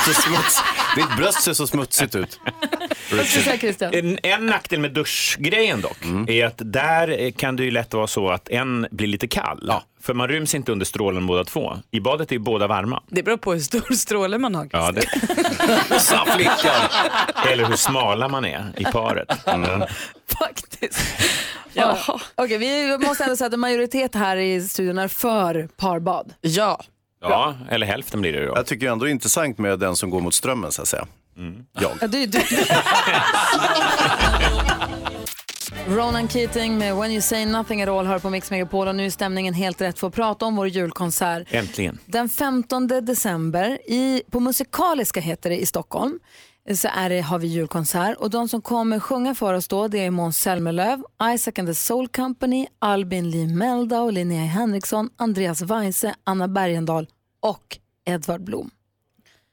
så 0.06 0.14
smuts... 0.22 0.62
Ditt 0.96 1.18
bröst 1.18 1.42
ser 1.42 1.54
så 1.54 1.68
smutsigt 1.68 2.16
ut. 2.16 2.40
En, 3.94 4.20
en 4.24 4.46
nackdel 4.46 4.80
med 4.80 4.92
duschgrejen 4.94 5.82
dock 5.82 5.98
är 6.28 6.46
att 6.46 6.62
där 6.66 7.32
kan 7.32 7.56
det 7.56 7.64
ju 7.64 7.72
lätt 7.72 7.94
vara 7.94 8.08
så 8.08 8.30
att 8.30 8.50
en 8.50 8.88
blir 8.92 9.08
lite 9.08 9.28
kall. 9.28 9.72
För 10.02 10.14
man 10.14 10.28
ryms 10.28 10.56
inte 10.56 10.72
under 10.72 10.86
strålen 10.86 11.28
båda 11.28 11.44
två. 11.44 11.78
I 11.92 12.00
badet 12.00 12.32
är 12.32 12.36
ju 12.36 12.40
båda 12.40 12.68
varma. 12.68 13.04
Det 13.08 13.24
beror 13.24 13.38
på 13.38 13.54
hur 13.54 13.60
stor 13.60 13.94
stråle 13.94 14.38
man 14.38 14.56
har. 14.56 14.70
Ja, 14.72 14.92
det... 14.92 15.02
Sa 16.00 16.26
flickan. 16.26 16.82
Eller 17.52 17.66
hur 17.66 17.76
smala 17.76 18.28
man 18.28 18.46
är 18.46 18.74
i 18.78 18.84
paret. 18.84 19.48
Mm. 19.48 19.82
Faktiskt. 20.40 21.00
Ja. 21.74 21.98
Okej, 22.36 22.58
vi 22.58 22.98
måste 22.98 23.24
ändå 23.24 23.36
säga 23.36 23.48
att 23.48 23.54
en 23.54 23.60
majoritet 23.60 24.16
här 24.16 24.38
i 24.38 24.62
studion 24.62 24.98
är 24.98 25.08
för 25.08 25.70
parbad. 25.78 26.34
Ja. 26.42 26.82
Ja, 27.22 27.56
eller 27.70 27.88
hälften 27.88 28.22
blir 28.22 28.34
det 28.34 28.46
då. 28.46 28.54
Jag 28.56 28.66
tycker 28.66 28.92
ändå 28.92 29.06
det 29.06 29.10
är 29.10 29.12
intressant 29.12 29.58
med 29.58 29.80
den 29.80 29.96
som 29.96 30.10
går 30.10 30.22
mot 30.22 30.34
strömmen 30.34 30.72
så 30.72 30.82
att 30.82 30.88
säga. 30.88 31.08
Jag. 31.80 31.92
Ja, 32.02 32.08
du, 32.08 32.26
du. 32.26 32.40
Ronan 35.90 36.28
Keating 36.28 36.78
med 36.78 36.96
When 36.96 37.12
You 37.12 37.22
Say 37.22 37.46
Nothing 37.46 37.82
At 37.82 37.90
All 37.90 38.06
hör 38.06 38.20
på 38.20 38.30
Mix 38.30 38.52
Megapol 38.52 38.88
och 38.88 38.96
nu 38.96 39.06
är 39.06 39.10
stämningen 39.10 39.54
helt 39.54 39.82
rätt 39.82 40.00
för 40.00 40.08
att 40.08 40.14
prata 40.14 40.46
om 40.46 40.56
vår 40.56 40.68
julkonsert. 40.68 41.48
Äntligen. 41.52 42.00
Den 42.06 42.30
15 42.30 42.88
december 42.88 43.80
i, 43.92 44.22
på 44.32 44.40
Musikaliska 44.40 45.20
heter 45.20 45.50
det 45.50 45.58
i 45.58 45.66
Stockholm. 45.66 46.20
så 46.76 46.88
är 46.96 47.10
det, 47.10 47.22
har 47.22 47.40
vi 47.40 47.48
julkonsert. 47.48 48.18
Och 48.18 48.30
de 48.30 48.50
som 48.50 48.62
kommer 48.62 49.00
sjunga 49.00 49.36
för 49.36 49.54
oss 49.54 49.68
då 49.68 49.88
det 49.88 50.06
är 50.06 50.12
Måns 50.12 50.38
Zelmerlöw, 50.38 51.04
Isaac 51.34 51.54
and 51.58 51.68
the 51.68 51.76
Soul 51.76 52.08
Company, 52.08 52.68
Albin 52.80 53.30
Lee 53.32 53.48
Meldau, 53.48 54.10
Linnea 54.10 54.46
Henriksson, 54.46 55.10
Andreas 55.18 55.62
Weise, 55.62 56.16
Anna 56.24 56.48
Bergendahl 56.48 57.08
och 57.42 57.78
Edvard 58.06 58.42
Blom. 58.42 58.70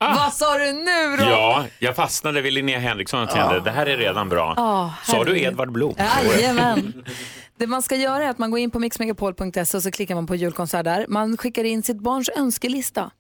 Vad 0.01 0.33
sa 0.33 0.59
du 0.59 0.73
nu 0.73 1.17
då? 1.19 1.25
Ja, 1.25 1.65
jag 1.79 1.97
fastnade 1.97 2.41
vid 2.41 2.53
Linnea 2.53 2.79
Henriksson 2.79 3.23
och 3.23 3.31
tänkte, 3.31 3.61
det 3.61 3.71
här 3.71 3.87
är 3.87 3.97
redan 3.97 4.29
bra. 4.29 4.55
Ja, 4.57 4.95
Sa 5.05 5.25
du. 5.25 5.41
Edvard 5.41 5.73
Blom? 5.73 5.95
Jajamän. 5.99 7.05
Det 7.59 7.67
man 7.67 7.83
ska 7.83 7.97
göra 7.97 8.25
är 8.25 8.29
att 8.31 8.39
man 8.39 8.51
går 8.51 8.61
in 8.61 8.71
på 8.71 8.79
mixmegapol.se 8.79 9.77
och 9.77 9.83
så 9.83 9.91
klickar 9.91 10.15
man 10.15 10.27
på 10.27 10.35
julkonsert 10.35 10.85
där. 10.85 11.07
Man 11.09 11.37
skickar 11.37 11.65
in 11.65 11.83
sitt 11.83 11.99
barns 11.99 12.29
önskelista. 12.37 13.11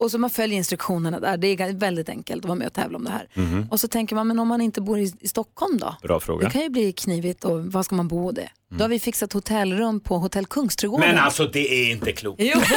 Och 0.00 0.10
så 0.10 0.18
man 0.18 0.30
följer 0.30 0.56
instruktionerna 0.58 1.20
där. 1.20 1.36
Det 1.36 1.46
är 1.48 1.72
väldigt 1.72 2.08
enkelt 2.08 2.44
att 2.44 2.48
vara 2.48 2.58
med 2.58 2.66
och 2.66 2.72
tävla 2.72 2.98
om 2.98 3.04
det 3.04 3.10
här. 3.10 3.28
Mhm. 3.34 3.68
Och 3.70 3.80
så 3.80 3.88
tänker 3.88 4.16
man, 4.16 4.26
men 4.26 4.38
om 4.38 4.48
man 4.48 4.60
inte 4.60 4.80
bor 4.80 4.98
i, 4.98 5.12
i 5.20 5.28
Stockholm 5.28 5.78
då? 5.78 5.96
Bra 6.02 6.20
fråga. 6.20 6.44
Det 6.46 6.52
kan 6.52 6.62
ju 6.62 6.68
bli 6.68 6.92
knivigt 6.92 7.44
och 7.44 7.64
var 7.64 7.82
ska 7.82 7.94
man 7.96 8.08
bo 8.08 8.32
det? 8.32 8.48
Då 8.70 8.84
har 8.84 8.88
vi 8.88 9.00
fixat 9.00 9.32
hotellrum 9.32 10.00
på 10.00 10.18
Hotell 10.18 10.46
Kungsträdgården. 10.46 11.08
Men 11.08 11.18
alltså 11.24 11.44
det 11.46 11.72
är 11.74 11.90
inte 11.90 12.12
klokt. 12.12 12.40
Jo. 12.42 12.60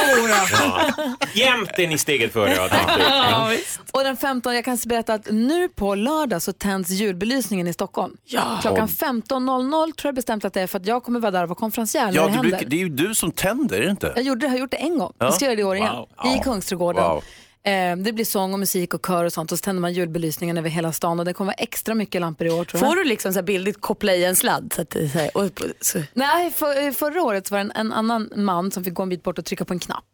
Ja. 0.52 0.92
Jämt 1.34 1.70
är 1.78 1.88
ni 1.88 1.98
steget 1.98 2.32
före 2.32 2.50
jag 2.54 2.70
tänkte. 2.70 2.92
Ja. 3.08 3.52
Och 3.92 4.04
den 4.04 4.16
15, 4.16 4.54
jag 4.54 4.64
kan 4.64 4.78
berätta 4.86 5.14
att 5.14 5.30
nu 5.30 5.68
på 5.68 5.94
lördag 5.94 6.42
så 6.42 6.52
tänds 6.52 6.90
julbelysningen 6.90 7.66
i 7.68 7.72
Stockholm. 7.72 8.16
Ja. 8.24 8.58
Klockan 8.62 8.88
15.00 8.88 9.92
tror 9.92 10.08
jag 10.08 10.14
bestämt 10.14 10.44
att 10.44 10.52
det 10.54 10.60
är 10.60 10.66
för 10.66 10.78
att 10.78 10.86
jag 10.86 11.02
kommer 11.04 11.20
vara 11.20 11.30
där 11.30 11.42
och 11.42 11.48
vara 11.48 11.58
konferencier 11.58 12.06
när 12.06 12.12
Ja, 12.14 12.22
det 12.22 12.28
du 12.28 12.32
händer. 12.34 12.50
brukar, 12.50 12.66
det 12.66 12.76
är 12.76 12.80
ju 12.80 12.88
du 12.88 13.14
som 13.14 13.32
tänder, 13.32 13.76
är 13.76 13.84
det 13.84 13.90
inte? 13.90 14.12
Jag 14.16 14.24
gjorde 14.24 14.40
det, 14.46 14.50
har 14.50 14.56
gjort 14.58 14.70
det 14.70 14.76
en 14.76 14.98
gång. 14.98 15.12
Ja. 15.18 15.26
Vi 15.26 15.32
ska 15.32 15.44
göra 15.44 15.54
det 15.56 15.60
i 15.60 15.64
år 15.64 15.76
igen. 15.76 15.94
Wow. 15.96 16.08
I 16.32 16.36
Ja. 16.36 16.42
Kungsträdgården. 16.42 17.04
Wow. 17.04 17.22
Eh, 17.64 17.96
det 17.96 18.12
blir 18.12 18.24
sång 18.24 18.52
och 18.52 18.58
musik 18.58 18.94
och 18.94 19.06
kör 19.06 19.24
och 19.24 19.32
sånt 19.32 19.52
och 19.52 19.58
så 19.58 19.62
tänder 19.62 19.80
man 19.80 19.92
julbelysningen 19.92 20.58
över 20.58 20.70
hela 20.70 20.92
stan 20.92 21.18
och 21.18 21.24
det 21.24 21.32
kommer 21.34 21.46
vara 21.48 21.54
extra 21.54 21.94
mycket 21.94 22.20
lampor 22.20 22.46
i 22.46 22.50
år 22.50 22.64
tror 22.64 22.82
jag. 22.82 22.90
Får 22.90 22.96
du 22.96 23.04
liksom 23.04 23.32
så 23.32 23.38
här 23.38 23.44
bildligt 23.44 23.80
koppla 23.80 24.14
i 24.14 24.24
en 24.24 24.36
sladd? 24.36 24.72
Så 24.76 24.82
att 24.82 24.90
det, 24.90 25.08
så 25.08 25.18
här, 25.18 25.36
och, 25.36 25.50
så. 25.80 26.02
Nej, 26.14 26.50
för, 26.50 26.92
förra 26.92 27.22
året 27.22 27.46
så 27.46 27.54
var 27.54 27.58
det 27.58 27.70
en, 27.74 27.86
en 27.86 27.92
annan 27.92 28.30
man 28.36 28.70
som 28.70 28.84
fick 28.84 28.94
gå 28.94 29.02
en 29.02 29.08
bit 29.08 29.22
bort 29.22 29.38
och 29.38 29.44
trycka 29.44 29.64
på 29.64 29.72
en 29.72 29.78
knapp 29.80 30.04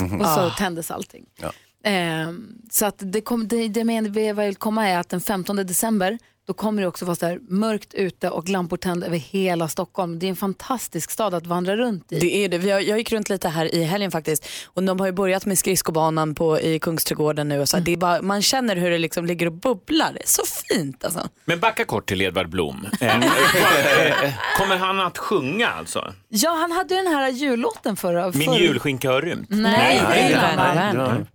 Mhm. 0.00 0.20
och 0.20 0.26
så 0.26 0.40
Ah. 0.40 0.50
tändes 0.58 0.90
allting. 0.90 1.24
Ja. 1.40 1.52
Eh, 1.90 2.32
så 2.70 2.86
att 2.86 2.94
det, 2.98 3.20
kom, 3.20 3.48
det, 3.48 3.68
det 3.68 3.84
men, 3.84 4.12
det 4.12 4.22
jag 4.22 4.34
vill 4.34 4.56
komma 4.56 4.88
är 4.88 4.98
att 4.98 5.08
den 5.08 5.20
15 5.20 5.56
december 5.56 6.18
då 6.46 6.52
kommer 6.54 6.82
det 6.82 6.88
också 6.88 7.04
vara 7.04 7.16
så 7.16 7.26
här 7.26 7.38
mörkt 7.48 7.94
ute 7.94 8.30
och 8.30 8.48
lampor 8.48 8.76
tända 8.76 9.06
över 9.06 9.18
hela 9.18 9.68
Stockholm. 9.68 10.18
Det 10.18 10.26
är 10.26 10.30
en 10.30 10.36
fantastisk 10.36 11.10
stad 11.10 11.34
att 11.34 11.46
vandra 11.46 11.76
runt 11.76 12.12
i. 12.12 12.18
Det 12.20 12.44
är 12.44 12.48
det. 12.48 12.58
Vi 12.58 12.70
har- 12.70 12.80
Jag 12.80 12.98
gick 12.98 13.12
runt 13.12 13.28
lite 13.28 13.48
här 13.48 13.74
i 13.74 13.82
helgen 13.84 14.10
faktiskt 14.10 14.48
och 14.66 14.82
de 14.82 15.00
har 15.00 15.06
ju 15.06 15.12
börjat 15.12 15.46
med 15.46 15.58
skridskobanan 15.58 16.34
på, 16.34 16.60
i 16.60 16.78
Kungsträdgården 16.78 17.48
nu 17.48 17.60
och 17.60 17.68
så. 17.68 17.76
här, 17.76 17.84
Det 17.84 17.92
är 17.92 17.96
bara, 17.96 18.22
man 18.22 18.42
känner 18.42 18.76
hur 18.76 18.90
det 18.90 18.98
liksom 18.98 19.26
ligger 19.26 19.46
och 19.46 19.52
bubblar. 19.52 20.12
Det 20.12 20.22
är 20.22 20.28
så 20.28 20.42
fint 20.68 21.04
alltså. 21.04 21.28
Men 21.44 21.60
backa 21.60 21.84
kort 21.84 22.08
till 22.08 22.22
Edvard 22.22 22.48
Blom. 22.48 22.86
Eh, 23.00 24.32
Kommer 24.58 24.76
han 24.76 25.00
att 25.00 25.18
sjunga 25.18 25.68
alltså? 25.68 26.12
Ja, 26.28 26.50
han 26.50 26.72
hade 26.72 26.94
ju 26.94 27.02
den 27.02 27.12
här 27.14 27.28
jullåten 27.30 27.96
förra. 27.96 28.30
Min 28.30 28.52
julskinka 28.52 29.10
har 29.10 29.22
rymt? 29.22 29.46
Nej, 29.50 30.02
det 30.10 30.18
är 30.18 30.52
en 30.52 30.58
annan. 30.58 31.26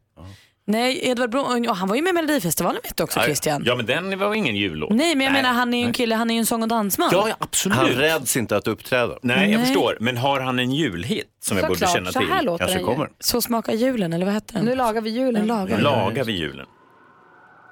Nej, 0.72 1.00
Edvard 1.10 1.30
Blom, 1.30 1.64
ja, 1.64 1.74
han 1.74 1.88
var 1.88 1.96
ju 1.96 2.02
med 2.02 2.10
i 2.10 2.14
Melodifestivalen 2.14 2.82
vet 2.84 2.98
du 2.98 3.04
också 3.04 3.20
Christian. 3.20 3.64
Ja, 3.66 3.76
men 3.76 3.86
den 3.86 4.20
var 4.20 4.34
ingen 4.36 4.56
jullåt. 4.56 4.90
Nej, 4.94 5.16
men 5.16 5.26
jag 5.26 5.34
menar 5.34 5.50
han 5.54 5.74
är 5.74 5.78
ju 5.80 5.86
en 5.86 5.94
kille, 5.94 6.16
han 6.16 6.30
är 6.30 6.34
ju 6.34 6.40
en 6.40 6.46
sång 6.46 6.62
och 6.62 6.68
dansman. 6.68 7.10
Ja, 7.12 7.30
ja, 7.30 7.36
absolut. 7.40 7.78
Han 7.78 7.88
räds 7.90 8.38
inte 8.38 8.58
att 8.58 8.68
uppträda. 8.68 9.14
Nej, 9.22 9.52
jag 9.52 9.58
Nej. 9.58 9.66
förstår. 9.68 9.98
Men 10.00 10.18
har 10.18 10.40
han 10.40 10.60
en 10.60 10.72
julhit 10.72 11.28
som 11.44 11.58
jag 11.58 11.68
borde 11.68 11.80
Såklart, 11.80 11.96
känna 11.96 12.12
så 12.12 12.20
till? 12.20 12.30
här 12.30 12.44
låter 12.44 12.58
Kanske 12.66 12.78
den 12.78 12.88
ju. 12.88 12.94
kommer. 12.94 13.10
Så 13.20 13.42
smakar 13.42 13.74
julen, 13.74 14.14
eller 14.14 14.26
vad 14.26 14.34
heter 14.34 14.54
den? 14.54 14.66
Nu 14.66 14.76
lagar 14.76 15.02
vi 15.02 15.10
julen. 15.10 15.42
Nu 15.42 15.48
lagar 15.48 15.78
vi. 15.78 15.84
Lagar 15.84 16.24
vi 16.24 16.32
julen? 16.32 16.66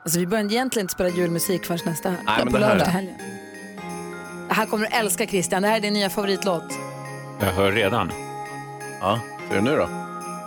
Alltså, 0.06 0.20
vi 0.20 0.28
börjar 0.28 0.46
egentligen 0.46 0.84
inte 0.84 0.94
spela 0.94 1.10
julmusik 1.10 1.66
förrän 1.66 1.80
nästa 1.86 2.10
Nej, 2.10 2.20
men 2.44 2.54
på 2.54 2.58
det 2.60 2.66
här- 2.66 2.76
lördag 2.76 2.86
helgen. 2.92 3.16
Det 4.48 4.54
här 4.54 4.66
kommer 4.66 4.88
du 4.90 4.96
älska 4.98 5.26
Christian. 5.28 5.62
Det 5.62 5.68
här 5.68 5.78
är 5.78 5.82
din 5.82 5.94
nya 5.94 6.10
favoritlåt. 6.10 6.64
Jag 7.40 7.48
hör 7.48 7.72
redan. 7.72 8.12
Ja, 9.02 9.20
är 9.52 9.56
det 9.56 9.62
nu 9.62 9.76
då? 9.76 9.90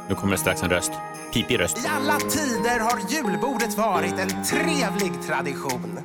Nu 0.08 0.14
kommer 0.14 0.32
det 0.32 0.38
strax 0.38 0.62
en 0.62 0.70
röst. 0.70 0.92
Pipig 1.32 1.60
röst. 1.60 1.78
I 1.78 1.86
alla 1.86 2.18
tider 2.18 2.78
har 2.78 2.98
julbordet 3.08 3.78
varit 3.78 4.18
en 4.18 4.44
trevlig 4.44 5.12
tradition. 5.26 5.98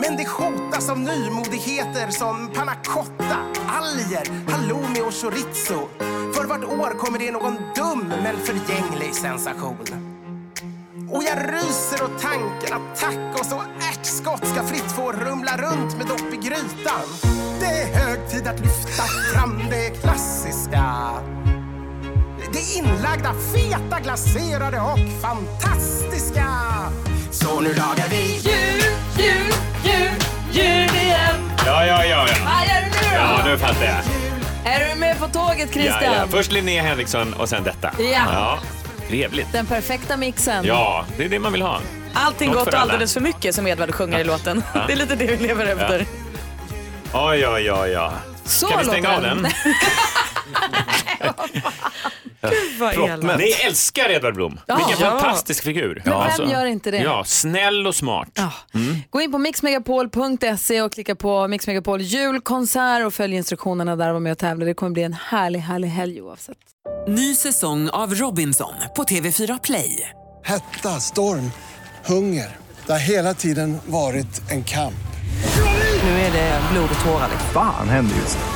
Men 0.00 0.16
det 0.16 0.28
hotas 0.28 0.90
av 0.90 0.98
nymodigheter 0.98 2.10
som 2.10 2.50
panna 2.54 2.74
cotta, 2.74 3.38
alger, 3.68 4.50
halloumi 4.50 5.00
och 5.00 5.14
chorizo. 5.14 5.88
För 6.34 6.44
vart 6.44 6.64
år 6.64 6.98
kommer 6.98 7.18
det 7.18 7.32
någon 7.32 7.56
dum 7.74 8.12
men 8.22 8.36
förgänglig 8.36 9.14
sensation. 9.14 9.86
Och 11.10 11.22
jag 11.22 11.38
ryser 11.54 12.04
åt 12.04 12.22
tanken 12.22 12.72
att 12.76 13.00
tacos 13.00 13.52
och 13.52 13.62
ärtskott 13.90 14.46
ska 14.48 14.62
fritt 14.62 14.92
få 14.92 15.12
rumla 15.12 15.56
runt 15.56 15.96
med 15.96 16.06
dopp 16.06 16.32
i 16.32 16.36
grytan. 16.36 17.06
Det 17.60 17.66
är 17.66 17.94
hög 17.94 18.30
tid 18.30 18.46
att 18.46 18.60
lyfta 18.60 19.02
fram 19.02 19.58
det 19.70 19.90
klassiska. 19.90 21.12
Det 22.56 22.78
inlagda, 22.78 23.34
feta, 23.54 24.00
glaserade 24.00 24.80
och 24.80 24.98
fantastiska. 25.22 26.46
Så 27.30 27.60
nu 27.60 27.68
lagar 27.68 28.08
vi 28.10 28.16
jul, 28.16 28.82
jul, 29.18 29.52
jul, 29.84 30.10
jul 30.52 30.96
igen. 30.96 31.50
Ja, 31.66 31.86
ja, 31.86 32.04
ja. 32.04 32.26
ja. 32.28 32.36
Vad 32.44 32.68
gör 32.68 32.80
du 32.80 32.86
nu 32.86 33.10
då? 33.10 33.16
Ja, 33.16 33.42
nu 33.44 33.58
fattar 33.58 33.84
jag. 33.84 34.72
Är 34.74 34.88
du 34.88 35.00
med 35.00 35.18
på 35.18 35.28
tåget 35.28 35.72
Christian? 35.72 36.02
Ja, 36.04 36.14
ja. 36.16 36.26
Först 36.30 36.52
Linnea 36.52 36.82
Henriksson 36.82 37.34
och 37.34 37.48
sen 37.48 37.64
detta. 37.64 37.90
Ja. 38.12 38.58
Trevligt. 39.08 39.52
Den 39.52 39.66
perfekta 39.66 40.16
mixen. 40.16 40.64
Ja, 40.64 41.04
det 41.16 41.24
är 41.24 41.28
det 41.28 41.38
man 41.38 41.52
vill 41.52 41.62
ha. 41.62 41.80
Allting 42.14 42.50
Något 42.50 42.64
gott 42.64 42.74
och 42.74 42.80
alldeles 42.80 43.14
för 43.14 43.20
mycket 43.20 43.54
som 43.54 43.66
Edvard 43.66 43.94
sjunger 43.94 44.18
i 44.18 44.24
låten. 44.24 44.62
Ja. 44.74 44.80
Det 44.86 44.92
är 44.92 44.96
lite 44.96 45.16
det 45.16 45.26
vi 45.26 45.36
lever 45.36 45.66
efter. 45.66 46.06
Oj, 47.12 47.46
oj, 47.48 47.72
oj, 47.72 47.98
oj. 47.98 48.10
Så 48.44 48.66
Kan 48.66 48.78
vi 48.78 48.84
stänga 48.84 49.16
av 49.16 49.22
den? 49.22 49.46
den. 52.40 52.52
vad 52.80 52.94
elakt. 52.94 53.38
Ni 53.38 53.50
älskar 53.66 54.10
Edvard 54.10 54.34
Blom. 54.34 54.60
Ja. 54.66 54.76
Vilken 54.76 54.96
Ja. 55.06 55.10
fantastisk 55.10 55.64
figur. 55.64 56.02
Men 56.04 56.30
vem 56.38 56.50
gör 56.50 56.66
inte 56.66 56.90
det? 56.90 56.98
Ja, 56.98 57.24
snäll 57.26 57.86
och 57.86 57.94
smart. 57.94 58.38
Mm. 58.74 58.96
Gå 59.10 59.20
in 59.20 59.32
på 59.32 59.38
mixmegapol.se 59.38 60.82
och 60.82 60.92
klicka 60.92 61.14
på 61.14 61.48
Mix 61.48 61.66
Megapol 61.66 62.00
julkonsert 62.00 63.06
och 63.06 63.14
följ 63.14 63.36
instruktionerna 63.36 63.96
där 63.96 64.08
och 64.08 64.12
var 64.12 64.20
med 64.20 64.32
och 64.32 64.38
tävla. 64.38 64.64
Det 64.64 64.74
kommer 64.74 64.92
bli 64.92 65.02
en 65.02 65.12
härlig, 65.12 65.60
härlig 65.60 65.88
helg 65.88 66.22
oavsett. 66.22 66.58
Ny 67.08 67.34
säsong 67.34 67.88
av 67.88 68.14
Robinson 68.14 68.72
på 68.96 69.04
TV4 69.04 69.60
Play. 69.62 70.10
Hetta, 70.44 71.00
storm, 71.00 71.50
hunger. 72.06 72.56
Det 72.86 72.92
har 72.92 72.98
hela 72.98 73.34
tiden 73.34 73.78
varit 73.86 74.50
en 74.50 74.64
kamp. 74.64 74.94
Nu 76.02 76.10
är 76.10 76.32
det 76.32 76.60
blod 76.72 76.88
och 76.98 77.04
tårar. 77.04 77.28
Fan 77.52 77.88
händer 77.88 78.16
just 78.16 78.38
nu. 78.38 78.55